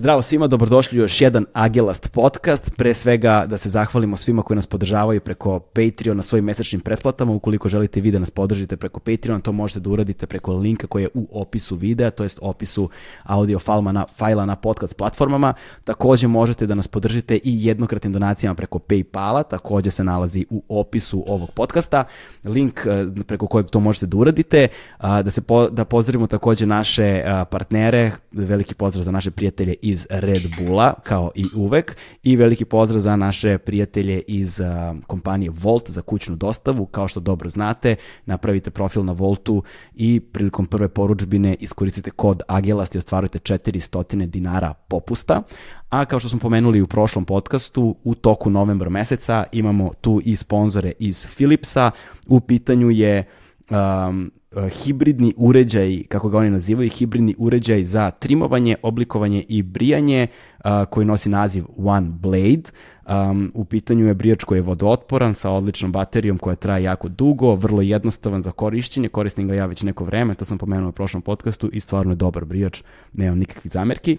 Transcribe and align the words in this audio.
Zdravo 0.00 0.22
svima, 0.22 0.46
dobrodošli 0.46 0.98
u 0.98 1.02
još 1.02 1.20
jedan 1.20 1.46
Agelast 1.52 2.12
podcast. 2.12 2.76
Pre 2.76 2.94
svega 2.94 3.44
da 3.46 3.56
se 3.56 3.68
zahvalimo 3.68 4.16
svima 4.16 4.42
koji 4.42 4.54
nas 4.54 4.66
podržavaju 4.66 5.20
preko 5.20 5.58
Patreon 5.58 6.16
na 6.16 6.22
svojim 6.22 6.44
mesečnim 6.44 6.80
pretplatama. 6.80 7.32
Ukoliko 7.32 7.68
želite 7.68 8.00
vi 8.00 8.10
da 8.10 8.18
nas 8.18 8.30
podržite 8.30 8.76
preko 8.76 9.00
Patreon, 9.00 9.40
to 9.40 9.52
možete 9.52 9.80
da 9.80 9.90
uradite 9.90 10.26
preko 10.26 10.52
linka 10.52 10.86
koji 10.86 11.02
je 11.02 11.08
u 11.14 11.40
opisu 11.40 11.76
videa, 11.76 12.10
to 12.10 12.22
jest 12.22 12.38
opisu 12.42 12.88
audio 13.22 13.58
fajla 13.58 13.92
na, 13.92 14.06
fajla 14.16 14.46
na 14.46 14.56
podcast 14.56 14.96
platformama. 14.96 15.54
Takođe 15.84 16.26
možete 16.26 16.66
da 16.66 16.74
nas 16.74 16.88
podržite 16.88 17.36
i 17.36 17.66
jednokratnim 17.66 18.12
donacijama 18.12 18.54
preko 18.54 18.78
Paypala, 18.78 19.48
takođe 19.48 19.90
se 19.90 20.04
nalazi 20.04 20.46
u 20.50 20.62
opisu 20.68 21.24
ovog 21.26 21.50
podcasta. 21.50 22.04
Link 22.44 22.80
eh, 22.86 23.22
preko 23.26 23.46
kojeg 23.46 23.66
to 23.66 23.80
možete 23.80 24.06
da 24.06 24.16
uradite. 24.16 24.68
Da, 25.00 25.30
se 25.30 25.40
po, 25.40 25.68
da 25.68 25.84
pozdravimo 25.84 26.26
takođe 26.26 26.66
naše 26.66 27.24
partnere, 27.50 28.12
veliki 28.32 28.74
pozdrav 28.74 29.04
za 29.04 29.10
naše 29.10 29.30
prijatelje 29.30 29.74
iz 29.90 30.06
Red 30.10 30.42
Bulla, 30.58 30.94
kao 31.02 31.30
i 31.34 31.44
uvek, 31.56 31.96
i 32.22 32.36
veliki 32.36 32.64
pozdrav 32.64 33.00
za 33.00 33.16
naše 33.16 33.58
prijatelje 33.58 34.22
iz 34.26 34.60
kompanije 35.06 35.50
Volt 35.54 35.90
za 35.90 36.02
kućnu 36.02 36.36
dostavu. 36.36 36.86
Kao 36.86 37.08
što 37.08 37.20
dobro 37.20 37.48
znate, 37.48 37.96
napravite 38.26 38.70
profil 38.70 39.04
na 39.04 39.12
Voltu 39.12 39.62
i 39.94 40.20
prilikom 40.20 40.66
prve 40.66 40.88
poručbine 40.88 41.56
iskoristite 41.60 42.10
kod 42.10 42.42
Agelast 42.48 42.94
i 42.94 42.98
ostvarujete 42.98 43.38
400 43.38 44.26
dinara 44.26 44.74
popusta. 44.74 45.42
A 45.88 46.04
kao 46.04 46.20
što 46.20 46.28
smo 46.28 46.38
pomenuli 46.38 46.82
u 46.82 46.86
prošlom 46.86 47.24
podcastu, 47.24 47.96
u 48.04 48.14
toku 48.14 48.50
novembra 48.50 48.90
meseca 48.90 49.44
imamo 49.52 49.90
tu 50.00 50.20
i 50.24 50.36
sponzore 50.36 50.92
iz 50.98 51.26
Philipsa. 51.36 51.90
U 52.26 52.40
pitanju 52.40 52.90
je 52.90 53.24
um, 53.70 54.30
hibridni 54.56 55.34
uređaj, 55.36 56.02
kako 56.08 56.28
ga 56.28 56.38
oni 56.38 56.50
nazivaju, 56.50 56.90
hibridni 56.90 57.34
uređaj 57.38 57.84
za 57.84 58.10
trimovanje, 58.10 58.76
oblikovanje 58.82 59.44
i 59.48 59.62
brijanje 59.62 60.26
uh, 60.64 60.70
koji 60.90 61.06
nosi 61.06 61.28
naziv 61.28 61.64
One 61.76 62.10
Blade. 62.10 62.62
Um, 63.08 63.52
u 63.54 63.64
pitanju 63.64 64.06
je 64.06 64.14
brijač 64.14 64.44
koji 64.44 64.58
je 64.58 64.62
vodootporan 64.62 65.34
sa 65.34 65.50
odličnom 65.50 65.92
baterijom 65.92 66.38
koja 66.38 66.56
traje 66.56 66.82
jako 66.82 67.08
dugo, 67.08 67.54
vrlo 67.54 67.82
jednostavan 67.82 68.42
za 68.42 68.52
korišćenje, 68.52 69.08
koristim 69.08 69.48
ga 69.48 69.54
ja 69.54 69.66
već 69.66 69.82
neko 69.82 70.04
vreme, 70.04 70.34
to 70.34 70.44
sam 70.44 70.58
pomenuo 70.58 70.88
u 70.88 70.92
prošlom 70.92 71.22
podcastu 71.22 71.70
i 71.72 71.80
stvarno 71.80 72.12
je 72.12 72.16
dobar 72.16 72.44
brijač, 72.44 72.82
nemam 73.12 73.38
nikakvih 73.38 73.72
zamerki. 73.72 74.18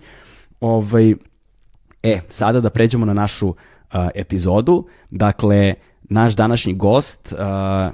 Ovaj, 0.61 1.15
e, 2.03 2.19
sada 2.29 2.61
da 2.61 2.69
pređemo 2.69 3.05
na 3.05 3.13
našu 3.13 3.47
uh, 3.47 3.55
epizodu. 4.15 4.87
Dakle, 5.09 5.73
Naš 6.13 6.35
današnji 6.35 6.73
gost 6.73 7.33
uh, 7.33 7.39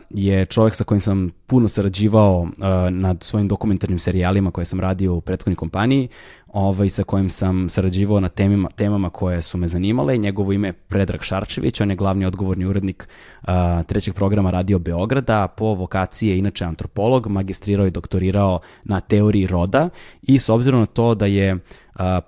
je 0.09 0.45
čovjek 0.45 0.75
sa 0.75 0.83
kojim 0.83 1.01
sam 1.01 1.29
puno 1.47 1.67
sarađivao 1.67 2.39
uh, 2.39 2.49
nad 2.89 3.23
svojim 3.23 3.47
dokumentarnim 3.47 3.99
serijalima 3.99 4.51
koje 4.51 4.65
sam 4.65 4.79
radio 4.79 5.13
u 5.13 5.21
prethodnoj 5.21 5.55
kompaniji, 5.55 6.07
ovaj, 6.47 6.89
sa 6.89 7.03
kojim 7.03 7.29
sam 7.29 7.69
sarađivao 7.69 8.19
na 8.19 8.29
temima, 8.29 8.69
temama 8.75 9.09
koje 9.09 9.41
su 9.41 9.57
me 9.57 9.67
zanimale. 9.67 10.17
Njegovo 10.17 10.51
ime 10.51 10.67
je 10.67 10.73
Predrag 10.73 11.21
Šarčević, 11.21 11.81
on 11.81 11.89
je 11.89 11.95
glavni 11.95 12.25
odgovorni 12.25 12.65
urednik 12.65 13.07
uh, 13.41 13.47
trećeg 13.87 14.13
programa 14.13 14.51
Radio 14.51 14.79
Beograda, 14.79 15.47
po 15.47 15.65
vokaciji 15.65 16.29
je 16.29 16.37
inače 16.37 16.65
antropolog, 16.65 17.27
magistrirao 17.27 17.87
i 17.87 17.91
doktorirao 17.91 18.59
na 18.83 18.99
teoriji 18.99 19.47
roda 19.47 19.89
i 20.21 20.39
s 20.39 20.49
obzirom 20.49 20.79
na 20.79 20.85
to 20.85 21.15
da 21.15 21.25
je 21.25 21.53
uh, 21.53 21.59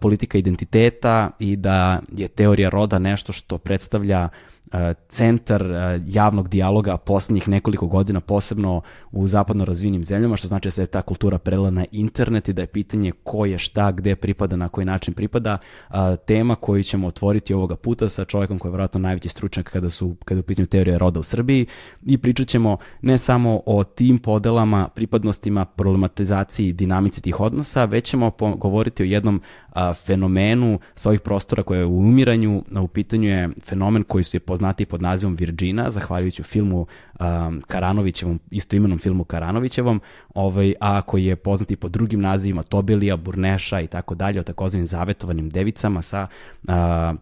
politika 0.02 0.38
identiteta 0.38 1.32
i 1.40 1.56
da 1.56 2.02
je 2.12 2.28
teorija 2.28 2.70
roda 2.70 3.00
nešto 3.00 3.34
što 3.34 3.58
predstavlja 3.58 4.30
centar 5.08 5.66
javnog 6.06 6.50
dijaloga 6.50 6.98
poslednjih 6.98 7.48
nekoliko 7.48 7.88
godina, 7.88 8.20
posebno 8.20 8.82
u 9.12 9.28
zapadno 9.28 9.66
razvinim 9.66 10.04
zemljama, 10.04 10.36
što 10.36 10.48
znači 10.48 10.68
da 10.68 10.72
se 10.72 10.86
ta 10.86 11.02
kultura 11.02 11.38
prela 11.38 11.70
na 11.70 11.86
internet 11.92 12.48
i 12.48 12.54
da 12.54 12.62
je 12.62 12.68
pitanje 12.68 13.12
ko 13.24 13.46
je 13.46 13.58
šta, 13.58 13.92
gde 13.92 14.16
pripada, 14.16 14.56
na 14.56 14.70
koji 14.70 14.86
način 14.86 15.14
pripada, 15.14 15.58
tema 16.26 16.56
koju 16.56 16.84
ćemo 16.84 17.08
otvoriti 17.08 17.54
ovoga 17.54 17.76
puta 17.76 18.10
sa 18.10 18.26
čovjekom 18.26 18.60
koji 18.60 18.70
je 18.70 18.72
vjerojatno 18.72 19.00
najveći 19.00 19.30
stručnjak 19.30 19.70
kada 19.70 19.90
su 19.90 20.16
kada 20.26 20.38
je 20.38 20.40
u 20.40 20.44
pitanju 20.44 20.66
teorije 20.66 20.98
roda 20.98 21.20
u 21.20 21.24
Srbiji 21.24 21.66
i 22.06 22.18
pričat 22.18 22.48
ćemo 22.48 22.78
ne 23.02 23.18
samo 23.18 23.62
o 23.66 23.84
tim 23.84 24.18
podelama, 24.18 24.88
pripadnostima, 24.88 25.66
problematizaciji, 25.66 26.74
dinamici 26.74 27.22
tih 27.22 27.40
odnosa, 27.40 27.86
već 27.86 28.10
ćemo 28.10 28.32
govoriti 28.58 29.04
o 29.04 29.06
jednom 29.06 29.42
fenomenu 30.06 30.80
sa 30.96 31.10
ovih 31.10 31.20
prostora 31.20 31.64
koje 31.64 31.80
je 31.80 31.86
u 31.86 31.98
umiranju, 31.98 32.64
u 32.82 32.88
pitanju 32.88 33.30
je 33.30 33.50
fenomen 33.64 34.04
koji 34.04 34.24
su 34.24 34.38
je 34.38 34.42
poznati 34.60 34.86
pod 34.86 35.02
nazivom 35.02 35.36
Virgina, 35.36 35.92
zahvaljujući 35.92 36.44
filmu 36.44 36.88
um, 37.20 37.62
Karanovićevom, 37.68 38.40
istoimenom 38.52 38.98
filmu 38.98 39.24
Karanovićevom, 39.24 40.02
ovaj, 40.36 40.74
a 40.80 41.02
koji 41.02 41.26
je 41.26 41.36
poznati 41.36 41.76
pod 41.76 41.92
drugim 41.92 42.22
nazivima 42.22 42.64
Tobelija, 42.64 43.16
Burneša 43.16 43.82
i 43.82 43.88
tako 43.88 44.16
dalje, 44.16 44.40
o 44.40 44.44
takozvanim 44.44 44.88
zavetovanim 44.88 45.50
devicama 45.50 46.02
sa 46.02 46.28
uh, 46.28 46.74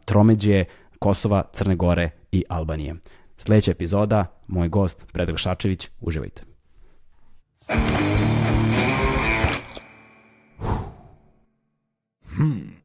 tromeđe 0.05 0.65
Kosova, 0.99 1.43
Crne 1.53 1.75
Gore 1.75 2.09
i 2.31 2.43
Albanije. 2.49 2.95
Sledeća 3.37 3.71
epizoda, 3.71 4.25
moj 4.47 4.69
gost 4.69 5.05
Predrag 5.13 5.37
Šačević, 5.37 5.89
uživajte. 6.01 6.43
Hmm. 12.37 12.77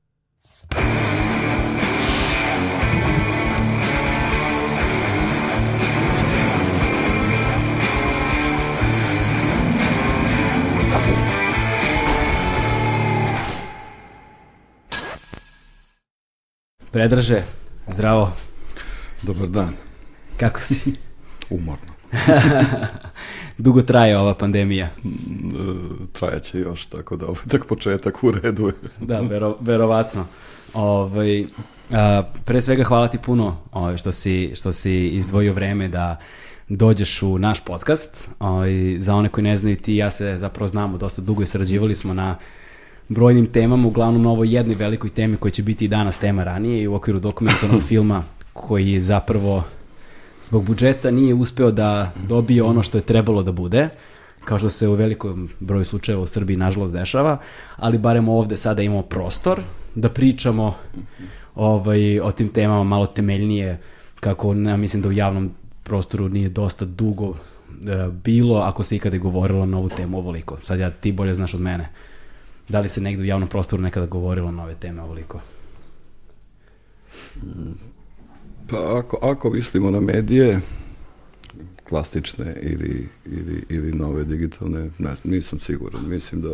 Predraže, 16.93 17.43
zdravo. 17.89 18.33
Dobar 19.23 19.49
dan. 19.49 19.73
Kako 20.37 20.61
si? 20.61 20.93
Umorno. 21.51 21.93
Dugo 23.59 23.83
traje 23.83 24.19
ova 24.19 24.35
pandemija? 24.35 24.91
Mm, 25.05 26.07
trajaće 26.13 26.59
još, 26.59 26.87
tako 26.87 27.17
da 27.17 27.27
ovaj 27.27 27.43
tak 27.49 27.67
početak 27.67 28.25
u 28.25 28.31
redu 28.31 28.73
da, 29.01 29.21
vero, 29.21 29.57
verovatno. 29.61 30.27
Ovaj, 30.75 31.47
a, 31.91 32.23
pre 32.45 32.63
svega 32.63 32.85
hvala 32.85 33.09
ti 33.09 33.19
puno 33.19 33.57
ovaj, 33.73 33.97
što, 33.97 34.13
si, 34.13 34.53
što 34.55 34.73
si 34.73 35.09
izdvojio 35.09 35.53
vreme 35.53 35.89
da 35.89 36.17
dođeš 36.69 37.23
u 37.23 37.39
naš 37.39 37.65
podcast. 37.65 38.29
Ovaj, 38.39 38.97
za 38.99 39.15
one 39.15 39.29
koji 39.29 39.45
ne 39.45 39.57
znaju 39.57 39.77
ti 39.77 39.97
ja 39.97 40.11
se 40.11 40.37
zapravo 40.39 40.69
znamo 40.69 40.99
dosta 40.99 41.23
dugo 41.23 41.43
i 41.43 41.47
sarađivali 41.47 41.97
smo 41.97 42.15
na 42.15 42.37
brojnim 43.09 43.47
temama, 43.47 43.89
uglavnom 43.89 44.23
na 44.23 44.31
ovoj 44.31 44.55
jednoj 44.55 44.75
velikoj 44.77 45.11
temi 45.11 45.37
koja 45.37 45.53
će 45.53 45.63
biti 45.63 45.85
i 45.85 45.89
danas 45.89 46.19
tema 46.19 46.45
ranije 46.45 46.83
i 46.83 46.89
u 46.89 46.95
okviru 46.95 47.21
dokumentarnog 47.21 47.83
filma 47.89 48.25
koji 48.53 48.93
je 48.93 49.03
zapravo 49.03 49.65
zbog 50.45 50.65
budžeta 50.65 51.11
nije 51.11 51.35
uspeo 51.35 51.71
da 51.71 52.13
dobije 52.29 52.63
ono 52.63 52.83
što 52.83 52.99
je 52.99 53.03
trebalo 53.03 53.43
da 53.43 53.53
bude, 53.53 53.89
kao 54.45 54.59
što 54.59 54.71
se 54.71 54.89
u 54.89 54.95
velikom 54.95 55.49
broju 55.61 55.85
slučajeva 55.85 56.23
u 56.23 56.27
Srbiji 56.27 56.57
nažalost 56.57 56.95
dešava, 56.95 57.39
ali 57.77 57.99
barem 57.99 58.29
ovde 58.29 58.57
sada 58.57 58.83
imamo 58.83 59.03
prostor 59.03 59.61
da 59.95 60.09
pričamo 60.09 60.75
ovaj, 61.55 62.21
o 62.21 62.33
tim 62.33 62.49
temama 62.49 62.85
malo 62.85 63.07
temeljnije, 63.07 63.79
kako 64.21 64.55
ja 64.55 64.77
mislim 64.77 65.03
da 65.03 65.09
u 65.09 65.13
javnom 65.13 65.51
prostoru 65.83 66.29
nije 66.29 66.49
dosta 66.49 66.85
dugo 66.85 67.35
e, 67.35 68.09
bilo, 68.25 68.59
ako 68.59 68.83
se 68.83 68.97
ikada 68.97 69.19
govorilo 69.19 69.67
na 69.67 69.79
ovu 69.79 69.89
temu 69.89 70.19
ovoliko. 70.19 70.59
Sad 70.63 70.79
ja 70.79 70.91
ti 70.91 71.13
bolje 71.13 71.35
znaš 71.35 71.55
od 71.55 71.61
mene. 71.61 71.89
Da 72.69 72.81
li 72.81 72.89
se 72.89 73.01
negde 73.01 73.23
u 73.23 73.27
javnom 73.27 73.49
prostoru 73.49 73.83
nekada 73.83 74.07
govorilo 74.07 74.51
na 74.51 74.63
ove 74.63 74.75
teme 74.75 75.03
ovoliko? 75.03 75.41
Pa 78.71 78.99
ako, 78.99 79.19
ako 79.23 79.51
mislimo 79.51 79.91
na 79.91 80.01
medije, 80.01 80.61
klasične 81.89 82.57
ili, 82.61 83.09
ili, 83.27 83.65
ili 83.69 83.93
nove 83.93 84.25
digitalne, 84.25 84.91
ne, 84.99 85.11
nisam 85.25 85.59
siguran. 85.59 86.09
Mislim 86.09 86.41
da 86.41 86.49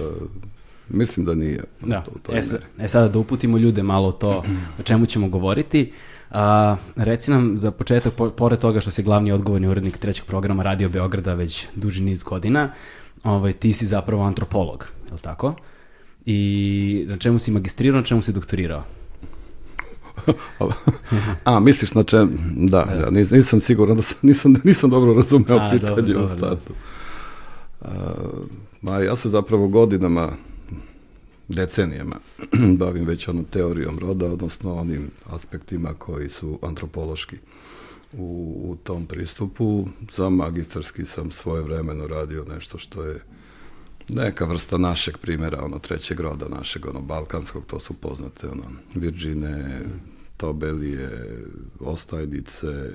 Mislim 0.90 1.26
da 1.26 1.34
nije. 1.34 1.64
Da. 1.80 2.02
To, 2.02 2.10
to 2.22 2.36
e, 2.36 2.42
sad, 2.42 2.60
e 2.78 2.88
sada 2.88 3.08
da 3.08 3.18
uputimo 3.18 3.58
ljude 3.58 3.82
malo 3.82 4.12
to 4.12 4.44
o 4.80 4.82
čemu 4.82 5.06
ćemo 5.06 5.28
govoriti. 5.28 5.92
A, 6.30 6.76
reci 6.96 7.30
nam 7.30 7.58
za 7.58 7.70
početak, 7.70 8.14
po, 8.14 8.30
pored 8.30 8.58
toga 8.58 8.80
što 8.80 8.90
si 8.90 9.02
glavni 9.02 9.32
odgovorni 9.32 9.68
urednik 9.68 9.98
trećeg 9.98 10.24
programa 10.24 10.62
Radio 10.62 10.88
Beograda 10.88 11.34
već 11.34 11.66
duži 11.74 12.02
niz 12.02 12.22
godina, 12.22 12.72
ovaj, 13.24 13.52
ti 13.52 13.72
si 13.72 13.86
zapravo 13.86 14.22
antropolog, 14.22 14.88
je 15.06 15.12
li 15.12 15.20
tako? 15.20 15.54
I 16.30 17.04
na 17.08 17.16
čemu 17.16 17.38
si 17.38 17.50
magistrirao, 17.50 18.00
na 18.00 18.06
čemu 18.06 18.22
si 18.22 18.32
doktorirao? 18.32 18.84
A, 21.44 21.60
misliš 21.60 21.94
na 21.94 22.02
čem? 22.02 22.38
Da, 22.56 22.84
da, 22.84 22.96
da 22.96 23.10
nis, 23.10 23.30
nisam 23.30 23.60
siguran 23.60 23.96
da 23.96 24.02
sam, 24.02 24.16
nisam, 24.22 24.54
nisam 24.64 24.90
dobro 24.90 25.14
razumeo 25.14 25.58
A, 25.58 25.70
pitanje 25.72 26.12
dobro, 26.12 26.24
u 26.24 26.28
startu. 26.28 26.72
Ma, 28.82 28.98
ja 28.98 29.16
se 29.16 29.28
zapravo 29.28 29.68
godinama, 29.68 30.32
decenijama, 31.48 32.16
bavim 32.80 33.06
već 33.06 33.28
onom 33.28 33.44
teorijom 33.44 33.98
roda, 33.98 34.26
odnosno 34.26 34.74
onim 34.74 35.10
aspektima 35.26 35.94
koji 35.98 36.28
su 36.28 36.58
antropološki 36.62 37.36
u, 38.12 38.56
u 38.64 38.76
tom 38.76 39.06
pristupu. 39.06 39.88
Za 40.16 40.28
magistarski 40.28 41.04
sam 41.04 41.30
svoje 41.30 41.62
vremeno 41.62 42.06
radio 42.06 42.44
nešto 42.54 42.78
što 42.78 43.02
je 43.02 43.20
neka 44.08 44.44
vrsta 44.44 44.78
našeg 44.78 45.16
primjera, 45.16 45.64
ono 45.64 45.78
trećeg 45.78 46.20
roda 46.20 46.48
našeg, 46.48 46.86
ono 46.86 47.00
balkanskog, 47.00 47.66
to 47.66 47.80
su 47.80 47.94
poznate, 47.94 48.48
ono 48.48 48.64
Virđine, 48.94 49.80
Tobelije, 50.36 51.10
Ostajdice, 51.80 52.90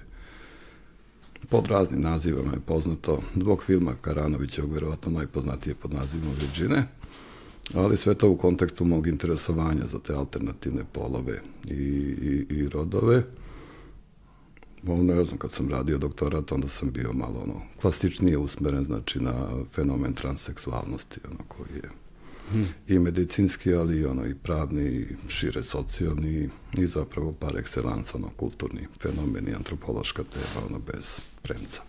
pod 1.50 1.68
raznim 1.68 2.02
nazivama 2.02 2.52
je 2.54 2.60
poznato, 2.66 3.22
zbog 3.36 3.64
filma 3.64 3.94
Karanovićevog, 4.02 4.74
verovatno 4.74 5.12
najpoznatije 5.12 5.76
pod 5.76 5.94
nazivom 5.94 6.36
Virđine, 6.42 6.88
ali 7.74 7.98
sve 7.98 8.16
to 8.16 8.30
u 8.30 8.38
kontekstu 8.38 8.86
mog 8.86 9.08
interesovanja 9.08 9.88
za 9.92 10.00
te 10.00 10.14
alternativne 10.14 10.84
polove 10.92 11.42
i, 11.66 11.74
i, 11.74 12.46
i 12.50 12.70
rodove. 12.70 13.24
Ono, 14.88 15.04
ne 15.04 15.24
znam, 15.24 15.38
kad 15.38 15.52
sam 15.52 15.70
radio 15.70 15.98
doktorat, 15.98 16.52
onda 16.52 16.68
sam 16.68 16.92
bio 16.92 17.14
malo 17.14 17.40
ono, 17.44 17.62
klasičnije 17.82 18.38
usmeren, 18.38 18.84
znači 18.84 19.20
na 19.20 19.34
fenomen 19.76 20.14
transseksualnosti, 20.14 21.20
ono, 21.30 21.40
koji 21.48 21.76
je 21.76 21.90
hmm. 22.52 22.68
i 22.88 23.00
medicinski, 23.00 23.74
ali 23.74 24.00
i 24.00 24.06
ono, 24.06 24.26
i 24.26 24.36
pravni, 24.36 24.86
i 24.86 25.06
šire 25.28 25.64
socijalni, 25.64 26.50
i 26.74 26.88
zapravo 26.88 27.32
par 27.32 27.52
excellence, 27.52 28.16
ono, 28.16 28.30
kulturni 28.36 28.88
fenomen 29.00 29.48
i 29.48 29.56
antropološka 29.56 30.24
tema, 30.24 30.68
ono, 30.70 30.80
bez 30.80 31.20
premca. 31.42 31.82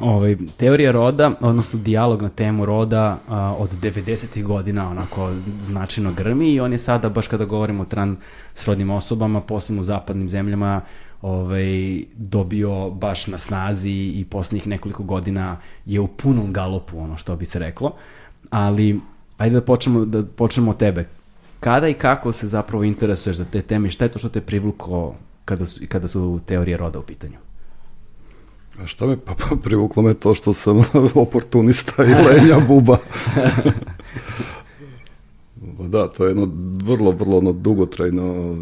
Ovaj, 0.00 0.36
teorija 0.56 0.90
roda, 0.90 1.32
odnosno 1.40 1.78
dijalog 1.78 2.22
na 2.22 2.28
temu 2.28 2.66
roda 2.66 3.18
a, 3.28 3.54
od 3.58 3.70
90. 3.82 4.42
godina 4.42 4.90
onako 4.90 5.32
značajno 5.60 6.12
grmi 6.12 6.52
i 6.52 6.60
on 6.60 6.72
je 6.72 6.78
sada, 6.78 7.08
baš 7.08 7.28
kada 7.28 7.44
govorimo 7.44 7.82
o 7.82 7.86
transrodnim 7.86 8.90
osobama, 8.90 9.40
posebno 9.40 9.80
u 9.80 9.84
zapadnim 9.84 10.30
zemljama, 10.30 10.80
ovaj, 11.24 12.04
dobio 12.16 12.90
baš 12.90 13.26
na 13.26 13.38
snazi 13.38 13.90
i 13.90 14.24
poslednjih 14.30 14.66
nekoliko 14.66 15.02
godina 15.02 15.56
je 15.86 16.00
u 16.00 16.08
punom 16.08 16.52
galopu, 16.52 16.98
ono 16.98 17.16
što 17.16 17.36
bi 17.36 17.46
se 17.46 17.58
reklo. 17.58 17.94
Ali, 18.50 19.00
ajde 19.36 19.54
da 19.54 19.60
počnemo, 19.60 20.04
da 20.04 20.24
počnemo 20.24 20.70
od 20.70 20.76
tebe. 20.76 21.08
Kada 21.60 21.88
i 21.88 21.94
kako 21.94 22.32
se 22.32 22.46
zapravo 22.46 22.84
interesuješ 22.84 23.36
za 23.36 23.44
te 23.44 23.62
teme 23.62 23.88
i 23.88 23.90
šta 23.90 24.04
je 24.04 24.12
to 24.12 24.18
što 24.18 24.28
te 24.28 24.40
privuklo 24.40 25.14
kada 25.44 25.66
su, 25.66 25.80
kada 25.88 26.08
su 26.08 26.40
teorije 26.46 26.76
roda 26.76 26.98
u 26.98 27.02
pitanju? 27.02 27.36
A 28.82 28.86
šta 28.86 29.06
me, 29.06 29.16
pa, 29.16 29.34
pa 29.34 29.56
privuklo 29.56 30.02
me 30.02 30.14
to 30.14 30.34
što 30.34 30.52
sam 30.52 30.78
oportunista 31.14 32.04
i 32.04 32.14
lenja 32.14 32.60
buba. 32.68 32.98
da, 35.94 36.08
to 36.08 36.24
je 36.24 36.30
jedno 36.30 36.48
vrlo, 36.84 37.10
vrlo 37.10 37.38
ono 37.38 37.52
dugotrajno 37.52 38.56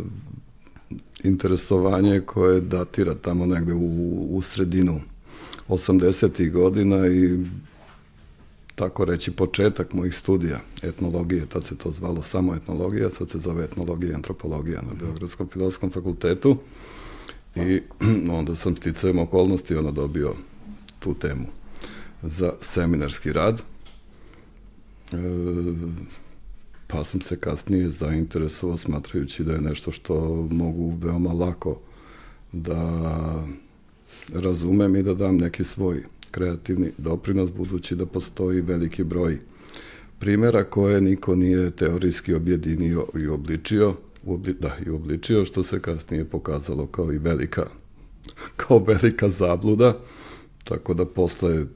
interesovanje 1.24 2.20
koje 2.20 2.60
datira 2.60 3.14
tamo 3.14 3.46
negde 3.46 3.72
u, 3.74 4.26
u 4.30 4.42
sredinu 4.42 5.00
80. 5.68 6.50
godina 6.50 7.06
i 7.08 7.38
tako 8.74 9.04
reći 9.04 9.30
početak 9.30 9.92
mojih 9.92 10.14
studija 10.16 10.60
etnologije, 10.82 11.46
tad 11.46 11.64
se 11.64 11.76
to 11.76 11.90
zvalo 11.90 12.22
samo 12.22 12.54
etnologija, 12.54 13.10
sad 13.10 13.30
se 13.30 13.38
zove 13.38 13.64
etnologija 13.64 14.12
i 14.12 14.14
antropologija 14.14 14.82
na 14.82 14.94
Beogradskom 15.00 15.48
filozofskom 15.48 15.90
fakultetu 15.90 16.56
i 17.56 17.80
onda 18.38 18.56
sam 18.56 18.76
sticajem 18.76 19.18
okolnosti 19.18 19.76
ono 19.76 19.90
dobio 19.90 20.34
tu 20.98 21.14
temu 21.14 21.46
za 22.22 22.52
seminarski 22.60 23.32
rad. 23.32 23.62
E, 25.12 25.16
pa 26.92 27.04
sam 27.04 27.20
se 27.20 27.36
kasnije 27.36 27.90
zainteresovao 27.90 28.78
smatrajući 28.78 29.44
da 29.44 29.52
je 29.52 29.60
nešto 29.60 29.92
što 29.92 30.46
mogu 30.50 30.98
veoma 31.02 31.32
lako 31.32 31.80
da 32.52 33.02
razumem 34.34 34.96
i 34.96 35.02
da 35.02 35.14
dam 35.14 35.36
neki 35.36 35.64
svoj 35.64 36.04
kreativni 36.30 36.92
doprinos 36.98 37.50
budući 37.50 37.96
da 37.96 38.06
postoji 38.06 38.60
veliki 38.60 39.04
broj 39.04 39.38
primera 40.18 40.64
koje 40.64 41.00
niko 41.00 41.34
nije 41.34 41.70
teorijski 41.70 42.34
objedinio 42.34 43.06
i 43.14 43.26
obličio, 43.26 43.94
obli, 44.26 44.56
da, 44.60 44.76
i 44.86 44.90
obličio, 44.90 45.44
što 45.44 45.64
se 45.64 45.80
kasnije 45.80 46.24
pokazalo 46.24 46.86
kao 46.86 47.12
i 47.12 47.18
velika 47.18 47.66
kao 48.56 48.78
velika 48.78 49.28
zabluda, 49.28 49.98
tako 50.64 50.94
da 50.94 51.06
posle 51.06 51.66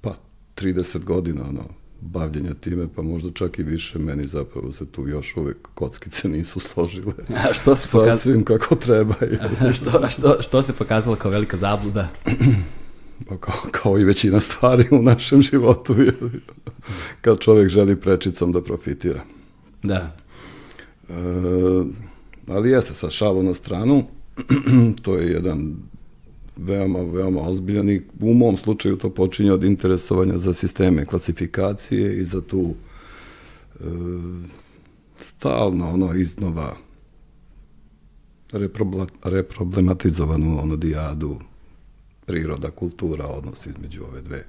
pa 0.00 0.16
30 0.56 1.04
godina 1.04 1.42
ono, 1.48 1.64
bavljenja 2.00 2.54
time, 2.54 2.88
pa 2.96 3.02
možda 3.02 3.30
čak 3.30 3.58
i 3.58 3.62
više, 3.62 3.98
meni 3.98 4.26
zapravo 4.26 4.72
se 4.72 4.86
tu 4.86 5.08
još 5.08 5.36
uvek 5.36 5.56
kockice 5.74 6.28
nisu 6.36 6.60
složile. 6.60 7.14
A 7.50 7.52
što 7.52 7.76
se 7.76 7.88
pokazalo? 7.92 8.16
Sasvim 8.16 8.44
kako 8.44 8.74
treba. 8.74 9.14
A 9.60 9.72
što, 9.72 10.08
što, 10.10 10.42
što 10.42 10.62
se 10.62 10.72
pokazalo 10.72 11.16
kao 11.16 11.30
velika 11.30 11.56
zabluda? 11.56 12.08
Pa 13.28 13.36
kao, 13.36 13.54
kao 13.70 13.98
i 13.98 14.04
većina 14.04 14.40
stvari 14.40 14.84
u 14.90 15.02
našem 15.02 15.42
životu, 15.42 15.96
kad 17.20 17.38
čovjek 17.38 17.68
želi 17.68 18.00
prečicom 18.00 18.52
da 18.52 18.62
profitira. 18.62 19.22
Da. 19.82 20.16
E, 21.08 21.12
ali 22.48 22.70
jeste, 22.70 22.94
sa 22.94 23.10
šalu 23.10 23.42
na 23.42 23.54
stranu, 23.54 24.04
to 25.02 25.16
je 25.16 25.30
jedan 25.32 25.76
veoma, 26.56 26.98
veoma 27.02 27.40
ozbiljan 27.40 27.90
i 27.90 28.00
u 28.20 28.34
mom 28.34 28.56
slučaju 28.56 28.96
to 28.96 29.10
počinje 29.10 29.52
od 29.52 29.64
interesovanja 29.64 30.38
za 30.38 30.54
sisteme 30.54 31.06
klasifikacije 31.06 32.16
i 32.16 32.24
za 32.24 32.40
tu 32.40 32.74
e, 33.80 33.84
stalno 35.18 35.90
ono 35.90 36.14
iznova 36.14 36.76
reproblematizovanu 39.24 40.62
ono 40.62 40.76
dijadu 40.76 41.38
priroda, 42.26 42.70
kultura, 42.70 43.26
odnos 43.26 43.66
između 43.66 44.04
ove 44.04 44.20
dve 44.20 44.44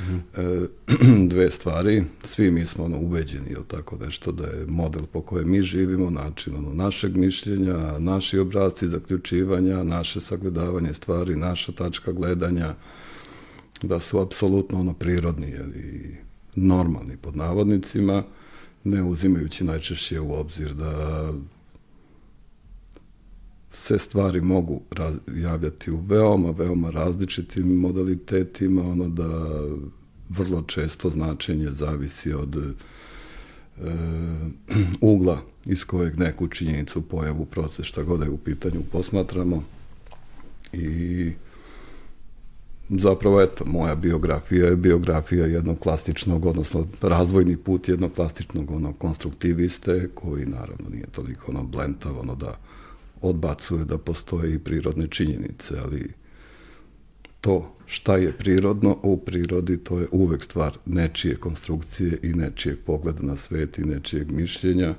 mm 0.00 1.28
dve 1.28 1.50
stvari. 1.50 2.04
Svi 2.24 2.50
mi 2.50 2.66
smo 2.66 2.84
ono 2.84 2.98
ubeđeni, 2.98 3.50
jel 3.50 3.62
tako 3.64 3.96
nešto, 3.96 4.32
da 4.32 4.46
je 4.46 4.66
model 4.66 5.02
po 5.12 5.20
kojem 5.20 5.50
mi 5.50 5.62
živimo, 5.62 6.10
način 6.10 6.56
ono, 6.56 6.74
našeg 6.74 7.16
mišljenja, 7.16 7.98
naši 7.98 8.38
obrazci 8.38 8.88
zaključivanja, 8.88 9.82
naše 9.82 10.20
sagledavanje 10.20 10.94
stvari, 10.94 11.36
naša 11.36 11.72
tačka 11.72 12.12
gledanja, 12.12 12.74
da 13.82 14.00
su 14.00 14.20
apsolutno 14.20 14.80
ono 14.80 14.94
prirodni 14.94 15.50
ili 15.50 16.16
normalni 16.54 17.16
pod 17.16 17.36
navodnicima, 17.36 18.22
ne 18.84 19.02
uzimajući 19.02 19.64
najčešće 19.64 20.20
u 20.20 20.32
obzir 20.32 20.74
da 20.74 21.24
se 23.86 23.98
stvari 23.98 24.40
mogu 24.40 24.80
javljati 25.36 25.90
u 25.90 25.96
veoma, 25.96 26.50
veoma 26.50 26.90
različitim 26.90 27.66
modalitetima, 27.66 28.82
ono 28.82 29.08
da 29.08 29.60
vrlo 30.28 30.62
često 30.62 31.10
značenje 31.10 31.68
zavisi 31.68 32.32
od 32.32 32.56
e, 32.56 32.60
ugla 35.00 35.38
iz 35.64 35.84
kojeg 35.84 36.18
neku 36.18 36.48
činjenicu, 36.48 37.02
pojavu, 37.02 37.44
proces, 37.44 37.86
šta 37.86 38.02
god 38.02 38.18
da 38.18 38.24
je 38.24 38.30
u 38.30 38.36
pitanju 38.36 38.80
posmatramo. 38.92 39.64
I 40.72 41.32
zapravo, 42.88 43.40
eto, 43.40 43.64
moja 43.64 43.94
biografija 43.94 44.66
je 44.66 44.76
biografija 44.76 45.46
jednog 45.46 45.78
klasičnog, 45.78 46.44
odnosno 46.44 46.86
razvojni 47.02 47.56
put 47.56 47.88
jednog 47.88 48.12
klasičnog 48.12 48.70
ono, 48.70 48.92
konstruktiviste, 48.92 50.08
koji 50.14 50.46
naravno 50.46 50.88
nije 50.90 51.06
toliko 51.06 51.50
ono 51.50 51.62
blentav, 51.62 52.20
ono 52.20 52.34
da 52.34 52.58
odbacuje 53.24 53.84
da 53.84 53.98
postoje 53.98 54.54
i 54.54 54.58
prirodne 54.58 55.06
činjenice, 55.06 55.74
ali 55.84 56.12
to 57.40 57.76
šta 57.86 58.16
je 58.16 58.32
prirodno 58.32 58.98
u 59.02 59.16
prirodi, 59.16 59.76
to 59.76 59.98
je 59.98 60.06
uvek 60.10 60.42
stvar 60.42 60.78
nečije 60.86 61.36
konstrukcije 61.36 62.18
i 62.22 62.32
nečijeg 62.32 62.78
pogleda 62.86 63.22
na 63.22 63.36
svet 63.36 63.78
i 63.78 63.84
nečijeg 63.84 64.32
mišljenja. 64.32 64.94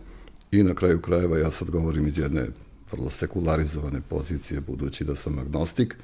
I 0.51 0.63
na 0.63 0.74
kraju 0.74 1.01
krajeva 1.01 1.38
ja 1.38 1.51
sad 1.51 1.70
govorim 1.70 2.08
iz 2.08 2.17
jedne 2.17 2.48
vrlo 2.91 3.10
sekularizovane 3.10 4.01
pozicije, 4.10 4.62
budući 4.62 5.03
da 5.03 5.15
sam 5.15 5.39
agnostik, 5.39 5.96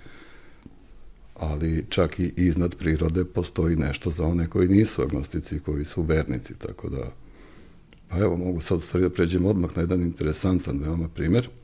ali 1.35 1.85
čak 1.89 2.19
i 2.19 2.33
iznad 2.37 2.75
prirode 2.75 3.25
postoji 3.25 3.75
nešto 3.75 4.09
za 4.09 4.25
one 4.25 4.47
koji 4.47 4.67
nisu 4.67 5.01
agnostici, 5.01 5.59
koji 5.59 5.85
su 5.85 6.01
vernici, 6.01 6.53
tako 6.53 6.89
da, 6.89 7.11
pa 8.09 8.17
evo, 8.17 8.37
mogu 8.37 8.61
sad 8.61 8.81
stvari 8.81 9.03
da 9.03 9.09
pređem 9.09 9.45
odmah 9.45 9.75
na 9.75 9.81
jedan 9.81 10.01
interesantan 10.01 10.79
veoma 10.79 11.07
primer– 11.07 11.49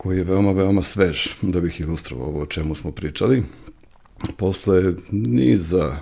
koji 0.00 0.18
je 0.18 0.24
veoma, 0.24 0.52
veoma 0.52 0.82
svež, 0.82 1.28
da 1.42 1.60
bih 1.60 1.80
ilustrovao 1.80 2.26
ovo 2.26 2.42
o 2.42 2.46
čemu 2.46 2.74
smo 2.74 2.92
pričali. 2.92 3.42
Posle 4.36 4.94
niza 5.10 5.96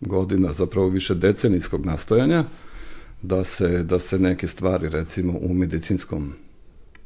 godina, 0.00 0.52
zapravo 0.52 0.88
više 0.88 1.14
decenijskog 1.14 1.86
nastojanja, 1.86 2.44
da 3.22 3.44
se, 3.44 3.82
da 3.82 3.98
se 3.98 4.18
neke 4.18 4.48
stvari, 4.48 4.88
recimo, 4.88 5.38
u 5.40 5.54
medicinskom 5.54 6.32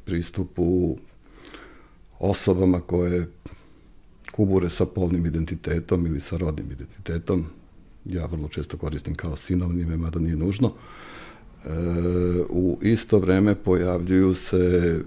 pristupu 0.04 0.96
osobama 2.18 2.80
koje 2.80 3.28
kubure 4.32 4.70
sa 4.70 4.86
polnim 4.86 5.26
identitetom 5.26 6.06
ili 6.06 6.20
sa 6.20 6.36
rodnim 6.36 6.66
identitetom, 6.72 7.46
ja 8.04 8.26
vrlo 8.26 8.48
često 8.48 8.76
koristim 8.76 9.14
kao 9.14 9.36
sinonime, 9.36 9.96
mada 9.96 10.18
nije 10.18 10.36
nužno, 10.36 10.72
e, 10.72 11.70
u 12.48 12.78
isto 12.82 13.18
vreme 13.18 13.54
pojavljuju 13.54 14.34
se 14.34 15.00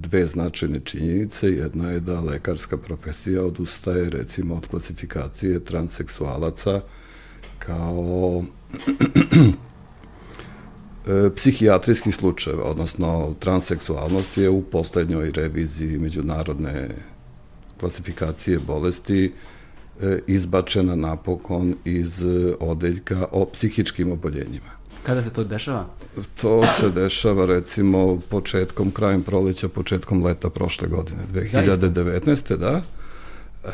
dve 0.00 0.26
značajne 0.26 0.80
činjenice. 0.84 1.50
Jedna 1.50 1.90
je 1.90 2.00
da 2.00 2.20
lekarska 2.20 2.76
profesija 2.76 3.44
odustaje 3.44 4.10
recimo 4.10 4.54
od 4.54 4.66
klasifikacije 4.66 5.64
transseksualaca 5.64 6.80
kao 7.58 8.44
e, 11.06 11.30
psihijatrijskih 11.36 12.14
slučajeva, 12.14 12.64
odnosno 12.64 13.34
transseksualnost 13.40 14.38
je 14.38 14.50
u 14.50 14.62
poslednjoj 14.62 15.30
reviziji 15.30 15.98
međunarodne 15.98 16.88
klasifikacije 17.80 18.58
bolesti 18.58 19.32
e, 20.00 20.18
izbačena 20.26 20.96
napokon 20.96 21.74
iz 21.84 22.22
odeljka 22.60 23.26
o 23.32 23.46
psihičkim 23.52 24.12
oboljenjima. 24.12 24.78
Kada 25.08 25.22
se 25.22 25.30
to 25.30 25.44
dešava? 25.44 25.86
To 26.40 26.62
se 26.80 26.90
dešava 26.90 27.46
recimo 27.46 28.20
početkom, 28.28 28.90
krajem 28.90 29.22
proleća, 29.22 29.68
početkom 29.68 30.24
leta 30.24 30.50
prošle 30.50 30.88
godine, 30.88 31.18
2019. 31.34 32.24
Zaista? 32.24 32.56
da. 32.56 32.82
E, 33.64 33.70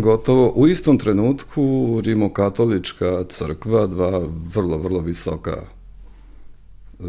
gotovo 0.00 0.52
u 0.56 0.68
istom 0.68 0.98
trenutku 0.98 2.00
rimokatolička 2.04 3.24
crkva, 3.28 3.86
dva 3.86 4.20
vrlo, 4.54 4.78
vrlo 4.78 5.00
visoka 5.00 5.56
e, 5.60 7.04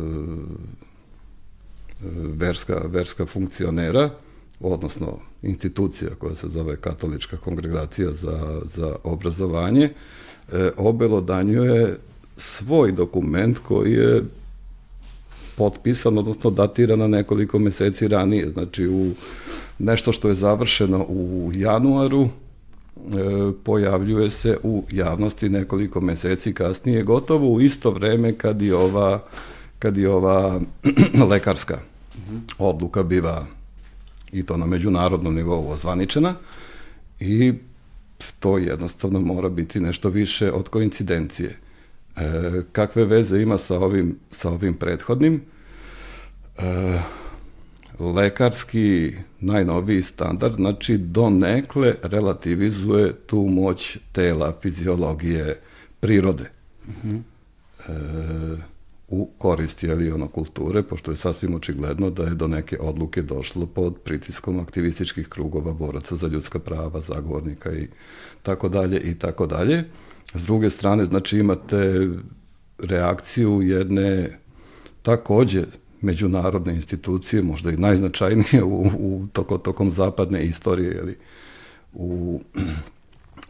verska, 2.38 2.82
verska 2.86 3.26
funkcionera, 3.26 4.10
odnosno 4.60 5.20
institucija 5.42 6.10
koja 6.18 6.36
se 6.36 6.50
zove 6.50 6.78
Katolička 6.78 7.38
kongregacija 7.38 8.12
za, 8.12 8.62
za 8.66 8.96
obrazovanje, 9.04 9.94
e, 10.52 10.72
obelodanjuje 10.78 11.98
svoj 12.38 12.92
dokument 12.92 13.60
koji 13.60 13.92
je 13.92 14.24
potpisan, 15.58 16.18
odnosno 16.18 16.50
datiran 16.50 17.00
na 17.00 17.08
nekoliko 17.08 17.60
meseci 17.60 18.08
ranije. 18.08 18.50
Znači, 18.50 18.88
u 18.88 19.12
nešto 19.80 20.12
što 20.12 20.28
je 20.28 20.36
završeno 20.36 21.06
u 21.10 21.52
januaru, 21.54 22.24
e, 22.24 22.30
pojavljuje 23.64 24.30
se 24.30 24.58
u 24.64 24.84
javnosti 24.92 25.50
nekoliko 25.50 26.02
meseci 26.02 26.54
kasnije, 26.54 27.04
gotovo 27.04 27.54
u 27.54 27.62
isto 27.62 27.92
vreme 27.92 28.38
kad 28.38 28.62
i 28.62 28.72
ova, 28.72 29.24
kad 29.80 29.98
i 29.98 30.06
ova 30.06 30.62
lekarska 31.30 31.80
odluka 32.58 33.04
biva 33.04 33.46
i 34.32 34.44
to 34.44 34.58
na 34.58 34.66
međunarodnom 34.66 35.36
nivou 35.36 35.70
ozvaničena 35.70 36.36
i 37.20 37.54
to 38.40 38.58
jednostavno 38.58 39.20
mora 39.20 39.50
biti 39.50 39.80
nešto 39.80 40.10
više 40.10 40.52
od 40.52 40.70
koincidencije. 40.70 41.65
E, 42.18 42.62
kakve 42.72 43.06
veze 43.06 43.42
ima 43.42 43.58
sa 43.58 43.80
ovim, 43.80 44.20
sa 44.32 44.50
ovim 44.50 44.74
prethodnim? 44.74 45.42
E, 46.58 47.00
lekarski 48.00 49.14
najnoviji 49.40 50.02
standard, 50.02 50.54
znači 50.54 50.98
donekle 50.98 51.96
relativizuje 52.02 53.14
tu 53.14 53.42
moć 53.42 53.98
tela, 54.12 54.54
fiziologije, 54.62 55.60
prirode. 56.00 56.52
Uh 56.88 56.94
-huh. 57.04 57.22
e, 57.88 58.76
u 59.08 59.30
korist 59.38 59.84
jeli 59.84 60.12
ono 60.12 60.28
kulture, 60.28 60.84
pošto 60.84 61.12
je 61.12 61.18
sasvim 61.18 61.56
očigledno 61.56 62.10
da 62.10 62.24
je 62.24 62.36
do 62.36 62.48
neke 62.48 62.80
odluke 62.80 63.22
došlo 63.22 63.66
pod 63.66 63.96
pritiskom 64.04 64.60
aktivističkih 64.60 65.28
krugova, 65.28 65.74
boraca 65.74 66.16
za 66.16 66.28
ljudska 66.28 66.60
prava, 66.60 67.02
zagovornika 67.02 67.74
i 67.74 67.88
tako 68.44 68.70
dalje 68.70 69.00
i 69.00 69.16
tako 69.16 69.46
dalje. 69.46 69.84
S 70.36 70.44
druge 70.44 70.70
strane, 70.70 71.06
znači 71.06 71.38
imate 71.40 72.10
reakciju 72.78 73.62
jedne 73.62 74.40
takođe 75.02 75.64
međunarodne 76.02 76.76
institucije, 76.76 77.44
možda 77.44 77.72
i 77.72 77.78
najznačajnije 77.78 78.64
u, 78.64 78.88
u 79.00 79.28
toko, 79.34 79.58
tokom 79.58 79.92
zapadne 79.92 80.46
istorije, 80.46 80.92
jeli, 80.92 81.18
u, 81.94 82.42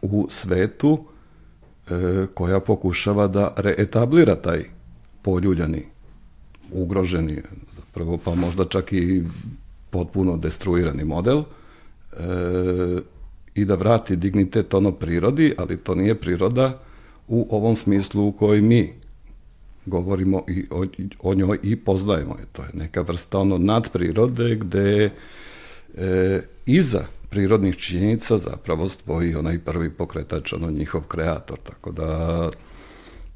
u 0.01 0.27
svetu, 0.29 1.05
e, 1.89 2.25
koja 2.33 2.59
pokušava 2.59 3.27
da 3.27 3.53
reetablira 3.57 4.35
taj 4.35 4.63
poljuljani, 5.21 5.85
ugroženi, 6.71 7.41
zapravo 7.75 8.17
pa 8.17 8.35
možda 8.35 8.65
čak 8.65 8.93
i 8.93 9.23
potpuno 9.89 10.37
destruirani 10.37 11.03
model, 11.03 11.37
e, 11.37 11.45
i 13.55 13.65
da 13.65 13.75
vrati 13.75 14.15
dignitet 14.15 14.73
ono 14.73 14.91
prirodi, 14.91 15.53
ali 15.57 15.77
to 15.77 15.95
nije 15.95 16.15
priroda 16.15 16.79
u 17.27 17.47
ovom 17.51 17.75
smislu 17.75 18.27
u 18.27 18.31
kojoj 18.31 18.61
mi 18.61 18.93
govorimo 19.85 20.43
i 20.47 20.65
o, 20.71 20.85
o 21.21 21.35
njoj 21.35 21.59
i 21.63 21.75
poznajemo 21.75 22.35
je. 22.39 22.45
To 22.51 22.61
je 22.61 22.69
neka 22.73 23.01
vrsta 23.01 23.39
ono 23.39 23.57
nadprirode 23.57 24.55
gde 24.55 25.09
e, 25.95 26.41
iza 26.65 27.05
prirodnih 27.29 27.77
činjenica 27.77 28.37
zapravo 28.37 28.89
stoji 28.89 29.35
onaj 29.35 29.59
prvi 29.59 29.89
pokretač, 29.89 30.53
ono 30.53 30.71
njihov 30.71 31.01
kreator. 31.01 31.59
Tako 31.63 31.91
da 31.91 32.49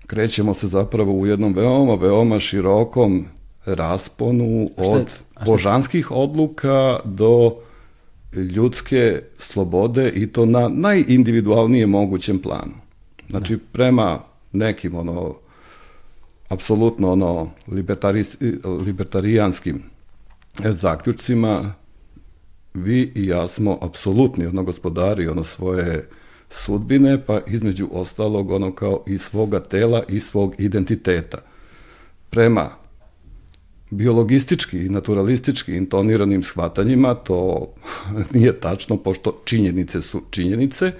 krećemo 0.08 0.54
se 0.54 0.68
zapravo 0.68 1.14
u 1.14 1.26
jednom 1.26 1.54
veoma, 1.54 1.96
veoma 1.96 2.40
širokom 2.40 3.26
rasponu 3.66 4.68
od 4.78 5.08
božanskih 5.46 6.12
odluka 6.12 7.00
do 7.06 7.56
ljudske 8.34 9.22
slobode 9.38 10.10
i 10.10 10.28
to 10.28 10.46
na 10.46 10.70
najindividualnijem 10.70 11.90
mogućem 11.90 12.40
planu. 12.40 12.74
Znači, 13.30 13.56
da. 13.56 13.62
prema 13.72 14.20
nekim 14.52 14.96
ono 14.96 15.36
apsolutno 16.50 17.12
ono 17.12 17.52
libertari, 17.68 18.24
libertarijanskim 18.86 19.84
zaključcima 20.64 21.74
vi 22.74 23.12
i 23.16 23.28
ja 23.28 23.48
smo 23.48 23.78
apsolutni 23.82 24.46
ono 24.46 24.64
gospodari 24.64 25.28
ono 25.28 25.44
svoje 25.44 26.08
sudbine, 26.50 27.26
pa 27.26 27.42
između 27.48 27.90
ostalog 27.92 28.52
ono 28.52 28.72
kao 28.72 29.04
i 29.08 29.18
svoga 29.18 29.60
tela 29.60 30.04
i 30.10 30.20
svog 30.20 30.56
identiteta. 30.58 31.38
Prema 32.30 32.70
biologistički 33.90 34.86
i 34.86 34.90
naturalistički 34.90 35.76
intoniranim 35.76 36.44
shvatanjima 36.44 37.14
to 37.14 37.68
nije 38.34 38.60
tačno, 38.60 38.98
pošto 38.98 39.42
činjenice 39.46 40.02
su 40.02 40.22
činjenice, 40.30 40.92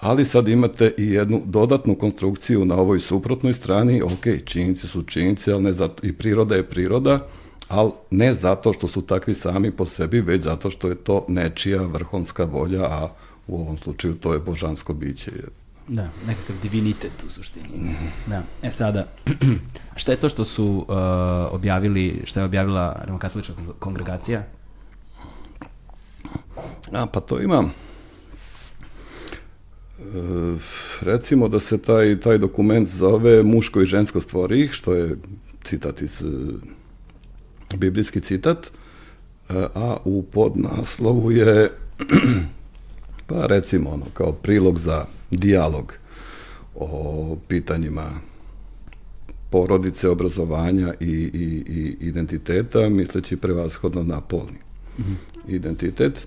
ali 0.00 0.24
sad 0.24 0.48
imate 0.48 0.94
i 0.98 1.06
jednu 1.10 1.42
dodatnu 1.44 1.94
konstrukciju 1.94 2.64
na 2.64 2.76
ovoj 2.76 3.00
suprotnoj 3.00 3.54
strani, 3.54 4.02
ok, 4.02 4.44
činjenice 4.44 4.86
su 4.86 5.02
činjenice, 5.02 5.52
ali 5.52 5.62
ne 5.62 5.72
zato, 5.72 6.06
i 6.06 6.12
priroda 6.12 6.56
je 6.56 6.68
priroda, 6.68 7.26
ali 7.68 7.90
ne 8.10 8.34
zato 8.34 8.72
što 8.72 8.88
su 8.88 9.02
takvi 9.02 9.34
sami 9.34 9.70
po 9.70 9.86
sebi, 9.86 10.20
već 10.20 10.42
zato 10.42 10.70
što 10.70 10.88
je 10.88 10.94
to 10.94 11.24
nečija 11.28 11.82
vrhunska 11.82 12.44
volja, 12.44 12.84
a 12.84 13.08
u 13.46 13.60
ovom 13.60 13.78
slučaju 13.78 14.14
to 14.14 14.32
je 14.32 14.38
božansko 14.38 14.94
biće. 14.94 15.30
Da, 15.88 16.08
nekakav 16.26 16.56
divinitet 16.62 17.12
u 17.26 17.30
suštini. 17.30 17.68
Mm 17.68 17.88
-hmm. 17.88 18.30
Da. 18.30 18.42
E 18.62 18.70
sada, 18.70 19.06
šta 20.00 20.12
je 20.12 20.20
to 20.20 20.28
što 20.28 20.44
su 20.44 20.66
uh, 20.66 20.86
objavili, 21.54 22.22
šta 22.24 22.40
je 22.40 22.46
objavila 22.46 23.02
Rimokatolička 23.04 23.52
kongregacija? 23.78 24.42
A, 26.92 27.06
pa 27.06 27.20
to 27.20 27.40
ima... 27.40 27.64
E, 29.98 30.58
recimo 31.00 31.48
da 31.48 31.60
se 31.60 31.78
taj, 31.78 32.20
taj 32.20 32.38
dokument 32.38 32.88
zove 32.88 33.42
muško 33.42 33.80
i 33.80 33.86
žensko 33.86 34.20
stvori 34.20 34.64
ih, 34.64 34.72
što 34.72 34.94
je 34.94 35.16
citat 35.64 36.02
iz 36.02 36.22
e, 36.22 37.76
biblijski 37.76 38.20
citat, 38.20 38.66
e, 38.66 38.70
a 39.74 39.96
u 40.04 40.22
podnaslovu 40.22 41.30
je 41.30 41.70
pa 43.26 43.46
recimo 43.46 43.90
ono 43.90 44.06
kao 44.14 44.32
prilog 44.32 44.78
za 44.78 45.04
dijalog 45.30 45.94
o 46.74 47.36
pitanjima 47.48 48.20
porodice, 49.50 50.08
obrazovanja 50.08 50.94
i, 51.00 51.30
i, 51.34 51.64
i 51.68 51.96
identiteta, 52.00 52.88
misleći 52.88 53.36
prevashodno 53.36 54.02
na 54.02 54.20
polni 54.20 54.58
mm 54.98 55.02
-hmm. 55.02 55.54
identitet. 55.54 56.26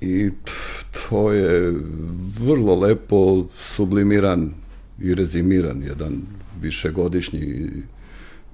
I 0.00 0.30
to 0.92 1.32
je 1.32 1.74
vrlo 2.38 2.74
lepo 2.74 3.46
sublimiran 3.76 4.54
i 5.00 5.14
rezimiran 5.14 5.82
jedan 5.82 6.22
višegodišnji 6.62 7.70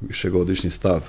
višegodišnji 0.00 0.71
stav 0.71 1.00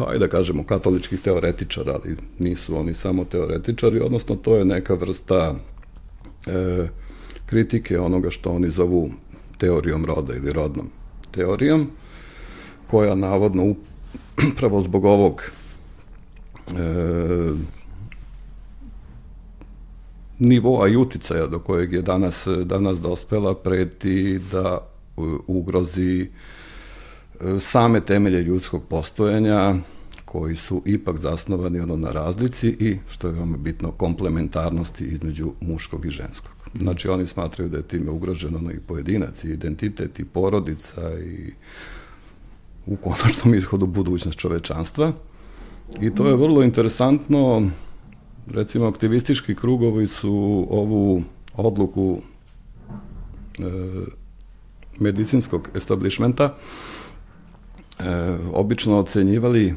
pa 0.00 0.10
ajde 0.10 0.18
da 0.18 0.28
kažemo 0.28 0.64
katoličkih 0.64 1.20
teoretičara, 1.20 1.92
ali 1.92 2.16
nisu 2.38 2.76
oni 2.76 2.94
samo 2.94 3.24
teoretičari, 3.24 4.00
odnosno 4.00 4.36
to 4.36 4.56
je 4.56 4.64
neka 4.64 4.94
vrsta 4.94 5.54
e, 6.46 6.88
kritike 7.46 7.98
onoga 7.98 8.30
što 8.30 8.50
oni 8.50 8.70
zovu 8.70 9.10
teorijom 9.58 10.04
roda 10.04 10.34
ili 10.34 10.52
rodnom 10.52 10.88
teorijom, 11.30 11.90
koja 12.90 13.14
navodno 13.14 13.74
upravo 14.52 14.82
zbog 14.82 15.04
ovog 15.04 15.42
e, 16.68 17.52
nivoa 20.38 20.88
i 20.88 20.96
uticaja 20.96 21.46
do 21.46 21.58
kojeg 21.58 21.92
je 21.92 22.02
danas, 22.02 22.46
danas 22.64 23.00
dospela 23.00 23.54
preti 23.54 24.40
da 24.52 24.78
ugrozi 25.46 26.30
same 27.60 28.00
temelje 28.00 28.42
ljudskog 28.42 28.84
postojanja 28.88 29.74
koji 30.24 30.56
su 30.56 30.82
ipak 30.86 31.18
zasnovani 31.18 31.80
ono 31.80 31.96
na 31.96 32.12
razlici 32.12 32.68
i, 32.68 32.98
što 33.08 33.26
je 33.26 33.32
veoma 33.32 33.56
bitno, 33.56 33.92
komplementarnosti 33.92 35.04
između 35.04 35.52
muškog 35.60 36.06
i 36.06 36.10
ženskog. 36.10 36.52
Znači, 36.78 37.08
oni 37.08 37.26
smatraju 37.26 37.70
da 37.70 37.76
je 37.76 37.82
time 37.82 38.10
ugroženo 38.10 38.58
ono, 38.58 38.70
i 38.70 38.80
pojedinac, 38.80 39.44
i 39.44 39.50
identitet, 39.50 40.20
i 40.20 40.24
porodica, 40.24 41.18
i 41.18 41.52
u 42.86 42.96
konačnom 42.96 43.54
ishodu 43.54 43.86
budućnost 43.86 44.38
čovečanstva. 44.38 45.12
I 46.00 46.14
to 46.14 46.28
je 46.28 46.36
vrlo 46.36 46.62
interesantno. 46.62 47.70
Recimo, 48.46 48.86
aktivistički 48.86 49.54
krugovi 49.54 50.06
su 50.06 50.66
ovu 50.70 51.22
odluku 51.56 52.18
e, 53.58 53.62
medicinskog 55.00 55.68
establishmenta 55.74 56.56
obično 58.52 58.98
ocenjivali 58.98 59.66
e, 59.68 59.74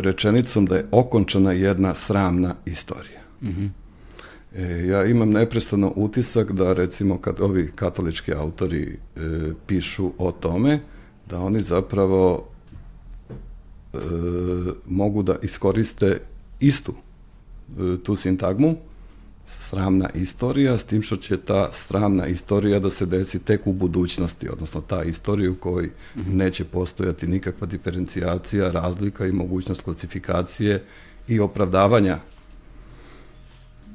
rečenicom 0.00 0.66
da 0.66 0.76
je 0.76 0.86
okončana 0.90 1.52
jedna 1.52 1.94
sramna 1.94 2.54
istorija. 2.66 3.20
Mm 3.42 3.66
ja 4.86 5.04
imam 5.04 5.30
neprestano 5.30 5.92
utisak 5.96 6.52
da 6.52 6.72
recimo 6.72 7.18
kad 7.18 7.40
ovi 7.40 7.70
katolički 7.74 8.34
autori 8.34 8.98
pišu 9.66 10.12
o 10.18 10.32
tome, 10.32 10.80
da 11.30 11.40
oni 11.40 11.60
zapravo 11.60 12.48
mogu 14.86 15.22
da 15.22 15.36
iskoriste 15.42 16.20
istu 16.60 16.94
tu 18.02 18.16
sintagmu 18.16 18.76
sramna 19.46 20.08
istorija, 20.14 20.78
s 20.78 20.84
tim 20.84 21.02
što 21.02 21.16
će 21.16 21.36
ta 21.36 21.72
sramna 21.72 22.26
istorija 22.26 22.78
da 22.78 22.90
se 22.90 23.06
desi 23.06 23.38
tek 23.38 23.66
u 23.66 23.72
budućnosti, 23.72 24.48
odnosno 24.52 24.80
ta 24.80 25.02
istorija 25.02 25.50
u 25.50 25.54
kojoj 25.54 25.86
mm 25.86 26.20
-hmm. 26.20 26.34
neće 26.34 26.64
postojati 26.64 27.26
nikakva 27.26 27.66
diferencijacija, 27.66 28.68
razlika 28.68 29.26
i 29.26 29.32
mogućnost 29.32 29.82
klasifikacije 29.82 30.84
i 31.28 31.40
opravdavanja 31.40 32.18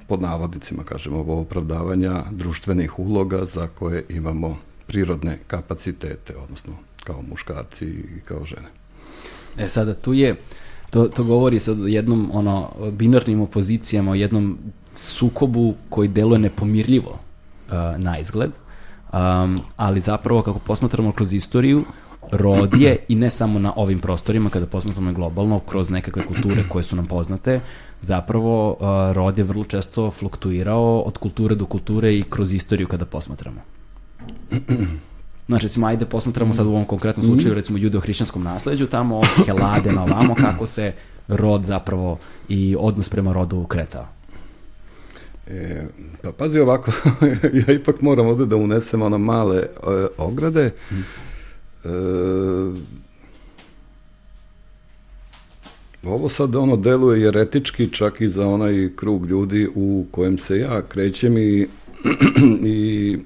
pod 0.08 0.22
navodnicima, 0.22 0.84
kažemo 0.84 1.18
ovo, 1.18 1.42
opravdavanja 1.42 2.24
društvenih 2.32 3.00
uloga 3.00 3.46
za 3.46 3.68
koje 3.68 4.06
imamo 4.10 4.58
prirodne 4.88 5.40
kapacitete, 5.48 6.36
odnosno 6.36 6.74
kao 7.04 7.22
muškarci 7.30 7.86
i 7.86 8.20
kao 8.26 8.46
žene. 8.46 8.68
E 9.58 9.70
sada, 9.70 9.94
tu 9.94 10.14
je, 10.14 10.36
to, 10.90 11.08
to 11.08 11.24
govori 11.24 11.60
sad 11.60 11.82
o 11.82 11.88
jednom 11.88 12.30
ono, 12.34 12.72
binarnim 12.92 13.42
opozicijama, 13.42 14.12
o 14.12 14.16
jednom 14.16 14.58
sukobu 14.94 15.74
koji 15.90 16.08
deluje 16.08 16.40
nepomirljivo 16.40 17.12
uh, 17.12 17.74
na 17.98 18.20
izgled, 18.20 18.52
um, 19.14 19.62
ali 19.78 20.02
zapravo 20.02 20.42
kako 20.42 20.60
posmatramo 20.60 21.12
kroz 21.12 21.34
istoriju, 21.34 21.86
rod 22.32 22.74
je 22.74 22.98
i 23.08 23.16
ne 23.16 23.30
samo 23.30 23.60
na 23.60 23.74
ovim 23.76 24.00
prostorima, 24.00 24.50
kada 24.50 24.66
posmatramo 24.66 25.14
globalno, 25.14 25.60
kroz 25.60 25.90
nekakve 25.90 26.26
kulture 26.26 26.64
koje 26.70 26.84
su 26.84 26.96
nam 26.96 27.06
poznate, 27.06 27.60
zapravo 28.02 28.72
uh, 28.72 28.78
rod 29.16 29.38
je 29.38 29.44
vrlo 29.44 29.64
često 29.64 30.12
fluktuirao 30.12 31.00
od 31.00 31.18
kulture 31.18 31.56
do 31.56 31.66
kulture 31.66 32.18
i 32.18 32.24
kroz 32.24 32.54
istoriju 32.54 32.88
kada 32.88 33.06
posmatramo. 33.06 33.62
Znači, 35.48 35.66
recimo, 35.66 35.88
ajde 35.88 36.06
posmatramo 36.06 36.54
sad 36.54 36.66
u 36.66 36.70
ovom 36.70 36.86
konkretnom 36.86 37.26
slučaju, 37.26 37.54
recimo, 37.54 37.78
judeo-hrišćanskom 37.78 38.44
nasleđu, 38.44 38.88
tamo 38.88 39.22
Helade 39.46 39.92
na 39.92 40.04
ovamo, 40.04 40.36
kako 40.36 40.66
se 40.66 40.94
rod 41.28 41.66
zapravo 41.66 42.18
i 42.50 42.76
odnos 42.80 43.10
prema 43.10 43.34
rodu 43.34 43.64
kretao. 43.64 44.08
E, 45.52 45.86
pa 46.22 46.32
pazi 46.32 46.60
ovako, 46.60 46.92
ja 47.68 47.74
ipak 47.74 48.02
moram 48.02 48.28
ovde 48.28 48.46
da 48.46 48.56
unesem 48.56 49.02
ono 49.02 49.18
male 49.18 49.58
e, 49.58 49.68
ograde. 50.18 50.66
E, 50.66 51.90
ovo 56.04 56.30
sad 56.30 56.56
ono 56.56 56.78
deluje 56.78 57.22
jeretički 57.22 57.94
čak 57.94 58.22
i 58.22 58.30
za 58.30 58.48
onaj 58.48 58.90
krug 58.96 59.26
ljudi 59.26 59.68
u 59.76 60.06
kojem 60.12 60.38
se 60.38 60.58
ja 60.58 60.82
krećem 60.82 61.38
i, 61.38 61.68
i, 62.64 63.18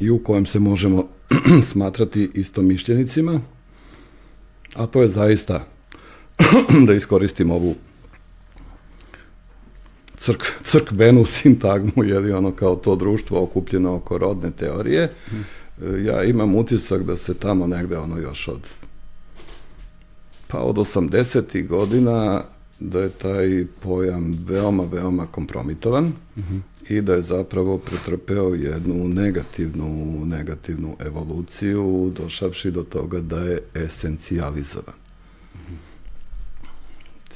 i 0.00 0.10
u 0.10 0.18
kojem 0.18 0.46
se 0.46 0.58
možemo 0.58 1.08
smatrati 1.70 2.30
istomišljenicima, 2.34 3.40
a 4.74 4.86
to 4.86 5.02
je 5.02 5.08
zaista 5.08 5.66
da 6.86 6.94
iskoristim 6.94 7.50
ovu 7.50 7.74
crk, 10.24 10.42
crkvenu 10.64 11.24
sintagmu, 11.24 12.04
je 12.04 12.18
li 12.18 12.32
ono 12.32 12.50
kao 12.52 12.76
to 12.76 12.96
društvo 12.96 13.42
okupljeno 13.42 13.94
oko 13.94 14.18
rodne 14.18 14.50
teorije. 14.50 15.12
Hmm. 15.26 15.44
Ja 16.04 16.22
imam 16.22 16.54
utisak 16.54 17.02
da 17.02 17.16
se 17.16 17.34
tamo 17.34 17.66
negde 17.66 17.98
ono 17.98 18.18
još 18.18 18.48
od 18.48 18.68
pa 20.46 20.58
od 20.58 20.76
80. 20.76 21.66
godina 21.66 22.44
da 22.80 23.00
je 23.00 23.10
taj 23.10 23.66
pojam 23.82 24.44
veoma, 24.46 24.84
veoma 24.92 25.26
kompromitovan 25.26 26.04
mm 26.04 26.40
-hmm. 26.40 26.60
i 26.88 27.00
da 27.00 27.14
je 27.14 27.22
zapravo 27.22 27.78
pretrpeo 27.78 28.54
jednu 28.54 29.08
negativnu, 29.08 30.22
negativnu 30.26 30.96
evoluciju, 31.00 32.12
došavši 32.16 32.70
do 32.70 32.82
toga 32.82 33.20
da 33.20 33.38
je 33.38 33.62
esencijalizovan. 33.74 34.94
Mm 35.54 35.58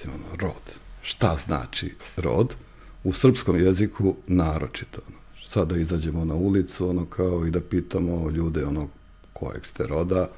-hmm. 0.04 0.40
rod. 0.40 0.62
Šta 1.02 1.36
znači 1.46 1.94
rod? 2.16 2.54
U 3.04 3.12
srpskom 3.12 3.60
jeziku 3.60 4.14
naročito. 4.26 5.00
Sada 5.44 5.76
izađemo 5.76 6.24
na 6.24 6.34
ulicu, 6.34 6.88
ono 6.88 7.04
kao 7.04 7.46
i 7.46 7.50
da 7.50 7.60
pitamo 7.60 8.30
ljude 8.30 8.64
ono 8.64 8.88
kojeg 9.32 9.66
ste 9.66 9.86
roda, 9.86 10.28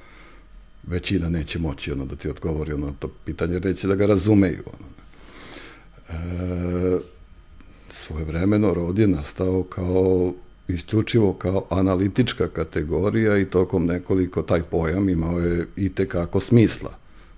većina 0.83 1.29
neće 1.29 1.59
moći 1.59 1.93
ono 1.93 2.05
da 2.05 2.17
ti 2.17 2.29
odgovori 2.29 2.73
ono 2.73 2.95
to 2.99 3.09
pitanje, 3.25 3.61
neće 3.61 3.89
da 3.89 3.95
ga 3.95 4.07
razumeju. 4.07 4.63
Ono. 4.67 4.89
E, 6.09 6.99
svoje 7.89 8.25
vremeno 8.25 8.75
rod 8.75 8.99
je 8.99 9.07
nastao 9.07 9.63
kao 9.63 10.33
isključivo 10.69 11.33
kao 11.33 11.67
analitička 11.71 12.49
kategorija 12.49 13.39
i 13.39 13.45
tokom 13.45 13.87
nekoliko 13.87 14.43
taj 14.43 14.63
pojam 14.63 15.09
imao 15.09 15.41
je 15.41 15.67
i 15.77 15.89
tekako 15.89 16.41
smisla. 16.41 16.91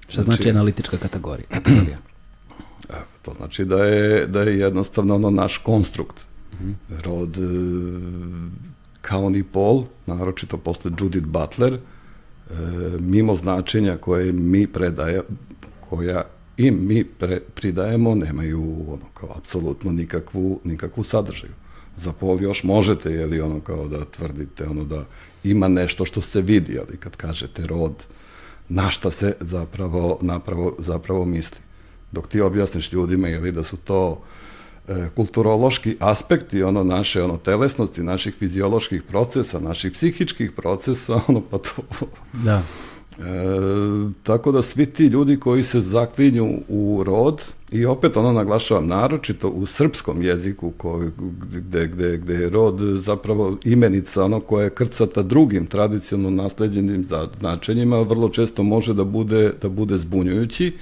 Šta 0.09 0.23
znači, 0.23 0.37
znači 0.37 0.51
analitička 0.51 0.97
kategorija? 0.97 1.47
kategorija? 1.49 1.99
To 3.23 3.35
znači 3.37 3.65
da 3.65 3.85
je, 3.85 4.27
da 4.27 4.43
je 4.43 4.59
jednostavno 4.59 5.15
ono 5.15 5.31
naš 5.31 5.59
konstrukt. 5.59 6.17
Rod 7.05 7.37
e, 7.37 7.41
kao 9.01 9.31
ni 9.31 9.43
pol, 9.43 9.85
naročito 10.07 10.57
posle 10.57 10.91
Judith 11.01 11.27
Butler, 11.27 11.75
e, 11.75 11.81
mimo 13.01 13.37
značenja 13.37 13.97
koje 13.97 14.33
mi 14.33 14.67
predaje, 14.67 15.23
koja 15.81 16.25
im 16.57 16.87
mi 16.87 17.05
pre, 17.05 17.41
pridajemo, 17.41 18.15
nemaju 18.15 18.85
ono 18.89 19.07
kao 19.15 19.29
apsolutno 19.37 19.93
nikakvu, 19.93 20.61
nikakvu 20.65 21.05
sadržaju. 21.05 21.53
Za 21.97 22.13
pol 22.13 22.43
još 22.43 22.63
možete, 22.65 23.13
je 23.13 23.27
li 23.27 23.41
ono 23.41 23.61
kao 23.61 23.89
da 23.89 24.05
tvrdite 24.05 24.69
ono 24.69 24.85
da 24.85 25.05
ima 25.45 25.69
nešto 25.69 26.05
što 26.05 26.21
se 26.21 26.41
vidi, 26.41 26.79
ali 26.79 26.97
kad 26.97 27.17
kažete 27.17 27.67
rod, 27.67 27.93
na 28.69 28.91
šta 28.91 29.11
se 29.11 29.37
zapravo, 29.41 30.19
napravo, 30.23 30.75
zapravo 30.79 31.25
misli 31.25 31.59
dok 32.13 32.29
ti 32.29 32.41
objasniš 32.41 32.93
ljudima 32.93 33.29
ili 33.29 33.53
da 33.53 33.63
su 33.63 33.77
to 33.77 34.21
e, 34.89 35.09
kulturološki 35.17 35.97
aspekti 36.01 36.63
ono 36.63 36.85
naše 36.85 37.23
ono 37.23 37.37
telesnosti, 37.37 38.03
naših 38.03 38.35
fizioloških 38.35 39.03
procesa, 39.03 39.61
naših 39.61 39.93
psihičkih 39.93 40.53
procesa, 40.53 41.21
ono 41.29 41.41
pa 41.41 41.59
to. 41.59 41.83
Da. 42.33 42.63
E, 43.19 43.23
tako 44.23 44.53
da 44.53 44.63
svi 44.63 44.87
ti 44.87 45.07
ljudi 45.07 45.41
koji 45.41 45.65
se 45.65 45.81
zaklinju 45.81 46.59
u 46.69 47.03
rod 47.07 47.43
i 47.71 47.85
opet 47.87 48.17
ono 48.17 48.33
naglašavam 48.33 48.87
naročito 48.87 49.49
u 49.49 49.67
srpskom 49.67 50.23
jeziku 50.23 50.71
koji, 50.71 51.11
gde, 51.53 51.87
gde, 51.87 52.17
gde 52.17 52.35
je 52.35 52.51
rod 52.51 52.79
zapravo 52.81 53.57
imenica 53.65 54.25
ono 54.25 54.41
koja 54.41 54.65
je 54.65 54.71
krcata 54.71 55.23
drugim 55.23 55.67
tradicionalno 55.67 56.43
nasledđenim 56.43 57.07
značenjima 57.41 58.01
vrlo 58.01 58.29
često 58.29 58.63
može 58.63 58.95
da 58.95 59.05
bude, 59.05 59.53
da 59.63 59.69
bude 59.69 59.99
zbunjujući 59.99 60.73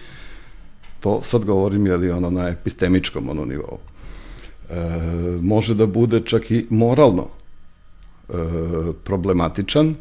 To 1.00 1.22
sad 1.22 1.44
govorim 1.44 1.86
je 1.86 1.96
li 1.96 2.10
ono 2.10 2.30
na 2.30 2.48
epistemičkom 2.48 3.28
ono 3.28 3.44
nivou. 3.44 3.78
E, 4.70 4.74
može 5.42 5.74
da 5.74 5.86
bude 5.86 6.20
čak 6.20 6.50
i 6.50 6.66
moralno 6.70 7.26
e, 8.28 8.32
problematičan 9.04 9.88
e, 9.88 9.94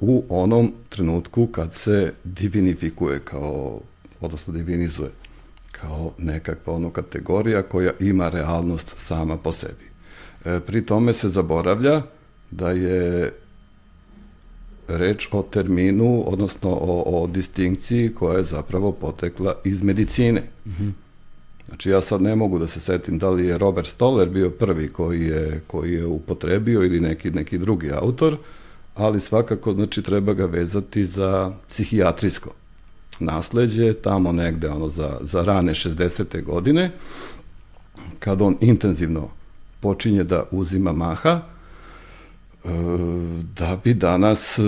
u 0.00 0.24
onom 0.28 0.72
trenutku 0.88 1.46
kad 1.46 1.74
se 1.74 2.12
divinifikuje 2.24 3.20
kao, 3.20 3.80
odnosno 4.20 4.52
divinizuje 4.52 5.10
kao 5.72 6.12
nekakva 6.18 6.74
ono 6.74 6.90
kategorija 6.90 7.62
koja 7.62 7.92
ima 8.00 8.28
realnost 8.28 8.92
sama 8.96 9.36
po 9.36 9.52
sebi. 9.52 9.90
E, 10.44 10.60
pri 10.60 10.86
tome 10.86 11.12
se 11.12 11.28
zaboravlja 11.28 12.02
da 12.50 12.70
je 12.70 13.32
reč 14.88 15.28
o 15.32 15.42
terminu, 15.42 16.24
odnosno 16.26 16.70
o, 16.70 17.22
o 17.22 17.26
distinkciji 17.26 18.14
koja 18.14 18.38
je 18.38 18.44
zapravo 18.44 18.92
potekla 18.92 19.54
iz 19.64 19.82
medicine. 19.82 20.42
Mm 20.66 20.70
-hmm. 20.70 20.92
Znači 21.68 21.90
ja 21.90 22.00
sad 22.00 22.22
ne 22.22 22.36
mogu 22.36 22.58
da 22.58 22.66
se 22.66 22.80
setim 22.80 23.18
da 23.18 23.30
li 23.30 23.46
je 23.46 23.58
Robert 23.58 23.88
Stoller 23.88 24.28
bio 24.28 24.50
prvi 24.50 24.88
koji 24.88 25.22
je, 25.22 25.60
koji 25.66 25.92
je 25.92 26.06
upotrebio 26.06 26.82
ili 26.84 27.00
neki, 27.00 27.30
neki 27.30 27.58
drugi 27.58 27.90
autor, 27.92 28.36
ali 28.94 29.20
svakako 29.20 29.72
znači 29.72 30.02
treba 30.02 30.32
ga 30.32 30.46
vezati 30.46 31.06
za 31.06 31.52
psihijatrijsko 31.68 32.50
nasleđe, 33.20 33.94
tamo 33.94 34.32
negde 34.32 34.68
ono 34.68 34.88
za, 34.88 35.18
za 35.20 35.42
rane 35.42 35.74
60. 35.74 36.44
godine, 36.44 36.90
kad 38.18 38.42
on 38.42 38.56
intenzivno 38.60 39.28
počinje 39.80 40.24
da 40.24 40.44
uzima 40.50 40.92
maha, 40.92 41.40
da 43.58 43.80
bi 43.84 43.94
danas 43.94 44.58
e, 44.58 44.62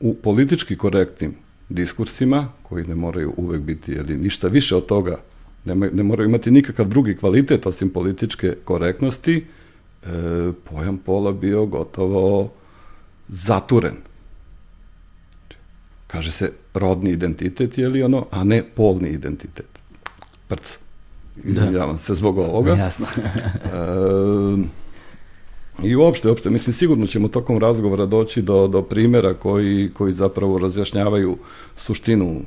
u 0.00 0.14
politički 0.14 0.76
korektnim 0.76 1.34
diskursima, 1.68 2.48
koji 2.62 2.86
ne 2.86 2.94
moraju 2.94 3.34
uvek 3.36 3.60
biti 3.60 3.92
jeli, 3.92 4.16
ništa 4.16 4.48
više 4.48 4.76
od 4.76 4.86
toga, 4.86 5.18
ne, 5.64 5.74
ne 5.74 6.02
moraju 6.02 6.28
imati 6.28 6.50
nikakav 6.50 6.88
drugi 6.88 7.16
kvalitet 7.16 7.66
osim 7.66 7.90
političke 7.90 8.56
korektnosti, 8.64 9.44
e, 10.02 10.08
pojam 10.70 10.98
pola 10.98 11.32
bio 11.32 11.66
gotovo 11.66 12.52
zaturen. 13.28 13.96
Kaže 16.06 16.30
se 16.30 16.52
rodni 16.74 17.10
identitet, 17.10 17.78
je 17.78 17.88
li 17.88 18.02
ono, 18.02 18.26
a 18.30 18.44
ne 18.44 18.62
polni 18.76 19.08
identitet. 19.08 19.78
Prc. 20.48 20.78
Izvinjavam 21.44 21.96
da. 21.96 21.98
se 21.98 22.14
zbog 22.14 22.38
ovoga. 22.38 22.74
Jasno. 22.74 23.06
e, 23.16 24.81
I 25.82 25.96
uopšte, 25.96 26.28
uopšte, 26.28 26.50
mislim, 26.50 26.72
sigurno 26.72 27.06
ćemo 27.06 27.28
tokom 27.28 27.58
razgovora 27.58 28.06
doći 28.06 28.42
do, 28.42 28.68
do 28.68 28.82
primera 28.82 29.34
koji, 29.34 29.88
koji 29.88 30.12
zapravo 30.12 30.58
razjašnjavaju 30.58 31.36
suštinu 31.76 32.40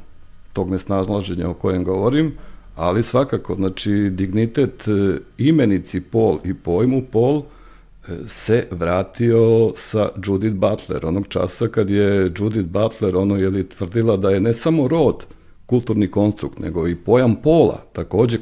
tog 0.54 0.72
nesnalaženja 0.72 1.50
o 1.50 1.54
kojem 1.54 1.84
govorim, 1.84 2.34
ali 2.76 3.04
svakako, 3.04 3.56
znači, 3.56 3.92
dignitet 3.92 4.88
e, 4.88 5.18
imenici 5.38 6.02
pol 6.02 6.38
i 6.44 6.54
pojmu 6.54 7.02
pol 7.12 7.38
e, 7.38 8.12
se 8.28 8.68
vratio 8.72 9.72
sa 9.76 10.10
Judith 10.26 10.56
Butler, 10.56 11.06
onog 11.06 11.28
časa 11.28 11.68
kad 11.68 11.90
je 11.90 12.32
Judith 12.38 12.70
Butler 12.70 13.16
ono 13.16 13.36
je 13.36 13.50
li 13.50 13.70
tvrdila 13.70 14.18
da 14.18 14.30
je 14.30 14.40
ne 14.40 14.54
samo 14.54 14.88
rod 14.88 15.26
kulturni 15.66 16.08
konstrukt, 16.08 16.60
nego 16.60 16.88
i 16.88 16.96
pojam 16.96 17.36
pola, 17.36 17.82
takođe 17.94 18.38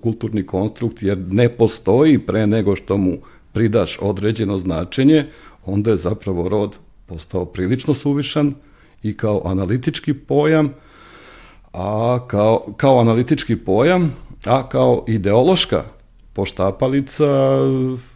kulturni 0.00 0.46
konstrukt, 0.46 1.02
jer 1.02 1.18
ne 1.18 1.48
postoji 1.48 2.18
pre 2.18 2.46
nego 2.46 2.76
što 2.76 2.96
mu 2.96 3.18
pridaš 3.52 3.98
određeno 4.00 4.58
značenje, 4.58 5.26
onda 5.66 5.90
je 5.90 5.96
zapravo 5.96 6.48
rod 6.48 6.78
postao 7.06 7.44
prilično 7.44 7.94
suvišan 7.94 8.54
i 9.02 9.16
kao 9.16 9.42
analitički 9.44 10.14
pojam, 10.14 10.74
a 11.72 12.18
kao, 12.28 12.64
kao 12.76 13.00
analitički 13.00 13.56
pojam, 13.56 14.14
a 14.44 14.68
kao 14.68 15.04
ideološka 15.08 15.84
poštapalica, 16.32 17.58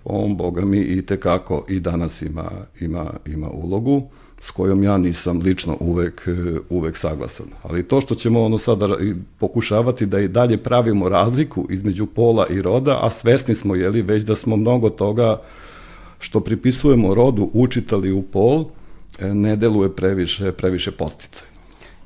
on, 0.05 0.37
boga 0.37 0.64
mi, 0.64 0.79
i 0.79 1.07
tekako 1.07 1.64
i 1.68 1.81
danas 1.81 2.23
ima, 2.23 2.51
ima, 2.81 3.11
ima 3.27 3.49
ulogu 3.51 4.11
s 4.43 4.51
kojom 4.51 4.83
ja 4.83 4.99
nisam 4.99 5.39
lično 5.39 5.77
uvek, 5.81 6.29
uvek 6.71 6.97
saglasan. 6.97 7.47
Ali 7.63 7.83
to 7.83 8.01
što 8.01 8.15
ćemo 8.15 8.45
ono 8.45 8.59
sada 8.59 8.97
pokušavati 9.39 10.07
da 10.07 10.21
i 10.21 10.29
dalje 10.29 10.63
pravimo 10.63 11.09
razliku 11.09 11.67
između 11.71 12.07
pola 12.07 12.47
i 12.51 12.63
roda, 12.63 12.99
a 13.03 13.11
svesni 13.11 13.55
smo 13.55 13.75
jeli, 13.75 14.03
već 14.03 14.23
da 14.23 14.37
smo 14.37 14.57
mnogo 14.57 14.91
toga 14.91 15.43
što 16.19 16.41
pripisujemo 16.41 17.15
rodu 17.15 17.51
učitali 17.53 18.13
u 18.13 18.23
pol, 18.23 18.65
e, 19.19 19.35
ne 19.35 19.57
deluje 19.57 19.97
previše, 19.97 20.53
previše 20.53 20.91
posticaj. 20.91 21.52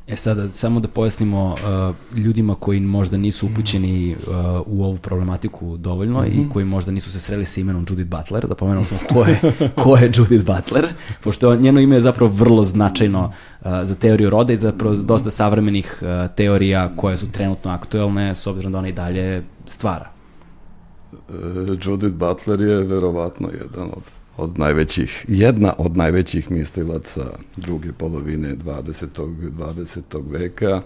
E 0.09 0.17
sada, 0.17 0.49
samo 0.53 0.81
da 0.81 0.89
pojasnimo 0.89 1.55
uh, 1.55 2.19
ljudima 2.19 2.55
koji 2.55 2.81
možda 2.81 3.17
nisu 3.17 3.47
upućeni 3.47 4.17
uh, 4.17 4.35
u 4.67 4.85
ovu 4.85 4.97
problematiku 4.97 5.77
dovoljno 5.77 6.21
mm 6.21 6.25
-hmm. 6.25 6.35
i 6.35 6.41
mhm. 6.41 6.49
koji 6.49 6.65
možda 6.65 6.93
nisu 6.93 7.13
se 7.13 7.21
sreli 7.21 7.47
sa 7.47 7.61
imenom 7.61 7.87
Judith 7.89 8.11
Butler, 8.11 8.47
da 8.47 8.55
pomenemo 8.55 8.85
samo 8.85 9.01
ko 9.13 9.25
je, 9.25 9.41
ko 9.75 9.97
je 9.97 10.13
Judith 10.15 10.47
Butler, 10.47 10.87
pošto 11.23 11.57
njeno 11.57 11.81
ime 11.81 11.97
je 11.97 12.01
zapravo 12.01 12.33
vrlo 12.33 12.63
značajno 12.63 13.25
uh, 13.25 13.67
za 13.83 13.95
teoriju 13.95 14.31
roda 14.31 14.53
i 14.53 14.57
zapravo 14.57 14.95
dosta 14.95 15.31
savremenih 15.31 16.03
uh, 16.03 16.35
teorija 16.37 16.97
koje 16.97 17.17
su 17.17 17.33
trenutno 17.33 17.71
aktuelne, 17.71 18.35
s 18.35 18.47
obzirom 18.47 18.73
da 18.73 18.79
ona 18.79 18.89
i 18.89 18.93
dalje 18.93 19.43
stvara. 19.65 20.11
Uh, 21.13 21.37
Judith 21.83 22.15
Butler 22.15 22.61
je 22.61 22.77
verovatno 22.77 23.49
jedan 23.49 23.89
od 23.97 24.03
od 24.37 24.59
najvećih, 24.59 25.25
jedna 25.29 25.75
od 25.79 25.97
najvećih 25.97 26.51
mislilaca 26.51 27.25
druge 27.57 27.93
polovine 27.93 28.57
20. 28.57 29.07
20. 29.59 30.31
veka, 30.31 30.83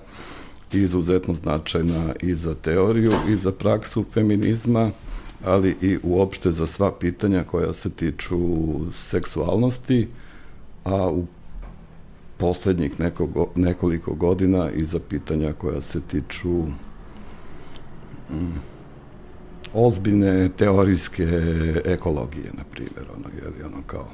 izuzetno 0.73 1.35
značajna 1.35 2.15
i 2.23 2.35
za 2.35 2.55
teoriju 2.55 3.13
i 3.29 3.35
za 3.35 3.53
praksu 3.53 4.05
feminizma, 4.15 4.91
ali 5.45 5.77
i 5.83 5.99
uopšte 6.03 6.53
za 6.53 6.67
sva 6.67 6.93
pitanja 6.93 7.45
koja 7.45 7.75
se 7.75 7.91
tiču 7.91 8.39
seksualnosti, 8.95 10.09
a 10.85 11.11
u 11.11 11.27
poslednjih 12.37 13.01
nekog, 13.01 13.49
nekoliko 13.55 14.15
godina 14.15 14.71
i 14.71 14.85
za 14.85 15.01
pitanja 15.09 15.53
koja 15.53 15.81
se 15.81 16.01
tiču 16.01 16.63
mm, 18.31 18.59
ozbiljne 19.75 20.51
teorijske 20.57 21.27
ekologije, 21.85 22.51
na 22.57 22.65
primjer, 22.71 23.05
ono, 23.17 23.29
je 23.59 23.67
ono 23.67 23.83
kao 23.87 24.09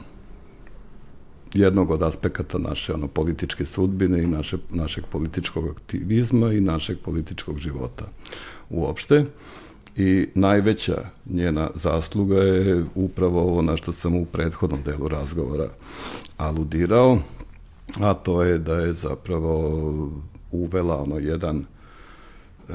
jednog 1.54 1.90
od 1.90 2.02
aspekata 2.02 2.58
naše 2.58 2.94
ono 2.94 3.08
političke 3.08 3.66
sudbine 3.66 4.22
i 4.22 4.26
naše, 4.26 4.56
našeg 4.70 5.04
političkog 5.10 5.68
aktivizma 5.68 6.52
i 6.52 6.60
našeg 6.60 6.98
političkog 6.98 7.58
života 7.58 8.04
uopšte. 8.70 9.24
I 9.96 10.28
najveća 10.34 11.04
njena 11.26 11.70
zasluga 11.74 12.36
je 12.36 12.84
upravo 12.94 13.40
ovo 13.42 13.62
na 13.62 13.76
što 13.76 13.92
sam 13.92 14.16
u 14.16 14.24
prethodnom 14.24 14.82
delu 14.82 15.08
razgovora 15.08 15.68
aludirao, 16.36 17.18
a 18.00 18.14
to 18.14 18.42
je 18.42 18.58
da 18.58 18.76
je 18.76 18.92
zapravo 18.92 19.82
uvela 20.52 21.02
ono 21.02 21.18
jedan 21.18 21.64
e, 22.68 22.72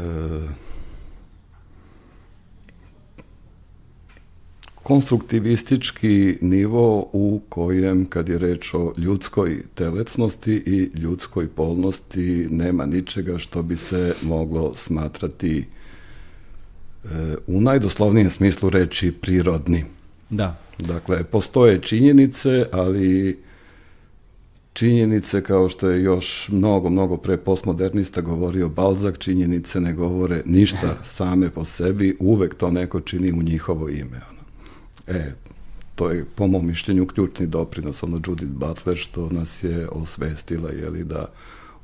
konstruktivistički 4.84 6.38
nivo 6.42 7.10
u 7.14 7.42
kojem, 7.50 8.06
kad 8.06 8.30
je 8.30 8.40
reč 8.40 8.74
o 8.74 8.94
ljudskoj 8.98 9.64
telecnosti 9.76 10.54
i 10.54 10.90
ljudskoj 11.00 11.48
polnosti, 11.48 12.48
nema 12.52 12.86
ničega 12.86 13.38
što 13.38 13.64
bi 13.64 13.76
se 13.76 14.14
moglo 14.22 14.74
smatrati 14.76 15.66
e, 17.04 17.08
u 17.48 17.62
najdoslovnijem 17.62 18.30
smislu 18.30 18.70
reči 18.70 19.12
prirodni. 19.12 19.86
Da. 20.30 20.60
Dakle, 20.80 21.24
postoje 21.24 21.82
činjenice, 21.82 22.66
ali 22.72 23.40
činjenice 24.74 25.44
kao 25.44 25.70
što 25.70 25.90
je 25.90 26.04
još 26.04 26.50
mnogo, 26.52 26.90
mnogo 26.90 27.18
pre 27.18 27.38
postmodernista 27.38 28.22
govorio 28.22 28.70
Balzak, 28.70 29.18
činjenice 29.18 29.80
ne 29.80 29.94
govore 29.94 30.42
ništa 30.46 30.96
same 31.18 31.50
po 31.50 31.66
sebi, 31.66 32.18
uvek 32.20 32.56
to 32.56 32.72
neko 32.72 33.02
čini 33.02 33.32
u 33.32 33.44
njihovo 33.44 33.90
ime. 33.90 34.41
E, 35.08 35.32
to 35.96 36.10
je 36.10 36.26
po 36.36 36.48
mom 36.48 36.68
mišljenju 36.68 37.08
ključni 37.08 37.48
doprinos 37.48 38.04
ono 38.04 38.20
Judith 38.28 38.52
Butler 38.52 38.98
što 38.98 39.30
nas 39.30 39.64
je 39.64 39.88
osvestila 39.90 40.70
jeli, 40.70 41.04
da 41.04 41.26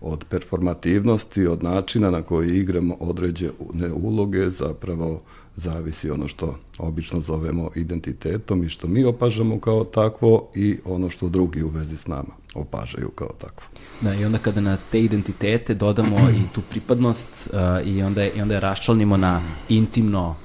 od 0.01 0.25
performativnosti, 0.29 1.47
od 1.47 1.63
načina 1.63 2.11
na 2.11 2.21
koji 2.21 2.49
igramo 2.49 2.97
određene 2.99 3.93
uloge 3.93 4.49
zapravo 4.49 5.21
zavisi 5.55 6.09
ono 6.09 6.27
što 6.27 6.57
obično 6.77 7.21
zovemo 7.21 7.69
identitetom 7.75 8.63
i 8.63 8.69
što 8.69 8.87
mi 8.87 9.03
opažamo 9.03 9.59
kao 9.59 9.83
takvo 9.83 10.49
i 10.55 10.77
ono 10.85 11.09
što 11.09 11.29
drugi 11.29 11.63
u 11.63 11.69
vezi 11.69 11.97
s 11.97 12.07
nama 12.07 12.33
opažaju 12.55 13.09
kao 13.09 13.29
takvo. 13.41 13.67
Da, 14.01 14.13
i 14.13 14.25
onda 14.25 14.37
kada 14.37 14.61
na 14.61 14.77
te 14.91 15.01
identitete 15.01 15.73
dodamo 15.73 16.17
i 16.29 16.53
tu 16.55 16.61
pripadnost 16.69 17.49
uh, 17.53 17.87
i, 17.87 18.03
onda 18.03 18.23
je, 18.23 18.31
i 18.35 18.41
onda 18.41 18.53
je 18.53 18.59
raščlanimo 18.59 19.17
na 19.17 19.41
intimno, 19.69 20.35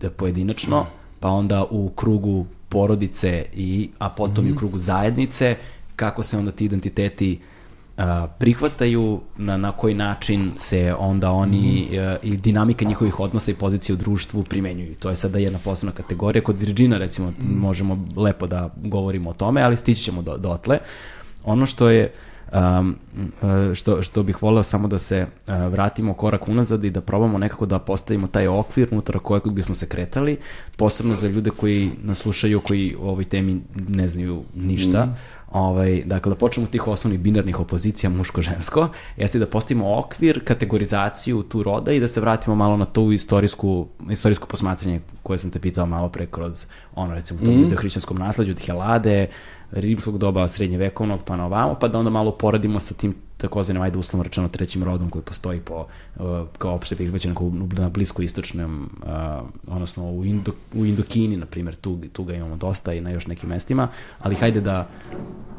da 0.00 0.10
pojedinačno, 0.10 0.86
pa 1.24 1.30
onda 1.30 1.64
u 1.70 1.88
krugu 1.88 2.46
porodice 2.68 3.44
i 3.54 3.90
a 3.98 4.08
potom 4.08 4.44
mm 4.44 4.46
-hmm. 4.46 4.48
i 4.48 4.50
u 4.50 4.54
mhm. 4.54 4.58
krugu 4.58 4.78
zajednice 4.78 5.56
kako 5.96 6.22
se 6.22 6.38
onda 6.38 6.52
ti 6.52 6.64
identiteti 6.64 7.40
a, 7.96 8.26
prihvataju, 8.38 9.20
na, 9.36 9.56
na 9.56 9.72
koji 9.72 9.94
način 9.94 10.52
se 10.56 10.94
onda 10.98 11.30
oni 11.30 11.88
mm. 11.92 11.98
a, 11.98 12.16
i 12.22 12.36
dinamika 12.36 12.84
njihovih 12.84 13.20
odnosa 13.20 13.50
i 13.50 13.54
pozicije 13.54 13.94
u 13.94 13.96
društvu 13.96 14.42
primenjuju. 14.42 14.94
To 14.94 15.10
je 15.10 15.16
sada 15.16 15.38
jedna 15.38 15.58
posebna 15.64 15.92
kategorija. 15.92 16.42
Kod 16.42 16.58
Virgina 16.58 16.98
recimo 16.98 17.28
mm. 17.30 17.58
možemo 17.58 18.06
lepo 18.16 18.46
da 18.46 18.70
govorimo 18.76 19.30
o 19.30 19.34
tome, 19.34 19.62
ali 19.62 19.76
stići 19.76 20.02
ćemo 20.02 20.22
do, 20.22 20.36
dotle. 20.36 20.78
Ono 21.44 21.66
što 21.66 21.88
je 21.88 22.12
um, 22.52 22.96
što, 23.74 24.02
što 24.02 24.22
bih 24.22 24.42
voleo 24.42 24.62
samo 24.62 24.88
da 24.88 24.98
se 24.98 25.26
uh, 25.26 25.54
vratimo 25.72 26.14
korak 26.14 26.48
unazad 26.48 26.84
i 26.84 26.90
da 26.90 27.00
probamo 27.00 27.38
nekako 27.38 27.66
da 27.66 27.78
postavimo 27.78 28.26
taj 28.26 28.48
okvir 28.48 28.88
unutar 28.90 29.18
kojeg 29.18 29.50
bismo 29.50 29.74
se 29.74 29.88
kretali, 29.88 30.38
posebno 30.76 31.14
za 31.14 31.28
ljude 31.28 31.50
koji 31.50 31.90
nas 32.02 32.18
slušaju, 32.18 32.60
koji 32.60 32.96
o 33.00 33.08
ovoj 33.08 33.24
temi 33.24 33.60
ne 33.88 34.08
znaju 34.08 34.42
ništa. 34.54 35.06
Mm. 35.06 35.16
Ovaj, 35.54 36.02
dakle, 36.06 36.30
da 36.30 36.36
počnemo 36.36 36.64
od 36.64 36.70
tih 36.70 36.88
osnovnih 36.88 37.20
binarnih 37.20 37.60
opozicija 37.60 38.10
muško-žensko, 38.10 38.88
jeste 39.16 39.38
da 39.38 39.46
postavimo 39.46 39.98
okvir, 39.98 40.44
kategorizaciju 40.44 41.42
tu 41.42 41.62
roda 41.62 41.92
i 41.92 42.00
da 42.00 42.08
se 42.08 42.20
vratimo 42.20 42.56
malo 42.56 42.76
na 42.76 42.84
tu 42.84 43.12
istorijsku, 43.12 43.86
istorijsko 44.10 44.46
posmatranje 44.46 45.00
koje 45.22 45.38
sam 45.38 45.50
te 45.50 45.58
pitao 45.58 45.86
malo 45.86 46.08
pre 46.08 46.26
kroz 46.26 46.66
ono, 46.94 47.14
recimo, 47.14 47.40
to 47.40 47.46
mm. 47.46 47.76
hrišćanskom 47.76 48.18
nasledđu 48.18 48.52
od 48.52 48.66
Helade, 48.66 49.26
rimskog 49.70 50.18
doba, 50.18 50.48
srednjevekovnog, 50.48 51.20
pa 51.24 51.36
na 51.36 51.46
ovamo, 51.46 51.74
pa 51.80 51.88
da 51.88 51.98
onda 51.98 52.10
malo 52.10 52.30
poradimo 52.30 52.80
sa 52.80 52.94
tim 52.94 53.14
takozvanim, 53.36 53.82
ajde 53.82 53.98
uslovno 53.98 54.22
rečeno, 54.22 54.48
trećim 54.48 54.84
rodom 54.84 55.10
koji 55.10 55.22
postoji 55.22 55.60
po, 55.60 55.86
uh, 56.16 56.24
kao 56.58 56.74
opšte 56.74 56.96
prihvaćen 56.96 57.34
na 57.78 57.88
blisko 57.88 58.22
istočnom, 58.22 58.90
uh, 59.02 59.74
odnosno 59.74 60.10
u, 60.10 60.24
Indo, 60.24 60.52
u 60.74 60.86
Indokini, 60.86 61.36
na 61.36 61.46
primjer, 61.46 61.74
tu, 61.74 61.98
tu 62.12 62.24
ga 62.24 62.34
imamo 62.34 62.56
dosta 62.56 62.92
i 62.92 63.00
na 63.00 63.10
još 63.10 63.26
nekim 63.26 63.48
mestima, 63.48 63.88
ali 64.18 64.34
hajde 64.34 64.60
da, 64.60 64.88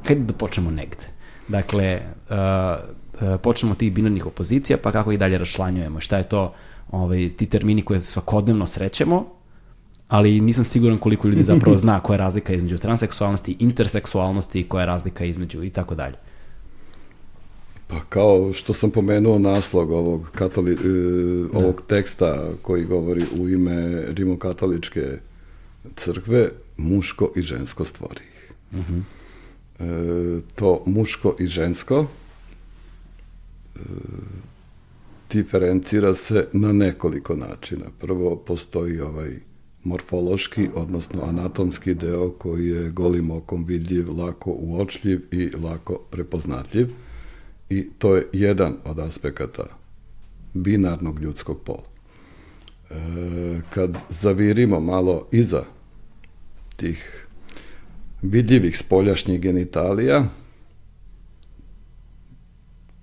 hajde 0.07 0.23
da 0.23 0.33
počnemo 0.33 0.71
negde. 0.71 1.07
Dakle, 1.47 2.01
uh, 2.29 3.37
počnemo 3.41 3.75
tih 3.75 3.93
binarnih 3.93 4.25
opozicija, 4.25 4.77
pa 4.83 4.91
kako 4.91 5.11
ih 5.11 5.19
dalje 5.19 5.37
rašlanjujemo, 5.37 5.99
šta 5.99 6.17
je 6.17 6.23
to 6.23 6.53
ovaj, 6.91 7.31
ti 7.37 7.45
termini 7.45 7.81
koje 7.81 8.01
svakodnevno 8.01 8.65
srećemo, 8.65 9.25
ali 10.07 10.41
nisam 10.41 10.63
siguran 10.63 10.97
koliko 10.97 11.27
ljudi 11.27 11.43
zapravo 11.43 11.77
zna 11.77 11.99
koja 11.99 12.13
je 12.13 12.17
razlika 12.17 12.53
između 12.53 12.77
transseksualnosti, 12.77 13.55
interseksualnosti, 13.59 14.63
koja 14.63 14.81
je 14.81 14.85
razlika 14.85 15.25
između 15.25 15.63
i 15.63 15.69
tako 15.69 15.95
dalje. 15.95 16.15
Pa 17.87 17.99
kao 18.09 18.53
što 18.53 18.73
sam 18.73 18.91
pomenuo 18.91 19.39
naslog 19.39 19.91
ovog, 19.91 20.31
katoli, 20.35 20.75
da. 20.75 21.59
ovog 21.59 21.81
teksta 21.87 22.49
koji 22.61 22.85
govori 22.85 23.25
u 23.39 23.49
ime 23.49 24.05
rimokatoličke 24.07 25.19
crkve, 25.95 26.49
muško 26.77 27.31
i 27.35 27.41
žensko 27.41 27.85
stvori 27.85 28.21
ih. 28.21 28.51
Uh 28.71 28.85
-huh. 28.85 29.01
e, 29.79 30.41
to 30.55 30.83
muško 30.85 31.35
i 31.39 31.47
žensko 31.47 32.05
e, 33.75 33.79
diferencira 35.31 36.13
se 36.13 36.47
na 36.53 36.73
nekoliko 36.73 37.35
načina. 37.35 37.85
Prvo 37.99 38.35
postoji 38.35 38.99
ovaj 38.99 39.39
morfološki, 39.85 40.69
odnosno 40.75 41.21
anatomski 41.23 41.93
deo 41.93 42.31
koji 42.31 42.67
je 42.67 42.89
golim 42.89 43.31
okom 43.31 43.65
vidljiv, 43.65 44.11
lako 44.17 44.51
uočljiv 44.51 45.21
i 45.31 45.49
lako 45.63 45.99
prepoznatljiv. 46.11 46.87
I 47.69 47.89
to 47.97 48.15
je 48.15 48.27
jedan 48.33 48.77
od 48.85 48.99
aspekata 48.99 49.63
binarnog 50.53 51.19
ljudskog 51.19 51.61
pola. 51.61 51.83
E, 52.89 52.95
kad 53.69 53.97
zavirimo 54.09 54.79
malo 54.79 55.27
iza 55.31 55.63
tih 56.75 57.27
vidljivih 58.21 58.77
spoljašnjih 58.77 59.41
genitalija, 59.41 60.25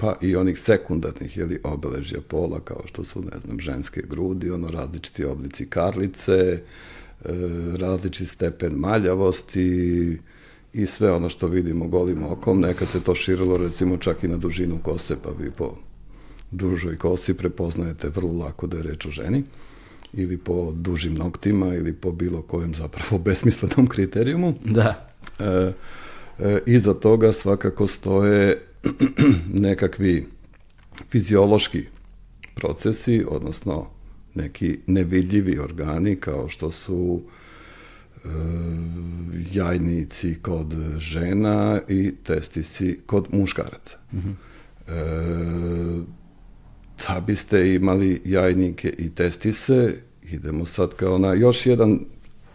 pa 0.03 0.17
i 0.21 0.37
onih 0.37 0.59
sekundarnih 0.59 1.39
ili 1.39 1.61
obeležja 1.65 2.21
pola 2.29 2.61
kao 2.61 2.83
što 2.87 3.05
su 3.05 3.23
ne 3.23 3.39
znam 3.45 3.61
ženske 3.61 4.03
grudi, 4.11 4.51
ono 4.51 4.69
različiti 4.69 5.25
oblici 5.25 5.67
karlice, 5.67 6.33
e, 6.33 6.61
različit 7.79 8.29
stepen 8.29 8.73
maljavosti 8.73 10.19
i 10.73 10.87
sve 10.87 11.13
ono 11.13 11.29
što 11.29 11.47
vidimo 11.47 11.89
golim 11.89 12.25
okom, 12.25 12.61
nekad 12.61 12.89
se 12.89 13.01
to 13.01 13.15
širilo 13.15 13.57
recimo 13.57 13.97
čak 13.97 14.25
i 14.25 14.29
na 14.29 14.37
dužinu 14.37 14.79
kose, 14.83 15.17
pa 15.23 15.31
vi 15.39 15.51
po 15.51 15.77
dužoj 16.51 16.99
kosi 16.99 17.35
prepoznajete 17.35 18.09
vrlo 18.09 18.45
lako 18.45 18.67
da 18.67 18.77
je 18.77 18.83
reč 18.83 19.07
o 19.07 19.11
ženi 19.11 19.45
ili 20.13 20.37
po 20.37 20.73
dužim 20.77 21.15
noktima 21.15 21.75
ili 21.75 21.93
po 21.93 22.13
bilo 22.13 22.43
kojem 22.43 22.75
zapravo 22.75 23.19
besmislenom 23.25 23.87
kriterijumu. 23.87 24.55
Da. 24.65 25.15
E, 25.39 25.73
e, 26.39 26.59
iza 26.67 26.95
toga 26.95 27.33
svakako 27.33 27.87
stoje 27.87 28.72
nekakvi 29.69 30.27
fiziološki 31.11 31.85
procesi, 32.55 33.25
odnosno 33.29 33.87
neki 34.35 34.79
nevidljivi 34.87 35.59
organi 35.59 36.17
kao 36.17 36.49
što 36.49 36.73
su 36.73 37.23
e, 37.23 38.29
jajnici 39.53 40.35
kod 40.43 40.75
žena 40.99 41.81
i 41.89 42.15
testisi 42.25 43.01
kod 43.07 43.27
muškaraca. 43.33 43.99
Mm 44.13 44.19
-hmm. 44.19 44.35
e, 44.89 46.23
da 47.09 47.21
biste 47.21 47.75
imali 47.75 48.21
jajnike 48.25 48.95
i 48.99 49.11
testise, 49.11 49.95
idemo 50.23 50.67
sad 50.67 50.95
kao 50.95 51.19
na 51.19 51.35
još 51.35 51.67
jedan 51.67 52.01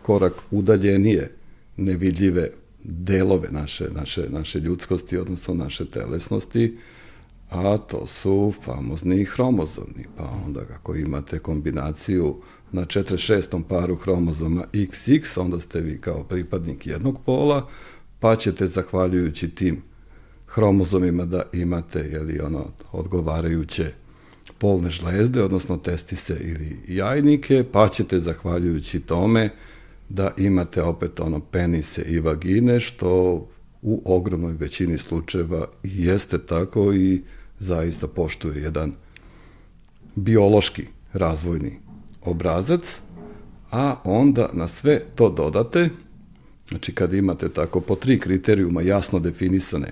korak 0.01 0.33
udaljenije 0.51 1.31
nevidljive 1.77 2.49
delove 2.87 3.47
naše, 3.51 3.89
naše, 3.89 4.29
naše 4.29 4.59
ljudskosti, 4.59 5.17
odnosno 5.17 5.53
naše 5.53 5.85
telesnosti, 5.85 6.77
a 7.49 7.77
to 7.77 8.07
su 8.07 8.53
famozni 8.63 9.25
hromozomni. 9.25 10.05
Pa 10.17 10.23
onda 10.45 10.65
kako 10.65 10.95
imate 10.95 11.39
kombinaciju 11.39 12.41
na 12.71 12.85
46. 12.85 13.63
paru 13.69 13.95
hromozoma 13.95 14.63
XX, 14.73 15.39
onda 15.39 15.59
ste 15.59 15.81
vi 15.81 16.01
kao 16.01 16.23
pripadnik 16.23 16.87
jednog 16.87 17.21
pola, 17.25 17.67
pa 18.19 18.35
ćete 18.35 18.67
zahvaljujući 18.67 19.49
tim 19.49 19.81
hromozomima 20.47 21.25
da 21.25 21.41
imate 21.53 21.99
jeli, 21.99 22.39
ono, 22.39 22.65
odgovarajuće 22.91 23.91
polne 24.57 24.89
žlezde, 24.89 25.43
odnosno 25.43 25.77
testise 25.77 26.37
ili 26.41 26.79
jajnike, 26.87 27.65
pa 27.71 27.87
ćete 27.87 28.19
zahvaljujući 28.19 28.99
tome 28.99 29.49
da 30.09 30.31
imate 30.37 30.83
opet 30.83 31.19
ono 31.19 31.39
penise 31.39 32.01
i 32.01 32.19
vagine, 32.19 32.79
što 32.79 33.09
u 33.81 34.01
ogromnoj 34.05 34.53
većini 34.53 34.97
slučajeva 34.97 35.67
jeste 35.83 36.37
tako 36.37 36.93
i 36.93 37.21
zaista 37.59 38.07
poštuje 38.07 38.61
jedan 38.61 38.93
biološki 40.15 40.85
razvojni 41.13 41.79
obrazac, 42.21 42.99
a 43.71 43.95
onda 44.03 44.49
na 44.53 44.67
sve 44.67 45.01
to 45.15 45.29
dodate, 45.29 45.89
znači 46.69 46.95
kad 46.95 47.13
imate 47.13 47.49
tako 47.49 47.81
po 47.81 47.95
tri 47.95 48.19
kriterijuma 48.19 48.81
jasno 48.81 49.19
definisane 49.19 49.91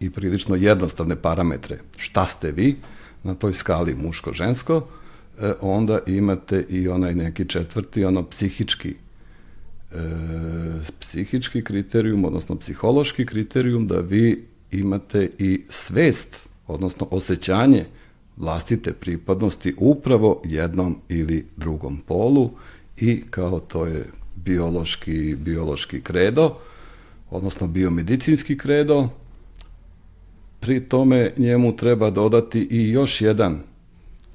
i 0.00 0.10
prilično 0.10 0.56
jednostavne 0.56 1.16
parametre 1.16 1.78
šta 1.96 2.26
ste 2.26 2.52
vi 2.52 2.76
na 3.22 3.34
toj 3.34 3.54
skali 3.54 3.94
muško-žensko, 3.94 4.82
e, 5.40 5.52
onda 5.60 5.98
imate 6.06 6.66
i 6.68 6.88
onaj 6.88 7.14
neki 7.14 7.48
četvrti, 7.48 8.04
ono 8.04 8.22
psihički 8.22 8.94
e, 9.94 9.98
psihički 11.00 11.64
kriterijum, 11.64 12.24
odnosno 12.24 12.56
psihološki 12.56 13.26
kriterijum 13.26 13.86
da 13.86 14.00
vi 14.00 14.44
imate 14.70 15.30
i 15.38 15.62
svest, 15.68 16.48
odnosno 16.66 17.06
osjećanje 17.10 17.84
vlastite 18.36 18.92
pripadnosti 18.92 19.74
upravo 19.78 20.42
jednom 20.44 20.98
ili 21.08 21.46
drugom 21.56 22.02
polu 22.06 22.50
i 22.96 23.22
kao 23.30 23.60
to 23.60 23.86
je 23.86 24.04
biološki, 24.36 25.36
biološki 25.36 26.00
kredo, 26.00 26.58
odnosno 27.30 27.66
biomedicinski 27.66 28.58
kredo, 28.58 29.08
pri 30.60 30.80
tome 30.80 31.32
njemu 31.36 31.76
treba 31.76 32.10
dodati 32.10 32.68
i 32.70 32.90
još 32.90 33.20
jedan, 33.20 33.60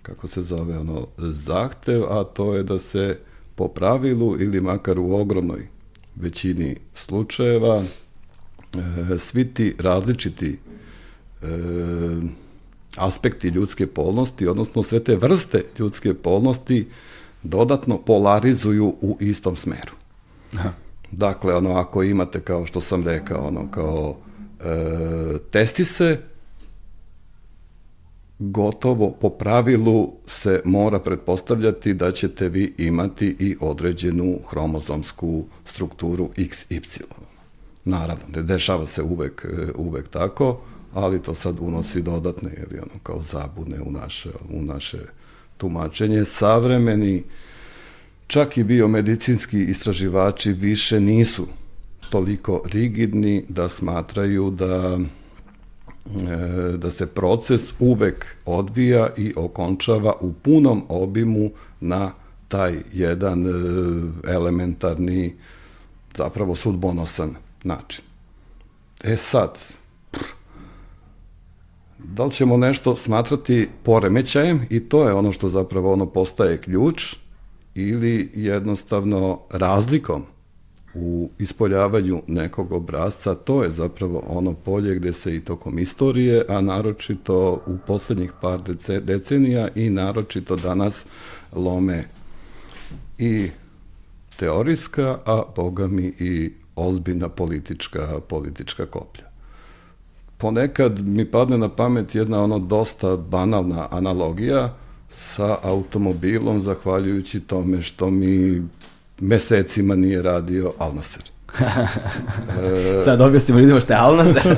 kako 0.02 0.28
se 0.28 0.44
zove 0.44 0.80
ono, 0.80 1.08
zahtev, 1.18 2.04
a 2.04 2.24
to 2.24 2.56
je 2.56 2.64
da 2.64 2.80
se 2.80 3.20
po 3.58 3.68
pravilu 3.68 4.42
ili 4.42 4.62
makar 4.62 5.00
u 5.00 5.16
ogromnoj 5.16 5.68
većini 6.16 6.76
slučajeva 6.94 7.84
e, 7.84 9.20
svi 9.20 9.54
ti 9.54 9.76
različiti 9.80 10.60
e, 11.42 11.48
aspekti 12.98 13.48
ljudske 13.48 13.88
polnosti, 13.88 14.48
odnosno 14.48 14.84
sve 14.84 15.04
te 15.04 15.16
vrste 15.16 15.64
ljudske 15.80 16.14
polnosti 16.14 16.88
dodatno 17.44 17.98
polarizuju 17.98 18.96
u 19.02 19.18
istom 19.20 19.56
smeru. 19.56 19.94
Aha. 20.54 20.72
Dakle, 21.12 21.56
ono, 21.56 21.74
ako 21.74 22.04
imate, 22.04 22.42
kao 22.42 22.66
što 22.66 22.82
sam 22.82 23.04
rekao, 23.04 23.48
ono, 23.48 23.72
kao 23.72 24.18
e, 24.60 25.38
testise, 25.52 26.18
gotovo 28.40 29.12
po 29.22 29.30
pravilu 29.30 30.14
se 30.28 30.62
mora 30.66 31.00
pretpostavljati 31.00 31.94
da 31.94 32.12
ćete 32.12 32.50
vi 32.50 32.74
imati 32.78 33.36
i 33.40 33.56
određenu 33.60 34.40
hromozomsku 34.50 35.46
strukturu 35.66 36.30
XY. 36.38 37.04
Naravno, 37.86 38.24
ne 38.36 38.44
dešava 38.44 38.88
se 38.88 39.02
uvek, 39.02 39.46
e, 39.46 39.72
uvek 39.76 40.08
tako, 40.08 40.60
ali 40.94 41.22
to 41.22 41.36
sad 41.36 41.56
unosi 41.60 42.02
dodatne, 42.02 42.52
ili 42.58 42.80
ono, 42.80 43.00
kao 43.04 43.24
zabune 43.32 43.82
u 43.82 43.92
naše, 43.92 44.30
u 44.50 44.62
naše 44.62 45.00
tumačenje. 45.58 46.26
Savremeni, 46.26 47.24
čak 48.28 48.58
i 48.58 48.64
biomedicinski 48.64 49.64
istraživači 49.64 50.54
više 50.54 51.00
nisu 51.00 51.48
toliko 52.10 52.62
rigidni 52.66 53.46
da 53.50 53.70
smatraju 53.70 54.50
da 54.50 55.00
da 56.78 56.92
se 56.92 57.08
proces 57.08 57.74
uvek 57.80 58.36
odvija 58.46 59.08
i 59.18 59.34
okončava 59.36 60.14
u 60.22 60.34
punom 60.34 60.84
obimu 60.90 61.50
na 61.80 62.12
taj 62.48 62.76
jedan 62.94 63.48
e, 63.48 63.52
elementarni, 64.32 65.36
zapravo 66.18 66.56
sudbonosan 66.56 67.36
način. 67.64 68.04
E 69.04 69.18
sad, 69.18 69.58
da 71.98 72.24
li 72.24 72.32
ćemo 72.32 72.58
nešto 72.58 72.96
smatrati 72.96 73.68
poremećajem 73.84 74.68
i 74.70 74.80
to 74.80 75.08
je 75.08 75.14
ono 75.14 75.32
što 75.32 75.50
zapravo 75.50 75.94
ono 75.94 76.06
postaje 76.06 76.62
ključ 76.62 77.16
ili 77.76 78.32
jednostavno 78.34 79.40
razlikom 79.50 80.24
u 80.94 81.30
ispoljavanju 81.40 82.22
nekog 82.28 82.74
obrazca, 82.74 83.36
to 83.36 83.64
je 83.64 83.70
zapravo 83.72 84.24
ono 84.28 84.54
polje 84.54 84.96
gde 84.96 85.14
se 85.14 85.36
i 85.36 85.40
tokom 85.40 85.80
istorije, 85.80 86.46
a 86.50 86.62
naročito 86.62 87.62
u 87.66 87.78
poslednjih 87.88 88.32
par 88.42 88.62
decenija 89.02 89.68
i 89.76 89.90
naročito 89.90 90.56
danas 90.56 91.06
lome 91.54 92.04
i 93.18 93.50
teorijska, 94.40 95.20
a 95.26 95.44
boga 95.56 95.88
mi 95.88 96.14
i 96.20 96.52
ozbiljna 96.76 97.30
politička, 97.30 98.20
politička 98.30 98.86
koplja. 98.86 99.26
Ponekad 100.38 101.00
mi 101.00 101.26
padne 101.32 101.58
na 101.58 101.70
pamet 101.70 102.16
jedna 102.16 102.44
ono 102.44 102.60
dosta 102.60 103.18
banalna 103.18 103.88
analogija 103.92 104.74
sa 105.10 105.58
automobilom, 105.64 106.62
zahvaljujući 106.62 107.40
tome 107.40 107.82
što 107.82 108.10
mi 108.10 108.62
mesecima 109.20 109.96
nije 109.96 110.22
radio 110.22 110.74
Alnaser. 110.78 111.24
Sad 113.06 113.22
objasnimo 113.22 113.60
ljudima 113.60 113.80
što 113.80 113.94
je 113.94 114.00
Alnaser. 114.00 114.56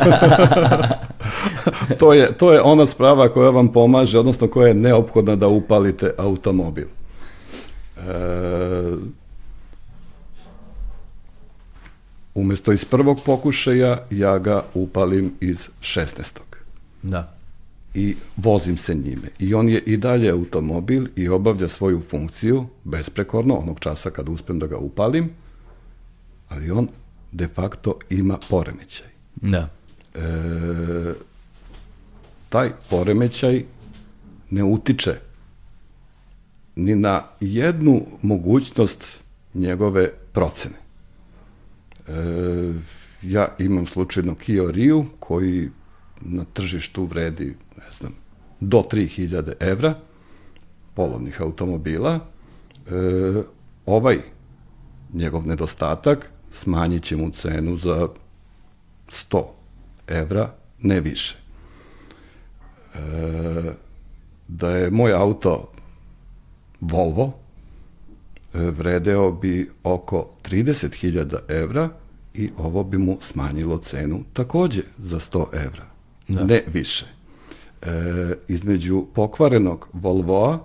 to, 2.00 2.14
je, 2.14 2.38
to 2.38 2.54
je 2.54 2.62
ona 2.62 2.88
sprava 2.88 3.30
koja 3.30 3.50
vam 3.50 3.72
pomaže, 3.72 4.20
odnosno 4.20 4.48
koja 4.48 4.68
je 4.68 4.74
neophodna 4.74 5.36
da 5.36 5.48
upalite 5.48 6.12
automobil. 6.18 6.88
E, 7.98 8.12
umesto 12.36 12.72
iz 12.72 12.86
prvog 12.86 13.20
pokušaja, 13.26 13.98
ja 14.10 14.38
ga 14.40 14.64
upalim 14.74 15.32
iz 15.40 15.68
16. 15.82 16.40
Da. 17.04 17.39
I 17.94 18.16
vozim 18.38 18.78
se 18.78 18.96
njime. 18.96 19.30
I 19.40 19.54
on 19.54 19.70
je 19.70 19.80
i 19.86 19.98
dalje 19.98 20.30
automobil 20.32 21.08
i 21.16 21.30
obavlja 21.30 21.70
svoju 21.70 22.02
funkciju 22.10 22.66
besprekorno 22.84 23.56
onog 23.56 23.80
časa 23.80 24.10
kad 24.10 24.30
uspem 24.30 24.60
da 24.60 24.68
ga 24.68 24.78
upalim, 24.78 25.30
ali 26.50 26.72
on 26.72 26.88
de 27.32 27.48
facto 27.48 28.00
ima 28.10 28.38
poremećaj. 28.50 29.08
Da. 29.36 29.70
E, 30.16 30.20
taj 32.50 32.70
poremećaj 32.90 33.64
ne 34.50 34.64
utiče 34.64 35.16
ni 36.76 36.96
na 36.96 37.24
jednu 37.40 38.06
mogućnost 38.22 39.24
njegove 39.54 40.10
procene. 40.34 40.76
E, 42.08 42.12
ja 43.22 43.56
imam 43.60 43.86
slučajno 43.86 44.36
Kia 44.36 44.72
Rio 44.72 45.06
koji 45.20 45.70
na 46.22 46.46
tržištu 46.54 47.06
vredi, 47.06 47.56
ne 47.78 47.92
znam, 47.92 48.14
do 48.60 48.84
3000 48.92 49.54
evra 49.60 49.96
polovnih 50.94 51.42
automobila. 51.42 52.20
E, 52.20 52.22
ovaj 53.86 54.18
njegov 55.14 55.48
nedostatak 55.48 56.32
smanjit 56.52 57.04
će 57.04 57.18
mu 57.18 57.30
cenu 57.30 57.78
za 57.78 58.08
100 59.10 59.44
evra, 60.08 60.54
ne 60.82 61.02
više. 61.02 61.38
E, 62.96 63.00
da 64.48 64.70
je 64.70 64.92
moj 64.92 65.14
auto 65.14 65.72
Volvo, 66.82 67.34
e, 68.54 68.60
vredeo 68.60 69.32
bi 69.32 69.72
oko 69.84 70.30
30.000 70.44 71.38
evra 71.48 71.90
i 72.34 72.50
ovo 72.58 72.84
bi 72.84 72.98
mu 72.98 73.18
smanjilo 73.22 73.78
cenu 73.78 74.24
takođe 74.34 74.82
za 74.98 75.20
100 75.20 75.46
evra, 75.54 75.86
da. 76.30 76.44
ne 76.44 76.64
više. 76.74 77.06
E, 77.82 77.88
između 78.48 79.06
pokvarenog 79.14 79.88
Volvoa 79.94 80.60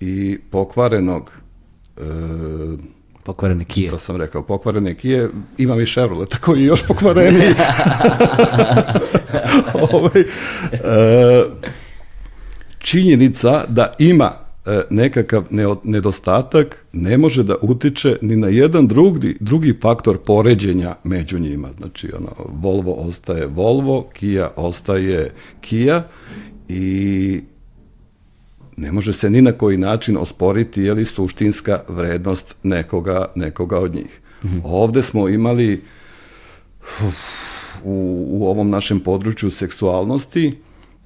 i 0.00 0.38
pokvarenog 0.50 1.32
e, 1.96 2.02
pokvarene 3.22 3.64
kije. 3.64 3.88
Što 3.88 3.98
sam 3.98 4.16
rekao, 4.16 4.42
pokvarene 4.42 4.94
kije, 4.94 5.28
imam 5.58 5.80
i 5.80 5.86
Chevrolet, 5.86 6.28
tako 6.34 6.56
i 6.56 6.64
još 6.64 6.86
pokvareni. 6.86 7.44
ovaj, 9.92 10.20
e, 10.20 10.26
činjenica 12.78 13.64
da 13.68 13.94
ima 13.98 14.32
nekakav 14.90 15.44
nedostatak 15.84 16.84
ne 16.92 17.18
može 17.18 17.42
da 17.42 17.54
utiče 17.62 18.16
ni 18.22 18.36
na 18.36 18.48
jedan 18.48 18.86
drugi, 18.86 19.36
drugi 19.40 19.74
faktor 19.80 20.18
poređenja 20.18 20.94
među 21.04 21.38
njima. 21.38 21.68
Znači, 21.78 22.12
ono, 22.16 22.50
Volvo 22.60 22.92
ostaje 22.92 23.46
Volvo, 23.46 24.08
Kia 24.12 24.50
ostaje 24.56 25.30
Kia 25.60 26.08
i 26.68 27.40
ne 28.76 28.92
može 28.92 29.12
se 29.12 29.30
ni 29.30 29.42
na 29.42 29.52
koji 29.52 29.76
način 29.76 30.16
osporiti 30.16 30.82
je 30.82 30.94
li 30.94 31.04
suštinska 31.04 31.80
vrednost 31.88 32.56
nekoga, 32.62 33.24
nekoga 33.34 33.78
od 33.78 33.94
njih. 33.94 34.20
Mm 34.42 34.48
-hmm. 34.48 34.60
Ovde 34.64 35.02
smo 35.02 35.28
imali 35.28 35.82
u, 37.84 38.26
u 38.30 38.46
ovom 38.46 38.70
našem 38.70 39.00
području 39.00 39.50
seksualnosti 39.50 40.58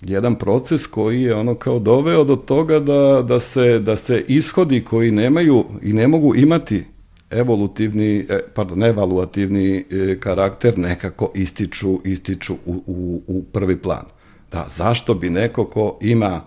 jedan 0.06 0.34
proces 0.34 0.86
koji 0.86 1.22
je 1.22 1.34
ono 1.34 1.54
kao 1.54 1.78
doveo 1.78 2.24
do 2.24 2.36
toga 2.36 2.78
da, 2.78 3.22
da, 3.28 3.40
se, 3.40 3.78
da 3.78 3.96
se 3.96 4.24
ishodi 4.28 4.84
koji 4.84 5.10
nemaju 5.10 5.64
i 5.82 5.92
ne 5.92 6.08
mogu 6.08 6.34
imati 6.34 6.84
evolutivni, 7.30 8.26
e, 8.28 8.40
pardon, 8.54 8.82
evaluativni 8.82 9.76
e, 9.76 10.16
karakter 10.20 10.78
nekako 10.78 11.30
ističu, 11.34 12.00
ističu 12.04 12.54
u, 12.66 12.82
u, 12.86 13.22
u 13.26 13.44
prvi 13.52 13.76
plan. 13.76 14.04
Da, 14.52 14.66
zašto 14.76 15.14
bi 15.14 15.30
neko 15.30 15.64
ko 15.64 15.98
ima 16.00 16.40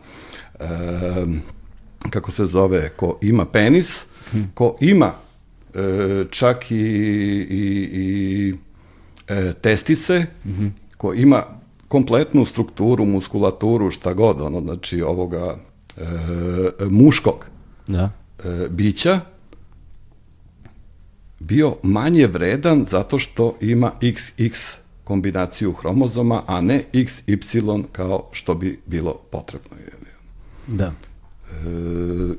e, 0.59 0.65
kako 2.09 2.31
se 2.31 2.45
zove, 2.45 2.89
ko 2.89 3.19
ima 3.21 3.45
penis, 3.45 4.05
ko 4.53 4.75
ima 4.81 5.13
e, 5.73 6.25
čak 6.29 6.71
i, 6.71 6.75
i, 6.75 7.89
i 7.93 8.55
e, 9.27 9.53
testice, 9.61 10.25
mm 10.45 10.49
-hmm. 10.49 10.69
ko 10.97 11.13
ima 11.13 11.43
kompletnu 11.87 12.45
strukturu, 12.45 13.05
muskulaturu, 13.05 13.91
šta 13.91 14.13
god, 14.13 14.41
ono, 14.41 14.61
znači 14.61 15.01
ovoga 15.01 15.55
e, 15.97 16.03
muškog 16.89 17.45
da. 17.87 18.11
e, 18.43 18.67
bića, 18.69 19.19
bio 21.39 21.75
manje 21.83 22.27
vredan 22.27 22.85
zato 22.89 23.19
što 23.19 23.55
ima 23.61 23.91
XX 24.01 24.75
kombinaciju 25.03 25.73
hromozoma, 25.73 26.41
a 26.47 26.61
ne 26.61 26.83
XY 26.93 27.83
kao 27.91 28.29
što 28.31 28.55
bi 28.55 28.79
bilo 28.85 29.15
potrebno. 29.31 29.69
Da. 30.67 30.85
E, 30.85 30.93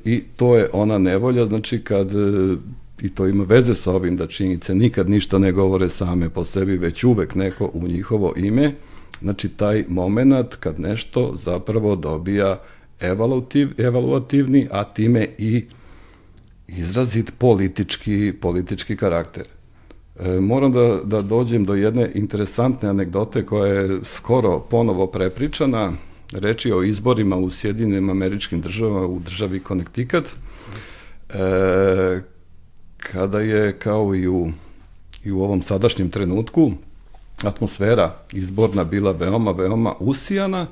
I 0.04 0.22
to 0.36 0.56
je 0.56 0.68
ona 0.72 0.98
nevolja, 0.98 1.46
znači 1.46 1.84
kad 1.84 2.10
e, 2.10 2.56
i 3.00 3.14
to 3.14 3.26
ima 3.26 3.44
veze 3.44 3.74
sa 3.74 3.92
ovim 3.92 4.16
da 4.16 4.26
činjenice 4.26 4.74
nikad 4.74 5.10
ništa 5.10 5.38
ne 5.38 5.52
govore 5.52 5.88
same 5.88 6.30
po 6.30 6.44
sebi, 6.44 6.76
već 6.76 7.04
uvek 7.04 7.34
neko 7.34 7.70
u 7.74 7.88
njihovo 7.88 8.32
ime, 8.36 8.74
Znači, 9.22 9.48
taj 9.48 9.84
moment 9.88 10.54
kad 10.54 10.80
nešto 10.80 11.32
zapravo 11.34 11.96
dobija 11.96 12.60
evaluativ, 13.00 13.68
evaluativni, 13.78 14.68
a 14.70 14.84
time 14.84 15.26
i 15.38 15.64
izrazit 16.68 17.32
politički, 17.38 18.32
politički 18.40 18.96
karakter. 18.96 19.44
E, 20.20 20.40
moram 20.40 20.72
da, 20.72 21.00
da 21.04 21.22
dođem 21.22 21.64
do 21.64 21.74
jedne 21.74 22.10
interesantne 22.14 22.88
anegdote 22.88 23.46
koja 23.46 23.72
je 23.72 24.00
skoro 24.04 24.60
ponovo 24.60 25.06
prepričana. 25.06 25.92
Reči 26.32 26.72
o 26.72 26.82
izborima 26.82 27.36
u 27.36 27.50
Sjedinim 27.50 28.10
američkim 28.10 28.60
državama 28.60 29.06
u 29.06 29.18
državi 29.18 29.62
Connecticut. 29.68 30.24
E, 30.24 32.20
kada 32.96 33.40
je 33.40 33.72
kao 33.78 34.14
i 34.14 34.28
u, 34.28 34.50
i 35.24 35.32
u 35.32 35.40
ovom 35.42 35.62
sadašnjem 35.62 36.10
trenutku 36.10 36.72
atmosfera 37.44 38.14
izborna 38.32 38.84
bila 38.84 39.12
veoma, 39.12 39.50
veoma 39.50 39.94
usijana 40.00 40.66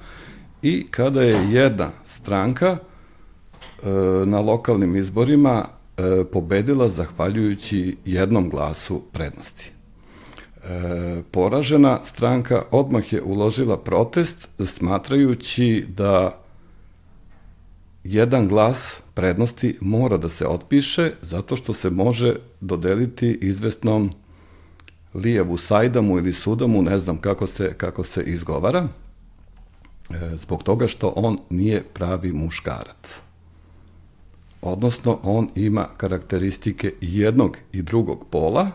i 0.63 0.87
kada 0.91 1.23
je 1.23 1.53
jedna 1.53 1.91
stranka 2.05 2.67
e, 2.77 3.89
na 4.27 4.41
lokalnim 4.41 4.97
izborima 4.97 5.65
e, 5.65 6.25
pobedila 6.33 6.89
zahvaljujući 6.89 7.97
jednom 8.05 8.51
glasu 8.51 9.03
prednosti. 9.13 9.71
E, 10.65 11.23
poražena 11.31 11.99
stranka 12.05 12.63
odmah 12.71 13.13
je 13.13 13.23
uložila 13.23 13.79
protest 13.79 14.49
smatrajući 14.67 15.87
da 15.89 16.43
jedan 18.05 18.49
glas 18.49 19.01
prednosti 19.15 19.79
mora 19.81 20.17
da 20.17 20.29
se 20.29 20.47
otpiše 20.47 21.13
zato 21.23 21.57
što 21.57 21.73
se 21.73 21.91
može 21.91 22.37
dodeliti 22.61 23.39
izvestnom 23.43 24.11
Lijevu 25.17 25.59
Sajdamu 25.59 26.19
ili 26.19 26.33
Sudamu, 26.33 26.83
ne 26.83 26.99
znam 26.99 27.19
kako 27.19 27.47
se, 27.47 27.75
kako 27.77 28.05
se 28.05 28.23
izgovara, 28.23 28.89
e, 30.11 30.37
zbog 30.37 30.63
toga 30.63 30.89
što 30.89 31.13
on 31.17 31.39
nije 31.51 31.85
pravi 31.95 32.33
muškarac. 32.33 33.21
Odnosno, 34.63 35.19
on 35.23 35.49
ima 35.55 35.87
karakteristike 35.97 36.93
jednog 37.01 37.57
i 37.73 37.83
drugog 37.83 38.27
pola, 38.31 38.71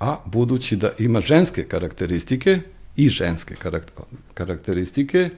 a 0.00 0.16
budući 0.26 0.76
da 0.76 0.90
ima 0.98 1.20
ženske 1.20 1.64
karakteristike 1.64 2.60
i 2.96 3.08
ženske 3.08 3.54
karakteristike, 4.34 5.30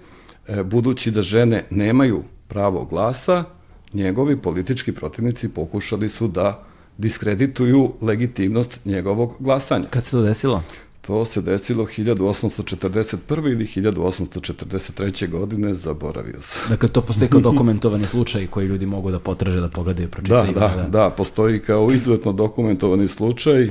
e, 0.48 0.62
budući 0.62 1.10
da 1.10 1.22
žene 1.22 1.64
nemaju 1.70 2.24
pravo 2.48 2.84
glasa, 2.84 3.44
njegovi 3.92 4.36
politički 4.36 4.92
protivnici 4.92 5.48
pokušali 5.48 6.08
su 6.08 6.28
da 6.28 6.64
diskredituju 7.02 7.92
legitimnost 8.00 8.80
njegovog 8.84 9.34
glasanja. 9.38 9.84
Kad 9.90 10.04
se 10.04 10.10
to 10.10 10.22
desilo? 10.22 10.62
To 11.00 11.24
se 11.24 11.42
desilo 11.42 11.84
1841. 11.84 13.52
ili 13.52 13.66
1843. 13.66 15.30
godine, 15.30 15.74
zaboravio 15.74 16.42
sam. 16.42 16.62
Dakle, 16.70 16.88
to 16.88 17.02
postoji 17.02 17.30
kao 17.30 17.40
dokumentovani 17.50 18.06
slučaj 18.06 18.46
koji 18.46 18.66
ljudi 18.66 18.86
mogu 18.86 19.10
da 19.10 19.18
potraže, 19.18 19.60
da 19.60 19.68
pogledaju, 19.68 20.08
pročitaju. 20.08 20.52
Da, 20.52 20.60
da, 20.60 20.76
da, 20.76 20.88
da, 20.88 21.10
postoji 21.10 21.58
kao 21.58 21.90
izuzetno 21.90 22.32
dokumentovani 22.32 23.08
slučaj 23.08 23.68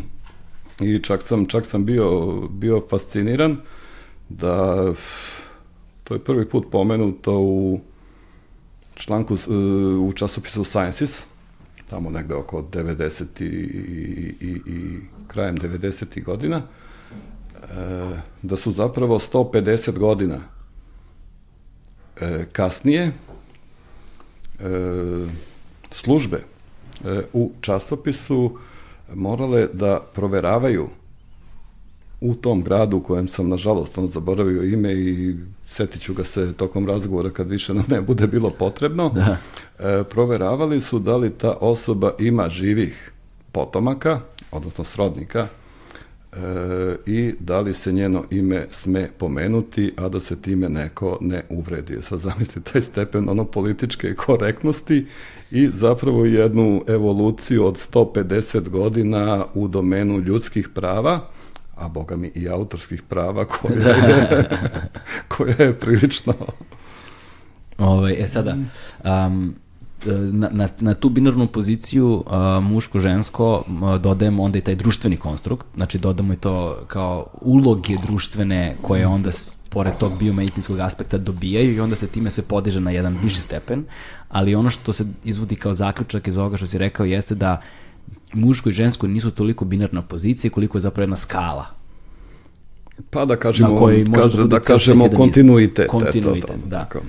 i 0.88 0.98
čak 1.02 1.22
sam, 1.22 1.46
čak 1.46 1.66
sam 1.66 1.84
bio, 1.84 2.32
bio 2.48 2.82
fasciniran 2.90 3.56
da 4.28 4.84
to 6.04 6.14
je 6.14 6.24
prvi 6.24 6.48
put 6.48 6.66
pomenuto 6.70 7.38
u 7.38 7.80
članku 8.94 9.36
u 10.00 10.12
časopisu 10.12 10.64
Sciences, 10.64 11.30
tamo 11.90 12.10
negde 12.10 12.34
oko 12.34 12.62
90 12.62 13.42
i, 13.42 13.46
i, 14.40 14.60
i 14.66 15.00
krajem 15.28 15.58
90. 15.58 16.24
godina, 16.24 16.62
e, 17.62 18.20
da 18.42 18.56
su 18.56 18.72
zapravo 18.72 19.18
150 19.18 19.98
godina 19.98 20.38
e, 22.20 22.46
kasnije 22.52 23.02
e, 23.02 23.12
službe 25.90 26.36
e, 27.04 27.22
u 27.32 27.52
časopisu 27.60 28.58
morale 29.14 29.68
da 29.72 30.00
proveravaju 30.14 30.88
u 32.20 32.34
tom 32.34 32.62
gradu 32.62 32.96
u 32.96 33.02
kojem 33.02 33.28
sam, 33.28 33.48
nažalost, 33.48 33.98
on 33.98 34.08
zaboravio 34.08 34.62
ime 34.62 34.92
i 34.92 35.36
setit 35.68 36.02
ću 36.02 36.14
ga 36.14 36.24
se 36.24 36.52
tokom 36.52 36.86
razgovora 36.86 37.30
kad 37.30 37.48
više 37.48 37.74
nam 37.74 37.84
ne 37.88 38.00
bude 38.00 38.26
bilo 38.26 38.50
potrebno, 38.50 39.08
da. 39.08 39.36
e, 39.78 40.04
proveravali 40.04 40.80
su 40.80 40.98
da 40.98 41.16
li 41.16 41.30
ta 41.30 41.56
osoba 41.60 42.12
ima 42.18 42.48
živih 42.48 43.12
potomaka, 43.52 44.20
odnosno 44.50 44.84
srodnika, 44.84 45.48
e, 46.32 46.36
i 47.06 47.34
da 47.38 47.60
li 47.60 47.74
se 47.74 47.92
njeno 47.92 48.24
ime 48.30 48.66
sme 48.70 49.08
pomenuti, 49.18 49.92
a 49.96 50.08
da 50.08 50.20
se 50.20 50.36
time 50.42 50.68
neko 50.68 51.18
ne 51.20 51.42
uvredi. 51.48 51.98
Sad 52.02 52.20
zamislite 52.20 52.72
taj 52.72 52.82
stepen 52.82 53.28
ono 53.28 53.44
političke 53.44 54.14
korektnosti 54.14 55.06
i 55.50 55.66
zapravo 55.66 56.24
jednu 56.24 56.82
evoluciju 56.86 57.64
od 57.64 57.88
150 57.92 58.68
godina 58.68 59.44
u 59.54 59.68
domenu 59.68 60.18
ljudskih 60.18 60.68
prava, 60.68 61.30
a 61.80 61.88
boga 61.88 62.16
mi 62.16 62.30
i 62.34 62.48
autorskih 62.48 63.02
prava 63.02 63.44
koja 63.54 63.88
je, 63.88 64.48
koja 65.28 65.54
je 65.58 65.78
prilično... 65.78 66.34
Ove, 67.78 67.88
ovaj, 67.92 68.22
e 68.22 68.26
sada, 68.26 68.56
um, 69.04 69.54
na, 70.32 70.48
na, 70.52 70.68
na 70.80 70.94
tu 70.94 71.08
binarnu 71.08 71.46
poziciju 71.46 72.24
uh, 72.26 72.32
muško-žensko 72.64 73.64
uh, 73.66 74.00
dodajemo 74.00 74.42
onda 74.42 74.58
i 74.58 74.60
taj 74.60 74.74
društveni 74.74 75.16
konstrukt, 75.16 75.66
znači 75.76 75.98
dodamo 75.98 76.32
i 76.32 76.36
to 76.36 76.84
kao 76.86 77.26
uloge 77.40 77.96
društvene 78.06 78.76
koje 78.82 79.06
onda 79.06 79.30
pored 79.68 79.96
tog 79.98 80.18
biomedicinskog 80.18 80.78
aspekta 80.78 81.18
dobijaju 81.18 81.74
i 81.74 81.80
onda 81.80 81.96
se 81.96 82.06
time 82.06 82.30
sve 82.30 82.44
podiže 82.44 82.80
na 82.80 82.90
jedan 82.90 83.18
viši 83.22 83.40
stepen, 83.40 83.84
ali 84.28 84.54
ono 84.54 84.70
što 84.70 84.92
se 84.92 85.04
izvodi 85.24 85.56
kao 85.56 85.74
zaključak 85.74 86.28
iz 86.28 86.36
ovoga 86.36 86.56
što 86.56 86.66
si 86.66 86.78
rekao 86.78 87.06
jeste 87.06 87.34
da 87.34 87.60
muško 88.32 88.68
i 88.68 88.72
žensko 88.72 89.06
nisu 89.06 89.30
toliko 89.30 89.64
binarna 89.64 90.02
pozicija 90.02 90.50
koliko 90.50 90.78
je 90.78 90.82
zapravo 90.82 91.02
jedna 91.02 91.16
skala. 91.16 91.66
Pa 93.10 93.24
da 93.24 93.36
kažemo, 93.36 93.90
kaže, 94.14 94.44
da 94.44 94.60
kažemo 94.60 95.08
kontinuitet. 95.16 95.88
Kontinuitet, 95.88 96.50
eto, 96.50 96.66
da. 96.66 96.78
Tako. 96.78 97.00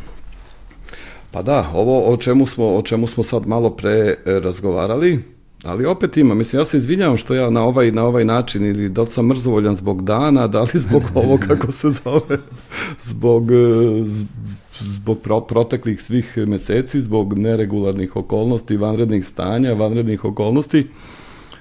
Pa 1.31 1.41
da, 1.41 1.71
ovo 1.73 2.13
o 2.13 2.17
čemu 2.17 2.45
smo, 2.45 2.75
o 2.75 2.81
čemu 2.81 3.07
smo 3.07 3.23
sad 3.23 3.47
malo 3.47 3.69
pre 3.69 4.15
e, 4.25 4.39
razgovarali, 4.39 5.19
ali 5.63 5.85
opet 5.85 6.17
ima, 6.17 6.35
mislim, 6.35 6.59
ja 6.59 6.65
se 6.65 6.77
izvinjavam 6.77 7.17
što 7.17 7.35
ja 7.35 7.49
na 7.49 7.63
ovaj, 7.63 7.91
na 7.91 8.05
ovaj 8.05 8.25
način, 8.25 8.65
ili 8.65 8.89
da 8.89 9.01
li 9.01 9.07
sam 9.07 9.27
mrzovoljan 9.27 9.75
zbog 9.75 10.03
dana, 10.03 10.47
da 10.47 10.61
li 10.61 10.69
zbog 10.73 11.03
ovo, 11.15 11.37
kako 11.47 11.71
se 11.71 11.89
zove, 11.89 12.37
zbog, 12.99 13.51
e, 13.51 13.55
zbog 14.83 15.19
pro, 15.19 15.41
proteklih 15.41 16.01
svih 16.01 16.37
meseci, 16.37 17.01
zbog 17.01 17.37
neregularnih 17.37 18.15
okolnosti, 18.15 18.77
vanrednih 18.77 19.25
stanja, 19.25 19.73
vanrednih 19.73 20.25
okolnosti, 20.25 20.87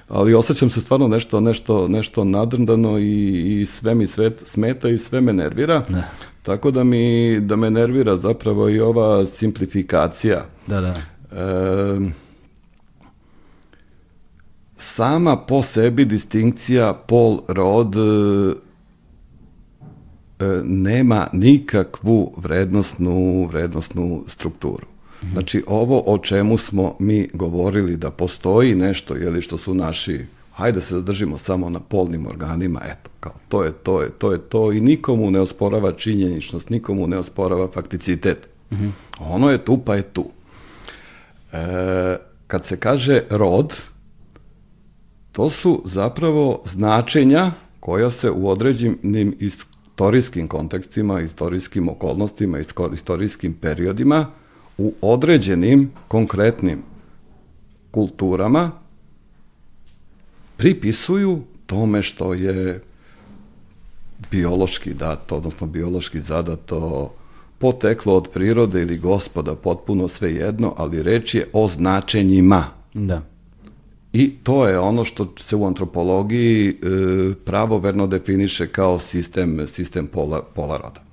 ali 0.07 0.33
osjećam 0.33 0.69
se 0.69 0.81
stvarno 0.81 1.07
nešto, 1.07 1.39
nešto, 1.39 1.87
nešto 1.87 2.23
nadrndano 2.23 2.99
i, 2.99 3.61
i 3.61 3.65
sve 3.65 3.95
mi 3.95 4.07
svet, 4.07 4.41
smeta 4.45 4.89
i 4.89 4.97
sve 4.97 5.21
me 5.21 5.33
nervira. 5.33 5.85
Ne. 5.89 6.03
Tako 6.43 6.71
da 6.71 6.83
mi 6.83 7.39
da 7.39 7.55
me 7.55 7.69
nervira 7.69 8.17
zapravo 8.17 8.69
i 8.69 8.79
ova 8.79 9.25
simplifikacija. 9.25 10.45
Da, 10.67 10.81
da. 10.81 10.95
E, 11.41 12.11
sama 14.75 15.37
po 15.37 15.63
sebi 15.63 16.05
distinkcija 16.05 16.93
pol 16.93 17.39
rod 17.47 17.95
nema 20.63 21.27
nikakvu 21.33 22.33
vrednostnu 22.37 23.47
vrednostnu 23.47 24.23
strukturu. 24.27 24.87
Mhm. 25.23 25.31
Znači 25.33 25.63
ovo 25.67 26.03
o 26.05 26.17
čemu 26.17 26.57
smo 26.57 26.95
mi 26.99 27.29
govorili 27.33 27.97
da 27.97 28.11
postoji 28.11 28.75
nešto 28.75 29.17
ili 29.17 29.41
što 29.41 29.57
su 29.57 29.73
naši 29.73 30.25
hajde 30.53 30.81
se 30.81 30.95
zadržimo 30.95 31.37
samo 31.37 31.69
na 31.69 31.79
polnim 31.79 32.27
organima, 32.27 32.81
eto, 32.85 33.09
kao, 33.19 33.33
to 33.47 33.63
je, 33.63 33.71
to 33.71 34.01
je, 34.01 34.09
to 34.09 34.31
je 34.31 34.39
to 34.39 34.71
i 34.71 34.81
nikomu 34.81 35.31
ne 35.31 35.39
osporava 35.39 35.91
činjeničnost, 35.91 36.69
nikomu 36.69 37.07
ne 37.07 37.17
osporava 37.17 37.67
fakticitet. 37.73 38.47
Mm 38.71 38.75
-hmm. 38.75 38.91
Ono 39.19 39.51
je 39.51 39.65
tu, 39.65 39.77
pa 39.77 39.95
je 39.95 40.01
tu. 40.03 40.25
E, 41.53 42.17
kad 42.47 42.65
se 42.65 42.77
kaže 42.77 43.23
rod, 43.29 43.73
to 45.31 45.49
su 45.49 45.81
zapravo 45.85 46.61
značenja 46.65 47.51
koja 47.79 48.11
se 48.11 48.31
u 48.31 48.49
određenim 48.49 49.35
istorijskim 50.01 50.47
kontekstima, 50.47 51.21
istorijskim 51.21 51.89
okolnostima, 51.89 52.59
istorijskim 52.93 53.53
periodima, 53.53 54.27
u 54.77 54.93
određenim 55.01 55.91
konkretnim 56.07 56.81
kulturama 57.91 58.71
pripisuju 60.57 61.41
tome 61.65 62.01
što 62.01 62.33
je 62.33 62.81
biološki 64.31 64.93
dato, 64.93 65.35
odnosno 65.35 65.67
biološki 65.67 66.21
zadato, 66.21 67.13
poteklo 67.57 68.15
od 68.15 68.29
prirode 68.33 68.81
ili 68.81 68.97
gospoda, 68.97 69.55
potpuno 69.55 70.07
sve 70.07 70.33
jedno, 70.33 70.73
ali 70.77 71.03
reč 71.03 71.35
je 71.35 71.47
o 71.53 71.67
značenjima. 71.67 72.65
Da. 72.93 73.21
I 74.13 74.35
to 74.43 74.67
je 74.67 74.79
ono 74.79 75.05
što 75.05 75.33
se 75.37 75.55
u 75.55 75.65
antropologiji 75.65 76.69
e, 76.69 76.73
pravoverno 77.45 78.07
definiše 78.07 78.67
kao 78.67 78.99
sistem, 78.99 79.67
sistem 79.67 80.07
pola, 80.07 80.41
pola 80.55 80.77
roda. 80.77 81.03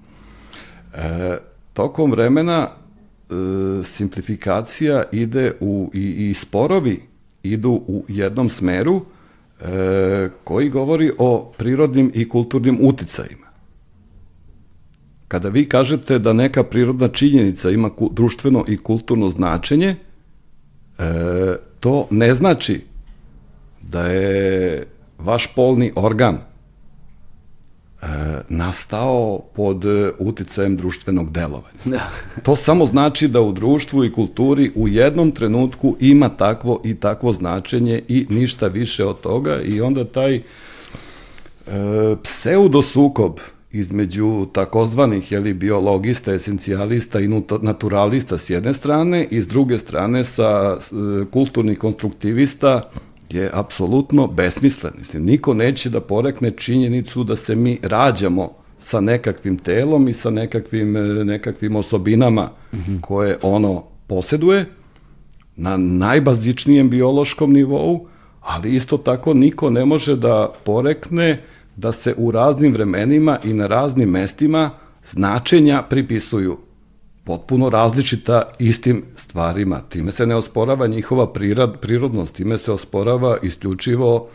E, 0.94 1.38
tokom 1.72 2.10
vremena 2.10 2.68
e, 2.68 3.34
simplifikacija 3.84 5.02
ide 5.12 5.52
u, 5.60 5.90
i, 5.94 6.30
i 6.30 6.34
sporovi 6.34 7.00
idu 7.42 7.70
u 7.70 8.04
jednom 8.08 8.48
smeru, 8.48 9.00
e, 9.60 10.28
koji 10.44 10.68
govori 10.68 11.12
o 11.18 11.52
prirodnim 11.58 12.12
i 12.14 12.28
kulturnim 12.28 12.78
uticajima. 12.82 13.46
Kada 15.28 15.48
vi 15.48 15.68
kažete 15.68 16.18
da 16.18 16.32
neka 16.32 16.64
prirodna 16.64 17.08
činjenica 17.08 17.70
ima 17.70 17.90
društveno 18.10 18.64
i 18.68 18.76
kulturno 18.76 19.28
značenje, 19.28 19.96
e, 20.98 21.56
to 21.80 22.06
ne 22.10 22.34
znači 22.34 22.87
da 23.90 24.06
je 24.06 24.86
vaš 25.18 25.46
polni 25.54 25.92
organ 25.96 26.34
e, 26.34 28.06
nastao 28.48 29.40
pod 29.54 29.84
uticajem 30.18 30.76
društvenog 30.76 31.32
delovanja. 31.32 31.78
Da. 31.84 32.10
to 32.44 32.56
samo 32.56 32.86
znači 32.86 33.28
da 33.28 33.40
u 33.40 33.52
društvu 33.52 34.04
i 34.04 34.12
kulturi 34.12 34.72
u 34.74 34.88
jednom 34.88 35.30
trenutku 35.30 35.96
ima 36.00 36.28
takvo 36.28 36.80
i 36.84 36.94
takvo 36.94 37.32
značenje 37.32 38.02
i 38.08 38.26
ništa 38.30 38.66
više 38.66 39.04
od 39.04 39.20
toga 39.20 39.60
i 39.60 39.80
onda 39.80 40.04
taj 40.04 40.36
e, 40.36 40.42
pseudosukob 42.22 43.38
između 43.72 44.46
takozvanih 44.52 45.32
jeli, 45.32 45.54
biologista, 45.54 46.32
esencijalista 46.32 47.20
i 47.20 47.28
naturalista 47.60 48.38
s 48.38 48.50
jedne 48.50 48.74
strane 48.74 49.26
i 49.30 49.42
s 49.42 49.48
druge 49.48 49.78
strane 49.78 50.24
sa 50.24 50.76
e, 50.76 51.24
kulturnih 51.30 51.78
konstruktivista 51.78 52.82
je 53.30 53.50
apsolutno 53.52 54.26
besmislen. 54.26 54.92
Mislim, 54.98 55.24
niko 55.24 55.54
neće 55.54 55.90
da 55.90 56.00
porekne 56.00 56.50
činjenicu 56.50 57.24
da 57.24 57.36
se 57.36 57.54
mi 57.54 57.78
rađamo 57.82 58.50
sa 58.78 59.00
nekakvim 59.00 59.58
telom 59.58 60.08
i 60.08 60.12
sa 60.12 60.30
nekakvim, 60.30 60.96
e, 60.96 61.00
nekakvim 61.24 61.76
osobinama 61.76 62.50
mm 62.72 62.76
-hmm. 62.76 63.00
koje 63.00 63.38
ono 63.42 63.84
poseduje 64.06 64.64
na 65.56 65.76
najbazičnijem 65.76 66.90
biološkom 66.90 67.52
nivou, 67.52 68.06
ali 68.40 68.74
isto 68.74 68.98
tako 68.98 69.34
niko 69.34 69.70
ne 69.70 69.84
može 69.84 70.16
da 70.16 70.52
porekne 70.64 71.42
da 71.76 71.92
se 71.92 72.14
u 72.16 72.30
raznim 72.30 72.72
vremenima 72.72 73.38
i 73.44 73.52
na 73.52 73.66
raznim 73.66 74.10
mestima 74.10 74.70
značenja 75.04 75.82
pripisuju 75.82 76.58
potpuno 77.28 77.70
različita 77.70 78.42
istim 78.58 79.02
stvarima. 79.16 79.80
Time 79.88 80.12
se 80.12 80.26
ne 80.26 80.36
osporava 80.36 80.86
njihova 80.86 81.32
prirad, 81.32 81.80
prirodnost, 81.80 82.34
time 82.34 82.58
se 82.58 82.72
osporava 82.72 83.36
isključivo 83.42 84.28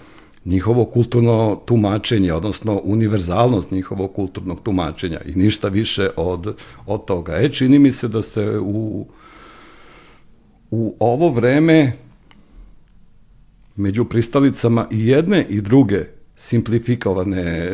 njihovo 0.46 0.86
kulturno 0.86 1.62
tumačenje, 1.66 2.34
odnosno 2.34 2.82
univerzalnost 2.84 3.72
njihovog 3.72 4.14
kulturnog 4.14 4.62
tumačenja 4.64 5.20
i 5.26 5.36
ništa 5.36 5.68
više 5.68 6.10
od, 6.16 6.56
od 6.86 7.06
toga. 7.06 7.36
E, 7.36 7.50
čini 7.50 7.80
mi 7.80 7.92
se 7.92 8.08
da 8.08 8.22
se 8.22 8.60
u, 8.60 9.08
u 10.72 10.96
ovo 11.00 11.30
vreme 11.30 11.94
među 13.76 14.06
pristalicama 14.06 14.88
i 14.92 15.08
jedne 15.08 15.46
i 15.50 15.62
druge 15.62 16.06
simplifikovane 16.36 17.42
e, 17.42 17.70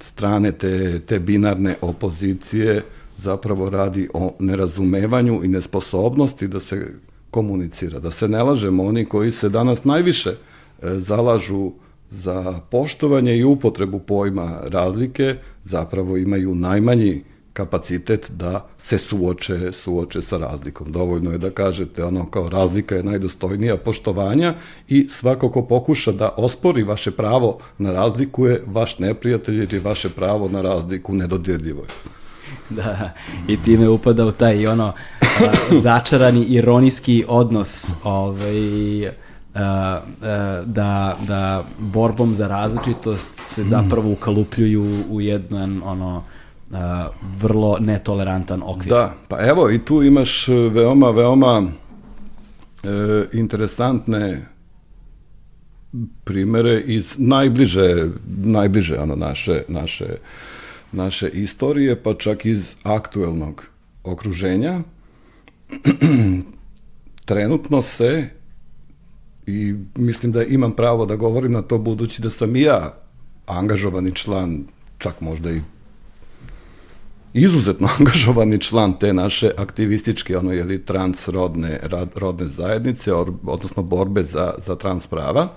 strane 0.00 0.52
te, 0.52 1.00
te 1.00 1.18
binarne 1.18 1.76
opozicije 1.80 2.82
zapravo 3.22 3.70
radi 3.70 4.08
o 4.14 4.34
nerazumevanju 4.38 5.44
i 5.44 5.48
nesposobnosti 5.48 6.48
da 6.48 6.60
se 6.60 6.86
komunicira, 7.30 7.98
da 7.98 8.10
se 8.10 8.28
ne 8.28 8.42
lažemo 8.42 8.84
oni 8.84 9.04
koji 9.04 9.32
se 9.32 9.48
danas 9.48 9.84
najviše 9.84 10.30
e, 10.30 10.36
zalažu 10.90 11.72
za 12.10 12.60
poštovanje 12.70 13.36
i 13.36 13.44
upotrebu 13.44 13.98
pojma 13.98 14.58
razlike, 14.64 15.36
zapravo 15.64 16.16
imaju 16.16 16.54
najmanji 16.54 17.22
kapacitet 17.52 18.30
da 18.30 18.68
se 18.78 18.98
suoče, 18.98 19.72
suoče 19.72 20.22
sa 20.22 20.38
razlikom. 20.38 20.92
Dovoljno 20.92 21.32
je 21.32 21.38
da 21.38 21.50
kažete 21.50 22.04
ono 22.04 22.26
kao 22.30 22.48
razlika 22.48 22.96
je 22.96 23.02
najdostojnija 23.02 23.76
poštovanja 23.76 24.54
i 24.88 25.06
svako 25.10 25.50
ko 25.50 25.62
pokuša 25.62 26.12
da 26.12 26.34
ospori 26.36 26.82
vaše 26.82 27.10
pravo 27.10 27.58
na 27.78 27.92
razliku 27.92 28.46
je 28.46 28.62
vaš 28.66 28.98
neprijatelj 28.98 29.58
jer 29.58 29.74
je 29.74 29.80
vaše 29.80 30.08
pravo 30.08 30.48
na 30.48 30.62
razliku 30.62 31.14
nedodirljivo. 31.14 31.84
Da, 32.70 33.10
i 33.48 33.62
time 33.62 33.88
upada 33.88 34.26
u 34.26 34.32
taj 34.32 34.66
ono 34.66 34.92
začarani 35.82 36.44
ironijski 36.44 37.24
odnos 37.28 37.92
ovaj, 38.04 39.12
da, 40.64 41.16
da 41.26 41.64
borbom 41.78 42.34
za 42.34 42.48
različitost 42.48 43.28
se 43.34 43.64
zapravo 43.64 44.12
ukalupljuju 44.12 44.86
u 45.10 45.20
jedan 45.20 45.82
ono 45.84 46.16
uh, 46.16 46.22
vrlo 47.40 47.76
netolerantan 47.80 48.62
okvir. 48.64 48.88
Da, 48.88 49.14
pa 49.28 49.38
evo 49.40 49.70
i 49.70 49.78
tu 49.78 50.02
imaš 50.02 50.48
e, 50.48 50.54
veoma, 50.54 51.10
veoma 51.10 51.62
e, 51.62 53.24
interesantne 53.32 54.46
primere 56.24 56.80
iz 56.80 57.14
najbliže, 57.18 58.06
najbliže 58.44 58.98
ono 58.98 59.16
naše, 59.16 59.62
naše, 59.68 60.06
naše 60.92 61.28
istorije, 61.28 62.02
pa 62.02 62.14
čak 62.14 62.46
iz 62.46 62.74
aktuelnog 62.82 63.66
okruženja. 64.04 64.80
Trenutno 67.24 67.82
se 67.82 68.28
i 69.46 69.74
mislim 69.96 70.32
da 70.32 70.44
imam 70.44 70.72
pravo 70.72 71.06
da 71.06 71.16
govorim 71.16 71.52
na 71.52 71.62
to 71.62 71.78
budući 71.78 72.22
da 72.22 72.30
sam 72.30 72.56
i 72.56 72.60
ja 72.60 72.94
angažovani 73.46 74.14
član, 74.14 74.64
čak 74.98 75.20
možda 75.20 75.50
i 75.50 75.60
izuzetno 77.32 77.88
angažovani 77.98 78.58
član 78.60 78.98
te 78.98 79.12
naše 79.12 79.50
aktivističke, 79.56 80.38
ono, 80.38 80.52
jeli, 80.52 80.84
transrodne 80.84 81.80
rad, 81.82 82.08
rodne 82.16 82.48
zajednice, 82.48 83.14
or, 83.14 83.32
odnosno 83.46 83.82
borbe 83.82 84.22
za, 84.22 84.54
za 84.58 84.76
trans 84.76 85.06
prava, 85.06 85.48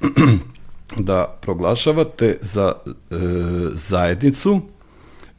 da 0.96 1.38
proglašavate 1.40 2.38
za 2.40 2.72
e, 2.86 2.94
zajednicu 3.72 4.60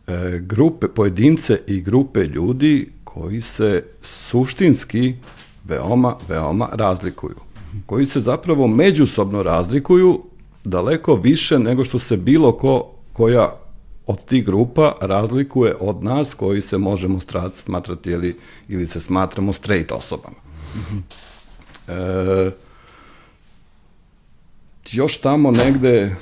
e, 0.07 0.39
grupe, 0.41 0.87
pojedince 0.87 1.59
i 1.67 1.81
grupe 1.81 2.19
ljudi 2.19 2.89
koji 3.03 3.41
se 3.41 3.83
suštinski 4.01 5.15
veoma, 5.63 6.15
veoma 6.27 6.69
razlikuju. 6.73 7.35
Koji 7.85 8.05
se 8.05 8.19
zapravo 8.19 8.67
međusobno 8.67 9.43
razlikuju 9.43 10.23
daleko 10.63 11.15
više 11.15 11.59
nego 11.59 11.85
što 11.85 11.99
se 11.99 12.17
bilo 12.17 12.51
ko 12.51 12.91
koja 13.13 13.59
od 14.07 14.25
tih 14.25 14.45
grupa 14.45 14.95
razlikuje 15.01 15.75
od 15.79 16.03
nas 16.03 16.33
koji 16.33 16.61
se 16.61 16.77
možemo 16.77 17.19
smatrati 17.65 18.09
ili, 18.09 18.37
ili 18.67 18.87
se 18.87 19.01
smatramo 19.01 19.53
straight 19.53 19.91
osobama. 19.91 20.35
Mm 20.75 20.79
-hmm. 20.79 21.01
e, 22.47 22.51
još 24.93 25.17
tamo 25.17 25.51
negde 25.51 26.15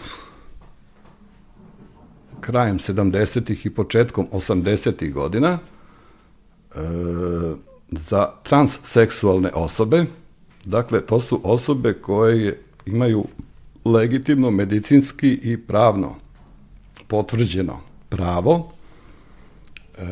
krajem 2.42 2.80
70. 2.80 3.68
i 3.68 3.70
početkom 3.70 4.28
80. 4.32 5.14
godina 5.14 5.50
e, 5.50 6.80
za 7.92 8.32
transseksualne 8.44 9.52
osobe, 9.54 10.06
dakle 10.66 11.02
to 11.02 11.20
su 11.20 11.42
osobe 11.44 11.94
koje 11.94 12.64
imaju 12.86 13.26
legitimno 13.86 14.52
medicinski 14.52 15.40
i 15.44 15.58
pravno 15.58 16.16
potvrđeno 17.08 17.80
pravo 18.10 18.72
e, 19.98 20.04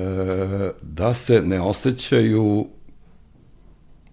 da 0.81 1.13
se 1.13 1.41
ne 1.41 1.61
osjećaju 1.61 2.67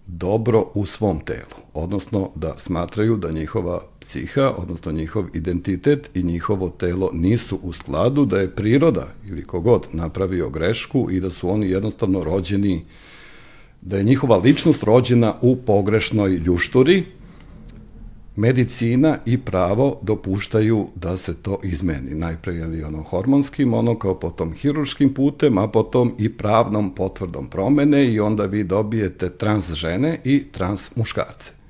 dobro 0.06 0.66
u 0.74 0.86
svom 0.86 1.20
telu, 1.20 1.61
odnosno 1.74 2.30
da 2.34 2.54
smatraju 2.58 3.16
da 3.16 3.30
njihova 3.30 3.80
psiha, 4.00 4.52
odnosno 4.56 4.92
njihov 4.92 5.24
identitet 5.34 6.10
i 6.14 6.22
njihovo 6.22 6.68
telo 6.68 7.10
nisu 7.12 7.58
u 7.62 7.72
skladu, 7.72 8.24
da 8.24 8.38
je 8.38 8.50
priroda 8.50 9.06
ili 9.28 9.44
kogod 9.44 9.86
napravio 9.92 10.50
grešku 10.50 11.08
i 11.10 11.20
da 11.20 11.30
su 11.30 11.50
oni 11.50 11.70
jednostavno 11.70 12.24
rođeni, 12.24 12.84
da 13.80 13.96
je 13.96 14.04
njihova 14.04 14.36
ličnost 14.36 14.82
rođena 14.82 15.34
u 15.40 15.56
pogrešnoj 15.56 16.30
ljušturi, 16.30 17.04
medicina 18.36 19.18
i 19.26 19.38
pravo 19.38 19.98
dopuštaju 20.02 20.86
da 20.94 21.16
se 21.16 21.34
to 21.34 21.58
izmeni. 21.62 22.14
Najpre 22.14 22.54
je 22.54 22.86
ono 22.86 23.02
hormonskim, 23.02 23.74
ono 23.74 23.98
kao 23.98 24.14
potom 24.20 24.52
hiruškim 24.52 25.14
putem, 25.14 25.58
a 25.58 25.68
potom 25.68 26.14
i 26.18 26.36
pravnom 26.36 26.94
potvrdom 26.94 27.46
promene 27.46 28.12
i 28.12 28.20
onda 28.20 28.44
vi 28.44 28.64
dobijete 28.64 29.30
trans 29.30 29.72
žene 29.72 30.20
i 30.24 30.44
trans 30.52 30.96
muškarce. 30.96 31.61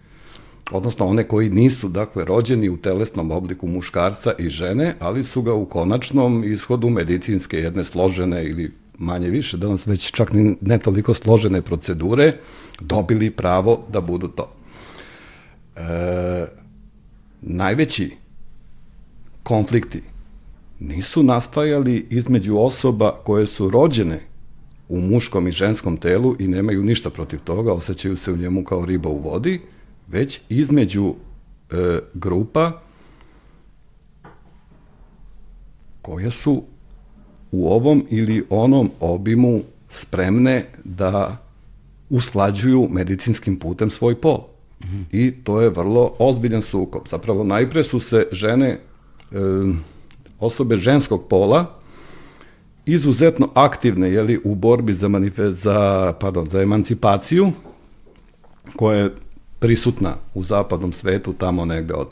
Odnosno 0.72 1.06
one 1.06 1.28
koji 1.28 1.50
nisu 1.50 1.88
dakle 1.88 2.24
rođeni 2.24 2.68
u 2.68 2.76
telesnom 2.76 3.30
obliku 3.30 3.66
muškarca 3.66 4.32
i 4.38 4.48
žene, 4.48 4.96
ali 5.00 5.24
su 5.24 5.42
ga 5.42 5.54
u 5.54 5.66
konačnom 5.66 6.44
ishodu 6.44 6.90
medicinske 6.90 7.58
jedne 7.58 7.84
složene 7.84 8.44
ili 8.44 8.72
manje 8.98 9.28
više, 9.28 9.56
danas 9.56 9.86
već 9.86 10.10
čak 10.10 10.30
ne 10.60 10.78
toliko 10.78 11.14
složene 11.14 11.62
procedure, 11.62 12.36
dobili 12.80 13.30
pravo 13.30 13.84
da 13.92 14.00
budu 14.00 14.28
to. 14.28 14.52
E, 15.76 16.46
najveći 17.40 18.10
konflikti 19.42 20.02
nisu 20.80 21.22
nastajali 21.22 22.06
između 22.10 22.56
osoba 22.58 23.12
koje 23.24 23.46
su 23.46 23.70
rođene 23.70 24.20
u 24.88 25.00
muškom 25.00 25.48
i 25.48 25.52
ženskom 25.52 25.96
telu 25.96 26.36
i 26.38 26.48
nemaju 26.48 26.84
ništa 26.84 27.10
protiv 27.10 27.40
toga, 27.44 27.72
osjećaju 27.72 28.16
se 28.16 28.32
u 28.32 28.36
njemu 28.36 28.64
kao 28.64 28.84
riba 28.84 29.08
u 29.08 29.18
vodi, 29.18 29.60
već 30.12 30.40
između 30.48 31.14
e, 31.70 31.98
grupa 32.14 32.80
koje 36.02 36.30
su 36.30 36.62
u 37.52 37.72
ovom 37.72 38.06
ili 38.10 38.44
onom 38.50 38.90
obimu 39.00 39.60
spremne 39.88 40.66
da 40.84 41.36
usklađuju 42.10 42.88
medicinskim 42.90 43.58
putem 43.58 43.90
svoj 43.90 44.20
pol. 44.20 44.52
-hmm. 44.82 45.04
I 45.12 45.30
to 45.44 45.60
je 45.60 45.70
vrlo 45.70 46.14
ozbiljan 46.18 46.62
sukob. 46.62 47.02
Zapravo 47.10 47.44
najpre 47.44 47.82
su 47.82 48.00
se 48.00 48.26
žene, 48.32 48.68
e, 48.68 48.78
osobe 50.40 50.76
ženskog 50.76 51.28
pola, 51.28 51.78
izuzetno 52.86 53.48
aktivne 53.54 54.10
jeli, 54.10 54.40
u 54.44 54.54
borbi 54.54 54.94
za, 54.94 55.08
manifest, 55.08 55.58
za, 55.62 56.12
pardon, 56.20 56.46
za 56.46 56.62
emancipaciju, 56.62 57.52
koja 58.76 58.98
je 58.98 59.14
prisutna 59.62 60.14
u 60.34 60.44
zapadnom 60.44 60.92
svetu 60.92 61.32
tamo 61.32 61.64
negde 61.64 61.94
od 61.94 62.08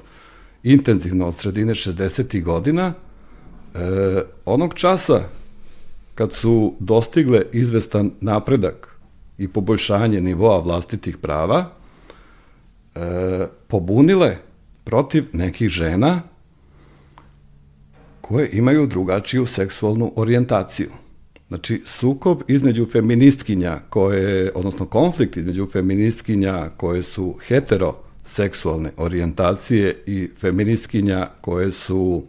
intenzivno 0.62 1.26
od 1.28 1.34
sredine 1.34 1.74
60. 1.74 2.42
godina, 2.42 2.92
e, 3.74 3.78
onog 4.44 4.74
časa 4.74 5.22
kad 6.14 6.32
su 6.32 6.74
dostigle 6.78 7.42
izvestan 7.52 8.10
napredak 8.20 8.96
i 9.38 9.48
poboljšanje 9.48 10.20
nivoa 10.20 10.60
vlastitih 10.60 11.16
prava, 11.16 11.64
e, 12.94 13.46
pobunile 13.68 14.36
protiv 14.84 15.24
nekih 15.32 15.68
žena 15.68 16.22
koje 18.20 18.50
imaju 18.52 18.86
drugačiju 18.86 19.46
seksualnu 19.46 20.12
orijentaciju. 20.16 20.90
Znači, 21.50 21.82
sukob 21.84 22.42
između 22.48 22.86
feministkinja 22.86 23.78
koje, 23.88 24.52
odnosno 24.54 24.86
konflikt 24.86 25.36
između 25.36 25.66
feministkinja 25.72 26.68
koje 26.76 27.02
su 27.02 27.34
heteroseksualne 27.46 28.90
orijentacije 28.96 30.02
i 30.06 30.30
feministkinja 30.40 31.28
koje 31.40 31.70
su 31.70 32.22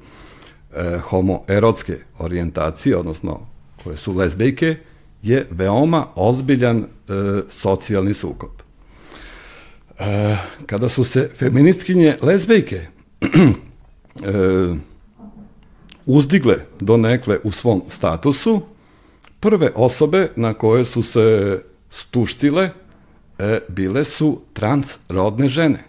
e, 0.76 0.98
homoerotske 0.98 1.98
orijentacije, 2.20 2.98
odnosno 2.98 3.40
koje 3.84 3.98
su 3.98 4.14
lezbejke 4.14 4.76
je 5.22 5.48
veoma 5.52 6.06
ozbiljan 6.16 6.78
e, 6.78 6.86
socijalni 7.50 8.14
sukob. 8.14 8.52
E, 10.00 10.38
kada 10.66 10.90
su 10.90 11.04
se 11.04 11.30
feministkinje 11.36 12.18
lezbejke 12.22 12.82
e, 13.22 13.28
uzdigle 16.06 16.56
do 16.80 16.98
nekle 16.98 17.38
u 17.44 17.52
svom 17.52 17.84
statusu, 17.90 18.71
prve 19.42 19.72
osobe 19.76 20.30
na 20.36 20.54
koje 20.54 20.86
su 20.86 21.04
se 21.04 21.60
stuštile 21.90 22.70
e, 23.40 23.60
bile 23.70 24.04
su 24.04 24.42
transrodne 24.54 25.48
žene, 25.48 25.84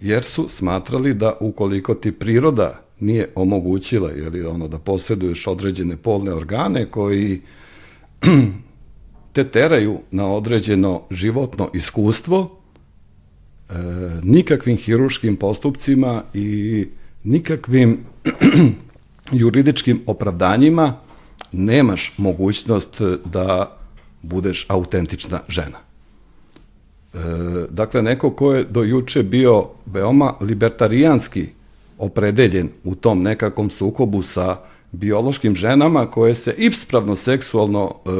jer 0.00 0.24
su 0.24 0.48
smatrali 0.48 1.14
da 1.14 1.36
ukoliko 1.40 1.94
ti 1.94 2.12
priroda 2.12 2.80
nije 3.00 3.28
omogućila 3.34 4.10
jeli, 4.10 4.46
ono, 4.46 4.68
da 4.68 4.78
posjeduješ 4.78 5.46
određene 5.46 5.96
polne 5.96 6.32
organe 6.32 6.90
koji 6.90 7.40
te 9.32 9.44
teraju 9.44 9.98
na 10.10 10.32
određeno 10.32 11.02
životno 11.10 11.70
iskustvo, 11.74 12.58
e, 13.70 13.74
nikakvim 14.22 14.76
hiruškim 14.76 15.36
postupcima 15.36 16.22
i 16.34 16.86
nikakvim 17.24 17.98
juridičkim 19.32 20.00
opravdanjima 20.06 20.98
nemaš 21.52 22.12
mogućnost 22.16 23.02
da 23.24 23.76
budeš 24.22 24.66
autentična 24.68 25.40
žena. 25.48 25.78
E, 27.14 27.18
dakle, 27.70 28.02
neko 28.02 28.30
ko 28.30 28.52
je 28.52 28.64
do 28.64 28.82
juče 28.82 29.22
bio 29.22 29.64
veoma 29.86 30.34
libertarijanski 30.40 31.48
opredeljen 31.98 32.68
u 32.84 32.94
tom 32.94 33.22
nekakvom 33.22 33.70
sukobu 33.70 34.22
sa 34.22 34.56
biološkim 34.92 35.54
ženama 35.54 36.10
koje 36.10 36.34
se 36.34 36.54
ispravno 36.58 37.16
seksualno 37.16 37.94
e, 37.94 38.10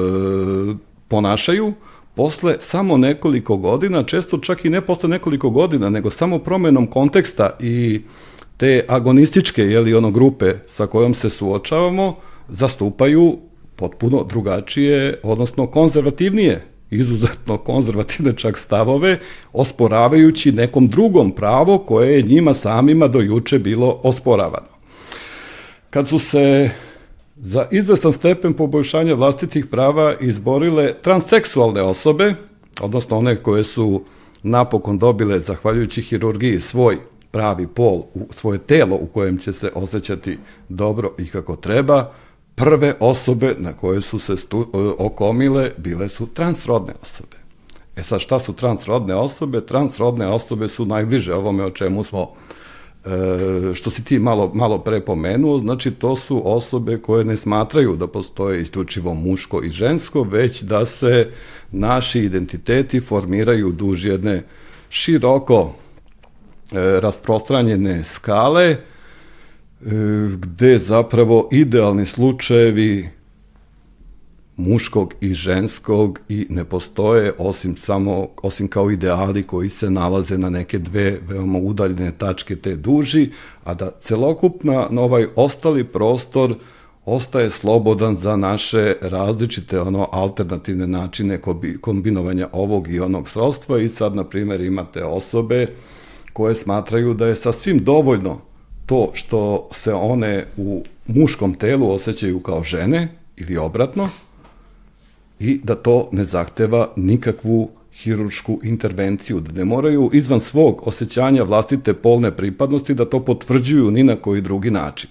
ponašaju, 1.08 1.72
posle 2.14 2.56
samo 2.60 2.96
nekoliko 2.96 3.56
godina, 3.56 4.02
često 4.02 4.38
čak 4.38 4.64
i 4.64 4.70
ne 4.70 4.80
posle 4.80 5.08
nekoliko 5.08 5.50
godina, 5.50 5.90
nego 5.90 6.10
samo 6.10 6.38
promenom 6.38 6.86
konteksta 6.86 7.50
i 7.60 8.00
te 8.56 8.84
agonističke 8.88 9.62
jeli, 9.62 9.94
ono, 9.94 10.10
grupe 10.10 10.54
sa 10.66 10.86
kojom 10.86 11.14
se 11.14 11.30
suočavamo, 11.30 12.16
zastupaju 12.52 13.38
potpuno 13.76 14.24
drugačije, 14.24 15.20
odnosno 15.22 15.66
konzervativnije, 15.66 16.66
izuzetno 16.90 17.56
konzervativne 17.56 18.32
čak 18.36 18.58
stavove, 18.58 19.18
osporavajući 19.52 20.52
nekom 20.52 20.88
drugom 20.88 21.30
pravo 21.32 21.78
koje 21.78 22.16
je 22.16 22.22
njima 22.22 22.54
samima 22.54 23.08
do 23.08 23.20
juče 23.20 23.58
bilo 23.58 24.00
osporavano. 24.02 24.72
Kad 25.90 26.08
su 26.08 26.18
se 26.18 26.70
za 27.36 27.66
izvestan 27.70 28.12
stepen 28.12 28.54
poboljšanja 28.54 29.14
vlastitih 29.14 29.66
prava 29.66 30.14
izborile 30.20 30.94
transseksualne 31.02 31.82
osobe, 31.82 32.34
odnosno 32.80 33.18
one 33.18 33.36
koje 33.36 33.64
su 33.64 34.04
napokon 34.42 34.98
dobile, 34.98 35.40
zahvaljujući 35.40 36.02
hirurgiji, 36.02 36.60
svoj 36.60 36.96
pravi 37.30 37.66
pol, 37.66 38.02
svoje 38.30 38.58
telo 38.58 38.96
u 38.96 39.06
kojem 39.06 39.38
će 39.38 39.52
se 39.52 39.70
osjećati 39.74 40.38
dobro 40.68 41.10
i 41.18 41.26
kako 41.26 41.56
treba, 41.56 42.12
prve 42.54 42.94
osobe 43.00 43.54
na 43.58 43.72
koje 43.72 44.02
su 44.02 44.18
se 44.18 44.36
stu, 44.36 44.60
e, 44.60 44.76
okomile 44.98 45.70
bile 45.76 46.08
su 46.08 46.26
transrodne 46.26 46.92
osobe. 47.02 47.36
E 47.96 48.02
sad 48.02 48.20
šta 48.20 48.38
su 48.38 48.52
transrodne 48.52 49.14
osobe? 49.14 49.66
Transrodne 49.66 50.26
osobe 50.26 50.68
su 50.68 50.86
najbliže 50.86 51.34
ovome 51.34 51.64
o 51.64 51.70
čemu 51.70 52.04
smo 52.04 52.30
e, 53.04 53.74
što 53.74 53.90
si 53.90 54.04
ti 54.04 54.18
malo, 54.18 54.50
malo 54.54 54.78
pre 54.78 55.00
pomenuo, 55.00 55.58
znači 55.58 55.90
to 55.90 56.16
su 56.16 56.42
osobe 56.44 56.98
koje 56.98 57.24
ne 57.24 57.36
smatraju 57.36 57.96
da 57.96 58.06
postoje 58.06 58.62
isključivo 58.62 59.14
muško 59.14 59.62
i 59.62 59.70
žensko, 59.70 60.22
već 60.22 60.62
da 60.62 60.86
se 60.86 61.30
naši 61.72 62.20
identiteti 62.20 63.00
formiraju 63.00 63.72
duž 63.72 64.06
jedne 64.06 64.42
široko 64.90 65.72
e, 66.72 67.00
rasprostranjene 67.00 68.04
skale, 68.04 68.76
gde 70.38 70.78
zapravo 70.78 71.48
idealni 71.52 72.06
slučajevi 72.06 73.08
muškog 74.56 75.14
i 75.20 75.34
ženskog 75.34 76.20
i 76.28 76.46
ne 76.50 76.64
postoje 76.64 77.32
osim 77.38 77.76
samo 77.76 78.28
osim 78.42 78.68
kao 78.68 78.90
ideali 78.90 79.42
koji 79.42 79.70
se 79.70 79.90
nalaze 79.90 80.38
na 80.38 80.50
neke 80.50 80.78
dve 80.78 81.18
veoma 81.28 81.58
udaljene 81.58 82.12
tačke 82.18 82.56
te 82.56 82.76
duži, 82.76 83.30
a 83.64 83.74
da 83.74 83.90
celokupna 84.00 84.86
na 84.90 85.02
ovaj 85.02 85.26
ostali 85.36 85.84
prostor 85.84 86.54
ostaje 87.04 87.50
slobodan 87.50 88.16
za 88.16 88.36
naše 88.36 88.94
različite 89.00 89.80
ono 89.80 90.08
alternativne 90.12 90.86
načine 90.86 91.40
kombinovanja 91.80 92.48
ovog 92.52 92.90
i 92.90 93.00
onog 93.00 93.28
srodstva. 93.28 93.78
I 93.78 93.88
sad 93.88 94.14
na 94.14 94.24
primjer 94.24 94.60
imate 94.60 95.04
osobe 95.04 95.66
koje 96.32 96.54
smatraju 96.54 97.14
da 97.14 97.26
je 97.26 97.36
sasvim 97.36 97.78
dovoljno 97.78 98.51
to 98.92 99.10
što 99.14 99.68
se 99.70 99.94
one 99.94 100.46
u 100.56 100.82
muškom 101.06 101.54
telu 101.54 101.90
osjećaju 101.90 102.40
kao 102.40 102.62
žene 102.62 103.08
ili 103.36 103.56
obratno 103.56 104.08
i 105.38 105.60
da 105.64 105.74
to 105.74 106.08
ne 106.12 106.24
zahteva 106.24 106.88
nikakvu 106.96 107.70
hiručku 107.94 108.58
intervenciju, 108.64 109.40
da 109.40 109.52
ne 109.52 109.64
moraju 109.64 110.10
izvan 110.12 110.40
svog 110.40 110.82
osjećanja 110.86 111.42
vlastite 111.42 111.94
polne 111.94 112.36
pripadnosti 112.36 112.94
da 112.94 113.04
to 113.04 113.24
potvrđuju 113.24 113.90
ni 113.90 114.02
na 114.02 114.16
koji 114.16 114.40
drugi 114.40 114.70
način. 114.70 115.10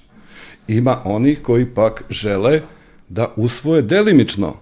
Ima 0.67 1.01
onih 1.05 1.41
koji 1.41 1.65
pak 1.65 2.03
žele 2.09 2.61
da 3.09 3.33
usvoje 3.35 3.81
delimično 3.81 4.53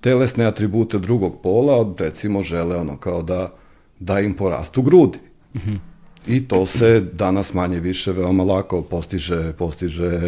telesne 0.00 0.44
atribute 0.44 0.98
drugog 0.98 1.42
pola, 1.42 1.94
recimo 1.98 2.42
žele 2.42 2.76
ono 2.76 2.96
kao 2.96 3.22
da, 3.22 3.52
da 3.98 4.20
im 4.20 4.34
porastu 4.34 4.82
grudi. 4.82 5.18
Mm 5.54 5.58
-hmm. 5.58 5.93
I 6.26 6.48
to 6.48 6.66
se 6.66 7.00
danas 7.12 7.54
manje 7.54 7.80
više 7.80 8.12
veoma 8.12 8.44
lako 8.44 8.82
postiže, 8.82 9.52
postiže 9.58 10.20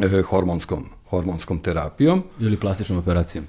e, 0.00 0.22
hormonskom, 0.22 0.84
hormonskom 1.08 1.58
terapijom. 1.58 2.22
Ili 2.40 2.56
plastičnom 2.56 2.98
operacijom. 2.98 3.44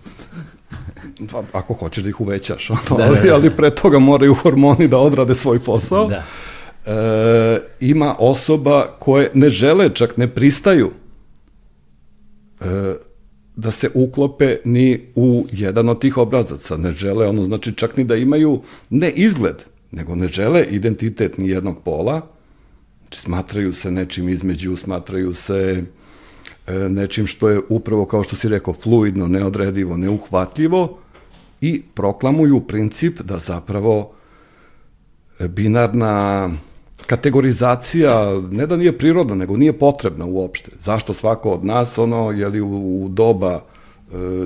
Pa, 1.31 1.43
ako 1.51 1.73
hoćeš 1.73 2.03
da 2.03 2.09
ih 2.09 2.21
uvećaš, 2.21 2.69
ono, 2.71 2.97
da, 2.97 3.09
da, 3.09 3.21
da. 3.21 3.35
ali 3.35 3.49
pre 3.49 3.75
toga 3.75 3.99
moraju 3.99 4.33
hormoni 4.33 4.87
da 4.87 4.97
odrade 4.97 5.35
svoj 5.35 5.59
posao. 5.59 6.07
Da. 6.07 6.23
E, 6.85 7.61
ima 7.79 8.15
osoba 8.19 8.87
koje 8.99 9.31
ne 9.33 9.49
žele, 9.49 9.89
čak 9.93 10.17
ne 10.17 10.27
pristaju 10.27 10.91
e, 12.61 12.95
da 13.55 13.71
se 13.71 13.89
uklope 13.93 14.57
ni 14.65 15.01
u 15.15 15.45
jedan 15.51 15.89
od 15.89 16.01
tih 16.01 16.17
obrazaca. 16.17 16.77
Ne 16.77 16.91
žele, 16.91 17.27
ono 17.27 17.43
znači 17.43 17.73
čak 17.73 17.97
ni 17.97 18.03
da 18.03 18.15
imaju 18.15 18.61
ne 18.89 19.09
izgled, 19.09 19.55
nego 19.91 20.15
ne 20.15 20.27
žele 20.27 20.65
identitet 20.69 21.37
ni 21.37 21.49
jednog 21.49 21.83
pola, 21.83 22.21
znači 23.01 23.19
smatraju 23.19 23.73
se 23.73 23.91
nečim 23.91 24.29
između, 24.29 24.75
smatraju 24.75 25.33
se 25.33 25.83
e, 26.67 26.73
nečim 26.73 27.27
što 27.27 27.49
je 27.49 27.61
upravo, 27.69 28.05
kao 28.05 28.23
što 28.23 28.35
si 28.35 28.49
rekao, 28.49 28.73
fluidno, 28.73 29.27
neodredivo, 29.27 29.97
neuhvatljivo 29.97 30.97
i 31.61 31.81
proklamuju 31.93 32.59
princip 32.59 33.21
da 33.21 33.37
zapravo 33.37 34.11
e, 35.39 35.47
binarna 35.47 36.49
kategorizacija 37.05 38.41
ne 38.51 38.67
da 38.67 38.77
nije 38.77 38.97
prirodna, 38.97 39.35
nego 39.35 39.57
nije 39.57 39.79
potrebna 39.79 40.25
uopšte. 40.25 40.71
Zašto 40.79 41.13
svako 41.13 41.51
od 41.51 41.65
nas, 41.65 41.97
ono, 41.97 42.31
je 42.31 42.47
li 42.47 42.61
u, 42.61 43.03
u 43.03 43.09
doba 43.09 43.63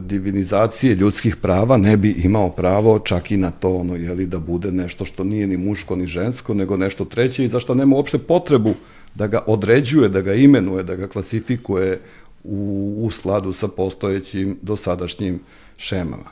divinizacije 0.01 0.95
ljudskih 0.95 1.35
prava 1.35 1.77
ne 1.77 1.97
bi 1.97 2.09
imao 2.09 2.49
pravo 2.49 2.99
čak 2.99 3.31
i 3.31 3.37
na 3.37 3.51
to 3.51 3.75
ono 3.75 3.95
je 3.95 4.13
li 4.13 4.25
da 4.25 4.39
bude 4.39 4.71
nešto 4.71 5.05
što 5.05 5.23
nije 5.23 5.47
ni 5.47 5.57
muško 5.57 5.95
ni 5.95 6.07
žensko 6.07 6.53
nego 6.53 6.77
nešto 6.77 7.05
treće 7.05 7.45
i 7.45 7.47
zašto 7.47 7.75
nema 7.75 7.95
uopšte 7.95 8.17
potrebu 8.17 8.73
da 9.15 9.27
ga 9.27 9.43
određuje, 9.47 10.09
da 10.09 10.21
ga 10.21 10.33
imenuje, 10.33 10.83
da 10.83 10.95
ga 10.95 11.07
klasifikuje 11.07 11.99
u, 12.43 12.95
u 13.01 13.11
skladu 13.11 13.53
sa 13.53 13.67
postojećim 13.67 14.57
dosadašnjim 14.61 15.39
šemama. 15.77 16.31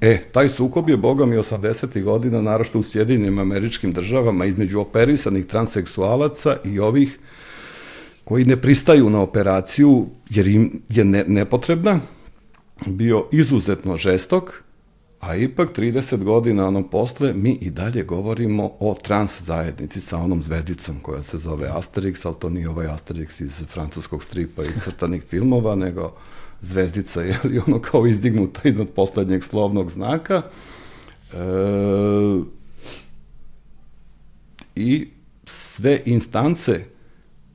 E, 0.00 0.18
taj 0.32 0.48
sukob 0.48 0.88
je, 0.88 0.96
boga 0.96 1.26
mi, 1.26 1.36
80. 1.36 2.02
godina, 2.02 2.42
narošto 2.42 2.78
u 2.78 2.82
Sjedinim 2.82 3.38
američkim 3.38 3.92
državama, 3.92 4.46
između 4.46 4.80
operisanih 4.80 5.46
transseksualaca 5.46 6.56
i 6.64 6.78
ovih 6.78 7.18
koji 8.24 8.44
ne 8.44 8.56
pristaju 8.56 9.10
na 9.10 9.20
operaciju, 9.20 10.06
jer 10.30 10.48
im 10.48 10.82
je 10.88 11.04
ne, 11.04 11.24
nepotrebna, 11.26 12.00
bio 12.86 13.26
izuzetno 13.32 13.96
žestok, 13.96 14.62
a 15.20 15.36
ipak 15.36 15.78
30 15.78 16.24
godina 16.24 16.68
ono 16.68 16.88
posle 16.90 17.32
mi 17.32 17.58
i 17.60 17.70
dalje 17.70 18.02
govorimo 18.02 18.70
o 18.80 18.96
trans 19.02 19.42
zajednici 19.42 20.00
sa 20.00 20.18
onom 20.18 20.42
zvezdicom 20.42 21.00
koja 21.02 21.22
se 21.22 21.38
zove 21.38 21.68
Asterix, 21.68 22.26
ali 22.26 22.36
to 22.38 22.50
nije 22.50 22.68
ovaj 22.68 22.86
Asterix 22.86 23.42
iz 23.42 23.62
francuskog 23.66 24.22
stripa 24.22 24.64
i 24.64 24.80
crtanih 24.84 25.22
filmova, 25.22 25.74
nego 25.74 26.12
zvezdica 26.60 27.22
je 27.22 27.38
li 27.44 27.60
ono 27.66 27.80
kao 27.80 28.06
izdignuta 28.06 28.60
iznad 28.64 28.90
poslednjeg 28.90 29.44
slovnog 29.44 29.90
znaka. 29.90 30.42
E, 31.32 31.36
I 34.76 35.08
sve 35.44 36.02
instance 36.04 36.84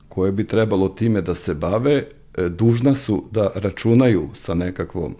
koje 0.08 0.32
bi 0.32 0.46
trebalo 0.46 0.88
time 0.88 1.20
da 1.20 1.34
se 1.34 1.54
bave, 1.54 2.04
dužna 2.50 2.94
su 2.94 3.24
da 3.30 3.50
računaju 3.54 4.28
sa 4.34 4.54
nekakvom 4.54 5.14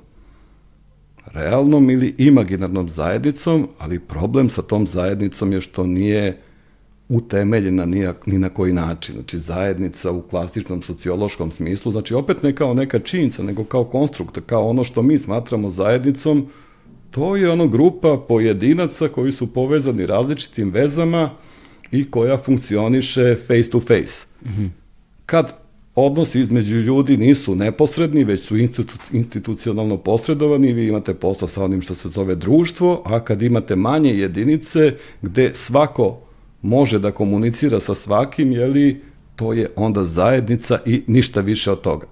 realnom 1.35 1.91
ili 1.91 2.15
imaginarnom 2.19 2.89
zajednicom, 2.89 3.69
ali 3.79 3.99
problem 3.99 4.51
sa 4.51 4.63
tom 4.63 4.87
zajednicom 4.87 5.53
je 5.53 5.61
što 5.61 5.87
nije 5.87 6.39
utemeljena 7.09 7.85
ni, 7.87 8.09
ni 8.27 8.39
na 8.39 8.49
koji 8.49 8.73
način. 8.73 9.15
Znači, 9.15 9.39
zajednica 9.39 10.11
u 10.11 10.23
klasičnom 10.23 10.83
sociološkom 10.83 11.51
smislu, 11.51 11.93
znači 11.93 12.15
opet 12.15 12.43
ne 12.43 12.55
kao 12.55 12.75
neka 12.75 12.99
činjenica, 12.99 13.43
nego 13.43 13.65
kao 13.65 13.85
konstruktor, 13.85 14.43
kao 14.47 14.69
ono 14.69 14.85
što 14.85 15.03
mi 15.03 15.19
smatramo 15.19 15.71
zajednicom, 15.71 16.47
to 17.11 17.37
je 17.37 17.51
ono 17.51 17.69
grupa 17.69 18.25
pojedinaca 18.29 19.09
koji 19.09 19.33
su 19.33 19.47
povezani 19.47 20.07
različitim 20.07 20.71
vezama 20.71 21.31
i 21.93 22.11
koja 22.11 22.39
funkcioniše 22.39 23.37
face 23.47 23.71
to 23.71 23.81
face. 23.81 24.27
Mm 24.45 24.49
-hmm. 24.49 24.69
Kad 25.27 25.66
odnosi 25.97 26.41
između 26.41 26.75
ljudi 26.75 27.17
nisu 27.17 27.55
neposredni, 27.55 28.25
već 28.25 28.45
su 28.45 28.57
institu, 28.57 28.95
institucionalno 29.13 29.97
posredovani, 29.97 30.73
vi 30.73 30.89
imate 30.89 31.15
posla 31.15 31.49
sa 31.49 31.65
onim 31.65 31.83
što 31.83 31.95
se 31.95 32.09
zove 32.09 32.35
društvo, 32.35 33.03
a 33.05 33.21
kad 33.21 33.43
imate 33.43 33.77
manje 33.77 34.11
jedinice 34.11 34.93
gde 35.23 35.51
svako 35.55 36.19
može 36.63 36.99
da 36.99 37.11
komunicira 37.13 37.81
sa 37.81 37.95
svakim, 37.95 38.53
jeli, 38.53 39.03
to 39.37 39.53
je 39.53 39.71
onda 39.77 40.05
zajednica 40.05 40.79
i 40.87 41.03
ništa 41.07 41.41
više 41.41 41.73
od 41.73 41.81
toga. 41.81 42.07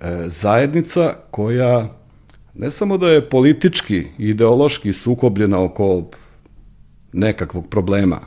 E, 0.00 0.24
zajednica 0.26 1.14
koja 1.30 2.00
ne 2.54 2.70
samo 2.70 2.98
da 2.98 3.10
je 3.10 3.28
politički 3.28 4.04
ideološki 4.18 4.92
sukobljena 4.92 5.62
oko 5.62 6.02
nekakvog 7.12 7.68
problema, 7.68 8.20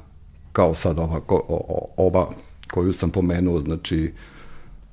kao 0.52 0.74
sad 0.74 1.00
ova, 1.00 1.22
ova 1.98 2.30
koju 2.72 2.94
sam 2.94 3.10
pomenuo, 3.10 3.60
znači 3.60 4.12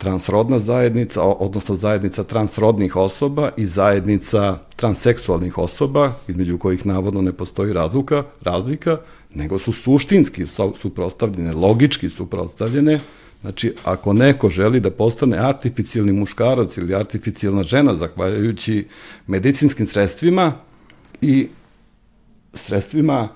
transrodna 0.00 0.58
zajednica, 0.58 1.22
odnosno 1.22 1.74
zajednica 1.74 2.24
transrodnih 2.24 2.96
osoba 2.96 3.50
i 3.56 3.66
zajednica 3.66 4.58
transseksualnih 4.76 5.58
osoba, 5.58 6.12
između 6.28 6.58
kojih 6.58 6.86
navodno 6.86 7.22
ne 7.22 7.32
postoji 7.32 7.72
razlika, 7.72 8.24
razlika 8.40 8.98
nego 9.34 9.58
su 9.58 9.72
suštinski 9.72 10.46
suprostavljene, 10.80 11.52
logički 11.52 12.10
suprostavljene. 12.10 13.00
Znači, 13.40 13.74
ako 13.84 14.12
neko 14.12 14.50
želi 14.50 14.80
da 14.80 14.90
postane 14.90 15.38
artificijalni 15.38 16.12
muškarac 16.12 16.76
ili 16.76 16.94
artificijalna 16.94 17.62
žena, 17.62 17.94
zahvaljujući 17.94 18.86
medicinskim 19.26 19.86
sredstvima 19.86 20.52
i 21.20 21.48
sredstvima 22.54 23.28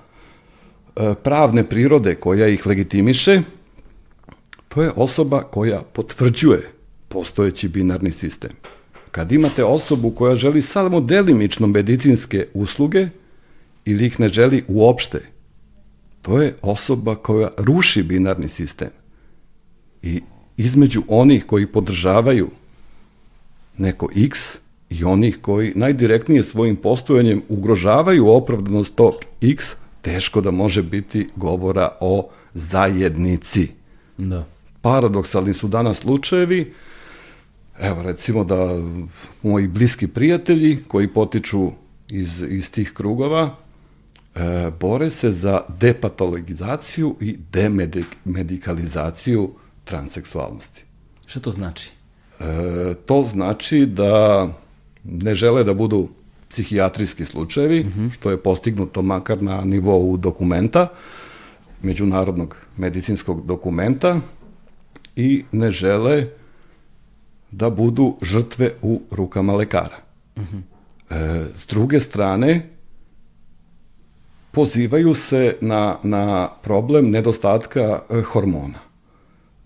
e, 0.96 1.14
pravne 1.22 1.64
prirode 1.68 2.14
koja 2.14 2.48
ih 2.48 2.66
legitimiše, 2.66 3.42
to 4.74 4.82
je 4.82 4.92
osoba 4.96 5.42
koja 5.42 5.82
potvrđuje 5.82 6.70
postojeći 7.08 7.68
binarni 7.68 8.12
sistem. 8.12 8.50
Kad 9.10 9.32
imate 9.32 9.64
osobu 9.64 10.10
koja 10.10 10.36
želi 10.36 10.62
samo 10.62 11.00
delimično 11.00 11.66
medicinske 11.66 12.46
usluge 12.54 13.08
ili 13.84 14.06
ih 14.06 14.20
ne 14.20 14.28
želi 14.28 14.64
uopšte, 14.68 15.20
to 16.22 16.42
je 16.42 16.56
osoba 16.62 17.14
koja 17.14 17.48
ruši 17.56 18.02
binarni 18.02 18.48
sistem. 18.48 18.88
I 20.02 20.22
između 20.56 21.02
onih 21.08 21.46
koji 21.46 21.66
podržavaju 21.66 22.50
neko 23.78 24.08
X 24.16 24.58
i 24.90 25.04
onih 25.04 25.38
koji 25.42 25.72
najdirektnije 25.74 26.44
svojim 26.44 26.76
postojanjem 26.76 27.42
ugrožavaju 27.48 28.28
opravdanost 28.28 28.94
tog 28.94 29.14
X, 29.42 29.64
teško 30.02 30.40
da 30.40 30.50
može 30.50 30.82
biti 30.82 31.28
govora 31.36 31.88
o 32.00 32.28
zajednici. 32.54 33.68
Da 34.18 34.53
paradoksalni 34.84 35.54
su 35.54 35.68
danas 35.68 35.98
slučajevi, 35.98 36.72
evo 37.80 38.02
recimo 38.02 38.44
da 38.44 38.56
moji 39.42 39.68
bliski 39.68 40.06
prijatelji 40.06 40.78
koji 40.88 41.08
potiču 41.08 41.70
iz, 42.08 42.42
iz 42.48 42.70
tih 42.70 42.92
krugova, 42.92 43.56
e, 44.34 44.70
bore 44.80 45.10
se 45.10 45.32
za 45.32 45.60
depatologizaciju 45.80 47.16
i 47.20 47.36
demedikalizaciju 47.52 49.50
transseksualnosti. 49.84 50.84
Šta 51.26 51.40
to 51.40 51.50
znači? 51.50 51.90
E, 52.40 52.44
to 53.06 53.24
znači 53.24 53.86
da 53.86 54.48
ne 55.04 55.34
žele 55.34 55.64
da 55.64 55.74
budu 55.74 56.08
psihijatrijski 56.50 57.24
slučajevi, 57.24 57.84
mm 57.84 57.92
-hmm. 57.96 58.12
što 58.12 58.30
je 58.30 58.42
postignuto 58.42 59.02
makar 59.02 59.42
na 59.42 59.60
nivou 59.64 60.16
dokumenta, 60.16 60.88
međunarodnog 61.82 62.56
medicinskog 62.76 63.46
dokumenta, 63.46 64.20
i 65.16 65.44
ne 65.52 65.70
žele 65.70 66.26
da 67.50 67.70
budu 67.70 68.16
žrtve 68.22 68.70
u 68.82 69.00
rukama 69.10 69.52
lekara. 69.52 69.96
Uh 70.36 70.42
-huh. 70.42 70.60
e, 71.10 71.44
s 71.54 71.66
druge 71.66 72.00
strane, 72.00 72.68
pozivaju 74.50 75.14
se 75.14 75.56
na, 75.60 75.96
na 76.02 76.48
problem 76.62 77.10
nedostatka 77.10 77.80
e, 78.10 78.22
hormona, 78.22 78.78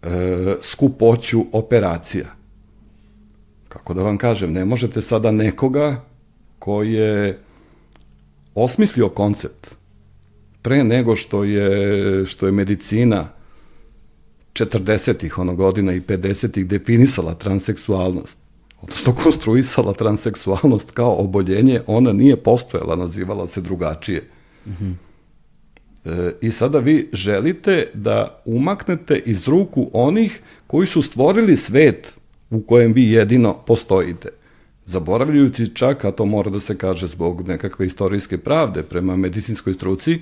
e, 0.02 0.54
skupoću 0.60 1.44
operacija. 1.52 2.26
Kako 3.68 3.94
da 3.94 4.02
vam 4.02 4.18
kažem, 4.18 4.52
ne 4.52 4.64
možete 4.64 5.02
sada 5.02 5.30
nekoga 5.30 6.04
koji 6.58 6.92
je 6.92 7.38
osmislio 8.54 9.08
koncept 9.08 9.74
pre 10.62 10.84
nego 10.84 11.16
što 11.16 11.44
je, 11.44 12.26
što 12.26 12.46
je 12.46 12.52
medicina 12.52 13.28
40-ih 14.64 15.38
ono 15.38 15.54
godina 15.54 15.92
i 15.92 16.00
50-ih 16.00 16.66
definisala 16.66 17.34
transseksualnost, 17.34 18.38
odnosno 18.82 19.12
konstruisala 19.12 19.92
transseksualnost 19.92 20.90
kao 20.90 21.16
oboljenje, 21.18 21.80
ona 21.86 22.12
nije 22.12 22.36
postojala, 22.36 22.96
nazivala 22.96 23.46
se 23.46 23.60
drugačije. 23.60 24.24
Mm 24.66 24.70
-hmm. 24.70 24.94
e, 26.04 26.32
I 26.40 26.50
sada 26.50 26.78
vi 26.78 27.08
želite 27.12 27.90
da 27.94 28.34
umaknete 28.44 29.22
iz 29.26 29.48
ruku 29.48 29.90
onih 29.92 30.40
koji 30.66 30.86
su 30.86 31.02
stvorili 31.02 31.56
svet 31.56 32.16
u 32.50 32.60
kojem 32.60 32.92
vi 32.92 33.10
jedino 33.10 33.54
postojite. 33.66 34.28
Zaboravljujući 34.86 35.74
čak, 35.74 36.04
a 36.04 36.10
to 36.10 36.24
mora 36.24 36.50
da 36.50 36.60
se 36.60 36.78
kaže 36.78 37.06
zbog 37.06 37.48
nekakve 37.48 37.86
istorijske 37.86 38.38
pravde 38.38 38.82
prema 38.82 39.16
medicinskoj 39.16 39.74
struci, 39.74 40.18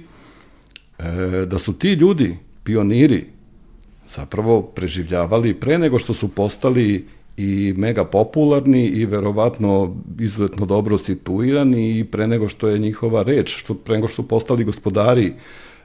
e, 0.99 1.05
da 1.47 1.59
su 1.59 1.72
ti 1.72 1.93
ljudi, 1.93 2.37
pioniri, 2.64 3.36
zapravo 4.09 4.63
preživljavali 4.63 5.55
pre 5.55 5.79
nego 5.79 5.99
što 5.99 6.15
su 6.15 6.29
postali 6.29 7.07
i 7.37 7.75
mega 7.77 8.05
popularni 8.05 8.87
i 8.87 9.07
verovatno 9.07 9.97
izuzetno 10.21 10.67
dobro 10.67 10.99
situirani 10.99 11.99
i 11.99 12.05
pre 12.05 12.27
nego 12.27 12.49
što 12.49 12.69
je 12.69 12.79
njihova 12.79 13.23
reč, 13.23 13.57
što, 13.57 13.75
pre 13.75 13.95
nego 13.95 14.09
što 14.09 14.15
su 14.23 14.29
postali 14.29 14.65
gospodari 14.65 15.33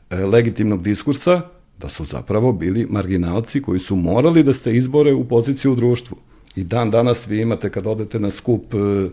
e, 0.09 0.15
legitimnog 0.15 0.83
diskursa, 0.83 1.41
da 1.79 1.89
su 1.89 2.05
zapravo 2.05 2.51
bili 2.53 2.87
marginalci 2.89 3.61
koji 3.61 3.79
su 3.79 3.95
morali 3.95 4.43
da 4.43 4.53
se 4.53 4.75
izbore 4.75 5.13
u 5.13 5.23
poziciju 5.23 5.71
u 5.71 5.75
društvu. 5.75 6.17
I 6.55 6.63
dan 6.63 6.91
danas 6.91 7.27
vi 7.27 7.41
imate 7.41 7.69
kad 7.69 7.87
odete 7.87 8.19
na 8.19 8.29
skup 8.29 8.73
e, 8.73 8.77
e, 8.77 9.09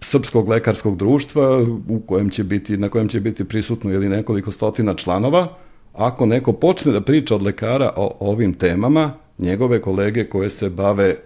srpskog 0.00 0.48
lekarskog 0.48 0.96
društva 0.96 1.66
u 1.88 2.00
kojem 2.06 2.30
će 2.30 2.44
biti, 2.44 2.76
na 2.76 2.88
kojem 2.88 3.08
će 3.08 3.20
biti 3.20 3.44
prisutno 3.44 3.92
ili 3.92 4.08
nekoliko 4.08 4.52
stotina 4.52 4.94
članova, 4.94 5.56
ako 5.96 6.26
neko 6.26 6.52
počne 6.52 6.92
da 6.92 7.00
priča 7.00 7.34
od 7.34 7.42
lekara 7.42 7.92
o 7.96 8.16
ovim 8.20 8.54
temama, 8.54 9.12
njegove 9.38 9.80
kolege 9.82 10.28
koje 10.28 10.50
se 10.50 10.70
bave 10.70 11.16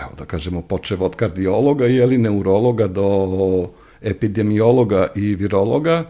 evo 0.00 0.10
da 0.18 0.24
kažemo 0.24 0.62
počev 0.62 1.02
od 1.02 1.14
kardiologa 1.14 1.86
ili 1.86 2.18
neurologa 2.18 2.86
do 2.86 3.68
epidemiologa 4.02 5.06
i 5.16 5.34
virologa, 5.34 6.04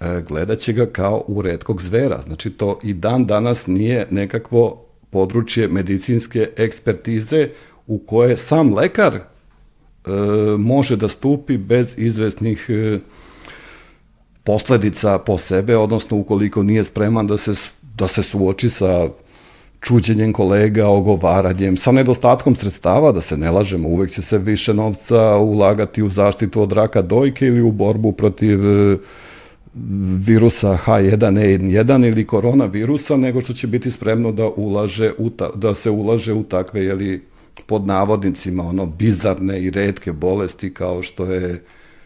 e, 0.00 0.22
gledat 0.28 0.58
će 0.58 0.72
ga 0.72 0.86
kao 0.86 1.24
u 1.26 1.42
redkog 1.42 1.82
zvera. 1.82 2.22
Znači 2.22 2.50
to 2.50 2.78
i 2.82 2.94
dan 2.94 3.26
danas 3.26 3.66
nije 3.66 4.06
nekakvo 4.10 4.84
područje 5.10 5.68
medicinske 5.68 6.48
ekspertize 6.56 7.48
u 7.86 7.98
koje 7.98 8.36
sam 8.36 8.74
lekar 8.74 9.14
e, 9.14 9.20
može 10.58 10.96
da 10.96 11.08
stupi 11.08 11.58
bez 11.58 11.94
izvesnih 11.98 12.66
e, 12.68 12.98
posledica 14.44 15.18
po 15.18 15.38
sebe, 15.38 15.76
odnosno 15.76 16.16
ukoliko 16.16 16.62
nije 16.62 16.84
spreman 16.84 17.26
da 17.26 17.36
se, 17.36 17.52
da 17.82 18.08
se 18.08 18.22
suoči 18.22 18.70
sa 18.70 19.08
čuđenjem 19.80 20.32
kolega, 20.32 20.88
ogovaranjem, 20.88 21.76
sa 21.76 21.92
nedostatkom 21.92 22.54
sredstava, 22.54 23.12
da 23.12 23.20
se 23.20 23.36
ne 23.36 23.50
lažemo, 23.50 23.88
uvek 23.88 24.10
će 24.10 24.22
se 24.22 24.38
više 24.38 24.74
novca 24.74 25.36
ulagati 25.36 26.02
u 26.02 26.10
zaštitu 26.10 26.62
od 26.62 26.72
raka 26.72 27.02
dojke 27.02 27.46
ili 27.46 27.62
u 27.62 27.72
borbu 27.72 28.12
protiv 28.12 28.66
e, 28.66 28.96
virusa 30.26 30.78
H1N1 30.86 32.08
ili 32.08 32.26
koronavirusa, 32.26 33.16
nego 33.16 33.40
što 33.40 33.52
će 33.52 33.66
biti 33.66 33.90
spremno 33.90 34.32
da 34.32 34.48
ulaže 34.48 35.12
u 35.18 35.30
ta, 35.30 35.50
da 35.54 35.74
se 35.74 35.90
ulaže 35.90 36.32
u 36.32 36.42
takve 36.42 36.84
jeli 36.84 37.22
pod 37.66 37.86
navodnicima 37.86 38.62
ono 38.62 38.86
bizarne 38.86 39.60
i 39.60 39.70
redke 39.70 40.12
bolesti 40.12 40.74
kao 40.74 41.02
što 41.02 41.24
je 41.24 41.62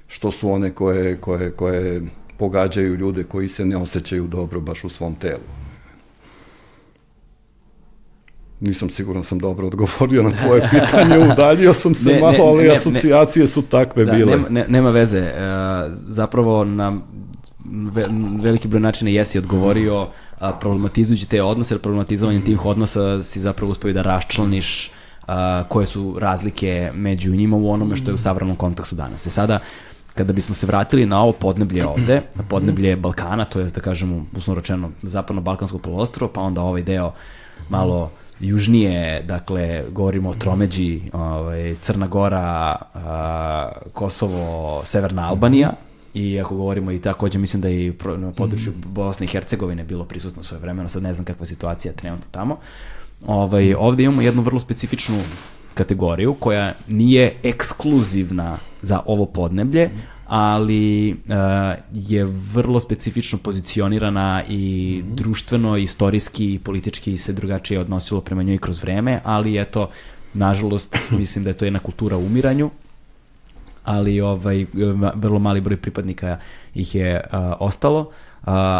što 0.08 0.30
su 0.30 0.50
one 0.50 0.70
koje 0.70 1.16
koje 1.16 1.50
koje 1.50 2.02
pogađaju 2.38 2.96
ljude 2.96 3.24
koji 3.24 3.48
se 3.48 3.64
ne 3.64 3.76
osjećaju 3.76 4.26
dobro 4.26 4.60
baš 4.60 4.84
u 4.84 4.88
svom 4.88 5.14
telu. 5.14 5.42
Nisam 8.60 8.90
siguran 8.90 9.22
sam 9.22 9.38
dobro 9.38 9.66
odgovorio 9.66 10.22
na 10.22 10.30
tvoje 10.30 10.68
pitanje, 10.72 11.18
udaljio 11.32 11.72
sam 11.72 11.94
se 11.94 12.08
ne, 12.08 12.20
malo, 12.20 12.32
ne, 12.32 12.40
ali 12.40 12.68
ne, 12.68 12.76
asocijacije 12.76 13.46
su 13.46 13.62
takve 13.62 14.04
da, 14.04 14.12
bile. 14.12 14.36
Nema, 14.36 14.48
ne, 14.48 14.66
nema 14.68 14.90
veze, 14.90 15.20
uh, 15.20 15.28
zapravo 15.92 16.64
na 16.64 17.00
ve, 17.92 18.06
veliki 18.42 18.68
broj 18.68 18.80
načina 18.80 19.10
jesi 19.10 19.38
odgovorio 19.38 20.08
a, 20.38 20.52
problematizujući 20.52 21.26
te 21.26 21.42
odnose, 21.42 21.74
jer 21.74 21.80
problematizovanjem 21.80 22.42
tih 22.42 22.66
odnosa 22.66 23.22
si 23.22 23.40
zapravo 23.40 23.72
uspio 23.72 23.92
da 23.92 24.02
raščlaniš 24.02 24.90
a, 25.26 25.64
koje 25.68 25.86
su 25.86 26.16
razlike 26.18 26.90
među 26.94 27.30
njima 27.30 27.56
u 27.56 27.70
onome 27.70 27.96
što 27.96 28.10
je 28.10 28.14
u 28.14 28.18
savremenom 28.18 28.56
kontekstu 28.56 28.96
danas. 28.96 29.26
E 29.26 29.30
sada, 29.30 29.58
kada 30.16 30.32
bismo 30.32 30.54
se 30.54 30.66
vratili 30.66 31.06
na 31.06 31.22
ovo 31.22 31.32
podneblje 31.32 31.86
ovde, 31.86 32.22
na 32.34 32.42
podneblje 32.48 32.96
Balkana, 32.96 33.44
to 33.44 33.60
je 33.60 33.70
da 33.70 33.80
kažemo, 33.80 34.26
uslovno 34.36 34.60
rečeno, 34.60 34.90
zapadno-balkansko 35.02 35.78
polostrvo, 35.78 36.28
pa 36.28 36.40
onda 36.40 36.62
ovaj 36.62 36.82
deo 36.82 37.12
malo 37.68 38.10
južnije, 38.40 39.22
dakle, 39.22 39.84
govorimo 39.92 40.30
o 40.30 40.34
Tromeđi, 40.34 41.00
ovaj, 41.12 41.76
Crna 41.80 42.06
Gora, 42.06 42.76
a, 42.94 43.72
Kosovo, 43.92 44.82
Severna 44.84 45.28
Albanija, 45.28 45.72
i 46.14 46.40
ako 46.40 46.56
govorimo 46.56 46.92
i 46.92 47.00
takođe 47.00 47.38
mislim 47.38 47.62
da 47.62 47.68
je 47.68 47.86
i 47.86 47.92
na 48.16 48.32
području 48.32 48.72
-hmm. 48.72 48.86
Bosne 48.86 49.24
i 49.24 49.28
Hercegovine 49.28 49.84
bilo 49.84 50.04
prisutno 50.04 50.42
svoje 50.42 50.60
vremeno, 50.60 50.88
sad 50.88 51.02
ne 51.02 51.14
znam 51.14 51.24
kakva 51.24 51.46
situacija 51.46 51.92
trenutno 51.92 52.26
tamo. 52.30 52.58
Ovaj, 53.26 53.74
ovde 53.74 54.02
imamo 54.04 54.22
jednu 54.22 54.42
vrlo 54.42 54.60
specifičnu 54.60 55.18
kategoriju 55.76 56.34
koja 56.34 56.74
nije 56.88 57.34
ekskluzivna 57.42 58.58
za 58.82 59.00
ovo 59.06 59.26
podneblje, 59.26 59.90
ali 60.26 61.12
uh, 61.12 61.16
je 61.92 62.24
vrlo 62.54 62.80
specifično 62.80 63.38
pozicionirana 63.38 64.42
i 64.48 65.02
mm 65.02 65.06
-hmm. 65.06 65.14
društveno, 65.14 65.76
istorijski 65.76 66.54
i 66.54 66.58
politički 66.58 67.16
se 67.18 67.32
drugačije 67.32 67.80
odnosilo 67.80 68.20
prema 68.20 68.42
njoj 68.42 68.58
kroz 68.58 68.82
vreme, 68.82 69.20
ali 69.24 69.60
eto, 69.60 69.90
nažalost, 70.34 70.96
mislim 71.20 71.44
da 71.44 71.50
je 71.50 71.56
to 71.56 71.64
jedna 71.64 71.78
kultura 71.78 72.16
u 72.16 72.26
umiranju 72.26 72.70
ali 73.86 74.20
ovaj 74.20 74.66
vrlo 75.14 75.38
mali 75.38 75.60
broj 75.60 75.76
pripadnika 75.76 76.38
ih 76.74 76.94
je 76.94 77.20
uh, 77.20 77.38
ostalo, 77.60 78.00
uh, 78.00 78.08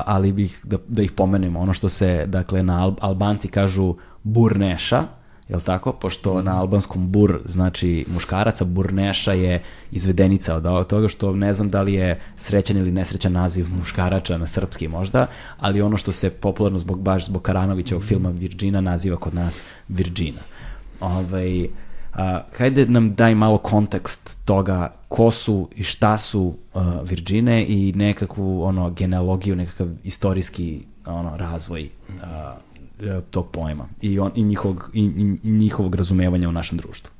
ali 0.06 0.32
bih 0.32 0.60
da, 0.64 0.78
da 0.88 1.02
ih 1.02 1.12
pomenemo. 1.12 1.60
Ono 1.60 1.72
što 1.72 1.88
se, 1.88 2.26
dakle, 2.26 2.62
na 2.62 2.82
Al 2.82 2.94
Albanci 3.00 3.48
kažu 3.48 3.94
burneša, 4.22 5.04
jel 5.48 5.60
tako? 5.60 5.92
Pošto 5.92 6.42
na 6.42 6.60
albanskom 6.60 7.10
bur 7.10 7.40
znači 7.44 8.04
muškaraca, 8.14 8.64
burneša 8.64 9.32
je 9.32 9.62
izvedenica 9.90 10.54
od 10.54 10.86
toga 10.86 11.08
što 11.08 11.32
ne 11.32 11.54
znam 11.54 11.70
da 11.70 11.82
li 11.82 11.94
je 11.94 12.20
srećan 12.36 12.76
ili 12.76 12.92
nesrećan 12.92 13.32
naziv 13.32 13.66
muškarača 13.78 14.38
na 14.38 14.46
srpski 14.46 14.88
možda, 14.88 15.26
ali 15.58 15.82
ono 15.82 15.96
što 15.96 16.12
se 16.12 16.30
popularno 16.30 16.78
zbog 16.78 17.00
baš 17.00 17.26
zbog 17.26 17.42
Karanovićevog 17.42 18.04
filma 18.04 18.30
Virgina 18.30 18.80
naziva 18.80 19.16
kod 19.16 19.34
nas 19.34 19.62
Virgina. 19.88 20.40
Ovaj, 21.00 21.68
a, 22.14 22.42
hajde 22.56 22.86
nam 22.86 23.14
daj 23.14 23.34
malo 23.34 23.58
kontekst 23.58 24.38
toga 24.44 24.92
ko 25.08 25.30
su 25.30 25.68
i 25.76 25.82
šta 25.82 26.18
su 26.18 26.54
uh, 26.74 26.82
Virgine 27.04 27.66
i 27.68 27.92
nekakvu 27.96 28.62
ono 28.62 28.90
genealogiju, 28.90 29.56
nekakav 29.56 29.88
istorijski 30.04 30.82
ono 31.06 31.36
razvoj 31.36 31.90
uh, 32.08 32.16
tog 33.30 33.50
pojma 33.50 33.88
i, 34.00 34.18
on, 34.18 34.32
i, 34.34 34.44
njihovog, 34.44 34.90
i, 34.94 35.00
i, 35.00 35.48
i 35.48 35.50
njihovog 35.50 35.94
razumevanja 35.94 36.48
u 36.48 36.52
našem 36.52 36.78
društvu. 36.78 37.12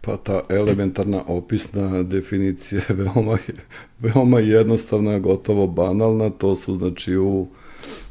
Pa 0.00 0.16
ta 0.16 0.40
elementarna 0.48 1.22
opisna 1.26 2.02
definicija 2.02 2.80
je 2.88 2.94
veoma, 2.94 3.38
veoma 4.00 4.40
jednostavna, 4.40 5.18
gotovo 5.18 5.66
banalna. 5.66 6.30
To 6.30 6.56
su 6.56 6.76
znači 6.76 7.16
u 7.16 7.46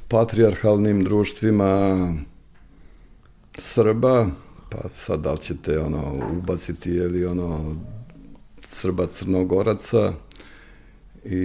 patrijarhalnim 0.07 1.03
društvima 1.03 2.13
Srba, 3.57 4.27
pa 4.69 4.77
sad 5.05 5.19
da 5.19 5.31
li 5.31 5.37
ćete 5.37 5.79
ono 5.79 6.29
ubaciti 6.37 6.89
ili 6.89 7.25
ono 7.25 7.75
Srba 8.63 9.07
Crnogoraca 9.07 10.13
i, 11.25 11.37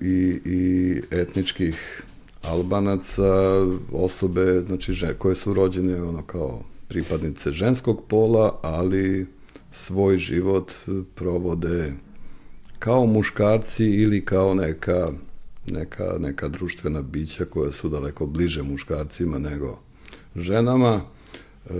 i, 0.00 0.40
i 0.44 1.02
etničkih 1.10 2.02
Albanaca, 2.48 3.66
osobe 3.92 4.62
znači, 4.66 4.92
že, 4.92 5.14
koje 5.14 5.34
su 5.34 5.54
rođene 5.54 6.02
ono 6.02 6.22
kao 6.22 6.60
pripadnice 6.88 7.52
ženskog 7.52 8.04
pola, 8.08 8.58
ali 8.62 9.26
svoj 9.72 10.18
život 10.18 10.72
provode 11.14 11.92
kao 12.78 13.06
muškarci 13.06 13.84
ili 13.84 14.24
kao 14.24 14.54
neka, 14.54 15.12
neka, 15.70 16.16
neka 16.18 16.48
društvena 16.48 17.02
bića 17.02 17.44
koja 17.44 17.72
su 17.72 17.88
daleko 17.88 18.26
bliže 18.26 18.62
muškarcima 18.62 19.38
nego 19.38 19.78
ženama. 20.36 21.00
E, 21.00 21.72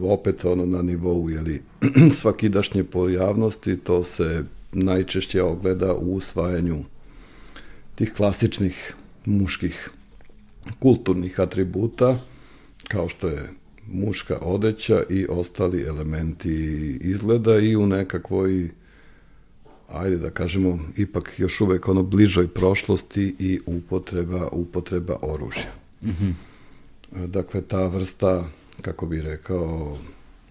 opet 0.00 0.44
ono 0.44 0.66
na 0.66 0.82
nivou 0.82 1.30
jeli, 1.30 1.62
svakidašnje 2.20 2.84
pojavnosti, 2.84 3.76
to 3.76 4.04
se 4.04 4.44
najčešće 4.72 5.42
ogleda 5.42 5.94
u 5.94 6.14
usvajanju 6.14 6.84
tih 7.94 8.12
klasičnih 8.12 8.94
muških 9.24 9.90
kulturnih 10.78 11.40
atributa, 11.40 12.18
kao 12.88 13.08
što 13.08 13.28
je 13.28 13.50
muška 13.86 14.38
odeća 14.40 15.02
i 15.10 15.26
ostali 15.28 15.82
elementi 15.82 16.54
izgleda 17.00 17.58
i 17.58 17.76
u 17.76 17.86
nekakvoj 17.86 18.70
ajde 19.92 20.16
da 20.16 20.30
kažemo, 20.30 20.78
ipak 20.96 21.34
još 21.38 21.60
uvek 21.60 21.88
ono 21.88 22.02
bližoj 22.02 22.48
prošlosti 22.48 23.36
i 23.38 23.60
upotreba, 23.66 24.48
upotreba 24.52 25.16
oružja. 25.22 25.72
Mm 26.02 26.10
-hmm. 26.10 26.32
Dakle, 27.26 27.62
ta 27.62 27.86
vrsta 27.86 28.48
kako 28.80 29.06
bi 29.06 29.22
rekao 29.22 29.98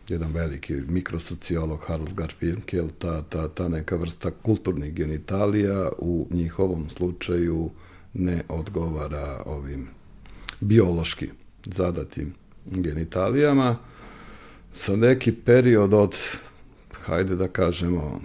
jedan 0.07 0.32
veliki 0.34 0.74
mikrosociolog 0.74 1.80
Harold 1.88 2.13
Garfinkel, 2.13 2.89
ta, 2.99 3.22
ta, 3.22 3.47
ta 3.47 3.67
neka 3.67 3.95
vrsta 3.95 4.32
kulturnih 4.32 4.93
genitalija 4.93 5.89
u 5.97 6.28
njihovom 6.32 6.89
slučaju 6.89 7.70
ne 8.14 8.43
odgovara 8.49 9.43
ovim 9.45 9.88
biološki 10.60 11.30
zadatim 11.66 12.34
genitalijama. 12.66 13.78
Sa 14.76 14.95
neki 14.95 15.32
period 15.32 15.93
od, 15.93 16.16
hajde 16.91 17.36
da 17.36 17.47
kažemo, 17.47 18.22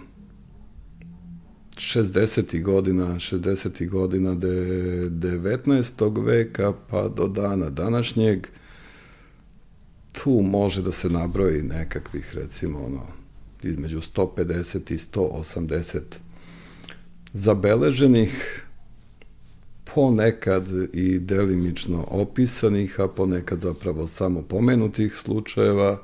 60. 1.77 2.63
godina, 2.63 3.07
60. 3.07 3.89
godina 3.89 4.35
de, 4.35 4.49
19. 5.11 6.25
veka 6.25 6.73
pa 6.91 7.09
do 7.09 7.29
dana 7.29 7.71
današnjeg, 7.71 8.47
tu 10.13 10.31
može 10.31 10.83
da 10.83 10.93
se 10.93 11.09
nabroji 11.09 11.63
nekakvih, 11.63 12.35
recimo, 12.35 12.85
ono, 12.85 13.07
između 13.63 14.01
150 14.01 14.93
i 14.93 14.99
180 14.99 16.01
zabeleženih, 17.33 18.64
ponekad 19.95 20.67
i 20.93 21.19
delimično 21.19 22.05
opisanih, 22.11 23.01
a 23.01 23.09
ponekad 23.09 23.61
zapravo 23.61 24.09
samo 24.09 24.43
pomenutih 24.43 25.15
slučajeva. 25.17 25.99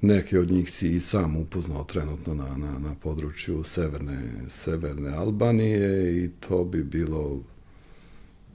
Neki 0.00 0.38
od 0.38 0.50
njih 0.50 0.70
si 0.70 0.96
i 0.96 1.00
sam 1.00 1.36
upoznao 1.36 1.84
trenutno 1.84 2.34
na, 2.34 2.56
na, 2.56 2.78
na 2.78 2.94
području 3.02 3.64
severne, 3.64 4.18
severne 4.48 5.16
Albanije 5.16 6.16
i 6.24 6.30
to 6.48 6.64
bi 6.64 6.84
bilo 6.84 7.40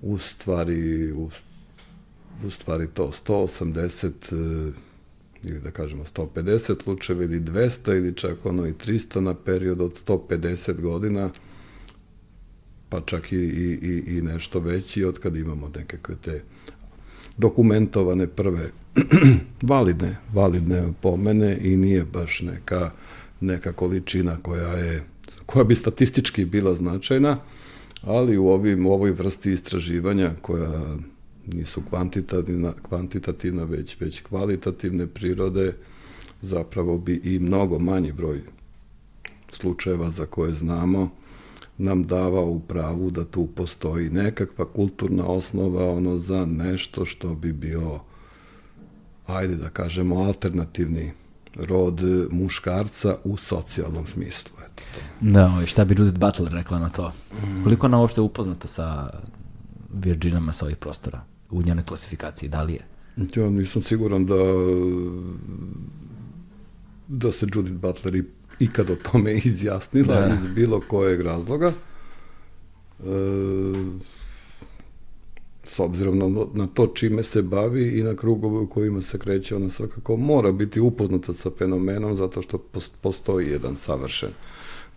u 0.02 0.18
stvari, 0.18 1.12
u 1.12 1.30
u 2.46 2.52
stvari 2.52 2.88
to 2.94 3.12
180 3.28 4.08
e, 4.08 4.72
ili 5.44 5.60
da 5.60 5.72
kažemo 5.72 6.04
150 6.16 6.84
slučajeva 6.84 7.24
ili 7.24 7.40
200 7.40 7.98
ili 7.98 8.16
čak 8.16 8.46
ono 8.46 8.68
i 8.68 8.74
300 8.74 9.20
na 9.20 9.34
period 9.34 9.82
od 9.82 10.04
150 10.08 10.82
godina 10.82 11.30
pa 12.90 13.02
čak 13.02 13.32
i, 13.32 13.36
i, 13.36 14.18
i 14.18 14.22
nešto 14.22 14.60
veći 14.60 15.04
od 15.04 15.20
kad 15.20 15.36
imamo 15.36 15.72
nekakve 15.76 16.16
te 16.16 16.44
dokumentovane 17.38 18.28
prve 18.28 18.70
validne, 19.72 20.18
validne 20.34 20.94
pomene 21.02 21.58
i 21.62 21.78
nije 21.78 22.06
baš 22.06 22.42
neka, 22.42 22.92
neka 23.42 23.72
količina 23.72 24.38
koja 24.42 24.74
je 24.74 25.04
koja 25.46 25.64
bi 25.64 25.76
statistički 25.76 26.46
bila 26.46 26.74
značajna, 26.74 27.38
ali 28.02 28.38
u, 28.38 28.48
ovim, 28.48 28.86
u 28.86 28.92
ovoj 28.92 29.12
vrsti 29.12 29.52
istraživanja 29.52 30.32
koja 30.42 30.98
nisu 31.46 31.82
kvantitativna, 31.90 32.74
kvantitativna 32.82 33.64
već, 33.64 34.00
već 34.00 34.22
kvalitativne 34.22 35.08
prirode, 35.08 35.74
zapravo 36.42 36.98
bi 36.98 37.22
i 37.24 37.40
mnogo 37.40 37.80
manji 37.80 38.12
broj 38.12 38.42
slučajeva 39.52 40.12
za 40.12 40.26
koje 40.26 40.54
znamo 40.54 41.10
nam 41.78 42.04
davao 42.04 42.46
u 42.46 42.60
pravu 42.60 43.12
da 43.12 43.26
tu 43.26 43.48
postoji 43.48 44.10
nekakva 44.10 44.66
kulturna 44.66 45.26
osnova 45.26 45.90
ono 45.90 46.18
za 46.18 46.46
nešto 46.46 47.06
što 47.06 47.36
bi 47.36 47.54
bilo 47.54 48.04
ajde 49.28 49.56
da 49.56 49.70
kažemo 49.70 50.16
alternativni 50.16 51.12
rod 51.56 52.02
muškarca 52.32 53.18
u 53.24 53.38
socijalnom 53.38 54.08
smislu. 54.08 54.52
Eto 54.66 54.84
to. 54.94 55.26
Da, 55.30 55.66
šta 55.66 55.86
bi 55.86 55.96
Judith 55.98 56.20
Butler 56.20 56.52
rekla 56.52 56.80
na 56.80 56.90
to? 56.90 57.14
Mm. 57.34 57.64
Koliko 57.64 57.86
ona 57.86 58.00
uopšte 58.00 58.22
upoznata 58.22 58.68
sa 58.68 59.10
Virginama 59.94 60.54
sa 60.54 60.66
ovih 60.66 60.78
prostora? 60.78 61.22
u 61.52 61.62
njenoj 61.62 61.86
klasifikaciji, 61.86 62.50
da 62.50 62.64
li 62.64 62.74
je? 62.74 62.86
Ja 63.36 63.50
nisam 63.50 63.82
siguran 63.82 64.26
da 64.26 64.36
da 67.08 67.32
se 67.32 67.48
Judith 67.54 67.76
Butler 67.76 68.16
i 68.16 68.24
ikad 68.60 68.90
o 68.90 68.96
tome 68.96 69.34
izjasnila 69.34 70.20
da. 70.20 70.34
iz 70.34 70.52
bilo 70.56 70.82
kojeg 70.88 71.22
razloga. 71.22 71.74
E, 73.00 73.74
s 75.64 75.80
obzirom 75.80 76.18
na, 76.18 76.46
na 76.54 76.68
to 76.68 76.88
čime 76.88 77.24
se 77.24 77.42
bavi 77.42 78.00
i 78.00 78.04
na 78.04 78.16
krugove 78.16 78.60
u 78.60 78.68
kojima 78.68 79.02
se 79.02 79.20
kreće, 79.20 79.56
ona 79.56 79.70
svakako 79.70 80.18
mora 80.18 80.52
biti 80.52 80.80
upoznata 80.80 81.34
sa 81.34 81.50
fenomenom 81.58 82.18
zato 82.18 82.42
što 82.42 82.58
postoji 83.02 83.48
jedan 83.48 83.76
savršen, 83.76 84.30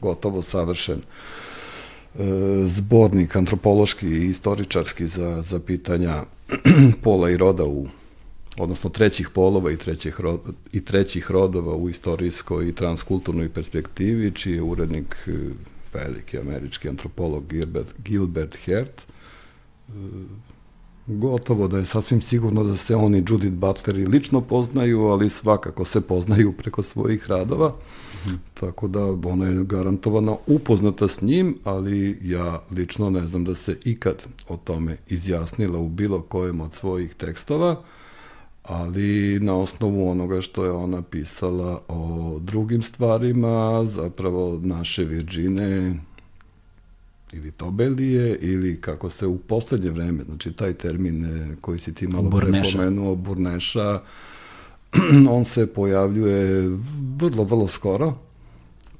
gotovo 0.00 0.42
savršen 0.42 0.98
e, 0.98 2.24
zbornik 2.66 3.36
antropološki 3.36 4.06
i 4.06 4.26
istoričarski 4.26 5.06
za, 5.06 5.42
za 5.42 5.60
pitanja 5.60 6.22
pola 7.04 7.30
i 7.30 7.36
roda 7.36 7.64
u 7.64 7.86
odnosno 8.58 8.90
trećih 8.90 9.30
polova 9.30 9.70
i 9.70 9.76
trećih, 9.76 10.20
ro, 10.20 10.38
i 10.72 10.84
trećih 10.84 11.30
rodova 11.30 11.74
u 11.76 11.88
istorijskoj 11.88 12.68
i 12.68 12.74
transkulturnoj 12.74 13.48
perspektivi, 13.48 14.32
čiji 14.34 14.54
je 14.54 14.62
urednik 14.62 15.16
e, 15.26 15.32
veliki 15.92 16.38
američki 16.38 16.88
antropolog 16.88 17.46
Gilbert, 17.46 17.94
Gilbert 17.98 18.56
Hert. 18.64 19.02
E, 19.88 19.92
gotovo 21.06 21.68
da 21.68 21.78
je 21.78 21.86
sasvim 21.86 22.20
sigurno 22.20 22.64
da 22.64 22.76
se 22.76 22.96
oni 22.96 23.24
Judith 23.28 23.54
Butler 23.54 23.98
i 23.98 24.06
lično 24.06 24.40
poznaju, 24.40 25.00
ali 25.00 25.30
svakako 25.30 25.84
se 25.84 26.00
poznaju 26.00 26.52
preko 26.52 26.82
svojih 26.82 27.26
radova. 27.26 27.74
Mm. 28.26 28.30
Tako 28.54 28.88
da 28.88 29.04
ona 29.04 29.46
je 29.46 29.64
garantovano 29.64 30.38
upoznata 30.46 31.08
s 31.08 31.22
njim, 31.22 31.58
ali 31.64 32.18
ja 32.22 32.62
lično 32.70 33.10
ne 33.10 33.26
znam 33.26 33.44
da 33.44 33.54
se 33.54 33.76
ikad 33.84 34.26
o 34.48 34.56
tome 34.56 34.96
izjasnila 35.08 35.78
u 35.78 35.88
bilo 35.88 36.22
kojem 36.22 36.60
od 36.60 36.74
svojih 36.74 37.14
tekstova 37.14 37.82
ali 38.70 39.40
na 39.40 39.54
osnovu 39.54 40.10
onoga 40.10 40.40
što 40.40 40.64
je 40.64 40.70
ona 40.70 41.02
pisala 41.02 41.80
o 41.88 42.38
drugim 42.40 42.82
stvarima, 42.82 43.84
zapravo 43.84 44.60
naše 44.62 45.04
Virđine 45.04 45.94
ili 47.32 47.50
Tobelije 47.50 48.36
ili 48.36 48.80
kako 48.80 49.10
se 49.10 49.26
u 49.26 49.38
poslednje 49.38 49.90
vreme, 49.90 50.24
znači 50.24 50.52
taj 50.52 50.74
termin 50.74 51.24
e, 51.24 51.56
koji 51.60 51.78
si 51.78 51.94
ti 51.94 52.06
malo 52.06 52.30
Burneša. 52.30 52.70
prepomenuo, 52.70 53.14
Burneša, 53.16 54.00
on 55.36 55.44
se 55.44 55.66
pojavljuje 55.66 56.78
vrlo, 57.16 57.44
vrlo 57.44 57.68
skoro 57.68 58.14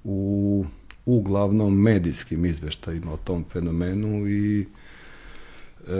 u 0.05 0.65
uglavnom 1.07 1.81
medijskim 1.81 2.45
izveštajima 2.45 3.13
o 3.13 3.17
tom 3.17 3.45
fenomenu 3.53 4.29
i 4.29 4.67
e, 5.89 5.93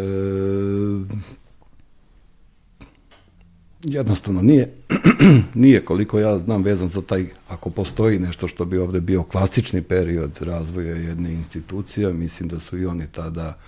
jednostavno 3.83 4.43
nije, 4.43 4.75
nije 5.55 5.85
koliko 5.85 6.19
ja 6.19 6.39
znam 6.39 6.63
vezan 6.63 6.89
za 6.89 7.03
taj, 7.03 7.27
ako 7.49 7.71
postoji 7.71 8.19
nešto 8.19 8.49
što 8.49 8.65
bi 8.65 8.79
ovde 8.79 9.01
bio 9.01 9.23
klasični 9.23 9.83
period 9.83 10.39
razvoja 10.41 10.97
jedne 10.97 11.33
institucije, 11.33 12.13
mislim 12.13 12.49
da 12.49 12.61
su 12.61 12.79
i 12.79 12.87
oni 12.87 13.07
tada 13.13 13.59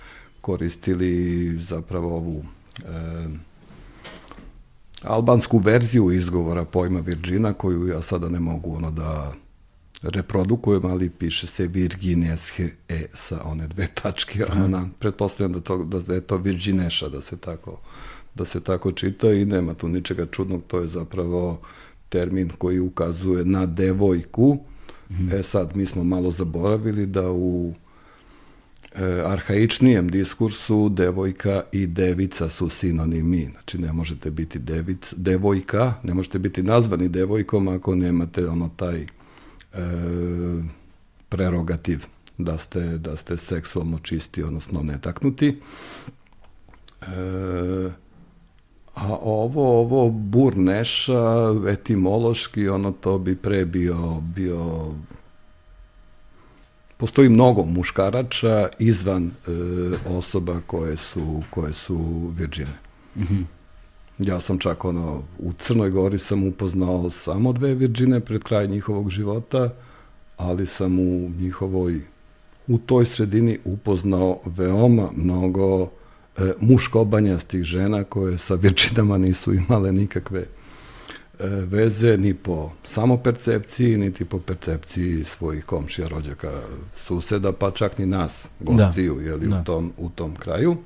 koristili 0.41 1.57
zapravo 1.59 2.15
ovu 2.15 2.43
e, 2.77 2.83
albansku 5.03 5.57
verziju 5.57 6.11
izgovora 6.11 6.65
pojma 6.65 6.99
Virgina, 6.99 7.53
koju 7.53 7.87
ja 7.87 8.01
sada 8.01 8.29
ne 8.29 8.39
mogu 8.39 8.75
ono 8.75 8.91
da 8.91 9.33
reprodukujem, 10.01 10.85
ali 10.85 11.09
piše 11.09 11.47
se 11.47 11.67
Virgineshe 11.67 12.69
e 12.89 13.05
sa 13.13 13.41
one 13.45 13.67
dve 13.67 13.87
tačke, 14.01 14.45
ono 14.45 14.67
na, 14.67 14.89
pretpostavljam 14.99 15.53
da, 15.53 15.59
to, 15.59 15.77
da 15.83 16.13
je 16.13 16.21
to 16.21 16.37
Virgineša, 16.37 17.09
da 17.09 17.21
se 17.21 17.37
tako 17.37 17.79
da 18.35 18.45
se 18.45 18.59
tako 18.59 18.91
čita 18.91 19.33
i 19.33 19.45
nema 19.45 19.73
tu 19.73 19.87
ničega 19.87 20.25
čudnog, 20.25 20.63
to 20.67 20.79
je 20.79 20.87
zapravo 20.87 21.61
termin 22.09 22.49
koji 22.49 22.79
ukazuje 22.79 23.45
na 23.45 23.65
devojku. 23.65 24.57
Mm 25.09 25.13
-hmm. 25.13 25.39
E 25.39 25.43
sad, 25.43 25.75
mi 25.75 25.85
smo 25.85 26.03
malo 26.03 26.31
zaboravili 26.31 27.05
da 27.05 27.31
u 27.31 27.73
e, 28.95 29.21
arhaičnijem 29.25 30.09
diskursu 30.09 30.89
devojka 30.89 31.61
i 31.71 31.87
devica 31.87 32.49
su 32.49 32.69
sinonimi. 32.69 33.49
Znači, 33.51 33.77
ne 33.77 33.93
možete 33.93 34.31
biti 34.31 34.59
devic, 34.59 35.13
devojka, 35.17 35.93
ne 36.03 36.13
možete 36.13 36.39
biti 36.39 36.63
nazvani 36.63 37.09
devojkom 37.09 37.67
ako 37.67 37.95
nemate 37.95 38.47
ono 38.47 38.69
taj 38.75 39.01
e, 39.01 39.07
prerogativ 41.29 42.05
da 42.37 42.57
ste, 42.57 42.79
da 42.79 43.17
ste 43.17 43.37
seksualno 43.37 43.99
čisti, 43.99 44.43
odnosno 44.43 44.83
netaknuti. 44.83 45.59
E, 47.01 48.02
A 48.95 49.17
ovo, 49.21 49.79
ovo 49.79 50.09
burneša, 50.09 51.53
etimološki, 51.67 52.69
ono 52.69 52.91
to 52.91 53.17
bi 53.17 53.35
pre 53.35 53.65
bio, 53.65 53.97
bio 54.35 54.91
postoji 56.97 57.29
mnogo 57.29 57.65
muškarača 57.65 58.67
izvan 58.79 59.25
e, 59.25 59.31
osoba 60.09 60.61
koje 60.67 60.97
su, 60.97 61.43
koje 61.49 61.73
su 61.73 62.31
virđine. 62.37 62.77
Mm 63.15 63.21
-hmm. 63.21 63.43
Ja 64.19 64.39
sam 64.39 64.57
čak 64.57 64.85
ono, 64.85 65.23
u 65.39 65.53
Crnoj 65.53 65.89
Gori 65.89 66.19
sam 66.19 66.47
upoznao 66.47 67.09
samo 67.09 67.53
dve 67.53 67.73
virđine 67.75 68.19
pred 68.19 68.43
kraj 68.43 68.67
njihovog 68.67 69.09
života, 69.09 69.69
ali 70.37 70.67
sam 70.67 70.99
u 70.99 71.29
njihovoj, 71.29 72.01
u 72.67 72.77
toj 72.77 73.05
sredini 73.05 73.57
upoznao 73.65 74.39
veoma 74.45 75.09
mnogo 75.15 75.89
e, 76.37 76.53
muškobanjastih 76.59 77.63
žena 77.63 78.03
koje 78.03 78.37
sa 78.37 78.55
virčinama 78.55 79.17
nisu 79.17 79.53
imale 79.53 79.91
nikakve 79.91 80.39
e, 80.39 81.47
veze 81.47 82.17
ni 82.17 82.33
po 82.33 82.71
samopercepciji, 82.83 83.97
niti 83.97 84.25
po 84.25 84.39
percepciji 84.39 85.23
svojih 85.23 85.65
komšija, 85.65 86.07
rođaka, 86.07 86.51
suseda, 86.97 87.51
pa 87.51 87.71
čak 87.71 87.97
ni 87.97 88.05
nas, 88.05 88.47
gostiju, 88.59 89.15
da. 89.15 89.21
jeli, 89.21 89.47
da. 89.47 89.59
u, 89.59 89.63
tom, 89.63 89.93
u 89.97 90.09
tom 90.09 90.35
kraju. 90.35 90.77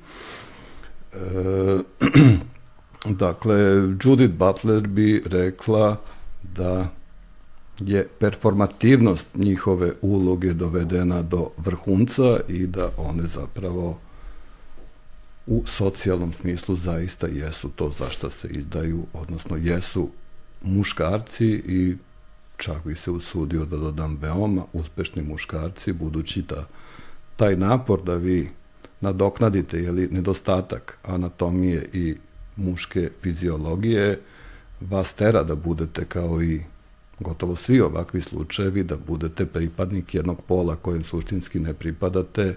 E, 1.12 1.18
dakle, 3.24 3.58
Judith 4.04 4.34
Butler 4.34 4.86
bi 4.86 5.22
rekla 5.26 5.96
da 6.42 6.88
je 7.80 8.08
performativnost 8.18 9.28
njihove 9.34 9.92
uloge 10.02 10.52
dovedena 10.52 11.22
do 11.22 11.50
vrhunca 11.56 12.40
i 12.48 12.66
da 12.66 12.88
one 12.96 13.22
zapravo 13.22 13.98
u 15.50 15.62
socijalnom 15.66 16.32
smislu 16.32 16.76
zaista 16.76 17.26
jesu 17.26 17.68
to 17.68 17.92
zašto 17.98 18.30
se 18.30 18.48
izdaju, 18.48 19.06
odnosno 19.12 19.56
jesu 19.56 20.10
muškarci 20.62 21.46
i 21.66 21.96
čak 22.56 22.84
bi 22.84 22.94
se 22.96 23.10
usudio 23.10 23.64
da 23.64 23.76
dodam 23.76 24.18
veoma 24.20 24.62
uspešni 24.72 25.22
muškarci, 25.22 25.92
budući 25.92 26.42
da 26.42 26.66
taj 27.36 27.56
napor 27.56 28.02
da 28.02 28.14
vi 28.14 28.50
nadoknadite 29.00 29.78
jeli, 29.78 30.08
nedostatak 30.10 30.98
anatomije 31.02 31.88
i 31.92 32.16
muške 32.56 33.10
fiziologije 33.22 34.20
vas 34.80 35.12
tera 35.12 35.42
da 35.42 35.54
budete 35.54 36.04
kao 36.04 36.42
i 36.42 36.60
gotovo 37.20 37.56
svi 37.56 37.80
ovakvi 37.80 38.20
slučajevi 38.20 38.82
da 38.82 38.96
budete 38.96 39.46
pripadnik 39.46 40.14
jednog 40.14 40.42
pola 40.42 40.76
kojem 40.76 41.04
suštinski 41.04 41.60
ne 41.60 41.74
pripadate, 41.74 42.54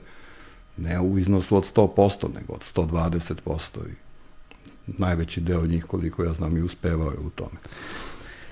ne 0.82 1.00
u 1.00 1.18
iznosu 1.18 1.58
od 1.58 1.74
100%, 1.76 2.34
nego 2.36 2.54
od 2.54 2.62
120% 2.76 3.78
i 3.90 3.94
najveći 4.88 5.42
deo 5.42 5.66
njih, 5.68 5.86
koliko 5.86 6.24
ja 6.24 6.34
znam, 6.34 6.58
i 6.58 6.62
uspevao 6.62 7.12
je 7.12 7.18
u 7.18 7.30
tome. 7.30 7.58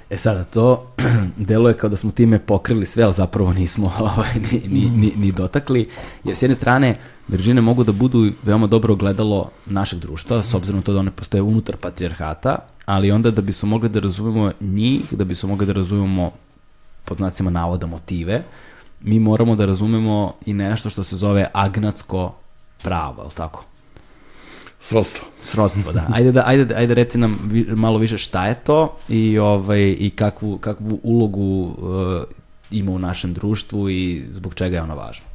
E 0.10 0.18
sada, 0.18 0.44
to 0.44 0.94
deluje 1.50 1.78
kao 1.78 1.90
da 1.90 1.98
smo 1.98 2.12
time 2.12 2.40
pokrili 2.40 2.86
sve, 2.86 3.04
ali 3.04 3.14
zapravo 3.14 3.54
nismo 3.54 3.94
ovaj, 4.00 4.34
ni, 4.52 4.62
ni, 4.68 4.90
ni, 4.90 5.14
ni 5.16 5.32
dotakli, 5.32 5.90
jer 6.24 6.36
s 6.36 6.42
jedne 6.42 6.56
strane, 6.56 6.96
Virgine 7.28 7.62
mogu 7.62 7.84
da 7.84 7.92
budu 7.92 8.32
veoma 8.44 8.68
dobro 8.68 8.96
gledalo 8.96 9.52
našeg 9.66 10.00
društva, 10.00 10.44
s 10.44 10.54
obzirom 10.54 10.82
to 10.82 10.94
da 10.94 11.00
one 11.00 11.12
postoje 11.12 11.42
unutar 11.42 11.78
patrijarhata, 11.78 12.58
ali 12.86 13.12
onda 13.12 13.32
da 13.32 13.42
bismo 13.42 13.70
mogli 13.70 13.90
da 13.90 14.00
razumemo 14.00 14.52
njih, 14.60 15.14
da 15.14 15.24
bismo 15.24 15.50
mogli 15.50 15.66
da 15.66 15.74
razumemo 15.74 16.32
pod 17.06 17.18
znacima 17.18 17.50
navoda 17.50 17.88
motive, 17.88 18.44
mi 19.02 19.20
moramo 19.20 19.56
da 19.56 19.66
razumemo 19.66 20.34
i 20.46 20.54
nešto 20.54 20.90
što 20.90 21.04
se 21.04 21.16
zove 21.16 21.48
agnatsko 21.54 22.36
pravo, 22.84 23.24
je 23.24 23.30
tako? 23.36 23.66
Srodstvo. 24.82 25.28
Srodstvo, 25.44 25.92
da. 25.92 26.08
Ajde 26.16 26.32
da, 26.32 26.44
ajde, 26.46 26.76
ajde 26.76 26.94
reci 26.94 27.18
nam 27.18 27.40
vi, 27.52 27.64
malo 27.76 28.00
više 28.00 28.18
šta 28.18 28.48
je 28.48 28.56
to 28.56 28.98
i, 29.10 29.38
ovaj, 29.38 29.96
i 30.00 30.12
kakvu, 30.16 30.58
kakvu 30.58 31.00
ulogu 31.04 31.64
uh, 31.64 32.24
ima 32.72 32.92
u 32.92 33.00
našem 33.00 33.34
društvu 33.34 33.90
i 33.90 34.26
zbog 34.32 34.54
čega 34.54 34.76
je 34.76 34.82
ona 34.82 34.94
važna. 34.94 35.26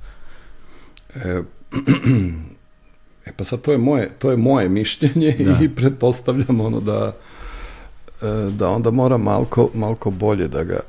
E, 1.14 1.42
e 3.26 3.32
pa 3.36 3.44
sad 3.44 3.60
to 3.60 3.72
je 3.72 3.78
moje, 3.78 4.10
to 4.18 4.30
je 4.30 4.36
moje 4.36 4.68
mišljenje 4.68 5.36
da. 5.38 5.64
i 5.64 5.68
pretpostavljam 5.68 6.60
ono 6.60 6.80
da, 6.80 7.12
e, 8.22 8.50
da 8.50 8.68
onda 8.68 8.90
mora 8.90 9.16
malko, 9.16 9.70
malko 9.74 10.10
bolje 10.10 10.48
da 10.48 10.64
ga 10.64 10.80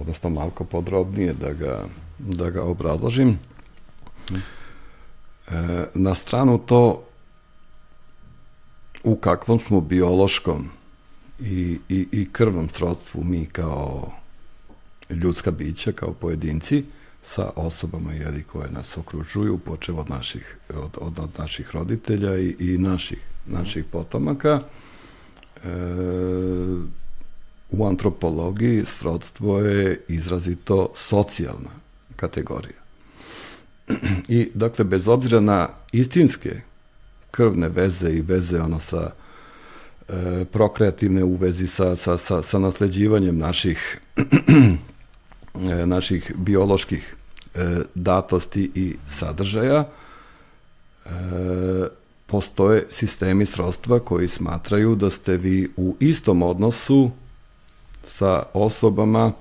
odnosno 0.00 0.30
malko 0.30 0.64
podrobnije 0.64 1.34
da 1.34 1.52
ga, 1.52 1.84
da 2.18 2.50
ga 2.50 2.62
obrazložim. 2.62 3.38
E, 4.30 4.42
na 5.94 6.14
stranu 6.14 6.58
to 6.58 7.04
u 9.04 9.16
kakvom 9.16 9.60
smo 9.60 9.80
biološkom 9.80 10.68
i, 11.40 11.78
i, 11.88 12.06
i 12.12 12.28
krvnom 12.32 12.68
srodstvu 12.68 13.24
mi 13.24 13.46
kao 13.46 14.12
ljudska 15.10 15.50
bića, 15.50 15.92
kao 15.92 16.12
pojedinci, 16.12 16.84
sa 17.22 17.50
osobama 17.56 18.12
jeli, 18.12 18.42
koje 18.42 18.70
nas 18.70 18.96
okružuju, 18.96 19.58
počev 19.58 19.98
od 19.98 20.10
naših, 20.10 20.58
od, 20.68 20.96
od, 21.00 21.18
od 21.18 21.30
naših 21.38 21.70
roditelja 21.70 22.38
i, 22.38 22.56
i 22.58 22.78
naših, 22.78 23.18
naših 23.46 23.84
potomaka. 23.84 24.60
E, 25.64 25.68
u 27.70 27.86
antropologiji 27.86 28.84
srodstvo 28.84 29.58
je 29.58 30.04
izrazito 30.08 30.88
socijalna 30.94 31.70
kategorija. 32.16 32.80
I, 34.28 34.48
dakle, 34.54 34.84
bez 34.84 35.08
obzira 35.08 35.40
na 35.40 35.68
istinske 35.92 36.60
krvne 37.30 37.68
veze 37.68 38.10
i 38.10 38.20
veze 38.20 38.60
ono 38.60 38.80
sa 38.80 39.10
e, 40.08 40.44
prokreativne 40.52 41.24
u 41.24 41.36
vezi 41.36 41.66
sa, 41.66 41.96
sa, 41.96 42.18
sa, 42.18 42.42
sa 42.42 42.58
nasleđivanjem 42.58 43.38
naših 43.38 44.00
e, 45.70 45.86
naših 45.86 46.32
bioloških 46.36 47.14
e, 47.54 47.76
datosti 47.94 48.70
i 48.74 48.96
sadržaja 49.06 49.84
e, 49.84 51.08
postoje 52.26 52.86
sistemi 52.90 53.46
srodstva 53.46 53.98
koji 53.98 54.28
smatraju 54.28 54.94
da 54.94 55.10
ste 55.10 55.36
vi 55.36 55.70
u 55.76 55.96
istom 56.00 56.42
odnosu 56.42 57.10
sa 58.16 58.42
osobama 58.54 59.32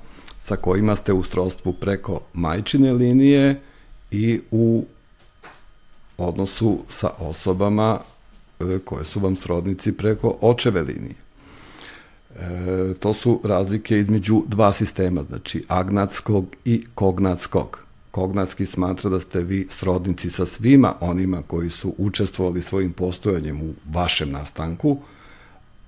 sa 0.42 0.56
kojima 0.56 0.96
ste 0.96 1.14
u 1.14 1.24
srodstvu 1.24 1.74
preko 1.74 2.22
majčine 2.34 2.94
linije 2.94 3.62
i 4.12 4.42
u 4.52 4.86
odnosu 6.18 6.80
sa 6.90 7.10
osobama 7.20 8.00
e, 8.60 8.80
koje 8.86 9.06
su 9.06 9.20
vam 9.20 9.36
srodnici 9.36 9.92
preko 9.92 10.38
očeve 10.42 10.82
linije. 10.82 11.16
E, 12.40 12.94
to 13.00 13.14
su 13.14 13.42
razlike 13.44 14.00
između 14.00 14.44
dva 14.48 14.74
sistema, 14.74 15.24
znači 15.24 15.66
agnatskog 15.68 16.56
i 16.66 16.84
kognatskog. 16.96 17.80
Kognatski 18.12 18.66
smatra 18.66 19.10
da 19.10 19.20
ste 19.20 19.44
vi 19.44 19.68
srodnici 19.70 20.30
sa 20.30 20.46
svima 20.46 20.94
onima 21.00 21.42
koji 21.48 21.70
su 21.70 21.94
učestvovali 21.98 22.62
svojim 22.62 22.94
postojanjem 22.94 23.62
u 23.62 23.74
vašem 23.92 24.30
nastanku 24.30 24.98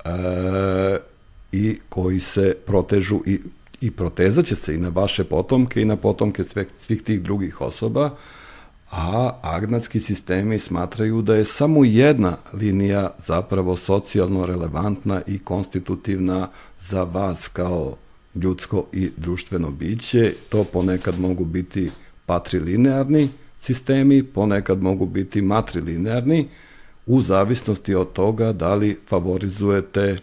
e, 0.05 0.99
i 1.51 1.77
koji 1.89 2.19
se 2.19 2.55
protežu 2.65 3.19
i, 3.25 3.39
i 3.81 3.91
protezaće 3.91 4.55
se 4.55 4.75
i 4.75 4.77
na 4.77 4.89
vaše 4.89 5.23
potomke 5.23 5.81
i 5.81 5.85
na 5.85 5.95
potomke 5.95 6.43
sve, 6.43 6.65
svih 6.77 7.01
tih 7.01 7.21
drugih 7.21 7.61
osoba, 7.61 8.09
a 8.91 9.39
agnatski 9.41 9.99
sistemi 9.99 10.59
smatraju 10.59 11.21
da 11.21 11.35
je 11.35 11.45
samo 11.45 11.85
jedna 11.85 12.37
linija 12.53 13.09
zapravo 13.17 13.77
socijalno 13.77 14.45
relevantna 14.45 15.21
i 15.27 15.37
konstitutivna 15.37 16.47
za 16.79 17.03
vas 17.03 17.47
kao 17.47 17.95
ljudsko 18.35 18.85
i 18.93 19.09
društveno 19.17 19.71
biće. 19.71 20.33
To 20.49 20.63
ponekad 20.63 21.19
mogu 21.19 21.45
biti 21.45 21.91
patrilinearni 22.25 23.29
sistemi, 23.59 24.23
ponekad 24.23 24.81
mogu 24.81 25.05
biti 25.05 25.41
matrilinearni, 25.41 26.47
u 27.05 27.21
zavisnosti 27.21 27.95
od 27.95 28.13
toga 28.13 28.53
da 28.53 28.75
li 28.75 28.99
favorizujete 29.09 30.17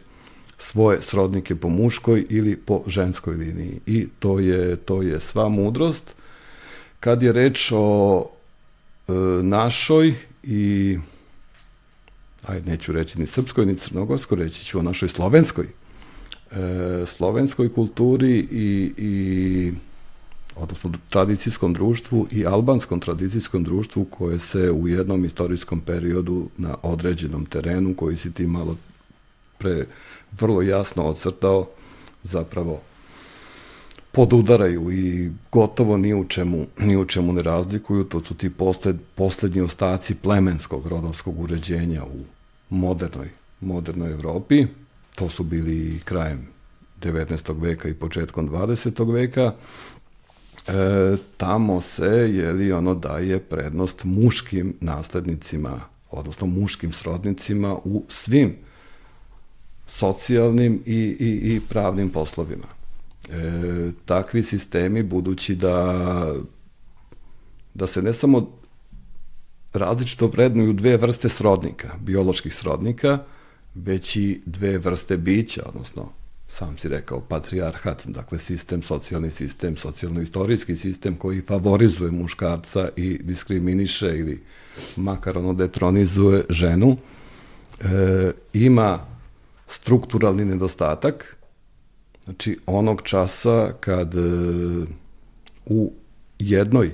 svoje 0.58 1.02
srodnike 1.02 1.56
po 1.56 1.68
muškoj 1.68 2.26
ili 2.30 2.56
po 2.56 2.82
ženskoj 2.86 3.36
liniji. 3.36 3.80
I 3.86 4.08
to 4.18 4.38
je, 4.38 4.76
to 4.76 5.02
je 5.02 5.20
sva 5.20 5.48
mudrost. 5.48 6.14
Kad 7.00 7.22
je 7.22 7.32
reč 7.32 7.72
o 7.74 8.26
e, 9.08 9.12
našoj 9.42 10.14
i 10.42 10.98
ajde 12.46 12.70
neću 12.70 12.92
reći 12.92 13.18
ni 13.18 13.26
srpskoj 13.26 13.66
ni 13.66 13.76
crnogorskoj, 13.76 14.38
reći 14.38 14.64
ću 14.64 14.78
o 14.78 14.82
našoj 14.82 15.08
slovenskoj 15.08 15.66
e, 16.50 17.06
slovenskoj 17.06 17.72
kulturi 17.72 18.38
i, 18.50 18.92
i 18.96 19.72
odnosno 20.56 20.92
tradicijskom 21.10 21.72
društvu 21.72 22.26
i 22.30 22.46
albanskom 22.46 23.00
tradicijskom 23.00 23.64
društvu 23.64 24.04
koje 24.04 24.40
se 24.40 24.70
u 24.70 24.88
jednom 24.88 25.24
istorijskom 25.24 25.80
periodu 25.80 26.50
na 26.56 26.74
određenom 26.82 27.46
terenu 27.46 27.94
koji 27.94 28.16
si 28.16 28.32
ti 28.32 28.46
malo 28.46 28.76
pre 29.58 29.86
vrlo 30.32 30.62
jasno 30.62 31.04
ocrtao 31.04 31.66
zapravo 32.22 32.80
podudaraju 34.12 34.92
i 34.92 35.30
gotovo 35.52 35.96
ni 35.96 36.14
u 36.14 36.24
čemu, 36.24 36.66
ni 36.78 36.96
u 36.96 37.04
čemu 37.04 37.32
ne 37.32 37.42
razlikuju, 37.42 38.04
to 38.04 38.24
su 38.24 38.34
ti 38.34 38.50
posled, 38.50 38.96
poslednji 39.14 39.60
ostaci 39.60 40.14
plemenskog 40.14 40.86
rodovskog 40.86 41.40
uređenja 41.40 42.04
u 42.04 42.18
modernoj, 42.74 43.28
modernoj 43.60 44.12
Evropi. 44.12 44.66
To 45.14 45.30
su 45.30 45.44
bili 45.44 46.00
krajem 46.04 46.48
19. 47.02 47.60
veka 47.60 47.88
i 47.88 47.94
početkom 47.94 48.48
20. 48.50 49.12
veka. 49.12 49.52
E, 50.66 51.16
tamo 51.36 51.80
se, 51.80 52.06
je 52.06 52.52
li 52.52 52.72
ono 52.72 52.94
daje 52.94 53.38
prednost 53.40 54.04
muškim 54.04 54.74
naslednicima, 54.80 55.80
odnosno 56.10 56.46
muškim 56.46 56.92
srodnicima 56.92 57.76
u 57.84 58.04
svim 58.08 58.56
socijalnim 59.88 60.82
i, 60.86 61.16
i, 61.20 61.54
i 61.54 61.60
pravnim 61.68 62.10
poslovima. 62.10 62.66
E, 63.30 63.90
takvi 64.04 64.42
sistemi, 64.42 65.02
budući 65.02 65.54
da, 65.54 66.34
da 67.74 67.86
se 67.86 68.02
ne 68.02 68.12
samo 68.12 68.50
različito 69.72 70.26
vrednuju 70.26 70.72
dve 70.72 70.96
vrste 70.96 71.28
srodnika, 71.28 71.88
bioloških 72.00 72.54
srodnika, 72.54 73.18
već 73.74 74.16
i 74.16 74.40
dve 74.46 74.78
vrste 74.78 75.16
bića, 75.16 75.62
odnosno 75.66 76.12
sam 76.48 76.78
si 76.78 76.88
rekao, 76.88 77.20
patrijarhat, 77.20 78.06
dakle 78.06 78.38
sistem, 78.38 78.82
socijalni 78.82 79.30
sistem, 79.30 79.76
socijalno-istorijski 79.76 80.76
sistem 80.76 81.16
koji 81.16 81.40
favorizuje 81.40 82.10
muškarca 82.10 82.88
i 82.96 83.18
diskriminiše 83.22 84.18
ili 84.18 84.42
makar 84.96 85.38
ono 85.38 85.52
detronizuje 85.52 86.44
ženu, 86.48 86.96
e, 87.80 88.32
ima 88.52 89.17
strukturalni 89.68 90.44
nedostatak, 90.44 91.36
znači 92.24 92.58
onog 92.66 93.02
časa 93.02 93.72
kad 93.80 94.14
e, 94.14 94.20
u 95.66 95.92
jednoj 96.38 96.90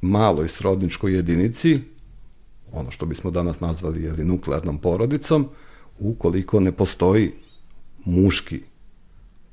maloj 0.00 0.48
srodničkoj 0.48 1.14
jedinici, 1.14 1.80
ono 2.72 2.90
što 2.90 3.06
bismo 3.06 3.30
danas 3.30 3.60
nazvali 3.60 4.02
jeli, 4.02 4.24
nuklearnom 4.24 4.78
porodicom, 4.78 5.48
ukoliko 5.98 6.60
ne 6.60 6.72
postoji 6.72 7.32
muški 8.04 8.62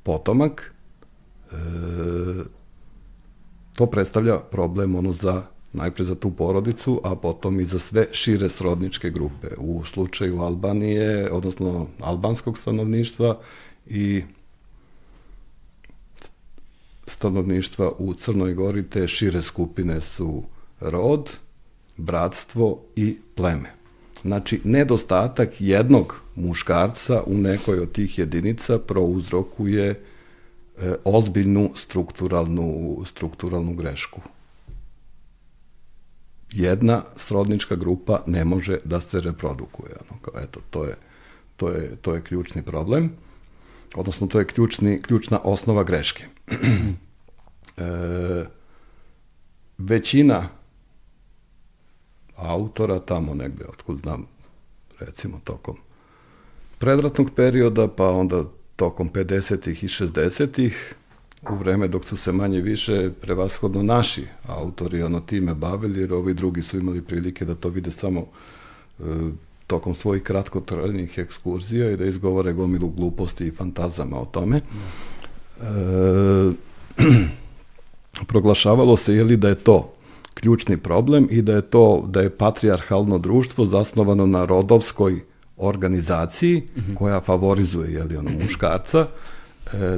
potomak, 0.02 0.74
e, 1.52 1.54
to 3.74 3.86
predstavlja 3.86 4.38
problem 4.38 4.94
ono 4.94 5.12
za 5.12 5.42
najpre 5.72 6.04
za 6.04 6.14
tu 6.14 6.30
porodicu, 6.30 7.00
a 7.04 7.14
potom 7.14 7.60
i 7.60 7.64
za 7.64 7.78
sve 7.78 8.06
šire 8.12 8.48
srodničke 8.48 9.10
grupe. 9.10 9.48
U 9.58 9.84
slučaju 9.84 10.40
Albanije, 10.40 11.30
odnosno 11.32 11.86
albanskog 12.00 12.58
stanovništva 12.58 13.38
i 13.86 14.22
stanovništva 17.06 17.92
u 17.98 18.14
Crnoj 18.14 18.54
Gori, 18.54 18.82
te 18.82 19.08
šire 19.08 19.42
skupine 19.42 20.00
su 20.00 20.42
rod, 20.80 21.38
bratstvo 21.96 22.82
i 22.96 23.18
pleme. 23.34 23.72
Znači, 24.22 24.60
nedostatak 24.64 25.48
jednog 25.58 26.20
muškarca 26.36 27.22
u 27.26 27.34
nekoj 27.34 27.78
od 27.78 27.92
tih 27.92 28.18
jedinica 28.18 28.78
prouzrokuje 28.78 29.86
e, 29.88 29.96
ozbiljnu 31.04 31.70
strukturalnu, 31.74 33.02
strukturalnu 33.06 33.74
grešku 33.74 34.20
jedna 36.52 37.02
srodnička 37.16 37.76
grupa 37.76 38.22
ne 38.26 38.44
može 38.44 38.78
da 38.84 39.00
se 39.00 39.20
reprodukuje. 39.20 39.92
Ono, 40.10 40.20
kao, 40.20 40.42
eto, 40.42 40.60
to 40.70 40.84
je, 40.84 40.96
to, 41.56 41.68
je, 41.68 41.96
to 41.96 42.14
je 42.14 42.22
ključni 42.22 42.62
problem, 42.62 43.12
odnosno 43.94 44.26
to 44.26 44.38
je 44.38 44.46
ključni, 44.46 45.02
ključna 45.02 45.38
osnova 45.44 45.84
greške. 45.84 46.24
e, 47.76 48.44
većina 49.78 50.48
autora 52.36 52.98
tamo 53.00 53.34
negde, 53.34 53.64
otkud 53.64 54.00
znam, 54.02 54.26
recimo 55.00 55.40
tokom 55.44 55.76
predratnog 56.78 57.30
perioda, 57.36 57.88
pa 57.88 58.08
onda 58.08 58.44
tokom 58.76 59.10
50. 59.12 59.70
i 59.70 59.88
60 59.88 60.72
u 61.48 61.54
vreme 61.54 61.88
dok 61.88 62.04
su 62.04 62.16
se 62.16 62.32
manje 62.32 62.60
više 62.60 63.10
prevashodno 63.20 63.82
naši 63.82 64.26
autori 64.46 65.02
ono 65.02 65.20
time 65.20 65.54
bavili, 65.54 66.00
jer 66.00 66.12
ovi 66.12 66.34
drugi 66.34 66.62
su 66.62 66.78
imali 66.78 67.02
prilike 67.02 67.44
da 67.44 67.54
to 67.54 67.68
vide 67.68 67.90
samo 67.90 68.20
e, 68.20 69.02
tokom 69.66 69.94
svojih 69.94 70.22
kratkotrajnih 70.22 71.18
ekskurzija 71.18 71.90
i 71.90 71.96
da 71.96 72.04
izgovore 72.04 72.52
gomilu 72.52 72.88
gluposti 72.88 73.46
i 73.46 73.50
fantazama 73.50 74.20
o 74.20 74.24
tome. 74.24 74.56
E, 74.56 74.62
proglašavalo 78.28 78.96
se 78.96 79.14
je 79.14 79.24
li 79.24 79.36
da 79.36 79.48
je 79.48 79.54
to 79.54 79.92
ključni 80.34 80.76
problem 80.76 81.28
i 81.30 81.42
da 81.42 81.52
je 81.52 81.62
to 81.62 82.04
da 82.08 82.20
je 82.20 82.30
patrijarhalno 82.30 83.18
društvo 83.18 83.64
zasnovano 83.64 84.26
na 84.26 84.44
rodovskoj 84.44 85.20
organizaciji 85.56 86.62
koja 86.98 87.20
favorizuje 87.20 87.92
jeli, 87.92 88.16
ono, 88.16 88.30
muškarca, 88.42 89.06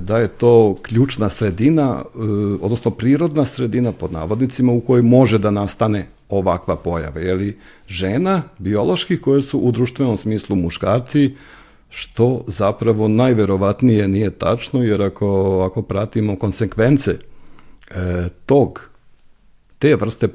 da 0.01 0.19
je 0.19 0.29
to 0.29 0.77
ključna 0.83 1.29
sredina, 1.29 2.03
e, 2.03 2.19
odnosno 2.61 2.91
prirodna 2.91 3.45
sredina 3.45 3.93
pod 3.93 4.13
navodnicima 4.13 4.73
u 4.73 4.81
kojoj 4.81 5.03
može 5.03 5.39
da 5.39 5.51
nastane 5.51 6.09
ovakva 6.29 6.77
pojava. 6.77 7.21
Jeli, 7.21 7.59
žena, 7.87 8.43
biološki, 8.59 9.17
koje 9.21 9.43
su 9.43 9.59
u 9.59 9.73
društvenom 9.73 10.17
smislu 10.17 10.57
muškarci, 10.57 11.35
što 11.89 12.45
zapravo 12.47 13.09
najverovatnije 13.09 14.09
nije 14.09 14.31
tačno, 14.31 14.83
jer 14.83 15.03
ako, 15.03 15.61
ako 15.71 15.83
pratimo 15.83 16.37
konsekvence 16.37 17.11
e, 17.11 18.29
tog, 18.47 18.91
te 19.79 19.97
vrste 19.97 20.29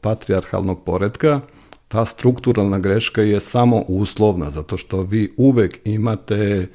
patrijarhalnog 0.00 0.84
poredka, 0.84 1.40
ta 1.88 2.04
strukturalna 2.06 2.78
greška 2.78 3.22
je 3.22 3.40
samo 3.40 3.84
uslovna, 3.88 4.50
zato 4.50 4.76
što 4.76 5.02
vi 5.02 5.30
uvek 5.36 5.80
imate 5.84 6.68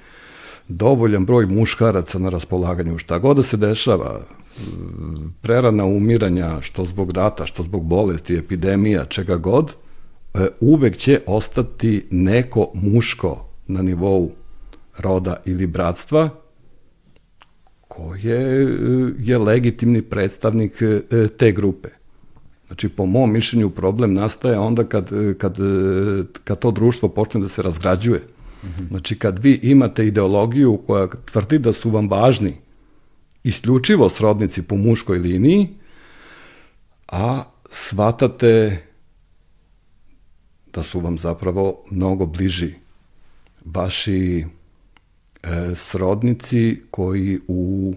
dovoljan 0.67 1.25
broj 1.25 1.45
muškaraca 1.45 2.19
na 2.19 2.29
raspolaganju. 2.29 2.97
Šta 2.97 3.17
god 3.19 3.37
da 3.37 3.43
se 3.43 3.57
dešava, 3.57 4.21
prerana 5.41 5.85
umiranja, 5.85 6.61
što 6.61 6.85
zbog 6.85 7.11
rata, 7.11 7.45
što 7.45 7.63
zbog 7.63 7.85
bolesti, 7.85 8.37
epidemija, 8.37 9.05
čega 9.05 9.37
god, 9.37 9.71
e, 10.33 10.47
uvek 10.59 10.97
će 10.97 11.19
ostati 11.27 12.07
neko 12.11 12.71
muško 12.73 13.45
na 13.67 13.81
nivou 13.81 14.31
roda 14.97 15.35
ili 15.45 15.67
bratstva 15.67 16.29
koje 17.87 18.63
e, 18.63 18.67
je 19.19 19.37
legitimni 19.37 20.01
predstavnik 20.01 20.81
e, 20.81 21.27
te 21.27 21.51
grupe. 21.51 21.89
Znači, 22.67 22.89
po 22.89 23.05
mom 23.05 23.31
mišljenju, 23.31 23.69
problem 23.69 24.13
nastaje 24.13 24.59
onda 24.59 24.83
kad, 24.83 25.09
kad, 25.37 25.57
kad 26.43 26.59
to 26.59 26.71
društvo 26.71 27.09
počne 27.09 27.41
da 27.41 27.49
se 27.49 27.61
razgrađuje. 27.61 28.21
Mm 28.65 28.67
-hmm. 28.67 28.87
Znači, 28.87 29.19
kad 29.19 29.39
vi 29.39 29.59
imate 29.63 30.07
ideologiju 30.07 30.79
koja 30.87 31.07
tvrdi 31.25 31.59
da 31.59 31.73
su 31.73 31.89
vam 31.89 32.09
važni 32.09 32.53
isključivo 33.43 34.09
srodnici 34.09 34.61
po 34.61 34.75
muškoj 34.75 35.17
liniji, 35.17 35.69
a 37.07 37.43
shvatate 37.71 38.83
da 40.73 40.83
su 40.83 40.99
vam 40.99 41.17
zapravo 41.17 41.83
mnogo 41.91 42.25
bliži 42.25 42.73
vaši 43.65 44.45
e, 45.43 45.75
srodnici 45.75 46.81
koji, 46.91 47.39
u, 47.47 47.93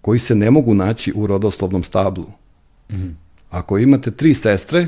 koji 0.00 0.18
se 0.18 0.34
ne 0.34 0.50
mogu 0.50 0.74
naći 0.74 1.12
u 1.14 1.26
rodoslovnom 1.26 1.82
stablu. 1.82 2.26
Mm 2.90 2.94
-hmm. 2.94 3.14
Ako 3.50 3.78
imate 3.78 4.10
tri 4.10 4.34
sestre 4.34 4.80
e, 4.80 4.86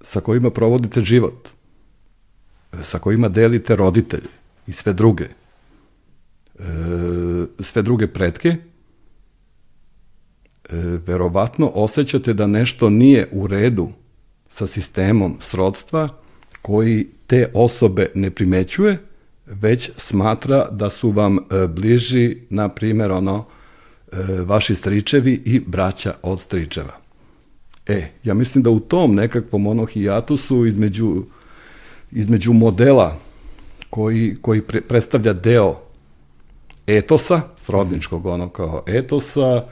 sa 0.00 0.20
kojima 0.20 0.50
provodite 0.50 1.00
život, 1.00 1.48
sa 2.82 2.98
kojima 2.98 3.28
delite 3.28 3.76
roditelje 3.76 4.28
i 4.66 4.72
sve 4.72 4.92
druge, 4.92 5.24
e, 5.24 6.62
sve 7.60 7.82
druge 7.82 8.06
pretke, 8.06 8.48
e, 8.48 8.58
verovatno 11.06 11.70
osjećate 11.74 12.34
da 12.34 12.46
nešto 12.46 12.90
nije 12.90 13.28
u 13.32 13.46
redu 13.46 13.88
sa 14.50 14.66
sistemom 14.66 15.36
srodstva 15.40 16.08
koji 16.62 17.06
te 17.26 17.50
osobe 17.54 18.10
ne 18.14 18.30
primećuje, 18.30 18.98
već 19.46 19.90
smatra 19.96 20.68
da 20.70 20.90
su 20.90 21.10
vam 21.10 21.38
e, 21.38 21.68
bliži, 21.68 22.36
na 22.50 22.68
primjer, 22.68 23.12
ono, 23.12 23.44
e, 24.12 24.16
vaši 24.46 24.74
stričevi 24.74 25.42
i 25.44 25.60
braća 25.66 26.14
od 26.22 26.40
stričeva. 26.40 26.96
E, 27.86 28.08
ja 28.24 28.34
mislim 28.34 28.62
da 28.62 28.70
u 28.70 28.80
tom 28.80 29.14
nekakvom 29.14 29.66
ono 29.66 29.84
hijatusu 29.84 30.66
između, 30.66 31.24
između 32.14 32.52
modela 32.52 33.16
koji, 33.90 34.36
koji 34.42 34.62
pre, 34.62 34.80
predstavlja 34.80 35.32
deo 35.32 35.76
etosa, 36.86 37.40
srodničkog 37.56 38.26
ono 38.26 38.48
kao 38.48 38.82
etosa 38.86 39.64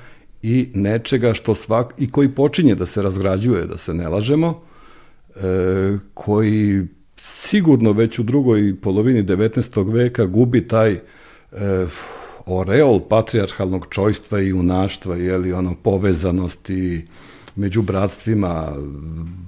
i 0.42 0.68
nečega 0.74 1.34
što 1.34 1.54
svak, 1.54 1.94
i 1.98 2.10
koji 2.10 2.28
počinje 2.28 2.74
da 2.74 2.86
se 2.86 3.02
razgrađuje, 3.02 3.66
da 3.66 3.78
se 3.78 3.94
ne 3.94 4.08
lažemo, 4.08 4.60
e, 5.36 5.40
koji 6.14 6.86
sigurno 7.16 7.92
već 7.92 8.18
u 8.18 8.22
drugoj 8.22 8.74
polovini 8.82 9.22
19. 9.24 9.92
veka 9.92 10.26
gubi 10.26 10.68
taj 10.68 10.92
e, 10.92 11.00
oreol 12.46 13.00
patrijarhalnog 13.08 13.86
čojstva 13.90 14.40
i 14.40 14.52
unaštva, 14.52 15.16
jeli, 15.16 15.52
ono, 15.52 15.74
povezanosti 15.82 17.06
među 17.56 17.82
bratstvima. 17.82 18.72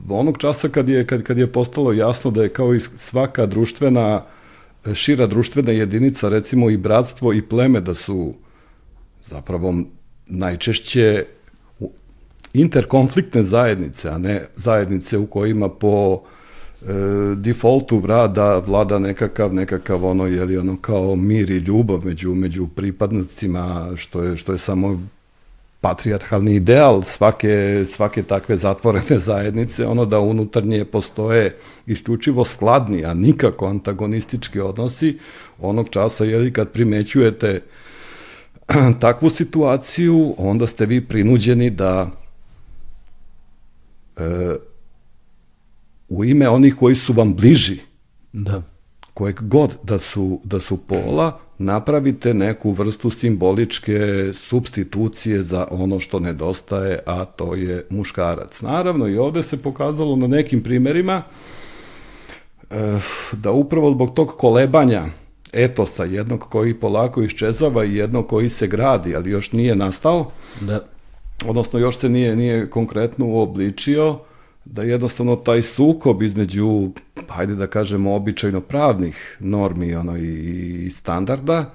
Onog 0.09 0.39
časa 0.39 0.69
kad 0.69 0.89
je, 0.89 1.07
kad, 1.07 1.23
kad 1.23 1.39
je 1.39 1.53
postalo 1.53 1.93
jasno 1.93 2.31
da 2.31 2.43
je 2.43 2.49
kao 2.49 2.75
i 2.75 2.81
svaka 2.81 3.47
društvena, 3.47 4.23
šira 4.95 5.27
društvena 5.27 5.73
jedinica, 5.73 6.29
recimo 6.29 6.71
i 6.71 6.77
bratstvo 6.77 7.33
i 7.33 7.43
pleme, 7.43 7.81
da 7.81 7.95
su 7.95 8.35
zapravo 9.27 9.75
najčešće 10.27 11.25
interkonfliktne 12.55 13.43
zajednice, 13.43 14.09
a 14.09 14.19
ne 14.19 14.47
zajednice 14.57 15.19
u 15.19 15.27
kojima 15.27 15.69
po 15.69 16.21
e, 16.83 16.87
defaultu 17.37 17.99
vlada, 17.99 18.59
vlada 18.59 18.99
nekakav, 18.99 19.55
nekakav 19.55 20.05
ono, 20.05 20.27
jeli 20.27 20.59
ono 20.59 20.77
kao 20.81 21.17
mir 21.17 21.51
i 21.51 21.59
ljubav 21.59 22.05
među, 22.05 22.35
među 22.35 22.67
pripadnicima, 22.67 23.93
što 23.97 24.23
je, 24.23 24.37
što 24.37 24.53
je 24.53 24.59
samo 24.59 25.01
patrijarhalni 25.85 26.55
ideal 26.55 27.03
svake, 27.03 27.85
svake 27.85 28.23
takve 28.23 28.57
zatvorene 28.57 29.19
zajednice, 29.29 29.87
ono 29.87 30.07
da 30.07 30.21
unutarnje 30.21 30.85
postoje 30.85 31.57
isključivo 31.87 32.45
skladni, 32.45 33.05
a 33.05 33.15
nikako 33.15 33.67
antagonistički 33.67 34.61
odnosi, 34.61 35.19
onog 35.61 35.89
časa, 35.91 36.25
jeli, 36.25 36.53
kad 36.53 36.71
primećujete 36.73 37.63
takvu 39.01 39.31
situaciju, 39.31 40.35
onda 40.39 40.67
ste 40.67 40.87
vi 40.87 41.05
prinuđeni 41.09 41.71
da 41.71 42.11
e, 44.17 44.23
u 46.09 46.25
ime 46.25 46.49
onih 46.49 46.75
koji 46.75 46.95
su 46.95 47.13
vam 47.13 47.35
bliži, 47.35 47.79
da. 48.33 48.63
kojeg 49.15 49.41
god 49.41 49.77
da 49.83 49.99
su, 49.99 50.41
da 50.45 50.61
su 50.61 50.77
pola, 50.77 51.44
napravite 51.59 52.35
neku 52.35 52.71
vrstu 52.71 53.11
simboličke 53.11 54.31
substitucije 54.35 55.43
za 55.43 55.67
ono 55.71 56.01
što 56.01 56.21
nedostaje, 56.21 56.99
a 57.07 57.25
to 57.25 57.55
je 57.55 57.87
muškarac. 57.91 58.61
Naravno, 58.61 59.09
i 59.09 59.19
ovde 59.19 59.43
se 59.43 59.57
pokazalo 59.57 60.17
na 60.17 60.27
nekim 60.27 60.63
primerima 60.63 61.23
e, 62.71 62.99
da 63.33 63.51
upravo 63.51 63.91
zbog 63.91 64.15
tog 64.15 64.29
kolebanja 64.39 65.07
etosa, 65.53 66.05
jednog 66.05 66.41
koji 66.41 66.75
polako 66.75 67.23
iščezava 67.23 67.85
i 67.85 67.95
jednog 67.95 68.27
koji 68.29 68.49
se 68.49 68.67
gradi, 68.67 69.17
ali 69.17 69.31
još 69.31 69.53
nije 69.53 69.77
nastao, 69.77 70.31
da 70.61 70.81
odnosno 71.47 71.79
još 71.79 71.99
se 71.99 72.09
nije, 72.09 72.37
nije 72.37 72.71
konkretno 72.71 73.27
uobličio, 73.27 74.19
da 74.65 74.83
jednostavno 74.83 75.37
taj 75.37 75.63
sukob 75.63 76.23
između, 76.23 76.91
hajde 77.29 77.55
da 77.55 77.67
kažemo, 77.67 78.15
običajno 78.15 78.61
pravnih 78.61 79.37
normi 79.41 79.95
ono, 79.95 80.17
i, 80.17 80.87
i 80.87 80.91
standarda 80.91 81.75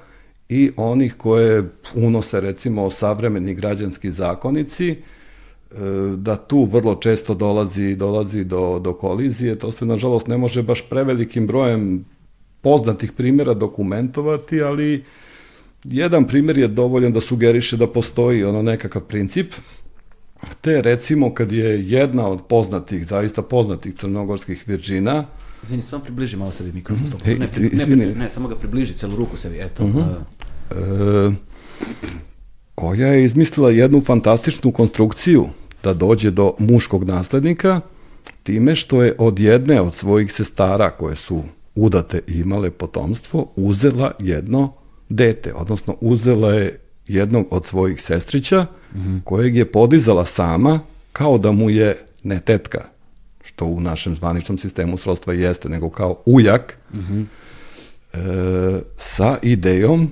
i 0.50 0.72
onih 0.78 1.16
koje 1.18 1.70
unose 1.96 2.42
recimo 2.42 2.90
savremeni 2.90 3.54
građanski 3.54 4.12
zakonici, 4.12 4.90
e, 4.90 4.96
da 6.18 6.36
tu 6.36 6.64
vrlo 6.66 6.96
često 6.96 7.34
dolazi, 7.34 7.96
dolazi 7.96 8.44
do, 8.44 8.80
do 8.80 8.94
kolizije, 8.94 9.60
to 9.60 9.72
se 9.72 9.86
nažalost 9.86 10.28
ne 10.28 10.38
može 10.38 10.64
baš 10.64 10.90
prevelikim 10.90 11.48
brojem 11.48 12.06
poznatih 12.62 13.12
primjera 13.12 13.54
dokumentovati, 13.54 14.62
ali 14.62 15.04
Jedan 15.84 16.28
primjer 16.28 16.58
je 16.58 16.68
dovoljan 16.68 17.14
da 17.14 17.22
sugeriše 17.22 17.78
da 17.78 17.88
postoji 17.88 18.44
ono 18.44 18.62
nekakav 18.62 19.02
princip, 19.02 19.54
te 20.62 20.82
recimo 20.82 21.34
kad 21.34 21.52
je 21.52 21.90
jedna 21.90 22.28
od 22.28 22.42
poznatih, 22.50 23.08
zaista 23.08 23.42
poznatih 23.42 23.96
crnogorskih 23.96 24.64
virđina, 24.68 25.26
Izvini, 25.64 25.82
samo 25.82 26.04
približi 26.04 26.38
malo 26.38 26.52
sebi 26.52 26.72
mikrofon. 26.72 27.06
Mm 27.06 27.10
-hmm. 27.10 27.40
ne, 27.40 27.48
pri, 27.48 27.70
ne, 27.74 28.06
ne, 28.06 28.16
ne, 28.16 28.30
samo 28.30 28.48
ga 28.48 28.56
približi 28.56 28.94
celu 28.94 29.16
ruku 29.16 29.38
sebi, 29.38 29.60
eto. 29.62 29.88
Mm 29.88 29.94
-hmm. 29.94 30.16
e, 30.72 31.36
koja 32.76 33.08
je 33.08 33.26
izmislila 33.26 33.72
jednu 33.72 34.02
fantastičnu 34.02 34.72
konstrukciju 34.72 35.48
da 35.84 35.94
dođe 35.94 36.32
do 36.32 36.54
muškog 36.60 37.04
naslednika, 37.04 37.82
time 38.44 38.76
što 38.76 39.04
je 39.04 39.16
od 39.18 39.40
jedne 39.40 39.82
od 39.82 39.96
svojih 39.96 40.32
sestara 40.34 40.90
koje 40.90 41.16
su 41.16 41.44
udate 41.76 42.22
i 42.28 42.40
imale 42.40 42.72
potomstvo, 42.72 43.52
uzela 43.56 44.12
jedno 44.20 44.74
dete, 45.10 45.54
odnosno 45.54 45.96
uzela 46.02 46.54
je 46.54 46.80
jednog 47.08 47.48
od 47.52 47.66
svojih 47.66 48.02
sestrića, 48.02 48.66
mm 48.96 49.20
kojeg 49.24 49.56
je 49.56 49.72
podizala 49.72 50.26
sama, 50.26 50.80
kao 51.14 51.38
da 51.38 51.52
mu 51.52 51.70
je 51.70 51.98
ne 52.24 52.40
tetka, 52.40 52.86
što 53.44 53.66
u 53.66 53.80
našem 53.80 54.16
zvaničnom 54.16 54.58
sistemu 54.58 54.98
srodstva 54.98 55.34
jeste, 55.34 55.70
nego 55.70 55.90
kao 55.90 56.22
ujak, 56.26 56.78
mm 56.94 57.00
-hmm. 57.00 57.26
e, 58.14 58.82
sa 58.98 59.38
idejom 59.42 60.10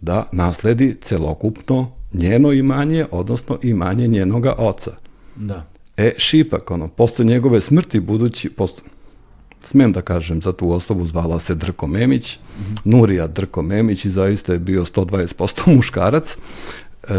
da 0.00 0.28
nasledi 0.32 0.96
celokupno 1.00 1.92
njeno 2.12 2.52
imanje, 2.52 3.06
odnosno 3.10 3.58
imanje 3.62 4.06
njenoga 4.06 4.54
oca. 4.58 4.90
Da. 5.36 5.66
E, 5.96 6.12
Šipak, 6.16 6.70
ono, 6.70 6.88
posle 6.88 7.24
njegove 7.24 7.60
smrti, 7.60 8.00
budući, 8.00 8.50
posle, 8.50 8.82
smem 9.62 9.92
da 9.92 10.00
kažem 10.00 10.42
za 10.42 10.52
tu 10.52 10.72
osobu, 10.72 11.06
zvala 11.06 11.38
se 11.38 11.54
Drko 11.54 11.86
Memić, 11.86 12.36
mm 12.36 12.62
-hmm. 12.62 12.78
Nurija 12.84 13.26
Drko 13.26 13.62
Memić 13.62 14.04
i 14.04 14.10
zaista 14.10 14.52
je 14.52 14.58
bio 14.58 14.84
120% 14.84 15.74
muškarac. 15.76 16.36
E, 17.08 17.12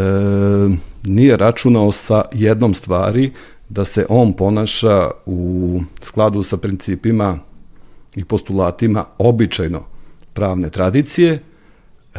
nije 1.04 1.36
računao 1.36 1.92
sa 1.92 2.22
jednom 2.32 2.74
stvari 2.74 3.32
da 3.68 3.84
se 3.84 4.06
on 4.08 4.32
ponaša 4.32 5.10
u 5.26 5.80
skladu 6.02 6.42
sa 6.42 6.56
principima 6.56 7.38
i 8.16 8.24
postulatima 8.24 9.04
običajno 9.18 9.82
pravne 10.32 10.70
tradicije, 10.70 11.32
e, 11.32 12.18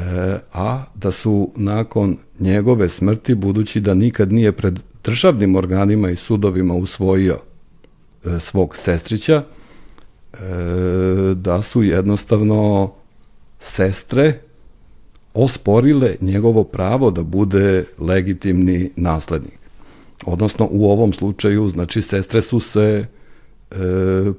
a 0.54 0.84
da 0.96 1.12
su 1.12 1.52
nakon 1.56 2.18
njegove 2.40 2.90
smrti, 2.90 3.36
budući 3.36 3.80
da 3.80 3.94
nikad 3.94 4.32
nije 4.32 4.52
pred 4.52 4.80
državnim 5.04 5.56
organima 5.56 6.10
i 6.10 6.16
sudovima 6.16 6.74
usvojio 6.74 7.38
e, 8.26 8.40
svog 8.40 8.78
sestrića, 8.78 9.44
e, 10.34 10.38
da 11.36 11.62
su 11.62 11.84
jednostavno 11.84 12.92
sestre 13.60 14.40
osporile 15.34 16.16
njegovo 16.22 16.64
pravo 16.64 17.12
da 17.12 17.24
bude 17.24 17.86
legitimni 18.00 18.92
naslednik. 18.96 19.60
Odnosno, 20.26 20.68
u 20.72 20.92
ovom 20.92 21.14
slučaju, 21.14 21.70
znači, 21.70 22.02
sestre 22.02 22.42
su 22.42 22.60
se 22.60 23.06
e, 23.72 23.76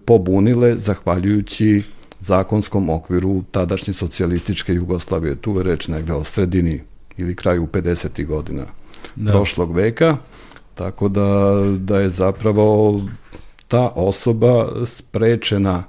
pobunile 0.04 0.78
zahvaljujući 0.78 1.82
zakonskom 2.20 2.90
okviru 2.90 3.42
tadašnje 3.50 3.94
socijalističke 3.94 4.74
Jugoslavije. 4.74 5.36
Tu 5.36 5.56
je 5.56 5.62
reč 5.62 5.88
negde 5.88 6.12
o 6.12 6.24
sredini 6.24 6.80
ili 7.16 7.36
kraju 7.36 7.66
50. 7.72 8.26
godina 8.26 8.64
da. 9.16 9.32
prošlog 9.32 9.74
veka, 9.74 10.16
tako 10.74 11.08
da, 11.08 11.62
da 11.78 12.00
je 12.00 12.10
zapravo 12.10 13.00
ta 13.68 13.88
osoba 13.94 14.68
sprečena 14.86 15.84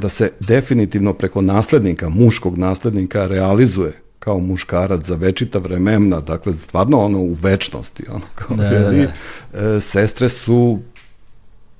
da 0.00 0.08
se 0.08 0.32
definitivno 0.40 1.14
preko 1.14 1.42
naslednika, 1.42 2.08
muškog 2.08 2.58
naslednika 2.58 3.26
realizuje 3.26 3.92
kao 4.18 4.38
muškarac 4.38 5.06
za 5.06 5.14
večita 5.14 5.58
vremena, 5.58 6.20
dakle 6.20 6.52
stvarno 6.52 6.98
ono 7.00 7.18
u 7.18 7.32
večnosti, 7.32 8.04
ono 8.10 8.24
kao 8.34 8.56
da, 8.56 8.70
da, 8.70 8.90
da. 8.90 9.76
E, 9.76 9.80
sestre 9.80 10.28
su 10.28 10.78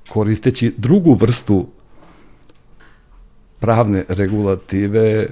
koristeći 0.09 0.73
drugu 0.77 1.13
vrstu 1.13 1.67
pravne 3.59 4.05
regulative 4.07 5.27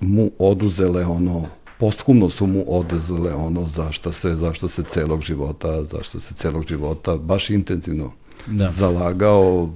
mu 0.00 0.30
oduzele 0.38 1.06
ono 1.06 1.46
posthumno 1.78 2.30
su 2.30 2.46
mu 2.46 2.64
oduzele 2.68 3.34
ono 3.34 3.66
zašto 3.66 4.12
se 4.12 4.34
zašto 4.34 4.68
se 4.68 4.82
celog 4.82 5.22
života 5.22 5.84
zašto 5.84 6.20
se 6.20 6.34
celog 6.34 6.64
života 6.68 7.16
baš 7.16 7.50
intenzivno 7.50 8.12
da. 8.46 8.70
zalagao 8.70 9.70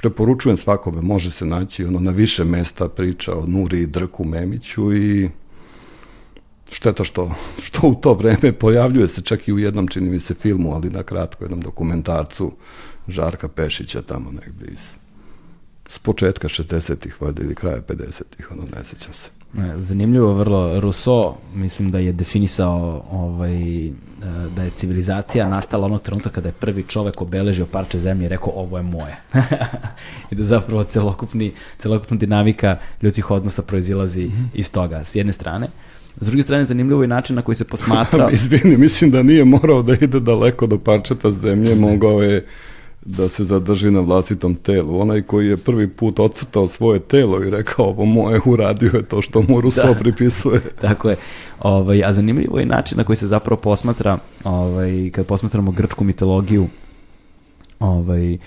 preporučujem 0.00 0.56
svakome, 0.56 1.02
može 1.02 1.30
se 1.30 1.46
naći 1.46 1.84
ono 1.84 2.00
na 2.00 2.10
više 2.10 2.44
mesta 2.44 2.88
priča 2.88 3.34
o 3.34 3.46
Nuri 3.46 3.80
i 3.80 3.86
Drku 3.86 4.24
Memiću 4.24 4.94
i 4.94 5.30
šteta 6.70 7.04
što, 7.04 7.34
što 7.62 7.86
u 7.86 7.94
to 7.94 8.14
vreme 8.14 8.52
pojavljuje 8.52 9.08
se 9.08 9.20
čak 9.20 9.48
i 9.48 9.52
u 9.52 9.58
jednom, 9.58 9.88
čini 9.88 10.10
mi 10.10 10.20
se, 10.20 10.34
filmu, 10.34 10.74
ali 10.74 10.90
na 10.90 11.02
kratko, 11.02 11.44
jednom 11.44 11.60
dokumentarcu 11.60 12.52
Žarka 13.08 13.48
Pešića 13.48 14.02
tamo 14.02 14.30
negde 14.30 14.72
iz 14.72 15.00
s 15.90 15.98
početka 15.98 16.48
60-ih, 16.48 17.22
valjda, 17.22 17.42
ili 17.42 17.54
kraja 17.54 17.82
50-ih, 17.82 18.50
ono, 18.50 18.62
ne 18.76 18.84
sećam 18.84 19.14
se. 19.14 19.39
Zanimljivo 19.76 20.32
vrlo, 20.34 20.80
Rousseau 20.80 21.34
mislim 21.54 21.90
da 21.90 21.98
je 21.98 22.12
definisao 22.12 23.04
ovaj, 23.10 23.86
e, 23.86 23.92
da 24.56 24.62
je 24.62 24.70
civilizacija 24.70 25.48
nastala 25.48 25.86
onog 25.86 26.02
trenutka 26.02 26.30
kada 26.30 26.48
je 26.48 26.52
prvi 26.52 26.82
čovek 26.82 27.22
obeležio 27.22 27.66
parče 27.66 27.98
zemlje 27.98 28.26
i 28.26 28.28
rekao 28.28 28.52
ovo 28.56 28.76
je 28.76 28.82
moje. 28.82 29.16
I 30.30 30.34
da 30.34 30.44
zapravo 30.44 30.84
celokupni, 30.84 31.52
celokupna 31.78 32.16
dinamika 32.16 32.76
ljudskih 33.02 33.30
odnosa 33.30 33.62
proizilazi 33.62 34.24
mm 34.24 34.30
-hmm. 34.30 34.46
iz 34.54 34.72
toga, 34.72 35.04
s 35.04 35.14
jedne 35.14 35.32
strane. 35.32 35.68
S 36.20 36.26
druge 36.26 36.42
strane, 36.42 36.64
zanimljivo 36.64 37.02
je 37.02 37.08
način 37.08 37.36
na 37.36 37.42
koji 37.42 37.54
se 37.54 37.64
posmatra... 37.64 38.30
Izvini, 38.32 38.76
mislim 38.76 39.10
da 39.10 39.22
nije 39.22 39.44
morao 39.44 39.82
da 39.82 39.92
ide 40.00 40.20
daleko 40.20 40.66
do 40.66 40.78
parčeta 40.78 41.30
zemlje, 41.30 41.74
mogao 41.74 42.22
je 42.22 42.46
da 43.04 43.28
se 43.28 43.44
zadrži 43.44 43.90
na 43.90 44.00
vlastitom 44.00 44.54
telu. 44.54 45.00
Onaj 45.00 45.22
koji 45.22 45.46
je 45.46 45.56
prvi 45.56 45.88
put 45.88 46.18
ocrtao 46.18 46.68
svoje 46.68 47.00
telo 47.00 47.44
i 47.44 47.50
rekao 47.50 47.86
ovo 47.86 48.04
moje 48.04 48.40
uradio 48.44 48.90
je 48.94 49.02
to 49.02 49.22
što 49.22 49.42
mu 49.42 49.60
Ruso 49.64 49.86
da. 49.86 49.94
pripisuje. 49.94 50.60
Tako 50.80 51.10
je. 51.10 51.16
Ovaj, 51.60 52.04
a 52.04 52.12
zanimljivo 52.12 52.58
je 52.58 52.66
način 52.66 52.98
na 52.98 53.04
koji 53.04 53.16
se 53.16 53.26
zapravo 53.26 53.60
posmatra, 53.60 54.18
ovaj, 54.44 55.10
kad 55.12 55.26
posmatramo 55.26 55.70
grčku 55.70 56.04
mitologiju, 56.04 56.68
ovaj, 57.80 58.38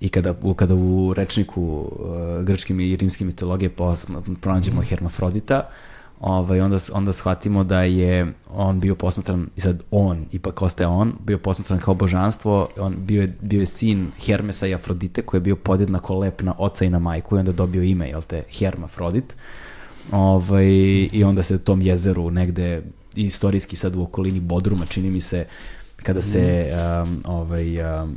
i 0.00 0.08
kada, 0.08 0.34
kada 0.56 0.74
u 0.74 1.14
rečniku 1.14 1.62
uh, 1.62 2.44
grčke 2.44 2.74
i 2.74 2.96
rimske 2.96 3.24
mitologije 3.24 3.68
posma, 3.68 4.22
pronađemo 4.40 4.82
Hermafrodita, 4.82 5.58
uh, 5.58 5.93
ovaj, 6.24 6.60
onda, 6.60 6.78
onda 6.92 7.12
shvatimo 7.12 7.64
da 7.64 7.82
je 7.82 8.32
on 8.50 8.80
bio 8.80 8.94
posmatran, 8.94 9.46
i 9.56 9.60
sad 9.60 9.82
on, 9.90 10.24
ipak 10.32 10.62
ostaje 10.62 10.88
on, 10.88 11.12
bio 11.24 11.38
posmatran 11.38 11.80
kao 11.80 11.94
božanstvo, 11.94 12.68
on 12.78 12.94
bio 12.98 13.22
je, 13.22 13.34
bio 13.40 13.60
je 13.60 13.66
sin 13.66 14.10
Hermesa 14.18 14.66
i 14.66 14.74
Afrodite 14.74 15.22
koji 15.22 15.38
je 15.38 15.42
bio 15.42 15.56
podjednako 15.56 16.18
lep 16.18 16.42
na 16.42 16.54
oca 16.58 16.84
i 16.84 16.90
na 16.90 16.98
majku 16.98 17.36
i 17.36 17.38
onda 17.38 17.52
dobio 17.52 17.82
ime, 17.82 18.08
jel 18.08 18.22
te, 18.22 18.42
Hermafrodit. 18.58 19.36
Ovaj, 20.12 20.66
I 21.12 21.24
onda 21.24 21.42
se 21.42 21.58
tom 21.58 21.82
jezeru 21.82 22.30
negde 22.30 22.82
istorijski 23.14 23.76
sad 23.76 23.96
u 23.96 24.02
okolini 24.02 24.40
Bodruma, 24.40 24.86
čini 24.86 25.10
mi 25.10 25.20
se, 25.20 25.46
kada 25.96 26.22
se 26.22 26.72
um, 27.02 27.20
ovaj, 27.24 28.02
um, 28.02 28.16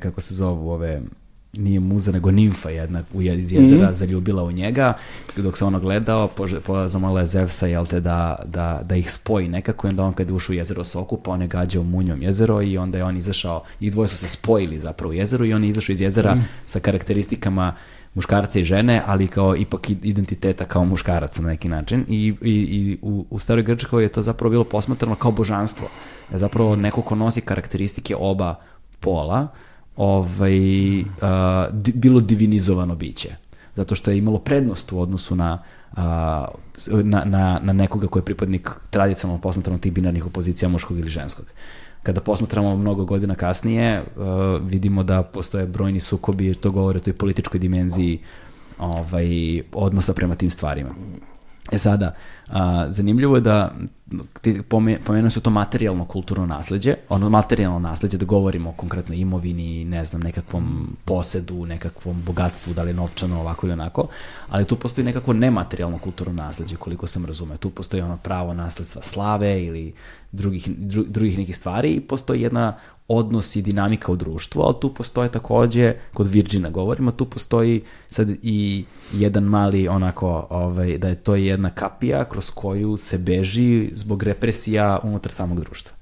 kako 0.00 0.20
se 0.20 0.34
zovu 0.34 0.70
ove 0.70 1.00
nije 1.52 1.80
muza, 1.80 2.12
nego 2.12 2.30
nimfa 2.30 2.70
jedna 2.70 3.02
iz 3.14 3.52
jezera 3.52 3.82
mm 3.82 3.90
-hmm. 3.90 3.94
zaljubila 3.94 4.42
u 4.42 4.52
njega, 4.52 4.94
dok 5.36 5.58
se 5.58 5.64
ono 5.64 5.80
gledao, 5.80 6.28
po, 6.28 6.46
po, 6.66 6.88
zamala 6.88 7.20
je 7.20 7.26
Zevsa, 7.26 7.66
jel 7.66 7.86
te, 7.86 8.00
da, 8.00 8.38
da, 8.46 8.80
da 8.84 8.96
ih 8.96 9.12
spoji 9.12 9.48
nekako, 9.48 9.86
i 9.86 9.90
onda 9.90 10.04
on 10.04 10.12
kad 10.12 10.28
je 10.28 10.34
ušao 10.34 10.52
u 10.52 10.56
jezero 10.56 10.84
se 10.84 10.98
okupa, 10.98 11.30
on 11.30 11.42
je 11.42 11.48
gađao 11.48 11.82
munjom 11.82 12.22
jezero 12.22 12.62
i 12.62 12.78
onda 12.78 12.98
je 12.98 13.04
on 13.04 13.16
izašao, 13.16 13.62
njih 13.80 13.92
dvoje 13.92 14.08
su 14.08 14.16
se 14.16 14.28
spojili 14.28 14.80
zapravo 14.80 15.10
u 15.10 15.14
jezeru 15.14 15.44
i 15.44 15.54
on 15.54 15.64
je 15.64 15.70
izašao 15.70 15.92
iz 15.92 16.00
jezera 16.00 16.34
mm. 16.34 16.48
sa 16.66 16.80
karakteristikama 16.80 17.74
muškarca 18.14 18.58
i 18.58 18.64
žene, 18.64 19.02
ali 19.06 19.26
kao 19.26 19.56
ipak 19.56 19.90
identiteta 19.90 20.64
kao 20.64 20.84
muškaraca 20.84 21.42
na 21.42 21.48
neki 21.48 21.68
način 21.68 22.04
i, 22.08 22.34
i, 22.42 22.52
i 22.52 22.98
u, 23.02 23.26
u 23.30 23.38
staroj 23.38 23.62
Grčkoj 23.62 24.02
je 24.02 24.08
to 24.08 24.22
zapravo 24.22 24.50
bilo 24.50 24.64
posmatrano 24.64 25.14
kao 25.14 25.30
božanstvo. 25.30 25.88
Je 26.32 26.38
zapravo 26.38 26.76
neko 26.76 27.02
ko 27.02 27.14
nosi 27.14 27.40
karakteristike 27.40 28.16
oba 28.18 28.54
pola, 29.00 29.48
ovaj, 30.00 31.00
uh, 31.00 31.06
di, 31.72 31.92
bilo 31.92 32.20
divinizovano 32.20 32.94
biće. 32.94 33.28
Zato 33.76 33.94
što 33.94 34.10
je 34.10 34.18
imalo 34.18 34.38
prednost 34.38 34.92
u 34.92 35.00
odnosu 35.00 35.36
na, 35.36 35.62
uh, 35.92 35.98
na, 37.02 37.24
na, 37.24 37.60
na 37.62 37.72
nekoga 37.72 38.06
ko 38.06 38.18
je 38.18 38.24
pripadnik 38.24 38.70
tradicionalno 38.90 39.42
posmatrano 39.42 39.78
tih 39.78 39.92
binarnih 39.92 40.26
opozicija 40.26 40.68
muškog 40.68 40.98
ili 40.98 41.08
ženskog. 41.08 41.46
Kada 42.02 42.20
posmatramo 42.20 42.76
mnogo 42.76 43.04
godina 43.04 43.34
kasnije, 43.34 44.02
uh, 44.02 44.26
vidimo 44.70 45.02
da 45.02 45.22
postoje 45.22 45.66
brojni 45.66 46.00
sukobi, 46.00 46.46
jer 46.46 46.56
to 46.56 46.70
govore 46.70 46.96
o 46.96 47.00
toj 47.00 47.12
političkoj 47.12 47.60
dimenziji 47.60 48.18
ovaj, 48.78 49.62
odnosa 49.72 50.14
prema 50.14 50.34
tim 50.34 50.50
stvarima. 50.50 50.90
E 51.72 51.78
sada, 51.78 52.14
a, 52.48 52.86
zanimljivo 52.90 53.36
je 53.36 53.40
da 53.40 53.72
ti 54.40 54.62
pomenuo 55.04 55.30
su 55.30 55.40
to 55.40 55.50
materijalno 55.50 56.04
kulturno 56.04 56.46
nasledđe, 56.46 56.94
ono 57.08 57.28
materijalno 57.28 57.78
nasledđe 57.78 58.18
da 58.18 58.24
govorimo 58.24 58.70
o 58.70 58.72
konkretno 58.72 59.14
imovini, 59.14 59.84
ne 59.84 60.04
znam, 60.04 60.22
nekakvom 60.22 60.96
posedu, 61.04 61.66
nekakvom 61.66 62.22
bogatstvu, 62.22 62.74
da 62.74 62.82
li 62.82 62.92
novčano, 62.92 63.40
ovako 63.40 63.66
ili 63.66 63.72
onako, 63.72 64.08
ali 64.48 64.64
tu 64.64 64.76
postoji 64.76 65.04
nekako 65.04 65.32
nematerijalno 65.32 65.98
kulturno 65.98 66.32
nasledđe, 66.32 66.76
koliko 66.76 67.06
sam 67.06 67.24
razumeo. 67.24 67.56
Tu 67.56 67.70
postoji 67.70 68.02
ono 68.02 68.16
pravo 68.16 68.54
nasledstva 68.54 69.02
slave 69.02 69.64
ili 69.64 69.94
drugih, 70.32 70.68
dru, 70.68 71.04
drugih 71.04 71.38
nekih 71.38 71.56
stvari 71.56 71.92
i 71.92 72.00
postoji 72.00 72.40
jedna 72.40 72.76
odnos 73.12 73.56
i 73.56 73.62
dinamika 73.62 74.12
u 74.12 74.16
društvu, 74.16 74.62
ali 74.62 74.74
tu 74.80 74.94
postoje 74.94 75.32
takođe, 75.32 75.94
kod 76.14 76.28
Virgina 76.28 76.70
govorimo, 76.70 77.10
tu 77.10 77.24
postoji 77.24 77.82
sad 78.10 78.30
i 78.42 78.84
jedan 79.12 79.44
mali 79.44 79.88
onako, 79.88 80.46
ovaj, 80.50 80.98
da 80.98 81.08
je 81.08 81.14
to 81.14 81.34
jedna 81.34 81.70
kapija 81.70 82.24
kroz 82.24 82.50
koju 82.50 82.96
se 82.96 83.18
beži 83.18 83.90
zbog 83.94 84.22
represija 84.22 84.98
unutar 85.02 85.32
samog 85.32 85.60
društva. 85.60 85.96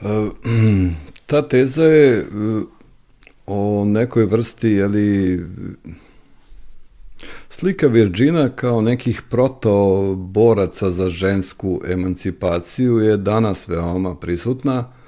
Uh, 0.00 0.08
ta 1.26 1.48
teza 1.48 1.84
je 1.84 2.20
uh, 2.20 2.62
o 3.46 3.84
nekoj 3.84 4.26
vrsti, 4.26 4.68
jeli, 4.68 5.40
slika 7.50 7.86
Virgina 7.86 8.48
kao 8.48 8.80
nekih 8.80 9.22
proto-boraca 9.30 10.90
za 10.90 11.08
žensku 11.08 11.80
emancipaciju 11.88 12.98
je 12.98 13.16
danas 13.16 13.68
veoma 13.68 14.14
prisutna 14.14 15.01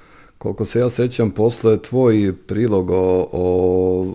koliko 0.45 0.65
se 0.65 0.79
ja 0.79 0.91
sećam, 0.91 1.31
posle 1.31 1.83
tvoj 1.83 2.35
prilog 2.47 2.91
o, 2.91 2.95
o, 2.95 3.47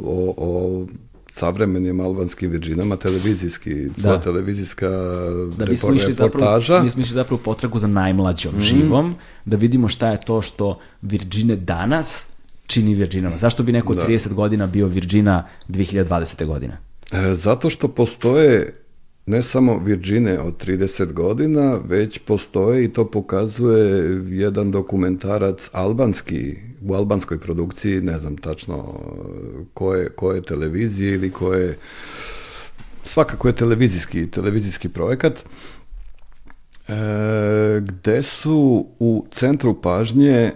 o, 0.05 0.33
o 0.37 0.85
savremenim 1.31 1.99
albanskim 1.99 2.51
virđinama, 2.51 2.95
televizijski, 2.95 3.89
da. 3.97 4.21
televizijska 4.21 4.89
da, 5.57 5.65
mi 5.65 5.77
smo 5.77 5.93
išli 5.93 6.13
reportaža. 6.19 6.65
Zapravo, 6.65 6.83
mi 6.83 6.89
smo 6.89 7.01
išli 7.01 7.13
zapravo 7.13 7.41
potragu 7.45 7.79
za 7.79 7.87
najmlađom 7.87 8.55
mm. 8.55 8.59
živom, 8.59 9.15
da 9.45 9.57
vidimo 9.57 9.87
šta 9.87 10.09
je 10.09 10.21
to 10.21 10.41
što 10.41 10.79
virđine 11.01 11.55
danas 11.55 12.27
čini 12.67 12.95
Virginama? 12.95 13.37
Zašto 13.37 13.63
bi 13.63 13.71
neko 13.71 13.93
od 13.93 14.07
30 14.07 14.33
godina 14.33 14.67
bio 14.67 14.87
Virgina 14.87 15.47
2020. 15.69 16.45
godine? 16.45 16.77
E, 17.11 17.35
zato 17.35 17.69
što 17.69 17.87
postoje 17.87 18.78
ne 19.29 19.43
samo 19.43 19.77
Virgine 19.77 20.39
od 20.39 20.65
30 20.65 21.13
godina, 21.13 21.79
već 21.87 22.19
postoje 22.19 22.83
i 22.83 22.93
to 22.93 23.05
pokazuje 23.11 24.21
jedan 24.29 24.71
dokumentarac 24.71 25.69
albanski, 25.71 26.55
u 26.81 26.93
albanskoj 26.93 27.39
produkciji, 27.39 28.01
ne 28.01 28.19
znam 28.19 28.37
tačno 28.37 28.99
koje, 29.73 30.09
koje 30.09 30.41
televizije 30.41 31.13
ili 31.13 31.31
koje, 31.31 31.77
svakako 33.03 33.47
je 33.47 33.55
televizijski, 33.55 34.31
televizijski 34.31 34.89
projekat, 34.89 35.33
e, 36.87 36.93
gde 37.81 38.23
su 38.23 38.87
u 38.99 39.25
centru 39.31 39.81
pažnje 39.81 40.51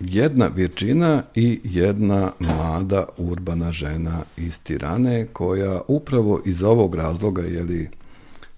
jedna 0.00 0.46
Virđina 0.46 1.22
i 1.34 1.60
jedna 1.64 2.32
mlada 2.38 3.04
urbana 3.16 3.72
žena 3.72 4.22
iz 4.36 4.58
Tirane 4.58 5.26
koja 5.32 5.80
upravo 5.88 6.42
iz 6.46 6.62
ovog 6.62 6.94
razloga, 6.94 7.42
jeli, 7.42 7.88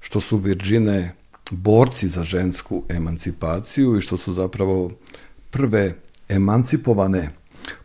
što 0.01 0.21
su 0.21 0.37
Virđine 0.37 1.15
borci 1.51 2.09
za 2.09 2.25
žensku 2.25 2.83
emancipaciju 2.89 3.97
i 3.97 4.01
što 4.01 4.17
su 4.17 4.33
zapravo 4.33 4.91
prve 5.51 5.95
emancipovane 6.29 7.31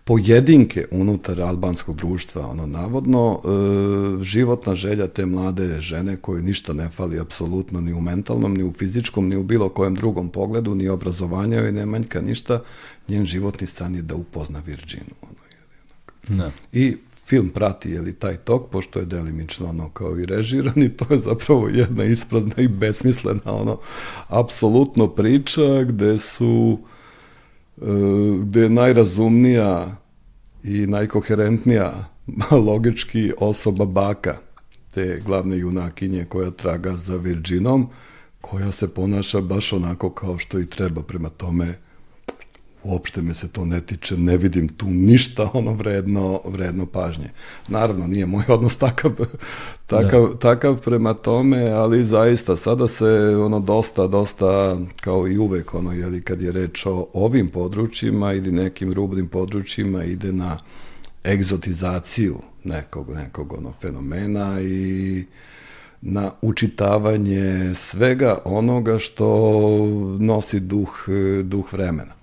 pojedinke 0.04 0.86
unutar 0.92 1.42
albanskog 1.42 1.96
društva, 1.96 2.48
ono 2.48 2.66
navodno 2.66 3.40
e, 3.40 4.24
životna 4.24 4.76
želja 4.76 5.08
te 5.08 5.26
mlade 5.26 5.82
žene 5.82 6.18
koje 6.18 6.42
ništa 6.42 6.74
ne 6.74 6.90
fali 6.90 7.20
apsolutno 7.20 7.82
ni 7.82 7.94
u 7.94 8.02
mentalnom, 8.02 8.54
ni 8.54 8.64
u 8.64 8.74
fizičkom, 8.74 9.28
ni 9.30 9.36
u 9.36 9.44
bilo 9.44 9.70
kojem 9.70 9.96
drugom 9.96 10.30
pogledu, 10.30 10.76
ni 10.76 10.90
obrazovanja 10.90 11.68
i 11.68 11.72
ne 11.72 11.86
manjka 11.86 12.22
ništa, 12.22 12.62
njen 13.08 13.26
životni 13.26 13.68
san 13.68 13.96
je 13.96 14.02
da 14.02 14.16
upozna 14.16 14.62
Virginu. 14.66 15.16
Ono, 15.22 15.42
je, 15.50 16.38
da. 16.38 16.52
I 16.72 16.98
film 17.28 17.50
prati 17.50 17.92
je 17.92 18.02
li 18.02 18.14
taj 18.14 18.38
tok, 18.38 18.70
pošto 18.70 19.00
je 19.00 19.06
delimično 19.06 19.70
ono 19.70 19.90
kao 19.90 20.20
i 20.20 20.26
režiran 20.26 20.84
i 20.84 20.90
to 20.90 21.06
je 21.10 21.20
zapravo 21.20 21.68
jedna 21.70 22.04
isprazna 22.04 22.56
i 22.58 22.68
besmislena 22.68 23.42
ono 23.46 23.80
apsolutno 24.28 25.08
priča 25.08 25.84
gde 25.84 26.18
su 26.18 26.80
gde 28.42 28.62
je 28.62 28.70
najrazumnija 28.70 29.96
i 30.64 30.88
najkoherentnija 30.88 32.06
logički 32.68 33.32
osoba 33.40 33.86
baka 33.86 34.38
te 34.94 35.22
glavne 35.26 35.58
junakinje 35.58 36.26
koja 36.26 36.52
traga 36.52 36.92
za 36.92 37.18
Virginom, 37.18 37.90
koja 38.42 38.72
se 38.72 38.88
ponaša 38.88 39.42
baš 39.42 39.74
onako 39.74 40.10
kao 40.10 40.38
što 40.38 40.60
i 40.60 40.66
treba. 40.66 41.02
Prema 41.02 41.30
tome 41.30 41.80
uopšte 42.88 43.22
me 43.22 43.34
se 43.34 43.48
to 43.48 43.66
ne 43.66 43.82
tiče, 43.82 44.18
ne 44.18 44.38
vidim 44.38 44.68
tu 44.68 44.86
ništa 44.90 45.50
ono 45.54 45.74
vredno, 45.74 46.42
vredno 46.46 46.86
pažnje. 46.86 47.30
Naravno, 47.68 48.08
nije 48.08 48.26
moj 48.26 48.44
odnos 48.56 48.76
takav, 48.76 49.12
takav, 49.86 50.28
da. 50.28 50.40
takav 50.40 50.82
prema 50.82 51.14
tome, 51.14 51.70
ali 51.70 52.06
zaista 52.06 52.56
sada 52.56 52.88
se 52.88 53.06
ono 53.40 53.60
dosta, 53.60 54.08
dosta 54.08 54.78
kao 55.02 55.28
i 55.28 55.38
uvek 55.38 55.74
ono, 55.74 55.92
jeli, 55.92 56.22
kad 56.22 56.42
je 56.42 56.52
reč 56.52 56.86
o 56.86 57.08
ovim 57.14 57.50
područjima 57.50 58.34
ili 58.34 58.52
nekim 58.52 58.94
rubnim 58.94 59.28
područjima 59.28 60.04
ide 60.04 60.32
na 60.32 60.58
egzotizaciju 61.26 62.38
nekog, 62.64 63.10
nekog 63.10 63.54
ono 63.54 63.74
fenomena 63.82 64.62
i 64.62 65.26
na 66.02 66.32
učitavanje 66.42 67.76
svega 67.76 68.38
onoga 68.46 69.00
što 69.00 69.28
nosi 70.20 70.60
duh, 70.60 71.06
duh 71.44 71.74
vremena. 71.74 72.17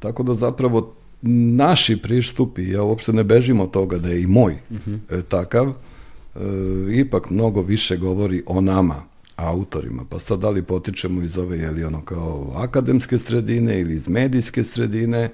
Tako 0.00 0.22
da 0.22 0.34
zapravo 0.34 0.94
naši 1.22 1.96
pristupi, 1.96 2.70
ja 2.70 2.82
uopšte 2.82 3.12
ne 3.12 3.24
bežim 3.24 3.60
od 3.60 3.70
toga 3.70 3.98
da 3.98 4.08
je 4.08 4.22
i 4.22 4.26
moj 4.26 4.52
uh 4.70 4.76
mhm. 4.76 4.94
-huh. 4.94 5.22
takav, 5.28 5.68
e, 5.68 5.74
ipak 6.92 7.30
mnogo 7.30 7.62
više 7.62 7.96
govori 7.96 8.42
o 8.46 8.60
nama, 8.60 9.10
autorima. 9.36 10.04
Pa 10.10 10.18
sad 10.18 10.40
da 10.40 10.50
li 10.50 10.62
potičemo 10.62 11.22
iz 11.22 11.38
ove, 11.38 11.58
jeli 11.58 11.84
ono 11.84 12.04
kao 12.04 12.52
akademske 12.56 13.18
sredine 13.18 13.80
ili 13.80 13.94
iz 13.94 14.08
medijske 14.08 14.64
sredine, 14.64 15.30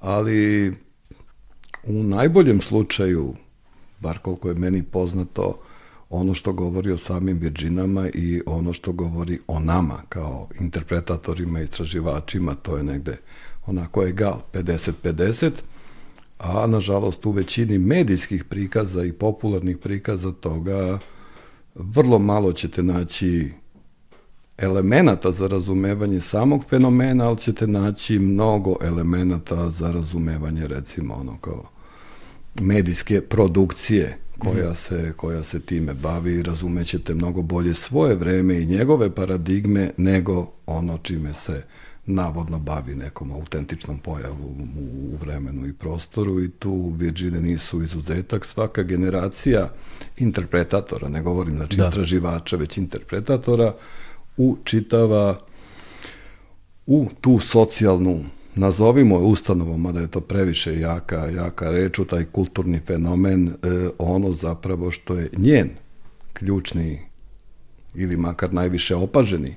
ali 0.00 0.72
u 1.84 2.02
najboljem 2.02 2.60
slučaju, 2.60 3.34
bar 4.00 4.18
koliko 4.18 4.48
je 4.48 4.54
meni 4.54 4.82
poznato, 4.82 5.58
ono 6.10 6.34
što 6.34 6.52
govori 6.52 6.92
o 6.92 6.98
samim 6.98 7.38
Virginama 7.38 8.08
i 8.14 8.40
ono 8.46 8.72
što 8.72 8.92
govori 8.92 9.38
o 9.46 9.60
nama 9.60 10.02
kao 10.08 10.48
interpretatorima, 10.60 11.60
istraživačima, 11.60 12.54
to 12.54 12.76
je 12.76 12.82
negde 12.82 13.16
onako 13.66 14.06
egal 14.06 14.40
50-50, 14.52 15.50
a 16.38 16.66
nažalost 16.66 17.26
u 17.26 17.30
većini 17.30 17.78
medijskih 17.78 18.44
prikaza 18.44 19.04
i 19.04 19.12
popularnih 19.12 19.78
prikaza 19.78 20.32
toga 20.32 20.98
vrlo 21.74 22.18
malo 22.18 22.52
ćete 22.52 22.82
naći 22.82 23.50
elemenata 24.58 25.32
za 25.32 25.46
razumevanje 25.46 26.20
samog 26.20 26.64
fenomena, 26.68 27.28
ali 27.28 27.38
ćete 27.38 27.66
naći 27.66 28.18
mnogo 28.18 28.76
elemenata 28.82 29.70
za 29.70 29.92
razumevanje 29.92 30.66
recimo 30.66 31.14
ono 31.14 31.38
kao 31.38 31.64
medijske 32.60 33.20
produkcije 33.20 34.18
koja 34.38 34.66
mhm. 34.66 34.74
se, 34.74 35.12
koja 35.16 35.44
se 35.44 35.60
time 35.60 35.94
bavi 35.94 36.32
i 36.34 36.42
razumećete 36.42 37.14
mnogo 37.14 37.42
bolje 37.42 37.74
svoje 37.74 38.14
vreme 38.14 38.60
i 38.60 38.66
njegove 38.66 39.14
paradigme 39.14 39.90
nego 39.96 40.52
ono 40.66 40.98
čime 40.98 41.34
se 41.34 41.62
navodno 42.06 42.58
bavi 42.58 42.94
nekom 42.94 43.32
autentičnom 43.32 43.98
pojavu 43.98 44.56
u, 44.78 45.16
vremenu 45.20 45.66
i 45.66 45.72
prostoru 45.72 46.40
i 46.42 46.50
tu 46.50 46.92
Virgine 46.98 47.40
nisu 47.40 47.82
izuzetak. 47.82 48.44
Svaka 48.44 48.82
generacija 48.82 49.68
interpretatora, 50.18 51.08
ne 51.08 51.22
govorim 51.22 51.54
znači 51.54 51.76
da. 51.76 51.88
istraživača, 51.88 52.56
već 52.56 52.78
interpretatora, 52.78 53.74
učitava 54.36 55.38
u 56.86 57.08
tu 57.20 57.38
socijalnu 57.38 58.24
nazovimo 58.54 59.16
je 59.16 59.22
ustanovom, 59.22 59.80
mada 59.80 60.00
je 60.00 60.10
to 60.10 60.20
previše 60.20 60.80
jaka, 60.80 61.26
jaka 61.26 61.70
reč, 61.70 61.98
u 61.98 62.04
taj 62.04 62.24
kulturni 62.24 62.80
fenomen, 62.86 63.48
e, 63.48 63.52
ono 63.98 64.32
zapravo 64.32 64.90
što 64.90 65.14
je 65.14 65.30
njen 65.36 65.70
ključni 66.32 67.00
ili 67.94 68.16
makar 68.16 68.52
najviše 68.52 68.94
opaženi 68.94 69.54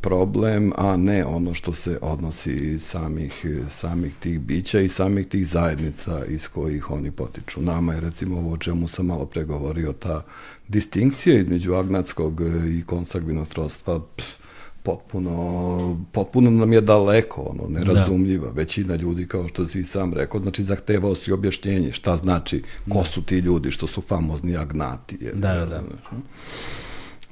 problem, 0.00 0.72
a 0.76 0.96
ne 0.96 1.24
ono 1.24 1.54
što 1.54 1.72
se 1.72 1.98
odnosi 2.02 2.78
samih, 2.78 3.46
samih 3.70 4.14
tih 4.20 4.40
bića 4.40 4.80
i 4.80 4.88
samih 4.88 5.26
tih 5.26 5.48
zajednica 5.48 6.24
iz 6.24 6.48
kojih 6.48 6.90
oni 6.90 7.10
potiču. 7.10 7.62
Nama 7.62 7.94
je 7.94 8.00
recimo 8.00 8.38
ovo 8.38 8.52
o 8.52 8.56
čemu 8.56 8.88
sam 8.88 9.06
malo 9.06 9.26
pregovorio, 9.26 9.92
ta 9.92 10.22
distinkcija 10.68 11.38
između 11.38 11.74
agnatskog 11.74 12.40
i 12.78 12.82
konsagvinog 12.86 13.46
srodstva, 13.46 14.00
potpuno, 14.82 15.96
potpuno 16.12 16.50
nam 16.50 16.72
je 16.72 16.80
daleko, 16.80 17.42
ono, 17.42 17.68
nerazumljiva. 17.68 18.46
Da. 18.46 18.52
Većina 18.52 18.96
ljudi, 18.96 19.26
kao 19.26 19.48
što 19.48 19.66
si 19.66 19.84
sam 19.84 20.14
rekao, 20.14 20.40
znači 20.40 20.62
zahtevao 20.62 21.14
si 21.14 21.32
objašnjenje 21.32 21.92
šta 21.92 22.16
znači, 22.16 22.62
ko 22.88 22.98
da. 22.98 23.04
su 23.04 23.22
ti 23.22 23.38
ljudi 23.38 23.70
što 23.70 23.86
su 23.86 24.02
famozni 24.08 24.56
agnati. 24.56 25.18
Je, 25.20 25.32
da, 25.32 25.54
da, 25.54 25.66
da. 25.66 25.82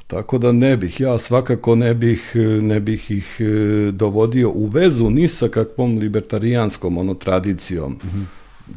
Tako 0.08 0.38
da 0.38 0.52
ne 0.52 0.76
bih, 0.76 1.00
ja 1.00 1.18
svakako 1.18 1.74
ne 1.74 1.94
bih, 1.94 2.32
ne 2.62 2.80
bih 2.80 3.10
ih 3.10 3.36
e, 3.40 3.44
dovodio 3.92 4.50
u 4.50 4.66
vezu 4.66 5.10
ni 5.10 5.28
sa 5.28 5.48
kakvom 5.48 5.98
libertarijanskom 5.98 6.98
ono 6.98 7.14
tradicijom, 7.14 7.92
mm 7.92 8.08
-hmm. 8.08 8.24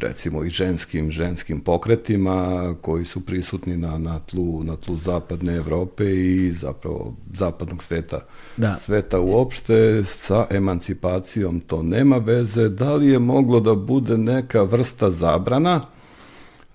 recimo 0.01 0.43
i 0.43 0.49
ženskim, 0.49 1.11
ženskim 1.11 1.59
pokretima 1.59 2.75
koji 2.81 3.05
su 3.05 3.21
prisutni 3.21 3.77
na, 3.77 3.97
na, 3.97 4.19
tlu, 4.19 4.63
na 4.63 4.75
tlu 4.75 4.97
zapadne 4.97 5.55
Evrope 5.55 6.03
i 6.05 6.51
zapravo 6.51 7.15
zapadnog 7.33 7.83
sveta, 7.83 8.19
da. 8.57 8.75
sveta 8.75 9.19
uopšte 9.19 10.03
sa 10.05 10.47
emancipacijom 10.49 11.59
to 11.59 11.83
nema 11.83 12.17
veze. 12.17 12.69
Da 12.69 12.93
li 12.93 13.07
je 13.07 13.19
moglo 13.19 13.59
da 13.59 13.75
bude 13.75 14.17
neka 14.17 14.63
vrsta 14.63 15.11
zabrana 15.11 15.81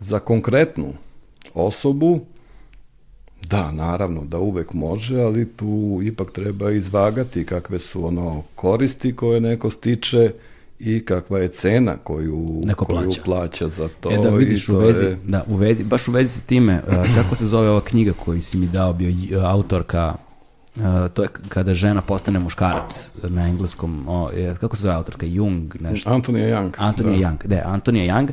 za 0.00 0.18
konkretnu 0.18 0.92
osobu 1.54 2.20
Da, 3.48 3.72
naravno 3.72 4.24
da 4.24 4.38
uvek 4.38 4.72
može, 4.72 5.20
ali 5.20 5.48
tu 5.48 6.00
ipak 6.02 6.30
treba 6.30 6.70
izvagati 6.70 7.46
kakve 7.46 7.78
su 7.78 8.06
ono 8.06 8.42
koristi 8.54 9.16
koje 9.16 9.40
neko 9.40 9.70
stiče 9.70 10.32
i 10.78 11.00
kakva 11.00 11.38
je 11.38 11.48
cena 11.48 11.96
koju, 11.96 12.62
neko 12.64 12.84
koju 12.84 12.98
plaća. 12.98 13.22
plaća 13.24 13.68
za 13.68 13.88
to. 14.00 14.10
E 14.10 14.16
da 14.16 14.30
vidiš 14.30 14.68
u 14.68 14.78
vezi, 14.78 15.04
je... 15.04 15.18
da, 15.24 15.44
u 15.48 15.56
vezi, 15.56 15.84
baš 15.84 16.08
u 16.08 16.12
vezi 16.12 16.28
sa 16.28 16.40
time, 16.46 16.82
uh, 16.88 16.94
kako 17.22 17.34
se 17.34 17.46
zove 17.46 17.68
ova 17.68 17.80
knjiga 17.80 18.12
koju 18.24 18.42
si 18.42 18.58
mi 18.58 18.66
dao, 18.66 18.92
bio 18.92 19.38
uh, 19.38 19.44
autorka, 19.44 20.14
uh, 20.76 20.82
to 21.14 21.22
je 21.22 21.28
kada 21.48 21.74
žena 21.74 22.00
postane 22.00 22.38
muškarac 22.38 23.10
na 23.22 23.48
engleskom, 23.48 24.08
o, 24.08 24.30
je, 24.30 24.54
kako 24.60 24.76
se 24.76 24.82
zove 24.82 24.94
autorka, 24.94 25.26
Jung, 25.26 25.76
nešto. 25.80 26.10
Antonija 26.10 26.46
Young. 26.46 26.70
Antonija 26.78 27.18
da. 27.18 27.28
Young, 27.28 27.46
da, 27.46 27.62
Antonija 27.64 28.14
Young, 28.14 28.30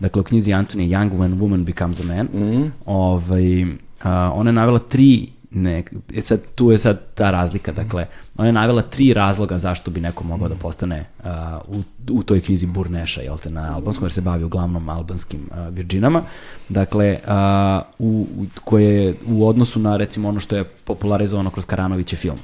dakle 0.00 0.20
u 0.20 0.24
knjizi 0.24 0.52
Antonija 0.52 0.98
Young, 0.98 1.10
When 1.10 1.38
Woman 1.38 1.64
Becomes 1.64 2.00
a 2.00 2.04
Man, 2.04 2.26
mm 2.26 2.72
ovaj, 2.86 3.64
ona 4.10 4.50
je 4.50 4.54
navela 4.54 4.78
tri 4.78 5.28
ne, 5.54 5.84
e 6.14 6.20
sad, 6.22 6.40
tu 6.54 6.70
je 6.70 6.78
sad 6.78 7.00
ta 7.14 7.30
razlika, 7.30 7.72
dakle, 7.72 8.06
ona 8.36 8.46
je 8.48 8.52
navela 8.52 8.82
tri 8.82 9.14
razloga 9.14 9.58
zašto 9.58 9.90
bi 9.90 10.00
neko 10.00 10.24
mogao 10.24 10.48
da 10.48 10.54
postane 10.54 11.04
uh, 11.18 11.26
u, 11.68 11.82
u 12.10 12.22
toj 12.22 12.40
knjizi 12.40 12.66
Burneša, 12.66 13.20
jel 13.20 13.38
te, 13.38 13.50
na 13.50 13.74
albanskom, 13.74 14.04
jer 14.04 14.12
se 14.12 14.20
bavi 14.20 14.44
uglavnom 14.44 14.88
albanskim 14.88 15.40
uh, 15.50 15.74
virđinama, 15.74 16.22
dakle, 16.68 17.18
uh, 17.26 17.82
u, 17.98 18.26
u, 18.38 18.46
koje 18.64 19.14
u 19.26 19.48
odnosu 19.48 19.80
na, 19.80 19.96
recimo, 19.96 20.28
ono 20.28 20.40
što 20.40 20.56
je 20.56 20.64
popularizovano 20.64 21.50
kroz 21.50 21.66
Karanoviće 21.66 22.16
film. 22.16 22.38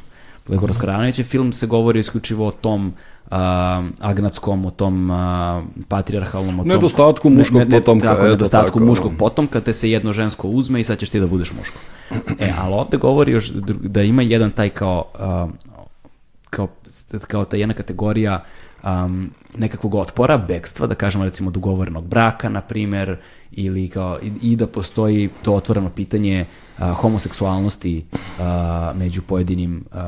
Dakle, 0.48 0.66
kroz 0.66 0.78
Karanoviće 0.78 1.22
film 1.22 1.52
se 1.52 1.66
govori 1.66 2.00
isključivo 2.00 2.46
o 2.46 2.50
tom 2.50 2.94
uh, 3.30 3.36
agnatskom, 4.00 4.66
o 4.66 4.70
tom 4.70 5.10
uh, 5.10 5.16
patrijarhalnom, 5.88 6.60
o 6.60 6.62
tom... 6.62 6.68
Nedostatku 6.68 7.30
muškog 7.30 7.58
ne, 7.58 7.64
ne, 7.64 7.80
potomka. 7.80 8.06
Tako, 8.06 8.22
nedostatku 8.22 8.80
muškog 8.80 9.12
potomka, 9.18 9.60
te 9.60 9.72
se 9.72 9.90
jedno 9.90 10.12
žensko 10.12 10.48
uzme 10.48 10.80
i 10.80 10.84
sad 10.84 10.98
ćeš 10.98 11.10
ti 11.10 11.20
da 11.20 11.26
budeš 11.26 11.52
muško. 11.52 11.78
E, 12.38 12.52
ali 12.58 12.74
ovde 12.74 12.96
govori 12.96 13.32
još 13.32 13.50
da 13.82 14.02
ima 14.02 14.22
jedan 14.22 14.50
taj 14.50 14.68
kao, 14.68 15.04
uh, 15.14 15.50
kao, 16.50 16.68
kao 17.26 17.44
ta 17.44 17.56
jedna 17.56 17.74
kategorija 17.74 18.44
um, 18.84 19.30
nekakvog 19.56 19.94
otpora, 19.94 20.38
bekstva, 20.38 20.86
da 20.86 20.94
kažemo 20.94 21.24
recimo 21.24 21.50
dogovorenog 21.50 22.06
braka, 22.06 22.48
na 22.48 22.60
primer, 22.60 23.16
ili 23.50 23.88
kao, 23.88 24.18
i, 24.22 24.32
i 24.42 24.56
da 24.56 24.66
postoji 24.66 25.28
to 25.42 25.55
otvoreno 25.55 25.90
pitanje 25.90 26.46
uh, 26.78 26.84
homoseksualnosti 26.90 28.05
uh, 28.12 28.44
među 28.96 29.22
pojedinim 29.22 29.84
uh, 29.92 29.98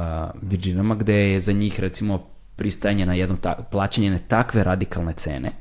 virginama, 0.43 0.95
gde 0.95 1.15
je 1.15 1.41
za 1.41 1.53
njih 1.53 1.81
recimo 1.81 2.23
pristajanje 2.57 3.07
na 3.07 3.15
jedno 3.15 3.37
ta, 3.37 3.55
plaćanje 3.71 4.19
takve 4.29 4.65
radikalne 4.65 5.13
cene, 5.13 5.53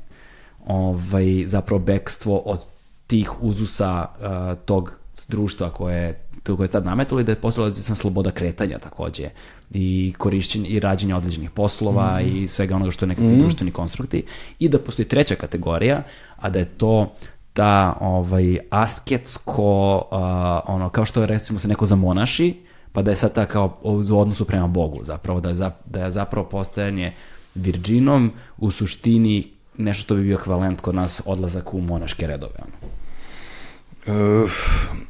ovaj, 0.66 1.44
zapravo 1.46 1.78
bekstvo 1.78 2.38
od 2.38 2.66
tih 3.06 3.42
uzusa 3.42 4.06
uh, 4.08 4.58
tog 4.64 4.92
društva 5.28 5.70
koje 5.70 6.18
koje 6.44 6.64
je 6.64 6.70
tad 6.70 6.84
nametalo 6.84 7.20
i 7.20 7.24
da 7.24 7.32
je 7.32 7.36
postala 7.36 7.74
sloboda 7.74 8.30
kretanja 8.30 8.78
takođe 8.78 9.28
i 9.70 10.14
korišćenje 10.18 10.68
i 10.68 10.80
rađenje 10.80 11.14
određenih 11.14 11.50
poslova 11.50 12.20
mm. 12.20 12.36
i 12.36 12.48
svega 12.48 12.76
onoga 12.76 12.90
što 12.90 13.04
je 13.04 13.08
nekakvi 13.08 13.36
mm. 13.36 13.40
društveni 13.40 13.70
konstrukti 13.70 14.22
i 14.58 14.68
da 14.68 14.78
postoji 14.78 15.08
treća 15.08 15.34
kategorija, 15.34 16.02
a 16.36 16.50
da 16.50 16.58
je 16.58 16.64
to 16.64 17.12
ta 17.52 17.96
ovaj 18.00 18.58
asketsko 18.70 19.94
uh, 19.96 20.74
ono 20.74 20.88
kao 20.88 21.04
što 21.04 21.20
je 21.20 21.26
recimo 21.26 21.58
se 21.58 21.68
neko 21.68 21.86
zamonaši 21.86 22.54
pa 22.92 23.02
da 23.02 23.10
je 23.10 23.16
sad 23.16 23.34
ta 23.34 23.46
kao 23.46 23.78
u 23.82 24.20
odnosu 24.20 24.44
prema 24.44 24.66
Bogu 24.66 25.04
zapravo 25.04 25.40
da 25.40 25.48
je, 25.48 25.54
za, 25.54 25.70
da 25.84 26.04
je 26.04 26.10
zapravo 26.10 26.48
postajanje 26.48 27.14
virđinom 27.54 28.32
u 28.58 28.70
suštini 28.70 29.50
nešto 29.78 30.02
što 30.02 30.14
bi 30.14 30.22
bio 30.22 30.34
ekvivalent 30.34 30.80
kod 30.80 30.94
nas 30.94 31.22
odlazak 31.26 31.74
u 31.74 31.80
monaške 31.80 32.26
redove 32.26 32.54
ono. 32.58 32.90
Uh, 34.06 34.50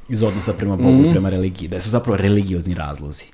iz 0.08 0.22
odnosa 0.22 0.52
prema 0.52 0.76
Bogu 0.76 1.02
mm. 1.02 1.04
i 1.04 1.10
prema 1.10 1.28
religiji, 1.28 1.68
da 1.68 1.80
su 1.80 1.90
zapravo 1.90 2.16
religiozni 2.16 2.74
razlozi. 2.74 3.24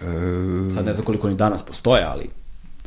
Uh, 0.00 0.74
Sad 0.74 0.86
ne 0.86 0.92
znam 0.92 1.06
koliko 1.06 1.26
oni 1.26 1.36
danas 1.36 1.62
postoje, 1.62 2.04
ali 2.04 2.28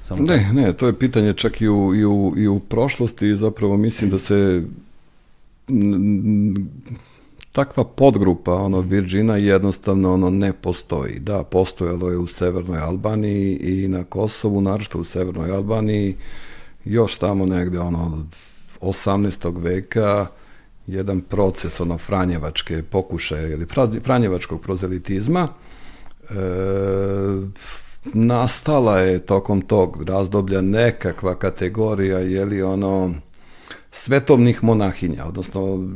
samo 0.01 0.23
ne, 0.23 0.49
ne, 0.53 0.73
to 0.73 0.87
je 0.87 0.99
pitanje 0.99 1.33
čak 1.33 1.61
i 1.61 1.69
u, 1.69 1.95
i 1.95 2.05
u, 2.05 2.33
i 2.37 2.47
u 2.47 2.59
prošlosti 2.59 3.27
i 3.27 3.35
zapravo 3.35 3.77
mislim 3.77 4.09
da 4.09 4.19
se 4.19 4.63
takva 7.51 7.83
podgrupa 7.83 8.53
ono 8.53 8.81
Virgina 8.81 9.37
jednostavno 9.37 10.13
ono 10.13 10.29
ne 10.29 10.53
postoji. 10.53 11.19
Da, 11.19 11.43
postojalo 11.43 12.09
je 12.09 12.17
u 12.17 12.27
Severnoj 12.27 12.79
Albaniji 12.79 13.55
i 13.55 13.87
na 13.87 14.03
Kosovu, 14.03 14.61
naročito 14.61 14.99
u 14.99 15.03
Severnoj 15.03 15.51
Albaniji, 15.51 16.15
još 16.85 17.17
tamo 17.17 17.45
negde 17.45 17.79
ono 17.79 18.25
18. 18.81 19.61
veka 19.61 20.27
jedan 20.87 21.21
proces 21.21 21.79
ono 21.79 21.97
franjevačke 21.97 22.83
pokušaje 22.83 23.51
ili 23.51 23.67
franjevačkog 24.03 24.61
prozelitizma 24.61 25.47
e, 25.47 25.68
nastala 28.13 28.99
je 28.99 29.19
tokom 29.19 29.61
tog 29.61 30.03
razdoblja 30.07 30.61
nekakva 30.61 31.35
kategorija 31.35 32.19
je 32.19 32.45
li 32.45 32.61
ono 32.61 33.13
svetovnih 33.91 34.63
monahinja 34.63 35.25
odnosno 35.25 35.89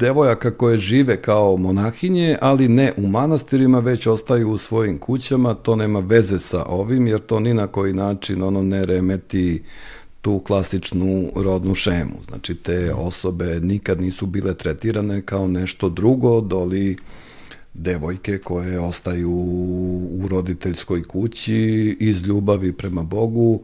devojaka 0.00 0.50
koje 0.50 0.78
žive 0.78 1.22
kao 1.22 1.56
monahinje, 1.56 2.36
ali 2.40 2.68
ne 2.68 2.92
u 2.96 3.06
manastirima, 3.06 3.78
već 3.78 4.06
ostaju 4.06 4.50
u 4.50 4.58
svojim 4.58 4.98
kućama, 4.98 5.54
to 5.54 5.76
nema 5.76 5.98
veze 6.00 6.38
sa 6.38 6.64
ovim, 6.64 7.06
jer 7.06 7.20
to 7.20 7.40
ni 7.40 7.54
na 7.54 7.66
koji 7.66 7.92
način 7.92 8.42
ono 8.42 8.62
ne 8.62 8.86
remeti 8.86 9.62
tu 10.20 10.38
klasičnu 10.38 11.30
rodnu 11.36 11.74
šemu. 11.74 12.16
Znači, 12.28 12.54
te 12.54 12.94
osobe 12.94 13.60
nikad 13.62 14.00
nisu 14.00 14.26
bile 14.26 14.54
tretirane 14.54 15.22
kao 15.22 15.48
nešto 15.48 15.88
drugo, 15.88 16.40
doli 16.40 16.96
devojke 17.74 18.38
koje 18.38 18.80
ostaju 18.80 19.30
u 20.12 20.28
roditeljskoj 20.30 21.02
kući 21.02 21.96
iz 22.00 22.22
ljubavi 22.22 22.72
prema 22.72 23.02
Bogu. 23.02 23.60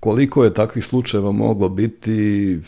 Koliko 0.00 0.44
je 0.44 0.54
takvih 0.54 0.84
slučajeva 0.84 1.32
moglo 1.32 1.68
biti, 1.68 2.58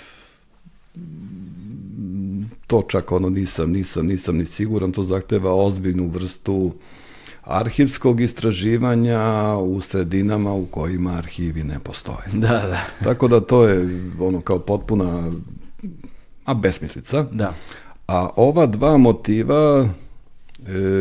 to 2.66 2.82
čak 2.89 3.12
ono 3.12 3.31
nisam, 3.31 3.70
nisam, 3.70 4.06
nisam 4.06 4.36
ni 4.36 4.47
siguran, 4.47 4.93
to 4.93 5.05
zahteva 5.05 5.55
ozbiljnu 5.55 6.09
vrstu 6.09 6.73
arhivskog 7.44 8.20
istraživanja 8.20 9.23
u 9.60 9.81
sredinama 9.81 10.52
u 10.52 10.66
kojima 10.66 11.15
arhivi 11.15 11.65
ne 11.65 11.78
postoje. 11.78 12.28
Da, 12.32 12.48
da. 12.48 12.81
Tako 13.05 13.28
da 13.28 13.40
to 13.40 13.65
je 13.65 13.89
ono 14.20 14.40
kao 14.40 14.59
potpuna 14.59 15.32
a 16.44 16.55
besmislica. 16.55 17.27
Da. 17.32 17.55
A 18.06 18.28
ova 18.36 18.66
dva 18.66 18.97
motiva 18.97 19.89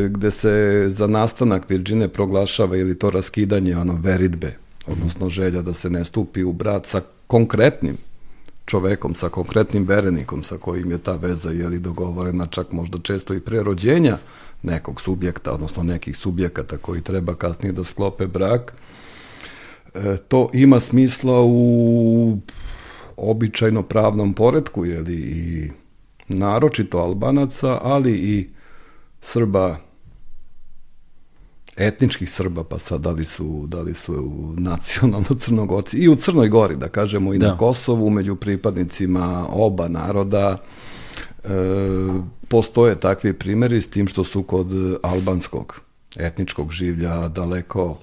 gde 0.10 0.32
se 0.32 0.86
za 0.90 1.08
nastanak 1.08 1.70
Virđine 1.70 2.08
proglašava 2.08 2.78
ili 2.78 3.00
to 3.00 3.10
raskidanje 3.10 3.78
ono 3.78 4.00
veritbe, 4.04 4.58
odnosno 4.88 5.30
želja 5.30 5.62
da 5.62 5.74
se 5.74 5.90
ne 5.90 6.06
stupi 6.06 6.44
u 6.44 6.54
brat 6.54 6.86
sa 6.86 7.02
konkretnim 7.28 7.98
čovekom, 8.66 9.16
sa 9.16 9.30
konkretnim 9.30 9.88
verenikom 9.88 10.44
sa 10.44 10.58
kojim 10.58 10.92
je 10.92 10.98
ta 10.98 11.16
veza 11.16 11.52
jeli 11.52 11.80
dogovorena 11.80 12.46
čak 12.46 12.72
možda 12.72 13.00
često 13.00 13.34
i 13.34 13.40
pre 13.40 13.64
rođenja, 13.64 14.18
nekog 14.64 15.02
subjekta, 15.02 15.54
odnosno 15.54 15.84
nekih 15.84 16.18
subjekata 16.18 16.78
koji 16.78 17.02
treba 17.02 17.36
kasnije 17.36 17.72
da 17.72 17.84
sklope 17.84 18.28
brak, 18.28 18.74
e, 19.94 20.18
to 20.28 20.50
ima 20.54 20.80
smisla 20.80 21.42
u 21.44 22.38
običajno 23.18 23.84
pravnom 23.84 24.34
poredku, 24.34 24.86
jeli, 24.86 25.16
i 25.16 25.72
naročito 26.28 26.98
Albanaca, 26.98 27.80
ali 27.82 28.12
i 28.12 28.50
Srba 29.22 29.78
etničkih 31.78 32.32
Srba, 32.32 32.64
pa 32.64 32.80
sad 32.80 33.02
da 33.02 33.12
li 33.12 33.26
su, 33.26 33.66
da 33.68 33.82
li 33.82 33.94
su 33.94 34.54
nacionalno 34.58 35.36
crnogorci, 35.42 35.98
i 35.98 36.10
u 36.10 36.16
Crnoj 36.16 36.50
Gori, 36.50 36.76
da 36.76 36.88
kažemo, 36.88 37.34
i 37.34 37.38
da. 37.38 37.48
na 37.48 37.58
Kosovu, 37.58 38.10
među 38.10 38.36
pripadnicima 38.36 39.48
oba 39.50 39.88
naroda, 39.88 40.58
e, 41.44 41.50
postoje 42.48 43.00
takvi 43.00 43.34
primjeri 43.34 43.82
s 43.82 43.90
tim 43.90 44.08
što 44.08 44.24
su 44.24 44.44
kod 44.44 44.68
albanskog 45.04 45.82
etničkog 46.16 46.72
življa 46.72 47.28
daleko 47.28 47.98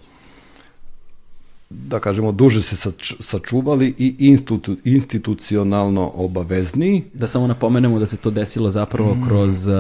da 1.89 1.99
kažemo, 1.99 2.33
duže 2.33 2.63
se 2.63 2.91
sačuvali 3.21 3.95
i 3.99 4.15
institu, 4.19 4.77
institucionalno 4.85 6.11
obavezni. 6.15 7.05
Da 7.15 7.27
samo 7.27 7.47
napomenemo 7.47 7.99
da 7.99 8.07
se 8.07 8.17
to 8.17 8.31
desilo 8.31 8.71
zapravo 8.71 9.15
mm. 9.15 9.25
kroz 9.29 9.67
uh, 9.67 9.75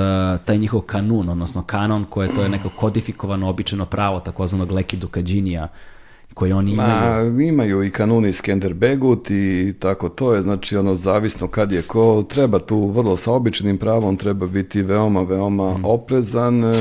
taj 0.44 0.58
njihov 0.58 0.80
kanun, 0.80 1.28
odnosno 1.28 1.62
kanon, 1.62 2.04
koje 2.10 2.34
to 2.34 2.42
je 2.42 2.48
neko 2.48 2.68
kodifikovano 2.68 3.48
običajno 3.48 3.86
pravo 3.86 4.20
takozvanog 4.20 4.70
Leki 4.70 4.96
Dukađinija, 4.96 5.68
koje 6.34 6.54
oni 6.54 6.72
imaju? 6.72 7.34
Ma, 7.36 7.42
imaju 7.42 7.84
i 7.84 7.90
kanuni 7.90 8.32
Skenderbegut 8.32 9.30
i 9.30 9.74
tako 9.78 10.08
to 10.08 10.34
je, 10.34 10.42
znači 10.42 10.76
ono 10.76 10.94
zavisno 10.94 11.48
kad 11.48 11.72
je 11.72 11.82
ko, 11.82 12.24
treba 12.28 12.58
tu 12.58 12.86
vrlo 12.86 13.16
sa 13.16 13.32
običnim 13.32 13.78
pravom 13.78 14.16
treba 14.16 14.46
biti 14.46 14.82
veoma, 14.82 15.22
veoma 15.22 15.78
mm. 15.78 15.84
oprezan 15.84 16.64
e, 16.64 16.74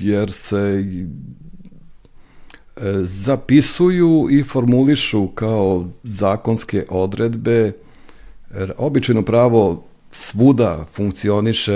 jer 0.00 0.32
se 0.32 0.84
zapisuju 3.02 4.28
i 4.30 4.42
formulišu 4.42 5.28
kao 5.28 5.88
zakonske 6.02 6.84
odredbe 6.88 7.72
običajno 8.76 9.22
pravo 9.22 9.84
svuda 10.12 10.84
funkcioniše 10.92 11.72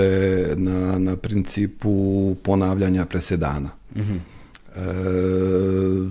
na, 0.55 0.99
na 0.99 1.15
principu 1.15 2.35
ponavljanja 2.43 3.05
presedana. 3.05 3.69
Mm 3.95 4.01
-hmm 4.01 4.19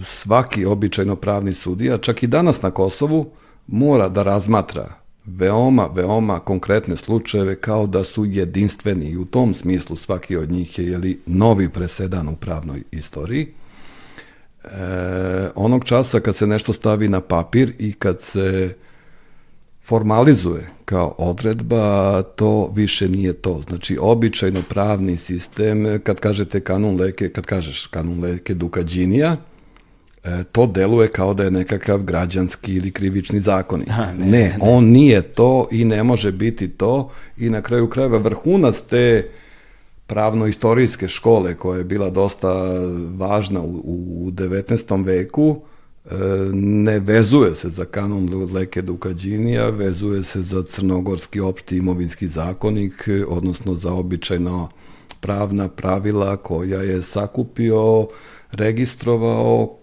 svaki 0.04 0.64
običajno 0.64 1.16
pravni 1.16 1.54
sudija, 1.54 1.98
čak 1.98 2.22
i 2.22 2.26
danas 2.26 2.62
na 2.62 2.70
Kosovu, 2.70 3.30
mora 3.66 4.08
da 4.08 4.22
razmatra 4.22 4.88
veoma, 5.26 5.86
veoma 5.94 6.38
konkretne 6.38 6.96
slučajeve 6.96 7.54
kao 7.54 7.86
da 7.86 8.04
su 8.04 8.24
jedinstveni 8.24 9.06
i 9.06 9.16
u 9.16 9.24
tom 9.24 9.54
smislu 9.54 9.96
svaki 9.96 10.36
od 10.36 10.50
njih 10.50 10.78
je 10.78 10.86
jeli, 10.86 11.20
novi 11.26 11.68
presedan 11.68 12.28
u 12.28 12.36
pravnoj 12.36 12.82
istoriji. 12.90 13.46
E, 14.68 15.48
onog 15.54 15.84
časa 15.84 16.20
kad 16.20 16.36
se 16.36 16.46
nešto 16.46 16.72
stavi 16.72 17.08
na 17.08 17.20
papir 17.20 17.72
i 17.78 17.92
kad 17.92 18.20
se 18.20 18.74
formalizuje 19.82 20.68
kao 20.84 21.14
odredba, 21.18 22.22
to 22.22 22.72
više 22.74 23.08
nije 23.08 23.32
to. 23.32 23.62
Znači, 23.68 23.98
običajno 24.00 24.62
pravni 24.68 25.16
sistem, 25.16 26.00
kad 26.04 26.20
kažete 26.20 26.60
kanun 26.60 27.00
leke, 27.00 27.28
kad 27.28 27.46
kažeš 27.46 27.86
kanun 27.86 28.20
leke 28.20 28.54
Dukađinija, 28.54 29.36
e, 30.24 30.44
to 30.52 30.66
deluje 30.66 31.08
kao 31.08 31.34
da 31.34 31.44
je 31.44 31.50
nekakav 31.50 32.02
građanski 32.02 32.74
ili 32.74 32.90
krivični 32.90 33.40
zakonik. 33.40 33.88
ne, 33.88 34.12
ne, 34.18 34.26
ne, 34.26 34.56
on 34.60 34.84
nije 34.84 35.22
to 35.22 35.68
i 35.70 35.84
ne 35.84 36.02
može 36.02 36.32
biti 36.32 36.68
to 36.68 37.10
i 37.36 37.50
na 37.50 37.62
kraju 37.62 37.88
krajeva 37.88 38.18
vrhunac 38.18 38.80
te 38.80 39.28
pravno-istorijske 40.08 41.08
škole 41.08 41.54
koja 41.54 41.78
je 41.78 41.84
bila 41.84 42.10
dosta 42.10 42.52
važna 43.16 43.60
u, 43.60 43.82
u 44.24 44.30
19. 44.30 45.04
veku, 45.04 45.60
ne 46.52 46.98
vezuje 46.98 47.54
se 47.54 47.68
za 47.68 47.84
kanon 47.84 48.52
Leke 48.52 48.82
Dukađinija, 48.82 49.68
vezuje 49.68 50.24
se 50.24 50.42
za 50.42 50.62
crnogorski 50.62 51.40
opšti 51.40 51.76
imovinski 51.76 52.28
zakonik, 52.28 53.08
odnosno 53.28 53.74
za 53.74 53.92
običajno 53.92 54.68
pravna 55.20 55.68
pravila 55.68 56.36
koja 56.36 56.82
je 56.82 57.02
sakupio, 57.02 58.06
registrovao 58.52 59.76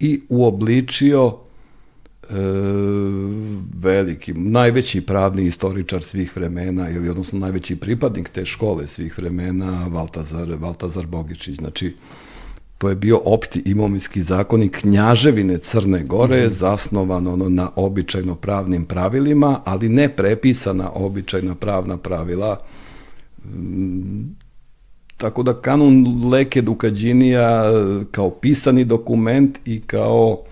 i 0.00 0.20
uobličio 0.28 1.47
e, 2.30 2.34
veliki, 3.80 4.32
najveći 4.34 5.00
pravni 5.00 5.46
istoričar 5.46 6.02
svih 6.02 6.36
vremena 6.36 6.90
ili 6.90 7.08
odnosno 7.08 7.38
najveći 7.38 7.76
pripadnik 7.76 8.28
te 8.28 8.44
škole 8.44 8.86
svih 8.86 9.18
vremena 9.18 9.86
Valtazar, 9.86 10.56
Valtazar 10.60 11.06
Bogičić. 11.06 11.56
Znači, 11.56 11.94
To 12.78 12.88
je 12.88 12.94
bio 12.94 13.20
opšti 13.24 13.62
imovinski 13.66 14.22
zakonik 14.22 14.80
Knjaževine 14.80 15.58
Crne 15.58 16.04
Gore, 16.04 16.46
mm 16.46 16.50
-hmm. 16.50 16.58
zasnovan 16.58 17.26
ono 17.26 17.48
na 17.48 17.70
običajno 17.76 18.34
pravnim 18.34 18.84
pravilima, 18.84 19.60
ali 19.64 19.88
ne 19.88 20.08
prepisana 20.08 20.90
običajna 20.94 21.54
pravna 21.54 21.96
pravila. 21.96 22.56
Mm, 23.44 24.36
tako 25.16 25.42
da 25.42 25.60
kanun 25.60 26.22
Leke 26.30 26.62
Dukađinija 26.62 27.64
kao 28.10 28.30
pisani 28.30 28.84
dokument 28.84 29.58
i 29.64 29.80
kao 29.80 30.42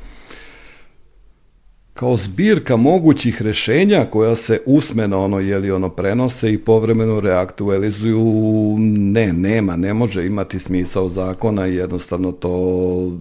kao 1.96 2.16
zbirka 2.16 2.76
mogućih 2.76 3.42
rešenja 3.42 4.06
koja 4.10 4.36
se 4.36 4.60
usmeno 4.66 5.24
ono 5.24 5.40
jeli 5.40 5.70
ono 5.70 5.88
prenose 5.88 6.52
i 6.52 6.58
povremeno 6.58 7.20
reaktualizuju 7.20 8.24
ne 8.88 9.32
nema 9.32 9.76
ne 9.76 9.94
može 9.94 10.26
imati 10.26 10.58
smisao 10.58 11.08
zakona 11.08 11.66
i 11.66 11.74
jednostavno 11.74 12.32
to 12.32 13.12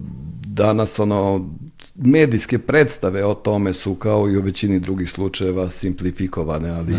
danas 0.46 0.98
ono 0.98 1.48
medijske 1.94 2.58
predstave 2.58 3.24
o 3.24 3.34
tome 3.34 3.72
su 3.72 3.94
kao 3.94 4.28
i 4.28 4.36
u 4.36 4.42
većini 4.42 4.78
drugih 4.78 5.10
slučajeva 5.10 5.70
simplifikovane 5.70 6.70
ali 6.70 6.92
da. 6.92 6.98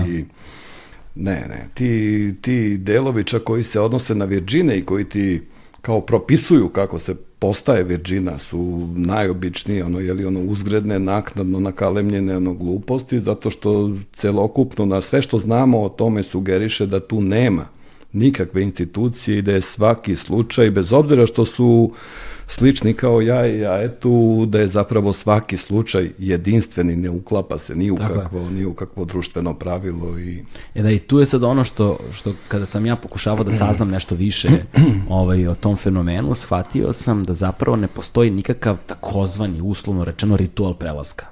ne 1.16 1.45
ne 1.49 1.70
ti 1.74 2.36
ti 2.41 2.78
delovića 2.78 3.40
koji 3.40 3.64
se 3.64 3.80
odnose 3.80 4.16
na 4.16 4.26
Virđine 4.26 4.78
i 4.78 4.86
koji 4.86 5.04
ti 5.04 5.41
kao 5.82 6.02
propisuju 6.02 6.70
kako 6.70 6.99
se 6.99 7.16
postaje 7.40 7.84
Virđina 7.84 8.40
su 8.40 8.88
najobičnije, 8.96 9.84
ono, 9.84 10.00
je 10.00 10.14
li 10.14 10.26
ono 10.26 10.40
uzgredne, 10.40 11.00
naknadno 11.00 11.60
nakalemljene 11.60 12.38
ono, 12.38 12.54
gluposti, 12.54 13.20
zato 13.20 13.52
što 13.52 13.92
celokupno 14.14 14.86
na 14.86 15.02
sve 15.02 15.22
što 15.22 15.38
znamo 15.38 15.82
o 15.82 15.90
tome 15.90 16.24
sugeriše 16.24 16.86
da 16.86 17.00
tu 17.00 17.22
nema 17.22 17.66
nikakve 18.14 18.64
institucije 18.64 19.38
i 19.38 19.42
da 19.42 19.52
je 19.52 19.62
svaki 19.62 20.16
slučaj, 20.16 20.72
bez 20.72 20.94
obzira 20.94 21.26
što 21.26 21.46
su 21.46 21.92
slični 22.48 22.94
kao 22.94 23.22
ja 23.22 23.48
i 23.48 23.60
ja 23.60 23.82
etu, 23.82 24.45
da 24.45 24.60
je 24.60 24.68
zapravo 24.68 25.14
svaki 25.14 25.57
slučaj 25.57 26.10
jedinstveni, 26.18 26.95
ne 26.95 27.10
uklapa 27.10 27.60
se 27.60 27.76
ni 27.76 27.91
u, 27.91 27.95
Tako 27.95 28.14
kakvo, 28.14 28.40
je. 28.40 28.52
ni 28.52 28.65
u 28.65 28.74
kakvo 28.74 29.06
društveno 29.06 29.53
pravilo. 29.53 30.19
I... 30.19 30.44
E 30.76 30.82
da 30.82 30.91
i 30.91 30.99
tu 30.99 31.19
je 31.19 31.26
sad 31.26 31.44
ono 31.44 31.64
što, 31.64 31.98
što 32.11 32.34
kada 32.48 32.65
sam 32.65 32.86
ja 32.86 32.95
pokušavao 32.95 33.44
da 33.44 33.52
saznam 33.52 33.90
nešto 33.90 34.15
više 34.15 34.49
ovaj, 35.10 35.48
o 35.48 35.56
tom 35.56 35.76
fenomenu, 35.76 36.36
shvatio 36.36 36.94
sam 36.94 37.24
da 37.24 37.34
zapravo 37.34 37.78
ne 37.78 37.88
postoji 37.88 38.32
nikakav 38.32 38.78
takozvani, 38.86 39.61
uslovno 39.61 40.03
rečeno, 40.03 40.38
ritual 40.38 40.74
prelaska 40.74 41.26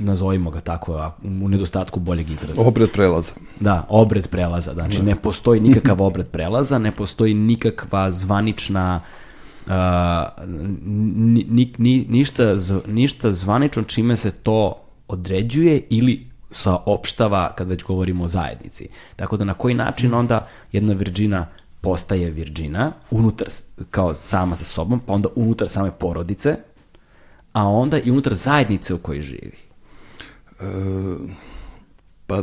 nazovimo 0.00 0.50
ga 0.50 0.60
tako, 0.60 1.12
u 1.24 1.48
nedostatku 1.48 2.00
boljeg 2.00 2.30
izraza. 2.30 2.62
Obred 2.66 2.90
prelaza. 2.90 3.32
Da, 3.60 3.86
obred 3.88 4.28
prelaza. 4.28 4.74
Znači, 4.74 4.96
da. 4.96 5.02
ne 5.02 5.16
postoji 5.16 5.60
nikakav 5.60 6.02
obred 6.02 6.28
prelaza, 6.28 6.78
ne 6.78 6.92
postoji 6.92 7.34
nikakva 7.34 8.10
zvanična 8.10 9.00
ni, 10.46 11.72
ni, 11.78 12.06
ništa, 12.08 12.54
ništa 12.86 13.32
zvanično 13.32 13.82
čime 13.82 14.16
se 14.16 14.30
to 14.30 14.82
određuje 15.08 15.82
ili 15.90 16.26
saopštava 16.50 17.52
kad 17.54 17.68
već 17.68 17.84
govorimo 17.84 18.24
o 18.24 18.28
zajednici. 18.28 18.88
Tako 19.16 19.36
da 19.36 19.44
na 19.44 19.54
koji 19.54 19.74
način 19.74 20.14
onda 20.14 20.48
jedna 20.72 20.92
virđina 20.92 21.46
postaje 21.80 22.30
virđina 22.30 22.92
unutar, 23.10 23.48
kao 23.90 24.14
sama 24.14 24.54
sa 24.54 24.64
sobom, 24.64 25.00
pa 25.06 25.12
onda 25.12 25.28
unutar 25.34 25.68
same 25.68 25.90
porodice, 25.98 26.56
a 27.52 27.68
onda 27.68 27.98
i 27.98 28.10
unutar 28.10 28.34
zajednice 28.34 28.94
u 28.94 28.98
kojoj 28.98 29.22
živi. 29.22 29.56
E, 30.60 30.64
pa 32.26 32.42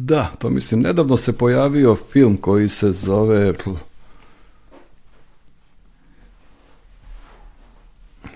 da, 0.00 0.30
to 0.38 0.50
mislim, 0.50 0.80
nedavno 0.80 1.16
se 1.16 1.32
pojavio 1.32 1.96
film 2.12 2.36
koji 2.36 2.68
se 2.68 2.92
zove 2.92 3.52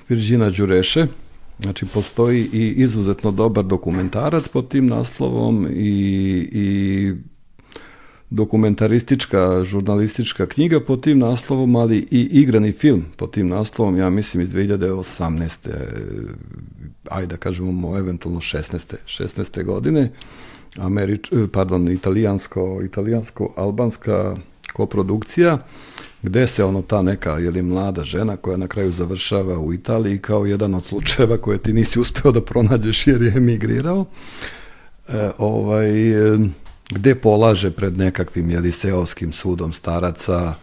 Viržina 0.09 0.51
Đureše. 0.51 1.07
Znači, 1.61 1.87
postoji 1.87 2.49
i 2.53 2.75
izuzetno 2.77 3.31
dobar 3.31 3.65
dokumentarac 3.65 4.49
pod 4.49 4.69
tim 4.69 4.87
naslovom 4.87 5.67
i, 5.71 6.49
i 6.53 7.13
dokumentaristička, 8.31 9.65
žurnalistička 9.65 10.47
knjiga 10.47 10.81
pod 10.81 11.03
tim 11.03 11.19
naslovom, 11.19 11.77
ali 11.77 12.07
i 12.11 12.21
igrani 12.33 12.73
film 12.73 13.05
pod 13.17 13.31
tim 13.31 13.49
naslovom, 13.49 13.97
ja 13.97 14.11
mislim 14.11 14.43
iz 14.43 14.51
2018. 14.51 15.69
ajde 17.11 17.27
da 17.27 17.37
kažemo 17.37 17.99
eventualno 17.99 18.41
16. 18.41 18.95
16. 19.07 19.65
godine, 19.65 20.13
Američ, 20.79 21.31
pardon, 21.53 21.89
italijansko, 21.89 22.81
italijansko-albanska 22.83 24.37
koprodukcija, 24.73 25.59
gde 26.27 26.47
se 26.47 26.65
ono 26.65 26.83
ta 26.83 27.03
neka 27.03 27.39
ili 27.39 27.63
mlada 27.63 28.05
žena 28.05 28.37
koja 28.37 28.57
na 28.57 28.67
kraju 28.67 28.93
završava 28.93 29.59
u 29.59 29.73
Italiji 29.73 30.19
kao 30.19 30.47
jedan 30.47 30.75
od 30.75 30.85
slučajeva 30.85 31.37
koje 31.37 31.59
ti 31.59 31.73
nisi 31.73 32.01
uspeo 32.01 32.33
da 32.33 32.41
pronađeš 32.41 33.07
jer 33.07 33.23
je 33.23 33.33
emigrirao 33.37 34.05
e, 35.09 35.31
ovaj, 35.39 35.91
gde 36.91 37.15
polaže 37.15 37.71
pred 37.71 37.99
nekakvim 37.99 38.51
jeli, 38.51 38.73
seoskim 38.73 39.33
sudom 39.33 39.73
staraca 39.73 40.55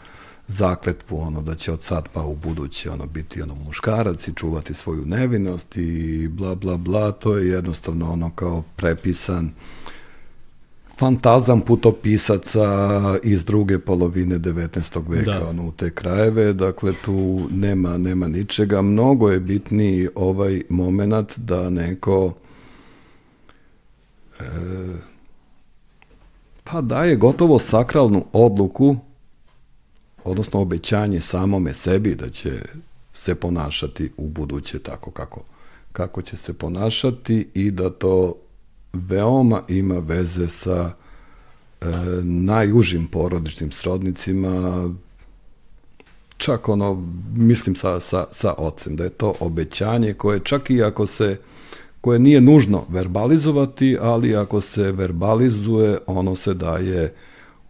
zakletvu 0.48 1.22
ono 1.22 1.41
da 1.41 1.56
će 1.56 1.72
od 1.72 1.84
sad 1.84 2.10
pa 2.14 2.22
u 2.22 2.35
buduće 2.35 2.91
ono 2.91 3.06
biti 3.06 3.41
ono 3.41 3.56
muškarac 3.56 4.27
i 4.27 4.34
čuvati 4.34 4.73
svoju 4.73 5.06
nevinost 5.06 5.77
i 5.77 6.27
bla 6.27 6.56
bla 6.56 6.77
bla. 6.77 7.11
To 7.11 7.38
je 7.38 7.49
jednostavno 7.49 8.11
ono 8.11 8.30
kao 8.30 8.64
prepisan 8.76 9.52
fantazam 10.99 11.61
putopisaca 11.61 12.68
iz 13.24 13.45
druge 13.45 13.80
polovine 13.80 14.40
19. 14.40 15.10
veka 15.10 15.40
da. 15.40 15.49
ono, 15.49 15.68
u 15.68 15.72
te 15.72 15.90
krajeve, 15.90 16.53
dakle 16.53 16.94
tu 17.06 17.41
nema, 17.52 17.98
nema 17.98 18.28
ničega. 18.28 18.82
Mnogo 18.82 19.30
je 19.30 19.40
bitniji 19.40 20.07
ovaj 20.15 20.61
moment 20.70 21.40
da 21.40 21.70
neko 21.70 22.34
e, 24.40 24.44
pa 26.64 26.82
daje 26.82 27.15
gotovo 27.15 27.60
sakralnu 27.60 28.26
odluku 28.34 28.98
odnosno 30.24 30.61
obećanje 30.61 31.22
samome 31.22 31.74
sebi 31.74 32.15
da 32.15 32.30
će 32.30 32.52
se 33.14 33.36
ponašati 33.36 34.11
u 34.18 34.30
buduće 34.30 34.80
tako 34.80 35.11
kako, 35.11 35.44
kako 35.91 36.22
će 36.22 36.38
se 36.38 36.53
ponašati 36.53 37.48
i 37.53 37.72
da 37.72 37.90
to 37.90 38.36
veoma 38.94 39.61
ima 39.68 39.95
veze 39.95 40.48
sa 40.48 40.91
e, 41.82 41.86
najužim 42.24 43.07
porodičnim 43.07 43.72
srodnicima, 43.72 44.90
čak 46.38 46.70
ono, 46.70 47.03
mislim 47.36 47.76
sa, 47.76 47.99
sa, 47.99 48.26
sa 48.32 48.53
ocem, 48.57 48.95
da 48.95 49.03
je 49.03 49.10
to 49.10 49.34
obećanje 49.40 50.14
koje 50.14 50.40
čak 50.40 50.70
i 50.70 50.84
ako 50.84 51.07
se, 51.07 51.40
koje 52.02 52.20
nije 52.20 52.41
nužno 52.41 52.84
verbalizovati, 52.90 53.98
ali 54.02 54.36
ako 54.36 54.61
se 54.61 54.91
verbalizuje, 54.91 55.98
ono 56.07 56.36
se 56.36 56.53
daje 56.53 57.14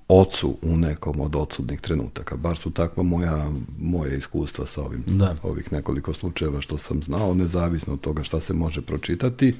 ocu 0.07 0.57
u 0.61 0.77
nekom 0.77 1.21
od 1.21 1.35
odsudnih 1.35 1.81
trenutaka. 1.81 2.35
Bar 2.35 2.57
su 2.57 2.71
takva 2.71 3.03
moja, 3.03 3.51
moje 3.79 4.17
iskustva 4.17 4.67
sa 4.67 4.81
ovim, 4.81 5.03
da. 5.07 5.35
ovih 5.43 5.71
nekoliko 5.71 6.13
slučajeva 6.13 6.61
što 6.61 6.77
sam 6.77 7.03
znao, 7.03 7.33
nezavisno 7.33 7.93
od 7.93 7.99
toga 7.99 8.23
šta 8.23 8.39
se 8.39 8.53
može 8.53 8.81
pročitati. 8.81 9.53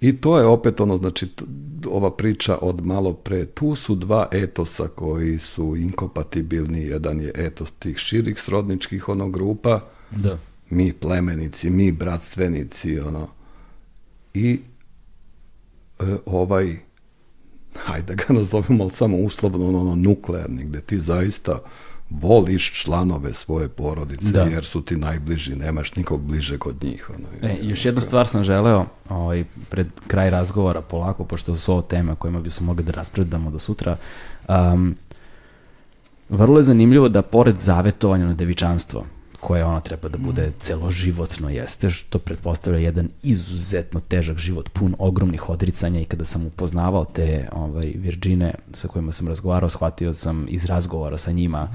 I 0.00 0.16
to 0.16 0.38
je 0.38 0.46
opet 0.46 0.80
ono, 0.80 0.96
znači, 0.96 1.28
ova 1.90 2.10
priča 2.16 2.58
od 2.62 2.86
malo 2.86 3.12
pre. 3.12 3.46
Tu 3.46 3.74
su 3.74 3.94
dva 3.94 4.28
etosa 4.32 4.88
koji 4.88 5.38
su 5.38 5.76
inkompatibilni. 5.76 6.80
Jedan 6.80 7.20
je 7.20 7.32
etos 7.34 7.70
tih 7.78 7.96
širih 7.98 8.40
srodničkih 8.40 9.08
ono 9.08 9.28
grupa. 9.28 9.80
Da. 10.10 10.38
Mi 10.70 10.92
plemenici, 10.92 11.70
mi 11.70 11.92
bratstvenici, 11.92 12.98
ono. 12.98 13.28
I 14.34 14.60
e, 16.00 16.04
ovaj 16.26 16.76
hajde 17.76 18.14
ga 18.14 18.34
nazovemo, 18.38 18.84
ali 18.84 18.92
samo 18.92 19.16
uslovno 19.16 19.68
ono, 19.68 19.96
nuklearni, 19.96 20.64
gde 20.64 20.80
ti 20.80 21.00
zaista 21.00 21.58
voliš 22.10 22.72
članove 22.82 23.32
svoje 23.32 23.68
porodice, 23.68 24.30
da. 24.30 24.42
jer 24.42 24.64
su 24.64 24.82
ti 24.82 24.96
najbliži, 24.96 25.56
nemaš 25.56 25.96
nikog 25.96 26.22
bliže 26.22 26.58
kod 26.58 26.84
njih. 26.84 27.10
Ono, 27.10 27.52
e, 27.52 27.58
još 27.62 27.84
jednu 27.84 28.00
stvar 28.00 28.28
sam 28.28 28.44
želeo, 28.44 28.86
ovaj, 29.08 29.44
pred 29.68 29.86
kraj 30.06 30.30
razgovora 30.30 30.80
polako, 30.80 31.24
pošto 31.24 31.56
su 31.56 31.72
ovo 31.72 31.82
teme 31.82 32.14
kojima 32.14 32.40
bi 32.40 32.50
se 32.50 32.64
mogli 32.64 32.84
da 32.84 32.92
raspredamo 32.92 33.50
do 33.50 33.58
sutra, 33.58 33.96
um, 34.48 34.96
vrlo 36.28 36.58
je 36.58 36.64
zanimljivo 36.64 37.08
da 37.08 37.22
pored 37.22 37.58
zavetovanja 37.58 38.26
na 38.26 38.34
devičanstvo, 38.34 39.04
koje 39.40 39.64
ona 39.64 39.80
treba 39.80 40.08
da 40.08 40.18
bude 40.18 40.52
celoživotno 40.58 41.48
jeste, 41.48 41.90
što 41.90 42.18
pretpostavlja 42.18 42.78
jedan 42.78 43.08
izuzetno 43.22 44.00
težak 44.00 44.36
život, 44.36 44.68
pun 44.68 44.94
ogromnih 44.98 45.48
odricanja 45.48 46.00
i 46.00 46.04
kada 46.04 46.24
sam 46.24 46.46
upoznavao 46.46 47.04
te 47.04 47.48
ovaj, 47.52 47.92
Virgine 47.96 48.54
sa 48.72 48.88
kojima 48.88 49.12
sam 49.12 49.28
razgovarao, 49.28 49.70
shvatio 49.70 50.14
sam 50.14 50.46
iz 50.48 50.64
razgovora 50.64 51.18
sa 51.18 51.32
njima 51.32 51.68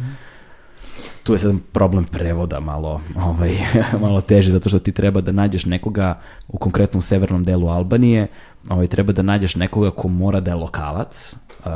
tu 1.23 1.33
je 1.33 1.39
sad 1.39 1.55
problem 1.71 2.05
prevoda 2.05 2.59
malo, 2.59 3.01
ovaj, 3.15 3.57
malo 4.01 4.21
teži, 4.21 4.51
zato 4.51 4.69
što 4.69 4.79
ti 4.79 4.91
treba 4.91 5.21
da 5.21 5.31
nađeš 5.31 5.65
nekoga, 5.65 6.19
u 6.47 6.57
konkretnom 6.57 7.01
severnom 7.01 7.43
delu 7.43 7.67
Albanije, 7.67 8.27
ovaj, 8.69 8.87
treba 8.87 9.13
da 9.13 9.21
nađeš 9.21 9.55
nekoga 9.55 9.91
ko 9.91 10.07
mora 10.07 10.39
da 10.39 10.51
je 10.51 10.55
lokalac, 10.55 11.35
Uh, 11.65 11.71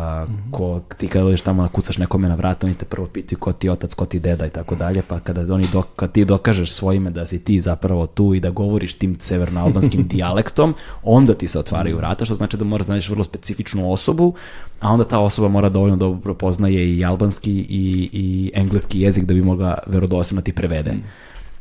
ko, 0.52 0.82
ti 0.98 1.08
kada 1.08 1.26
dođeš 1.26 1.42
tamo 1.42 1.68
kucaš 1.68 1.98
nekome 1.98 2.30
na 2.30 2.36
vrata, 2.36 2.68
oni 2.68 2.76
te 2.76 2.86
prvo 2.86 3.08
pitaju 3.08 3.40
ko 3.40 3.54
ti 3.54 3.70
otac, 3.70 3.94
ko 3.94 4.06
ti 4.06 4.20
deda 4.20 4.46
i 4.46 4.50
tako 4.50 4.76
dalje, 4.76 5.02
pa 5.08 5.20
kada 5.20 5.54
oni 5.54 5.68
do, 5.74 5.82
kad 5.82 6.12
ti 6.12 6.26
dokažeš 6.26 6.72
svojime 6.72 7.10
da 7.10 7.28
si 7.28 7.44
ti 7.44 7.62
zapravo 7.62 8.08
tu 8.08 8.34
i 8.34 8.40
da 8.40 8.50
govoriš 8.50 8.94
tim 8.94 9.16
severnoalbanskim 9.20 10.08
dijalektom, 10.12 10.76
onda 11.04 11.34
ti 11.34 11.48
se 11.48 11.60
otvaraju 11.60 11.98
vrata, 11.98 12.26
što 12.26 12.36
znači 12.36 12.58
da 12.58 12.64
moraš 12.64 12.88
da 12.88 12.94
nađeš 12.94 13.10
vrlo 13.10 13.24
specifičnu 13.24 13.92
osobu, 13.92 14.34
a 14.80 14.92
onda 14.92 15.04
ta 15.04 15.20
osoba 15.20 15.48
mora 15.48 15.70
dovoljno 15.70 15.96
dobro 15.96 16.34
poznaje 16.34 16.98
i 16.98 17.06
albanski 17.06 17.52
i, 17.52 18.10
i 18.14 18.52
engleski 18.56 19.02
jezik 19.02 19.26
da 19.26 19.34
bi 19.34 19.42
mogla 19.42 19.78
verodostojno 19.88 20.42
da 20.42 20.46
ti 20.46 20.54
prevede. 20.54 20.94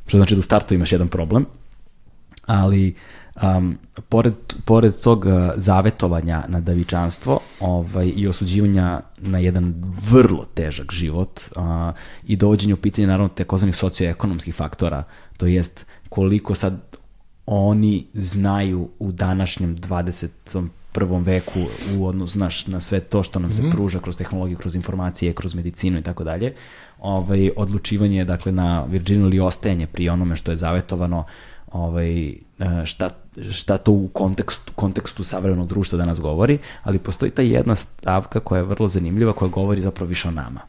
Što 0.07 0.17
znači 0.17 0.35
da 0.35 0.39
u 0.39 0.43
startu 0.43 0.75
imaš 0.75 0.93
jedan 0.93 1.09
problem, 1.09 1.47
ali 2.47 2.95
um, 3.43 3.79
pored, 4.09 4.35
pored 4.65 5.01
tog 5.03 5.25
uh, 5.25 5.33
zavetovanja 5.57 6.45
na 6.49 6.61
davičanstvo 6.61 7.41
ovaj, 7.61 8.13
i 8.17 8.29
osuđivanja 8.29 9.01
na 9.19 9.39
jedan 9.39 9.75
vrlo 10.11 10.45
težak 10.55 10.93
život 10.93 11.41
uh, 11.57 11.63
i 12.27 12.37
dovođenje 12.37 12.75
u 12.75 12.77
pitanje 12.77 13.07
naravno 13.07 13.29
takozvanih 13.29 13.77
socioekonomskih 13.77 14.55
faktora, 14.55 15.05
to 15.37 15.47
jest 15.47 15.87
koliko 16.09 16.55
sad 16.55 16.97
oni 17.47 18.07
znaju 18.15 18.89
u 18.99 19.13
današnjem 19.13 19.77
21. 19.77 21.25
veku 21.25 21.61
u 21.97 22.07
odnosu 22.07 22.33
znaš, 22.33 22.67
na 22.67 22.81
sve 22.81 23.01
to 23.01 23.23
što 23.23 23.39
nam 23.39 23.53
se 23.53 23.63
mm. 23.63 23.71
pruža 23.71 23.99
kroz 23.99 24.17
tehnologiju, 24.17 24.57
kroz 24.57 24.75
informacije, 24.75 25.33
kroz 25.33 25.55
medicinu 25.55 25.99
i 25.99 26.03
tako 26.03 26.25
dalje. 26.25 26.55
Ovaj, 27.01 27.51
odlučivanje 27.57 28.25
dakle, 28.25 28.53
na 28.53 28.85
Virginiju 28.85 29.27
ili 29.27 29.41
ostajanje 29.41 29.87
pri 29.87 30.09
onome 30.09 30.37
što 30.37 30.51
je 30.51 30.57
zavetovano 30.57 31.25
ovaj, 31.73 32.35
E, 32.59 32.87
šta, 32.87 33.11
šta 33.51 33.79
to 33.79 33.93
u 33.93 34.09
kontekstu, 34.13 34.73
kontekstu 34.75 35.25
savremenog 35.25 35.67
društva 35.67 35.99
danas 35.99 36.21
govori, 36.21 36.59
ali 36.83 36.99
postoji 36.99 37.31
ta 37.31 37.43
jedna 37.43 37.75
stavka 37.75 38.41
koja 38.41 38.59
je 38.59 38.65
vrlo 38.65 38.89
zanimljiva, 38.89 39.33
koja 39.33 39.49
govori 39.49 39.81
zapravo 39.81 40.09
više 40.09 40.29
o 40.29 40.31
nama. 40.31 40.61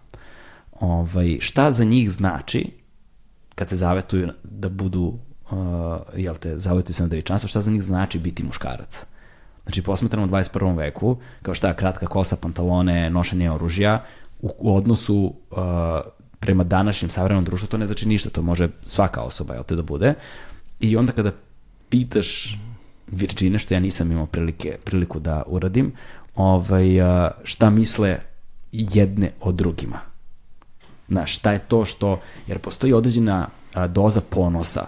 Ovaj, 0.79 1.37
šta 1.41 1.71
za 1.71 1.83
njih 1.83 2.11
znači 2.11 2.71
kad 3.55 3.69
se 3.69 3.75
zavetuju 3.75 4.29
da 4.43 4.69
budu, 4.69 5.13
uh, 5.51 5.57
jel 6.15 6.35
te, 6.35 6.59
zavetuju 6.59 6.93
se 6.93 7.03
na 7.03 7.09
devičanstvo, 7.09 7.47
šta 7.47 7.61
za 7.61 7.71
njih 7.71 7.83
znači 7.83 8.19
biti 8.19 8.43
muškarac? 8.43 9.05
Znači, 9.63 9.81
posmetramo 9.81 10.25
u 10.25 10.29
21. 10.29 10.77
veku, 10.77 11.17
kao 11.41 11.53
šta, 11.53 11.73
kratka 11.73 12.07
kosa, 12.07 12.35
pantalone, 12.35 13.09
nošenje 13.09 13.51
oružja, 13.51 14.03
u, 14.41 14.49
u 14.57 14.75
odnosu 14.75 15.33
uh, 15.51 15.57
prema 16.39 16.63
današnjem 16.63 17.09
savremenom 17.09 17.45
društvu 17.45 17.67
to 17.67 17.77
ne 17.77 17.85
znači 17.85 18.07
ništa, 18.07 18.29
to 18.29 18.41
može 18.41 18.69
svaka 18.83 19.21
osoba, 19.21 19.53
jel 19.53 19.63
te, 19.63 19.75
da 19.75 19.81
bude. 19.81 20.13
I 20.79 20.97
onda 20.97 21.13
kada 21.13 21.31
pitaš 21.89 22.59
Virgine, 23.07 23.59
što 23.59 23.73
ja 23.73 23.79
nisam 23.79 24.11
imao 24.11 24.25
prilike, 24.25 24.77
priliku 24.83 25.19
da 25.19 25.43
uradim, 25.47 25.91
ovaj, 26.35 26.85
šta 27.43 27.69
misle 27.69 28.19
jedne 28.71 29.31
o 29.41 29.51
drugima. 29.51 29.99
Znaš, 31.07 31.35
šta 31.35 31.51
je 31.51 31.59
to 31.59 31.85
što, 31.85 32.19
jer 32.47 32.59
postoji 32.59 32.93
određena 32.93 33.47
doza 33.89 34.21
ponosa 34.21 34.87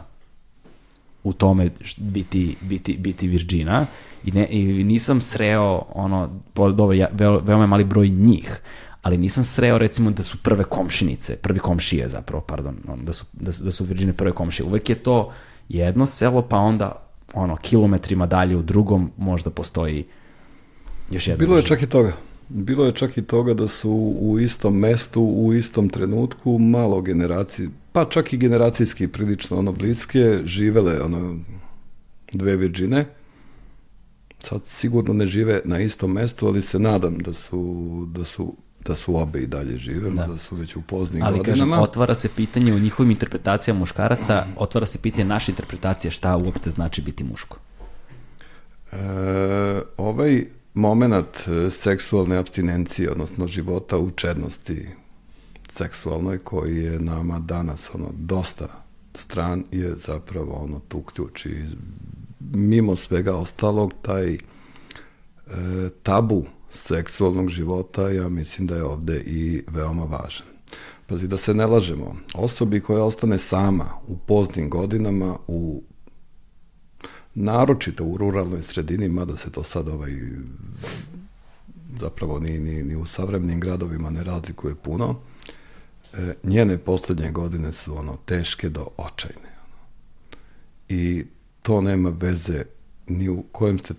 u 1.23 1.33
tome 1.33 1.69
biti, 1.97 2.55
biti, 2.61 2.97
biti 2.97 3.27
Virgina 3.27 3.85
i, 4.23 4.31
ne, 4.31 4.47
i 4.49 4.83
nisam 4.83 5.21
sreo 5.21 5.81
ono, 5.93 6.29
dobro, 6.55 6.93
ja, 6.93 7.07
veoma 7.43 7.67
mali 7.67 7.83
broj 7.83 8.09
njih, 8.09 8.61
ali 9.01 9.17
nisam 9.17 9.43
sreo 9.43 9.77
recimo 9.77 10.11
da 10.11 10.23
su 10.23 10.37
prve 10.37 10.63
komšinice, 10.63 11.35
prvi 11.35 11.59
komšije 11.59 12.09
zapravo, 12.09 12.41
pardon, 12.41 12.77
da 13.03 13.13
su, 13.13 13.25
da 13.33 13.53
su, 13.53 13.63
da 13.63 13.71
su 13.71 13.83
Virgine 13.83 14.13
prve 14.13 14.31
komšije. 14.31 14.65
Uvek 14.65 14.89
je 14.89 14.95
to 14.95 15.31
jedno 15.77 16.05
selo, 16.05 16.41
pa 16.41 16.57
onda 16.57 17.07
ono, 17.33 17.55
kilometrima 17.55 18.25
dalje 18.25 18.57
u 18.57 18.61
drugom 18.61 19.11
možda 19.17 19.49
postoji 19.49 20.05
još 21.11 21.27
jedno. 21.27 21.45
Bilo 21.45 21.57
je 21.57 21.63
čak 21.63 21.81
i 21.81 21.89
toga. 21.89 22.13
Bilo 22.49 22.85
je 22.85 22.95
čak 22.95 23.17
i 23.17 23.21
toga 23.21 23.53
da 23.53 23.67
su 23.67 23.91
u 24.19 24.39
istom 24.39 24.79
mestu, 24.79 25.21
u 25.21 25.53
istom 25.53 25.89
trenutku 25.89 26.57
malo 26.59 27.01
generacije, 27.01 27.69
pa 27.91 28.05
čak 28.05 28.33
i 28.33 28.37
generacijski 28.37 29.07
prilično 29.07 29.57
ono 29.57 29.71
bliske, 29.71 30.39
živele 30.43 31.01
ono 31.01 31.37
dve 32.33 32.55
Virgine. 32.55 33.05
Sad 34.39 34.61
sigurno 34.65 35.13
ne 35.13 35.27
žive 35.27 35.61
na 35.65 35.79
istom 35.79 36.11
mestu, 36.11 36.47
ali 36.47 36.61
se 36.61 36.79
nadam 36.79 37.17
da 37.17 37.33
su, 37.33 38.07
da 38.15 38.23
su 38.25 38.55
da 38.85 38.95
su 38.95 39.15
obe 39.15 39.39
i 39.39 39.47
dalje 39.47 39.77
žive, 39.77 40.09
da. 40.09 40.27
da 40.27 40.37
su 40.37 40.55
već 40.55 40.75
u 40.75 40.81
poznim 40.81 41.23
Ali, 41.23 41.37
godinama. 41.37 41.61
Ali 41.61 41.71
kažem, 41.71 41.83
otvara 41.83 42.15
se 42.15 42.29
pitanje 42.29 42.73
u 42.73 42.79
njihovim 42.79 43.11
interpretacijama 43.11 43.79
muškaraca, 43.79 44.45
otvara 44.57 44.85
se 44.85 44.97
pitanje 44.97 45.25
naše 45.25 45.51
interpretacije 45.51 46.11
šta 46.11 46.37
uopšte 46.37 46.71
znači 46.71 47.01
biti 47.01 47.23
muško. 47.23 47.57
E, 48.91 48.97
ovaj 49.97 50.45
moment 50.73 51.47
e, 51.47 51.69
seksualne 51.69 52.37
abstinencije, 52.37 53.11
odnosno 53.11 53.47
života 53.47 53.97
u 53.97 54.11
čednosti 54.11 54.87
seksualnoj 55.71 56.37
koji 56.37 56.77
je 56.77 56.99
nama 56.99 57.39
danas 57.39 57.89
ono 57.93 58.09
dosta 58.13 58.67
stran 59.15 59.63
je 59.71 59.95
zapravo 59.97 60.53
ono 60.53 60.79
tu 60.79 61.01
ključ 61.01 61.45
i 61.45 61.65
mimo 62.39 62.95
svega 62.95 63.35
ostalog 63.35 63.93
taj 64.01 64.33
e, 64.33 64.39
tabu 66.03 66.45
seksualnog 66.71 67.49
života, 67.49 68.09
ja 68.09 68.29
mislim 68.29 68.67
da 68.67 68.75
je 68.75 68.83
ovde 68.83 69.23
i 69.25 69.63
veoma 69.67 70.03
važan. 70.03 70.47
Pazi, 71.07 71.27
da 71.27 71.37
se 71.37 71.53
ne 71.53 71.65
lažemo, 71.65 72.15
osobi 72.35 72.81
koja 72.81 73.03
ostane 73.03 73.37
sama 73.37 73.85
u 74.07 74.17
poznim 74.17 74.69
godinama, 74.69 75.37
u 75.47 75.83
naročito 77.33 78.05
u 78.05 78.17
ruralnoj 78.17 78.63
sredini, 78.63 79.09
mada 79.09 79.37
se 79.37 79.51
to 79.51 79.63
sad 79.63 79.89
ovaj, 79.89 80.11
zapravo 81.99 82.39
ni, 82.39 82.59
ni, 82.59 82.83
ni 82.83 82.95
u 82.95 83.05
savremenim 83.05 83.59
gradovima 83.59 84.09
ne 84.09 84.23
razlikuje 84.23 84.75
puno, 84.75 85.15
e, 86.13 86.33
njene 86.43 86.77
poslednje 86.77 87.31
godine 87.31 87.73
su 87.73 87.97
ono 87.97 88.17
teške 88.25 88.69
do 88.69 88.87
očajne. 88.97 89.51
Ono. 89.65 89.87
I 90.89 91.25
to 91.61 91.81
nema 91.81 92.09
veze 92.09 92.63
ni 93.17 93.29
u 93.29 93.43
kojem 93.51 93.79
ste, 93.79 93.93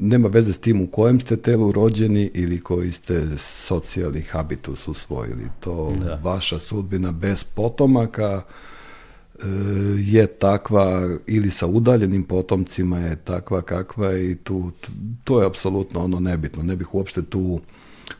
nema 0.00 0.28
veze 0.28 0.52
s 0.52 0.58
tim 0.58 0.80
u 0.80 0.86
kojem 0.86 1.20
ste 1.20 1.36
telu 1.36 1.72
rođeni 1.72 2.30
ili 2.34 2.60
koji 2.60 2.92
ste 2.92 3.22
socijalni 3.38 4.22
habitus 4.22 4.88
usvojili. 4.88 5.44
To 5.60 5.94
da. 6.00 6.20
vaša 6.22 6.58
sudbina 6.58 7.12
bez 7.12 7.44
potomaka 7.44 8.42
e, 8.42 9.42
je 9.98 10.26
takva 10.26 11.08
ili 11.26 11.50
sa 11.50 11.66
udaljenim 11.66 12.24
potomcima 12.24 12.98
je 12.98 13.16
takva 13.16 13.62
kakva 13.62 14.18
i 14.18 14.34
tu, 14.34 14.72
to 15.24 15.40
je 15.40 15.46
apsolutno 15.46 16.04
ono 16.04 16.20
nebitno. 16.20 16.62
Ne 16.62 16.76
bih 16.76 16.94
uopšte 16.94 17.22
tu 17.22 17.60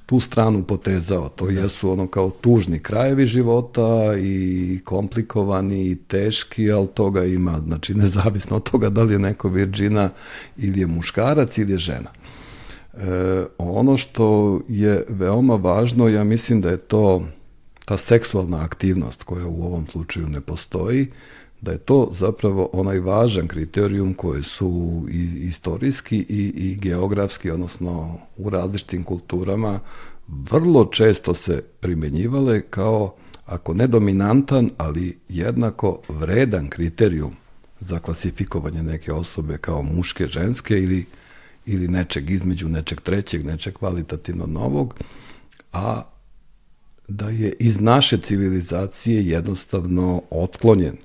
tu 0.07 0.21
stranu 0.21 0.63
potezao. 0.63 1.29
To 1.29 1.47
da. 1.47 1.61
jesu 1.61 1.91
ono 1.91 2.07
kao 2.07 2.31
tužni 2.31 2.79
krajevi 2.79 3.27
života 3.27 4.17
i 4.19 4.81
komplikovani 4.85 5.91
i 5.91 5.97
teški, 5.97 6.73
ali 6.73 6.87
toga 6.87 7.25
ima, 7.25 7.61
znači 7.67 7.95
nezavisno 7.95 8.57
od 8.57 8.71
toga 8.71 8.89
da 8.91 9.03
li 9.03 9.13
je 9.13 9.19
neko 9.19 9.49
virđina 9.49 10.11
ili 10.57 10.81
je 10.81 10.87
muškarac 10.87 11.59
ili 11.59 11.73
je 11.73 11.79
žena. 11.79 12.11
E, 12.95 13.45
ono 13.59 13.97
što 13.97 14.61
je 14.69 15.05
veoma 15.09 15.55
važno, 15.55 16.09
ja 16.09 16.25
mislim 16.25 16.61
da 16.61 16.71
je 16.71 16.77
to 16.77 17.23
ta 17.85 17.97
seksualna 17.97 18.63
aktivnost 18.65 19.23
koja 19.23 19.47
u 19.47 19.63
ovom 19.63 19.87
slučaju 19.87 20.29
ne 20.29 20.41
postoji, 20.41 21.11
da 21.67 21.73
je 21.73 21.79
to 21.79 22.11
zapravo 22.13 22.71
onaj 22.73 22.99
važan 22.99 23.49
kriterijum 23.49 24.15
koji 24.15 24.43
su 24.43 25.03
i 25.11 25.49
istorijski 25.49 26.17
i, 26.19 26.53
i 26.57 26.77
geografski, 26.77 27.51
odnosno 27.51 28.19
u 28.37 28.51
različitim 28.51 29.05
kulturama, 29.05 29.81
vrlo 30.29 30.85
često 30.85 31.35
se 31.35 31.63
primenjivale 31.81 32.61
kao, 32.61 33.15
ako 33.47 33.75
ne 33.75 33.87
dominantan, 33.87 34.71
ali 34.77 35.19
jednako 35.29 36.01
vredan 36.09 36.69
kriterijum 36.69 37.33
za 37.81 37.99
klasifikovanje 37.99 38.83
neke 38.83 39.13
osobe 39.13 39.59
kao 39.59 39.83
muške, 39.83 40.29
ženske 40.29 40.79
ili, 40.79 41.05
ili 41.67 41.89
nečeg 41.89 42.31
između 42.31 42.69
nečeg 42.69 43.01
trećeg, 43.01 43.47
nečeg 43.47 43.75
kvalitativno 43.75 44.47
novog, 44.47 44.95
a 45.73 46.03
da 47.09 47.29
je 47.29 47.53
iz 47.59 47.81
naše 47.81 48.19
civilizacije 48.19 49.27
jednostavno 49.27 50.23
otklonjen 50.31 50.97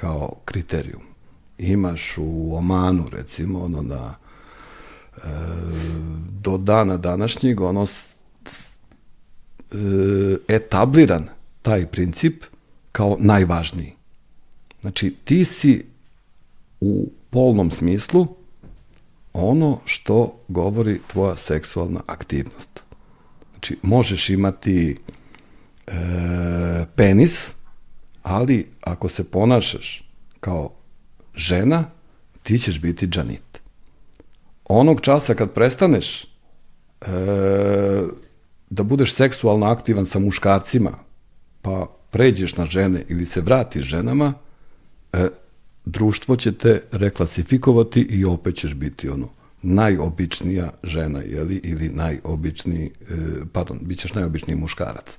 kao 0.00 0.34
kriterijum. 0.44 1.02
Imaš 1.58 2.18
u 2.18 2.56
Omanu, 2.56 3.08
recimo, 3.12 3.64
ono 3.64 3.82
da 3.82 4.18
e, 5.16 5.20
do 6.42 6.58
dana 6.58 6.96
današnjeg 6.96 7.60
ono 7.60 7.86
e, 7.86 9.76
etabliran 10.48 11.28
taj 11.62 11.86
princip 11.86 12.44
kao 12.92 13.16
najvažniji. 13.20 13.92
Znači, 14.80 15.14
ti 15.24 15.44
si 15.44 15.84
u 16.80 17.10
polnom 17.30 17.70
smislu 17.70 18.26
ono 19.32 19.78
što 19.84 20.38
govori 20.48 21.00
tvoja 21.06 21.36
seksualna 21.36 22.00
aktivnost. 22.06 22.80
Znači, 23.50 23.78
možeš 23.82 24.30
imati 24.30 24.96
e, 25.86 25.92
penis, 26.96 27.50
ali 28.22 28.68
ako 28.80 29.08
se 29.08 29.24
ponašaš 29.24 30.10
kao 30.40 30.70
žena, 31.34 31.84
ti 32.42 32.58
ćeš 32.58 32.80
biti 32.80 33.06
džanit. 33.06 33.60
Onog 34.64 35.00
časa 35.00 35.34
kad 35.34 35.50
prestaneš 35.52 36.24
e, 36.24 36.26
da 38.70 38.82
budeš 38.82 39.14
seksualno 39.14 39.66
aktivan 39.66 40.06
sa 40.06 40.18
muškarcima, 40.18 40.98
pa 41.62 41.86
pređeš 42.10 42.56
na 42.56 42.66
žene 42.66 43.04
ili 43.08 43.26
se 43.26 43.40
vratiš 43.40 43.84
ženama, 43.84 44.34
e, 45.12 45.28
društvo 45.84 46.36
će 46.36 46.52
te 46.52 46.82
reklasifikovati 46.92 48.00
i 48.00 48.24
opet 48.24 48.56
ćeš 48.56 48.74
biti 48.74 49.08
ono 49.08 49.28
najobičnija 49.62 50.72
žena, 50.82 51.20
jeli, 51.20 51.60
ili 51.64 51.88
najobičniji, 51.88 52.86
e, 52.86 53.14
pardon, 53.52 53.78
bit 53.82 53.98
ćeš 53.98 54.14
najobičniji 54.14 54.56
muškarac. 54.56 55.18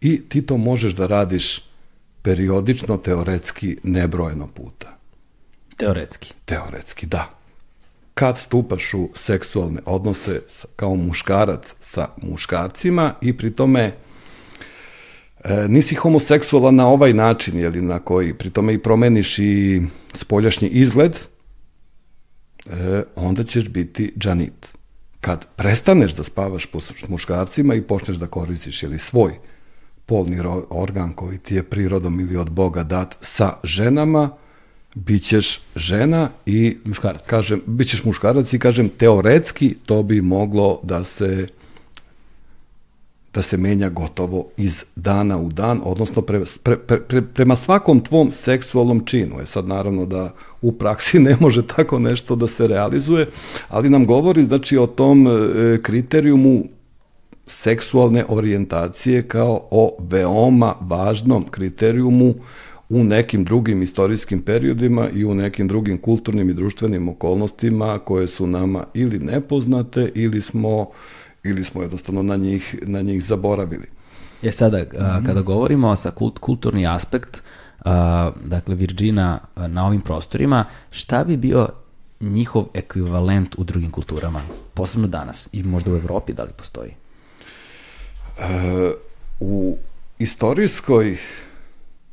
I 0.00 0.22
ti 0.28 0.42
to 0.42 0.56
možeš 0.56 0.92
da 0.94 1.06
radiš 1.06 1.69
periodično, 2.22 2.96
teoretski, 2.96 3.76
nebrojeno 3.82 4.46
puta. 4.46 4.98
Teoretski? 5.76 6.32
Teoretski, 6.44 7.06
da. 7.06 7.30
Kad 8.14 8.38
stupaš 8.38 8.94
u 8.94 9.08
seksualne 9.14 9.80
odnose 9.86 10.40
kao 10.76 10.94
muškarac 10.94 11.74
sa 11.80 12.08
muškarcima 12.22 13.14
i 13.20 13.36
pri 13.36 13.50
tome 13.50 13.92
e, 15.44 15.66
nisi 15.68 15.94
homoseksualan 15.94 16.74
na 16.74 16.88
ovaj 16.88 17.12
način, 17.12 17.58
jeli, 17.58 17.80
na 17.80 17.98
koji 17.98 18.34
pri 18.34 18.50
tome 18.50 18.74
i 18.74 18.78
promeniš 18.78 19.38
i 19.38 19.82
spoljašnji 20.14 20.68
izgled, 20.68 21.16
e, 21.16 23.02
onda 23.16 23.44
ćeš 23.44 23.68
biti 23.68 24.12
džanit. 24.18 24.68
Kad 25.20 25.46
prestaneš 25.56 26.14
da 26.14 26.24
spavaš 26.24 26.68
s 26.96 27.08
muškarcima 27.08 27.74
i 27.74 27.82
počneš 27.82 28.16
da 28.16 28.26
koristiš 28.26 28.82
jeli, 28.82 28.98
svoj 28.98 29.32
polni 30.10 30.40
organ 30.70 31.12
koji 31.12 31.38
ti 31.38 31.54
je 31.54 31.62
prirodom 31.62 32.20
ili 32.20 32.36
od 32.36 32.50
Boga 32.50 32.82
dat 32.82 33.16
sa 33.20 33.52
ženama, 33.64 34.30
bit 34.94 35.22
ćeš 35.22 35.60
žena 35.76 36.30
i 36.46 36.76
muškarac. 36.84 37.26
Kažem, 37.26 37.62
bit 37.66 37.88
ćeš 37.88 38.04
muškarac 38.04 38.52
i 38.52 38.58
kažem 38.58 38.88
teoretski 38.88 39.74
to 39.86 40.02
bi 40.02 40.20
moglo 40.20 40.80
da 40.82 41.04
se 41.04 41.46
da 43.34 43.42
se 43.42 43.56
menja 43.56 43.88
gotovo 43.88 44.48
iz 44.56 44.84
dana 44.96 45.38
u 45.38 45.48
dan, 45.48 45.80
odnosno 45.84 46.22
pre, 46.22 46.42
pre, 46.62 46.76
pre, 46.98 47.22
prema 47.22 47.56
svakom 47.56 48.00
tvom 48.00 48.32
seksualnom 48.32 49.04
činu. 49.06 49.38
Je 49.40 49.46
sad 49.46 49.68
naravno 49.68 50.06
da 50.06 50.32
u 50.62 50.72
praksi 50.72 51.20
ne 51.28 51.36
može 51.40 51.66
tako 51.66 51.98
nešto 51.98 52.36
da 52.36 52.46
se 52.46 52.66
realizuje, 52.66 53.28
ali 53.68 53.90
nam 53.90 54.06
govori 54.06 54.44
znači 54.44 54.78
o 54.78 54.86
tom 54.86 55.26
e, 55.26 55.30
kriterijumu 55.82 56.64
seksualne 57.50 58.24
orijentacije 58.28 59.22
kao 59.22 59.68
o 59.70 59.96
veoma 59.98 60.74
važnom 60.80 61.44
kriterijumu 61.50 62.34
u 62.88 63.04
nekim 63.04 63.44
drugim 63.44 63.82
istorijskim 63.82 64.42
periodima 64.42 65.08
i 65.14 65.24
u 65.24 65.34
nekim 65.34 65.68
drugim 65.68 65.98
kulturnim 65.98 66.50
i 66.50 66.54
društvenim 66.54 67.08
okolnostima 67.08 67.98
koje 67.98 68.28
su 68.28 68.46
nama 68.46 68.84
ili 68.94 69.18
nepoznate 69.18 70.10
ili 70.14 70.42
smo 70.42 70.86
ili 71.44 71.64
smo 71.64 71.82
jednostavno 71.82 72.22
na 72.22 72.36
njih, 72.36 72.78
na 72.82 73.02
njih 73.02 73.24
zaboravili. 73.24 73.86
Je 74.42 74.52
sada, 74.52 74.84
a, 74.98 75.20
kada 75.26 75.42
govorimo 75.42 75.96
sa 75.96 76.10
kult, 76.10 76.38
kulturni 76.38 76.86
aspekt, 76.86 77.42
a, 77.84 78.30
dakle 78.44 78.74
Virgina 78.74 79.38
na 79.56 79.86
ovim 79.86 80.00
prostorima, 80.00 80.64
šta 80.90 81.24
bi 81.24 81.36
bio 81.36 81.68
njihov 82.20 82.66
ekvivalent 82.74 83.58
u 83.58 83.64
drugim 83.64 83.90
kulturama, 83.90 84.40
posebno 84.74 85.08
danas 85.08 85.48
i 85.52 85.62
možda 85.62 85.92
u 85.92 85.96
Evropi 85.96 86.32
da 86.32 86.42
li 86.42 86.50
postoji? 86.56 86.90
U 89.40 89.76
istorijskoj 90.18 91.16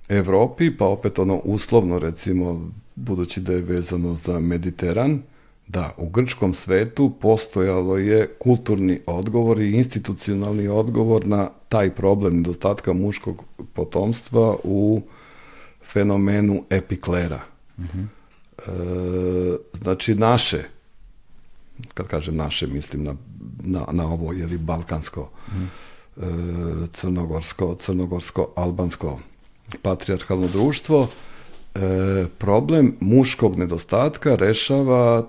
Evropi, 0.10 0.78
pa 0.78 0.86
opet 0.86 1.20
ono 1.20 1.36
uslovno 1.36 1.99
recimo, 1.99 2.72
budući 2.95 3.41
da 3.41 3.54
je 3.54 3.62
vezano 3.62 4.16
za 4.16 4.40
Mediteran, 4.40 5.22
da, 5.68 5.91
u 5.98 6.10
grčkom 6.10 6.54
svetu 6.54 7.14
postojalo 7.22 7.98
je 7.98 8.28
kulturni 8.40 8.99
odgovor 9.06 9.62
i 9.62 9.72
institucionalni 9.72 10.68
odgovor 10.68 11.28
na 11.28 11.49
taj 11.70 11.95
problem 11.95 12.38
nedostatka 12.38 12.94
muškog 12.94 13.44
potomstva 13.74 14.56
u 14.64 15.02
fenomenu 15.84 16.64
epiklera. 16.70 17.40
Uh 17.78 17.86
-huh. 17.86 18.06
e, 18.58 19.58
znači 19.74 20.16
naše, 20.16 20.64
kad 21.94 22.08
kažem 22.08 22.36
naše, 22.36 22.68
mislim 22.68 23.04
na, 23.04 23.16
na, 23.64 23.86
na 23.91 24.08
ovo, 24.08 24.34
jeli, 24.34 24.58
balkansko, 24.58 25.22
uh 25.22 25.54
-huh 25.54 25.68
E, 25.68 25.86
crnogorsko, 26.94 27.76
crnogorsko-albansko 27.76 29.19
patrijarhalno 29.81 30.48
društvo, 30.48 31.07
e, 31.76 31.80
problem 32.38 32.95
muškog 32.99 33.57
nedostatka 33.57 34.35
rešava 34.35 35.27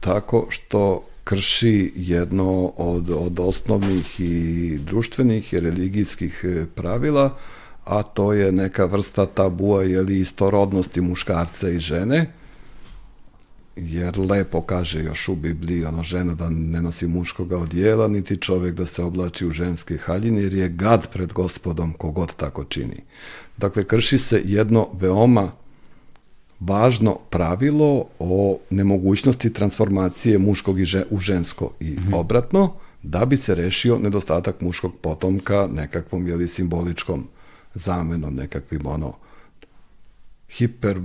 tako 0.00 0.46
što 0.48 1.04
krši 1.24 1.92
jedno 1.96 2.72
od, 2.76 3.10
od 3.10 3.40
osnovnih 3.40 4.20
i 4.20 4.78
društvenih 4.78 5.52
i 5.52 5.60
religijskih 5.60 6.44
e, 6.44 6.66
pravila, 6.74 7.36
a 7.84 8.02
to 8.02 8.32
je 8.32 8.52
neka 8.52 8.84
vrsta 8.84 9.26
tabua 9.26 9.84
ili 9.84 10.20
istorodnosti 10.20 11.00
muškarca 11.00 11.68
i 11.68 11.78
žene, 11.78 12.32
jer 13.76 14.18
lepo 14.18 14.60
kaže 14.60 15.04
još 15.04 15.28
u 15.28 15.34
Bibliji 15.34 15.84
ono 15.84 16.02
žena 16.02 16.34
da 16.34 16.50
ne 16.50 16.82
nosi 16.82 17.06
muškoga 17.06 17.58
odjela, 17.58 18.08
niti 18.08 18.36
čovjek 18.36 18.74
da 18.74 18.86
se 18.86 19.02
oblači 19.02 19.46
u 19.46 19.50
ženske 19.50 19.96
haljine, 19.96 20.42
jer 20.42 20.54
je 20.54 20.68
gad 20.68 21.12
pred 21.12 21.32
gospodom 21.32 21.92
kogod 21.92 22.34
tako 22.34 22.64
čini. 22.64 23.02
Dakle, 23.56 23.84
krši 23.84 24.18
se 24.18 24.42
jedno 24.44 24.88
veoma 24.92 25.52
važno 26.60 27.18
pravilo 27.30 28.06
o 28.18 28.58
nemogućnosti 28.70 29.52
transformacije 29.52 30.38
muškog 30.38 30.80
i 30.80 30.84
žen, 30.84 31.04
u 31.10 31.18
žensko 31.18 31.72
i 31.80 31.90
mm 31.90 31.96
-hmm. 31.96 32.16
obratno, 32.16 32.72
da 33.02 33.24
bi 33.24 33.36
se 33.36 33.54
rešio 33.54 33.98
nedostatak 33.98 34.60
muškog 34.60 34.94
potomka 35.00 35.68
nekakvom 35.72 36.26
jeli 36.26 36.48
simboličkom 36.48 37.28
zamenom, 37.74 38.34
nekakvim 38.34 38.86
ono 38.86 39.12
hiper 40.48 41.00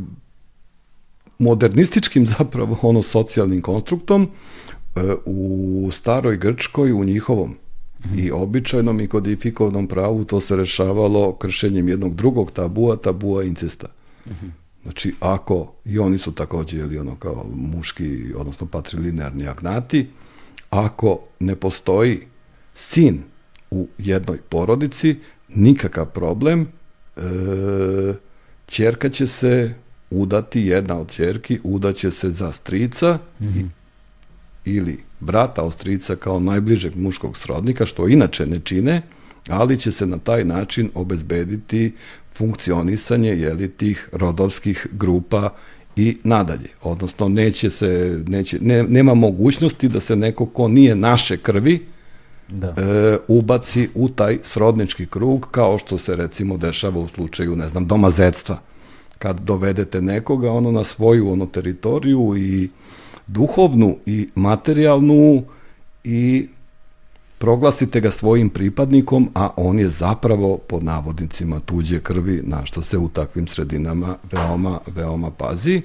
modernističkim 1.42 2.26
zapravo 2.38 2.78
ono 2.82 3.04
socijalnim 3.04 3.62
konstruktom 3.62 4.28
e, 4.96 5.00
u 5.26 5.90
staroj 5.92 6.38
Grčkoj 6.38 6.92
u 6.92 7.04
njihovom 7.04 7.56
-hmm. 8.04 8.26
i 8.26 8.32
običajnom 8.32 9.00
i 9.00 9.08
kodifikovanom 9.08 9.88
pravu 9.88 10.26
to 10.26 10.42
se 10.42 10.56
rešavalo 10.56 11.36
kršenjem 11.36 11.90
jednog 11.90 12.16
drugog 12.16 12.52
tabua, 12.52 12.96
tabua 12.96 13.44
incesta. 13.44 13.88
-hmm. 14.26 14.50
Znači, 14.84 15.14
ako, 15.20 15.74
i 15.86 16.00
oni 16.00 16.18
su 16.18 16.32
takođe, 16.32 16.78
ili 16.78 16.98
ono 16.98 17.16
kao 17.16 17.46
muški, 17.56 18.34
odnosno 18.36 18.68
patrilinearni 18.68 19.48
agnati, 19.48 20.08
ako 20.70 21.20
ne 21.40 21.56
postoji 21.56 22.20
sin 22.76 23.24
u 23.72 23.88
jednoj 23.98 24.38
porodici, 24.50 25.16
nikakav 25.50 26.06
problem, 26.06 26.68
e, 27.18 27.22
čerka 28.66 29.10
će 29.10 29.28
se 29.28 29.74
udati 30.12 30.62
jedna 30.62 31.00
od 31.00 31.12
čerki, 31.12 31.60
udaće 31.64 32.12
se 32.12 32.32
za 32.32 32.52
strica 32.52 33.20
mm 33.40 33.46
-hmm. 33.46 33.70
ili 34.66 34.98
brata 35.20 35.64
od 35.64 35.74
strica 35.74 36.16
kao 36.16 36.40
najbližeg 36.40 36.96
muškog 36.96 37.38
srodnika, 37.38 37.86
što 37.86 38.08
inače 38.08 38.46
ne 38.46 38.60
čine, 38.60 39.02
ali 39.48 39.80
će 39.80 39.92
se 39.92 40.06
na 40.06 40.18
taj 40.18 40.46
način 40.46 40.90
obezbediti 40.96 41.94
funkcionisanje 42.34 43.30
jeli, 43.30 43.68
tih 43.68 44.10
rodovskih 44.12 44.88
grupa 44.92 45.50
i 45.96 46.18
nadalje. 46.24 46.70
Odnosno, 46.82 47.30
neće 47.30 47.70
se, 47.70 48.20
neće, 48.28 48.58
ne, 48.62 48.84
nema 48.84 49.14
mogućnosti 49.14 49.88
da 49.88 50.00
se 50.00 50.16
neko 50.16 50.46
ko 50.46 50.68
nije 50.68 50.96
naše 50.96 51.38
krvi 51.38 51.86
da. 52.50 52.68
e, 52.68 53.18
ubaci 53.28 53.90
u 53.96 54.10
taj 54.10 54.38
srodnički 54.44 55.06
krug, 55.06 55.48
kao 55.52 55.78
što 55.78 55.98
se 55.98 56.16
recimo 56.16 56.58
dešava 56.58 57.00
u 57.00 57.08
slučaju, 57.08 57.56
ne 57.56 57.68
znam, 57.68 57.88
domazedstva 57.88 58.71
kad 59.22 59.40
dovedete 59.40 60.02
nekoga 60.02 60.52
ono 60.52 60.72
na 60.72 60.84
svoju 60.84 61.32
ono 61.32 61.46
teritoriju 61.46 62.34
i 62.38 62.70
duhovnu 63.28 63.98
i 64.06 64.28
materijalnu 64.36 65.44
i 66.04 66.48
proglasite 67.38 68.02
ga 68.02 68.12
svojim 68.12 68.50
pripadnikom, 68.50 69.30
a 69.36 69.50
on 69.58 69.80
je 69.80 69.90
zapravo 69.90 70.58
pod 70.58 70.84
navodnicima 70.84 71.60
tuđe 71.60 72.00
krvi, 72.00 72.42
na 72.44 72.66
što 72.66 72.82
se 72.82 72.98
u 72.98 73.10
takvim 73.10 73.48
sredinama 73.48 74.16
veoma, 74.32 74.80
veoma 74.88 75.32
pazi. 75.32 75.82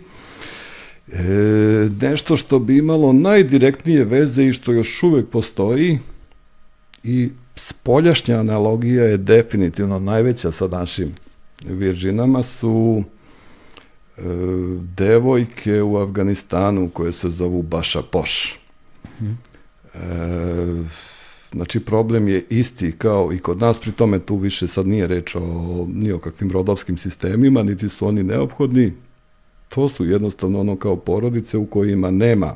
E, 1.12 1.22
nešto 2.00 2.36
što 2.36 2.58
bi 2.58 2.78
imalo 2.78 3.12
najdirektnije 3.12 4.04
veze 4.04 4.44
i 4.44 4.52
što 4.52 4.72
još 4.72 5.02
uvek 5.02 5.28
postoji 5.28 5.98
i 7.04 7.30
spoljašnja 7.56 8.38
analogija 8.38 9.04
je 9.04 9.16
definitivno 9.16 9.98
najveća 9.98 10.52
sa 10.52 10.68
našim 10.68 11.14
viržinama 11.64 12.42
su 12.42 13.04
devojke 14.96 15.82
u 15.82 15.96
Afganistanu 15.96 16.90
koje 16.90 17.12
se 17.12 17.30
zovu 17.30 17.62
Baša 17.62 18.02
Poš. 18.02 18.58
Mm 19.20 19.32
e, 19.96 20.84
znači 21.52 21.80
problem 21.80 22.28
je 22.28 22.44
isti 22.50 22.92
kao 22.92 23.32
i 23.32 23.38
kod 23.38 23.58
nas, 23.58 23.78
pri 23.80 23.92
tome 23.92 24.18
tu 24.18 24.36
više 24.36 24.68
sad 24.68 24.86
nije 24.86 25.06
reč 25.06 25.34
o 25.34 25.86
ni 25.94 26.12
o 26.12 26.18
kakvim 26.18 26.50
rodovskim 26.50 26.98
sistemima, 26.98 27.62
niti 27.62 27.88
su 27.88 28.06
oni 28.06 28.22
neophodni, 28.22 28.92
to 29.68 29.88
su 29.88 30.04
jednostavno 30.04 30.60
ono 30.60 30.76
kao 30.76 30.96
porodice 30.96 31.56
u 31.56 31.66
kojima 31.66 32.10
nema 32.10 32.54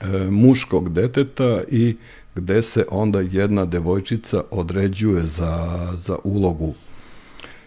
e, 0.00 0.30
muškog 0.30 0.92
deteta 0.92 1.62
i 1.68 1.96
gde 2.34 2.62
se 2.62 2.84
onda 2.90 3.20
jedna 3.20 3.64
devojčica 3.64 4.42
određuje 4.50 5.22
za, 5.22 5.78
za 5.96 6.16
ulogu 6.24 6.74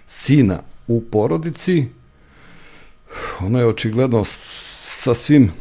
sina 0.08 0.60
u 0.88 1.02
porodici, 1.02 1.86
ona 3.42 3.60
je 3.60 3.66
očigledno 3.66 4.26
sasvim 4.88 5.52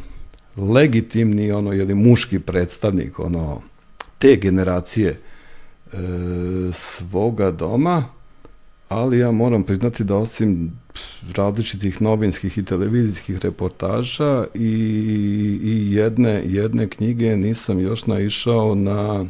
legitimni 0.57 1.51
ono 1.51 1.73
je 1.73 1.95
muški 1.95 2.39
predstavnik 2.39 3.19
ono 3.19 3.61
te 4.17 4.35
generacije 4.35 5.09
e, 5.09 5.97
svoga 6.73 7.51
doma 7.51 8.05
ali 8.89 9.19
ja 9.19 9.31
moram 9.31 9.63
priznati 9.63 10.03
da 10.03 10.15
osim 10.15 10.71
različitih 11.35 12.01
novinskih 12.01 12.57
i 12.57 12.65
televizijskih 12.65 13.39
reportaža 13.39 14.45
i, 14.53 14.69
i 15.63 15.93
jedne, 15.93 16.43
jedne 16.45 16.89
knjige 16.89 17.37
nisam 17.37 17.79
još 17.79 18.05
naišao 18.05 18.75
na 18.75 19.25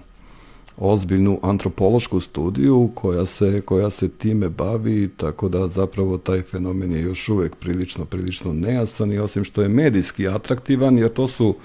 ozbiljnu 0.79 1.39
antropološku 1.41 2.21
studiju 2.21 2.89
koja 2.95 3.25
se, 3.25 3.61
koja 3.65 3.89
se 3.89 4.09
time 4.09 4.49
bavi, 4.49 5.09
tako 5.17 5.49
da 5.49 5.67
zapravo 5.67 6.17
taj 6.17 6.41
fenomen 6.41 6.91
je 6.91 7.01
još 7.01 7.29
uvek 7.29 7.55
prilično, 7.55 8.05
prilično 8.05 8.53
nejasan 8.53 9.11
i 9.11 9.19
osim 9.19 9.43
što 9.43 9.61
je 9.61 9.69
medijski 9.69 10.27
atraktivan, 10.27 10.97
jer 10.97 11.13
to 11.13 11.27
su 11.27 11.55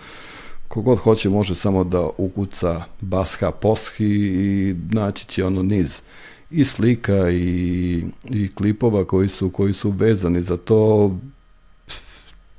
kogod 0.68 0.98
hoće 0.98 1.28
može 1.28 1.54
samo 1.54 1.84
da 1.84 2.08
ukuca 2.18 2.84
Basha 3.00 3.50
Poshi 3.50 4.06
i 4.06 4.74
naći 4.90 5.26
će 5.26 5.44
ono 5.44 5.62
niz 5.62 6.00
i 6.50 6.64
slika 6.64 7.30
i, 7.30 8.04
i 8.24 8.48
klipova 8.54 9.04
koji 9.04 9.28
su, 9.28 9.50
koji 9.50 9.72
su 9.72 9.90
vezani 9.90 10.42
za 10.42 10.56
to. 10.56 11.10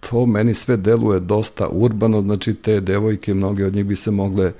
To 0.09 0.25
meni 0.25 0.53
sve 0.53 0.77
deluje 0.77 1.19
dosta 1.19 1.67
urbano, 1.67 2.21
znači 2.21 2.53
te 2.53 2.79
devojke, 2.81 3.33
mnoge 3.33 3.65
od 3.65 3.75
njih 3.75 3.85
bi 3.85 3.95
se 3.95 4.11
mogle 4.11 4.51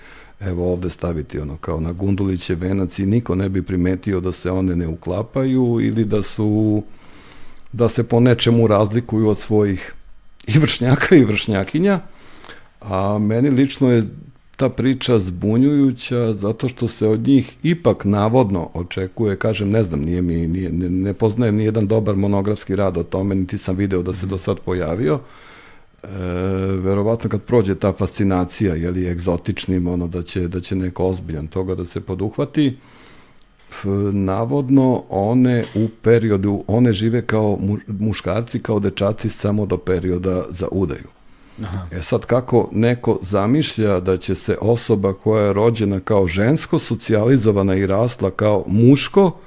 evo 0.46 0.72
ovde 0.72 0.90
staviti 0.90 1.40
ono 1.40 1.58
kao 1.58 1.80
na 1.80 1.92
gunduliće 1.92 2.56
venac 2.56 3.00
i 3.00 3.06
niko 3.06 3.36
ne 3.36 3.50
bi 3.50 3.62
primetio 3.62 4.20
da 4.20 4.32
se 4.32 4.52
one 4.52 4.76
ne 4.76 4.88
uklapaju 4.88 5.80
ili 5.82 6.06
da 6.06 6.22
su 6.22 6.84
da 7.72 7.90
se 7.90 8.04
po 8.04 8.20
nečemu 8.20 8.68
razlikuju 8.68 9.30
od 9.30 9.40
svojih 9.40 9.94
i 10.48 10.60
vršnjaka 10.60 11.16
i 11.16 11.26
vršnjakinja 11.26 12.00
a 12.82 13.18
meni 13.18 13.50
lično 13.50 13.92
je 13.92 14.04
ta 14.56 14.70
priča 14.70 15.20
zbunjujuća 15.20 16.34
zato 16.34 16.68
što 16.68 16.88
se 16.88 17.08
od 17.08 17.28
njih 17.28 17.56
ipak 17.64 18.06
navodno 18.06 18.70
očekuje, 18.74 19.36
kažem, 19.36 19.70
ne 19.70 19.84
znam, 19.84 20.02
nije 20.02 20.22
mi, 20.22 20.48
nije, 20.48 20.72
ne, 20.72 20.90
ne 20.90 21.14
poznajem 21.14 21.56
ni 21.56 21.66
jedan 21.66 21.88
dobar 21.88 22.16
monografski 22.16 22.76
rad 22.76 22.98
o 22.98 23.04
tome, 23.04 23.36
niti 23.36 23.58
sam 23.58 23.76
video 23.76 24.02
da 24.02 24.14
se 24.14 24.26
do 24.26 24.38
sad 24.38 24.60
pojavio. 24.60 25.14
E, 25.14 25.45
verovatno 26.82 27.30
kad 27.30 27.42
prođe 27.42 27.76
ta 27.76 27.94
fascinacija, 27.94 28.76
je 28.76 28.92
li 28.92 29.08
egzotičnim, 29.08 29.88
ono 29.88 30.08
da 30.08 30.24
će, 30.24 30.48
da 30.48 30.62
će 30.62 30.76
neko 30.76 31.06
ozbiljan 31.06 31.48
toga 31.48 31.76
da 31.76 31.86
se 31.86 32.02
poduhvati, 32.02 32.78
navodno 34.12 35.04
one 35.10 35.64
u 35.76 35.88
periodu, 36.02 36.64
one 36.68 36.94
žive 36.94 37.22
kao 37.22 37.60
muškarci, 37.88 38.60
kao 38.60 38.80
dečaci 38.80 39.30
samo 39.30 39.66
do 39.66 39.78
perioda 39.78 40.44
za 40.50 40.68
udaju. 40.72 41.08
Aha. 41.64 41.88
E 41.92 42.02
sad 42.02 42.26
kako 42.26 42.70
neko 42.72 43.20
zamišlja 43.22 44.00
da 44.00 44.18
će 44.18 44.36
se 44.36 44.58
osoba 44.62 45.14
koja 45.14 45.46
je 45.46 45.54
rođena 45.54 46.00
kao 46.00 46.28
žensko, 46.28 46.80
socijalizovana 46.80 47.76
i 47.76 47.88
rasla 47.88 48.32
kao 48.32 48.64
muško, 48.68 49.38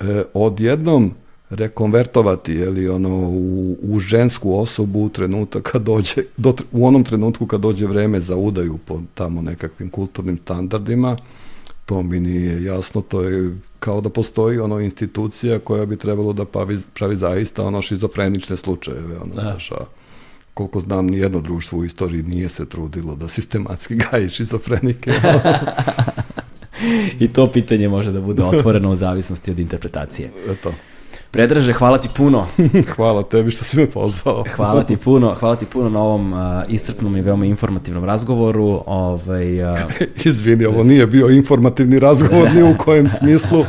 e, 0.00 0.22
odjednom 0.34 1.14
rekonvertovati 1.50 2.64
li 2.64 2.88
ono 2.88 3.28
u, 3.28 3.76
u 3.82 4.00
žensku 4.00 4.60
osobu 4.60 5.04
u 5.04 5.08
trenutak 5.08 5.62
kad 5.62 5.82
dođe 5.82 6.22
do, 6.36 6.54
u 6.72 6.86
onom 6.86 7.04
trenutku 7.04 7.46
kad 7.46 7.60
dođe 7.60 7.86
vreme 7.86 8.20
za 8.20 8.36
udaju 8.36 8.78
po 8.78 9.00
tamo 9.14 9.42
nekakvim 9.42 9.90
kulturnim 9.90 10.38
standardima 10.44 11.16
to 11.86 12.02
mi 12.02 12.20
nije 12.20 12.64
jasno 12.64 13.00
to 13.00 13.22
je 13.22 13.56
kao 13.80 14.00
da 14.00 14.08
postoji 14.08 14.58
ono 14.58 14.80
institucija 14.80 15.58
koja 15.58 15.86
bi 15.86 15.96
trebalo 15.96 16.32
da 16.32 16.44
pravi, 16.44 16.78
pravi 16.94 17.16
zaista 17.16 17.64
ono 17.64 17.82
šizofrenične 17.82 18.56
slučajeve 18.56 19.18
ono 19.22 19.34
da. 19.34 19.42
Naša, 19.42 19.74
koliko 20.54 20.80
znam, 20.80 21.06
nijedno 21.06 21.40
društvo 21.40 21.78
u 21.78 21.84
istoriji 21.84 22.22
nije 22.22 22.48
se 22.48 22.66
trudilo 22.66 23.14
da 23.16 23.28
sistematski 23.28 23.94
gaji 24.10 24.30
šizofrenike. 24.30 25.12
I 27.20 27.28
to 27.28 27.46
pitanje 27.52 27.88
može 27.88 28.12
da 28.12 28.20
bude 28.20 28.42
otvoreno 28.42 28.90
u 28.90 28.96
zavisnosti 28.96 29.50
od 29.50 29.58
interpretacije. 29.58 30.30
Eto. 30.50 30.72
Predraže, 31.30 31.72
hvala 31.72 31.98
ti 31.98 32.08
puno. 32.16 32.46
hvala 32.96 33.22
tebi 33.22 33.50
što 33.50 33.64
si 33.64 33.76
me 33.76 33.86
pozvao. 33.86 34.44
hvala 34.56 34.82
ti 34.82 34.96
puno, 34.96 35.34
hvala 35.34 35.56
ti 35.56 35.66
puno 35.66 35.88
na 35.88 36.02
ovom 36.02 36.32
uh, 36.32 36.38
iscrpnom 36.68 37.16
i 37.16 37.20
veoma 37.20 37.46
informativnom 37.46 38.04
razgovoru. 38.04 38.82
Ovaj, 38.86 39.62
uh, 39.62 39.78
Izvini, 40.24 40.64
ovo 40.64 40.84
nije 40.84 41.06
bio 41.06 41.28
informativni 41.28 41.98
razgovor 41.98 42.54
ni 42.54 42.62
u 42.62 42.74
kojem 42.78 43.08
smislu. 43.08 43.64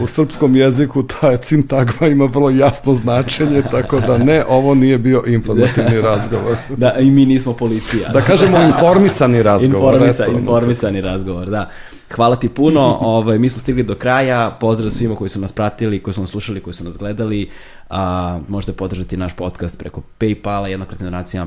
U 0.00 0.06
srpskom 0.06 0.56
jeziku 0.56 1.02
ta 1.02 1.42
sintagma 1.42 2.06
ima 2.06 2.24
vrlo 2.24 2.50
jasno 2.50 2.94
značenje, 2.94 3.62
tako 3.70 4.00
da 4.00 4.18
ne, 4.18 4.44
ovo 4.48 4.74
nije 4.74 4.98
bio 4.98 5.22
informativni 5.26 6.00
razgovor. 6.00 6.56
da, 6.76 6.92
i 6.92 7.10
mi 7.10 7.26
nismo 7.26 7.52
policija. 7.52 8.08
da 8.08 8.20
kažemo 8.20 8.62
informisani 8.62 9.42
razgovor. 9.42 9.94
Informisa, 9.94 10.26
informisani 10.26 11.00
razgovor, 11.00 11.50
da. 11.50 11.70
Hvala 12.16 12.36
ti 12.36 12.48
puno, 12.48 12.98
ovaj, 13.00 13.38
mi 13.38 13.48
smo 13.48 13.60
stigli 13.60 13.82
do 13.82 13.94
kraja, 13.94 14.56
pozdrav 14.60 14.90
svima 14.90 15.16
koji 15.16 15.30
su 15.30 15.40
nas 15.40 15.52
pratili, 15.52 16.02
koji 16.02 16.14
su 16.14 16.20
nas 16.20 16.30
slušali, 16.30 16.60
koji 16.60 16.74
su 16.74 16.84
nas 16.84 16.96
gledali, 16.96 17.50
a, 17.90 18.40
možete 18.48 18.72
podržati 18.72 19.16
naš 19.16 19.36
podcast 19.36 19.78
preko 19.78 20.02
Paypala, 20.20 20.66
jednokratna 20.66 21.04
donacija 21.04 21.46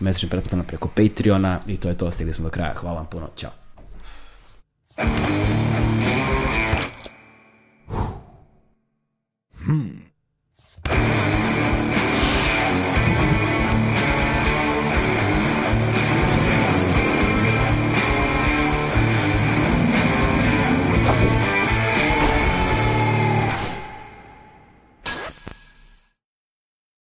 mesečnim 0.00 0.30
pretplatama 0.30 0.62
preko 0.62 0.88
Patreona 0.88 1.60
i 1.66 1.76
to 1.76 1.88
je 1.88 1.98
to, 1.98 2.10
stigli 2.10 2.32
smo 2.32 2.44
do 2.44 2.50
kraja, 2.50 2.74
hvala 2.74 2.96
vam 2.96 3.06
puno, 3.06 3.28
ćao. 3.36 3.50
Hmm. 9.66 10.06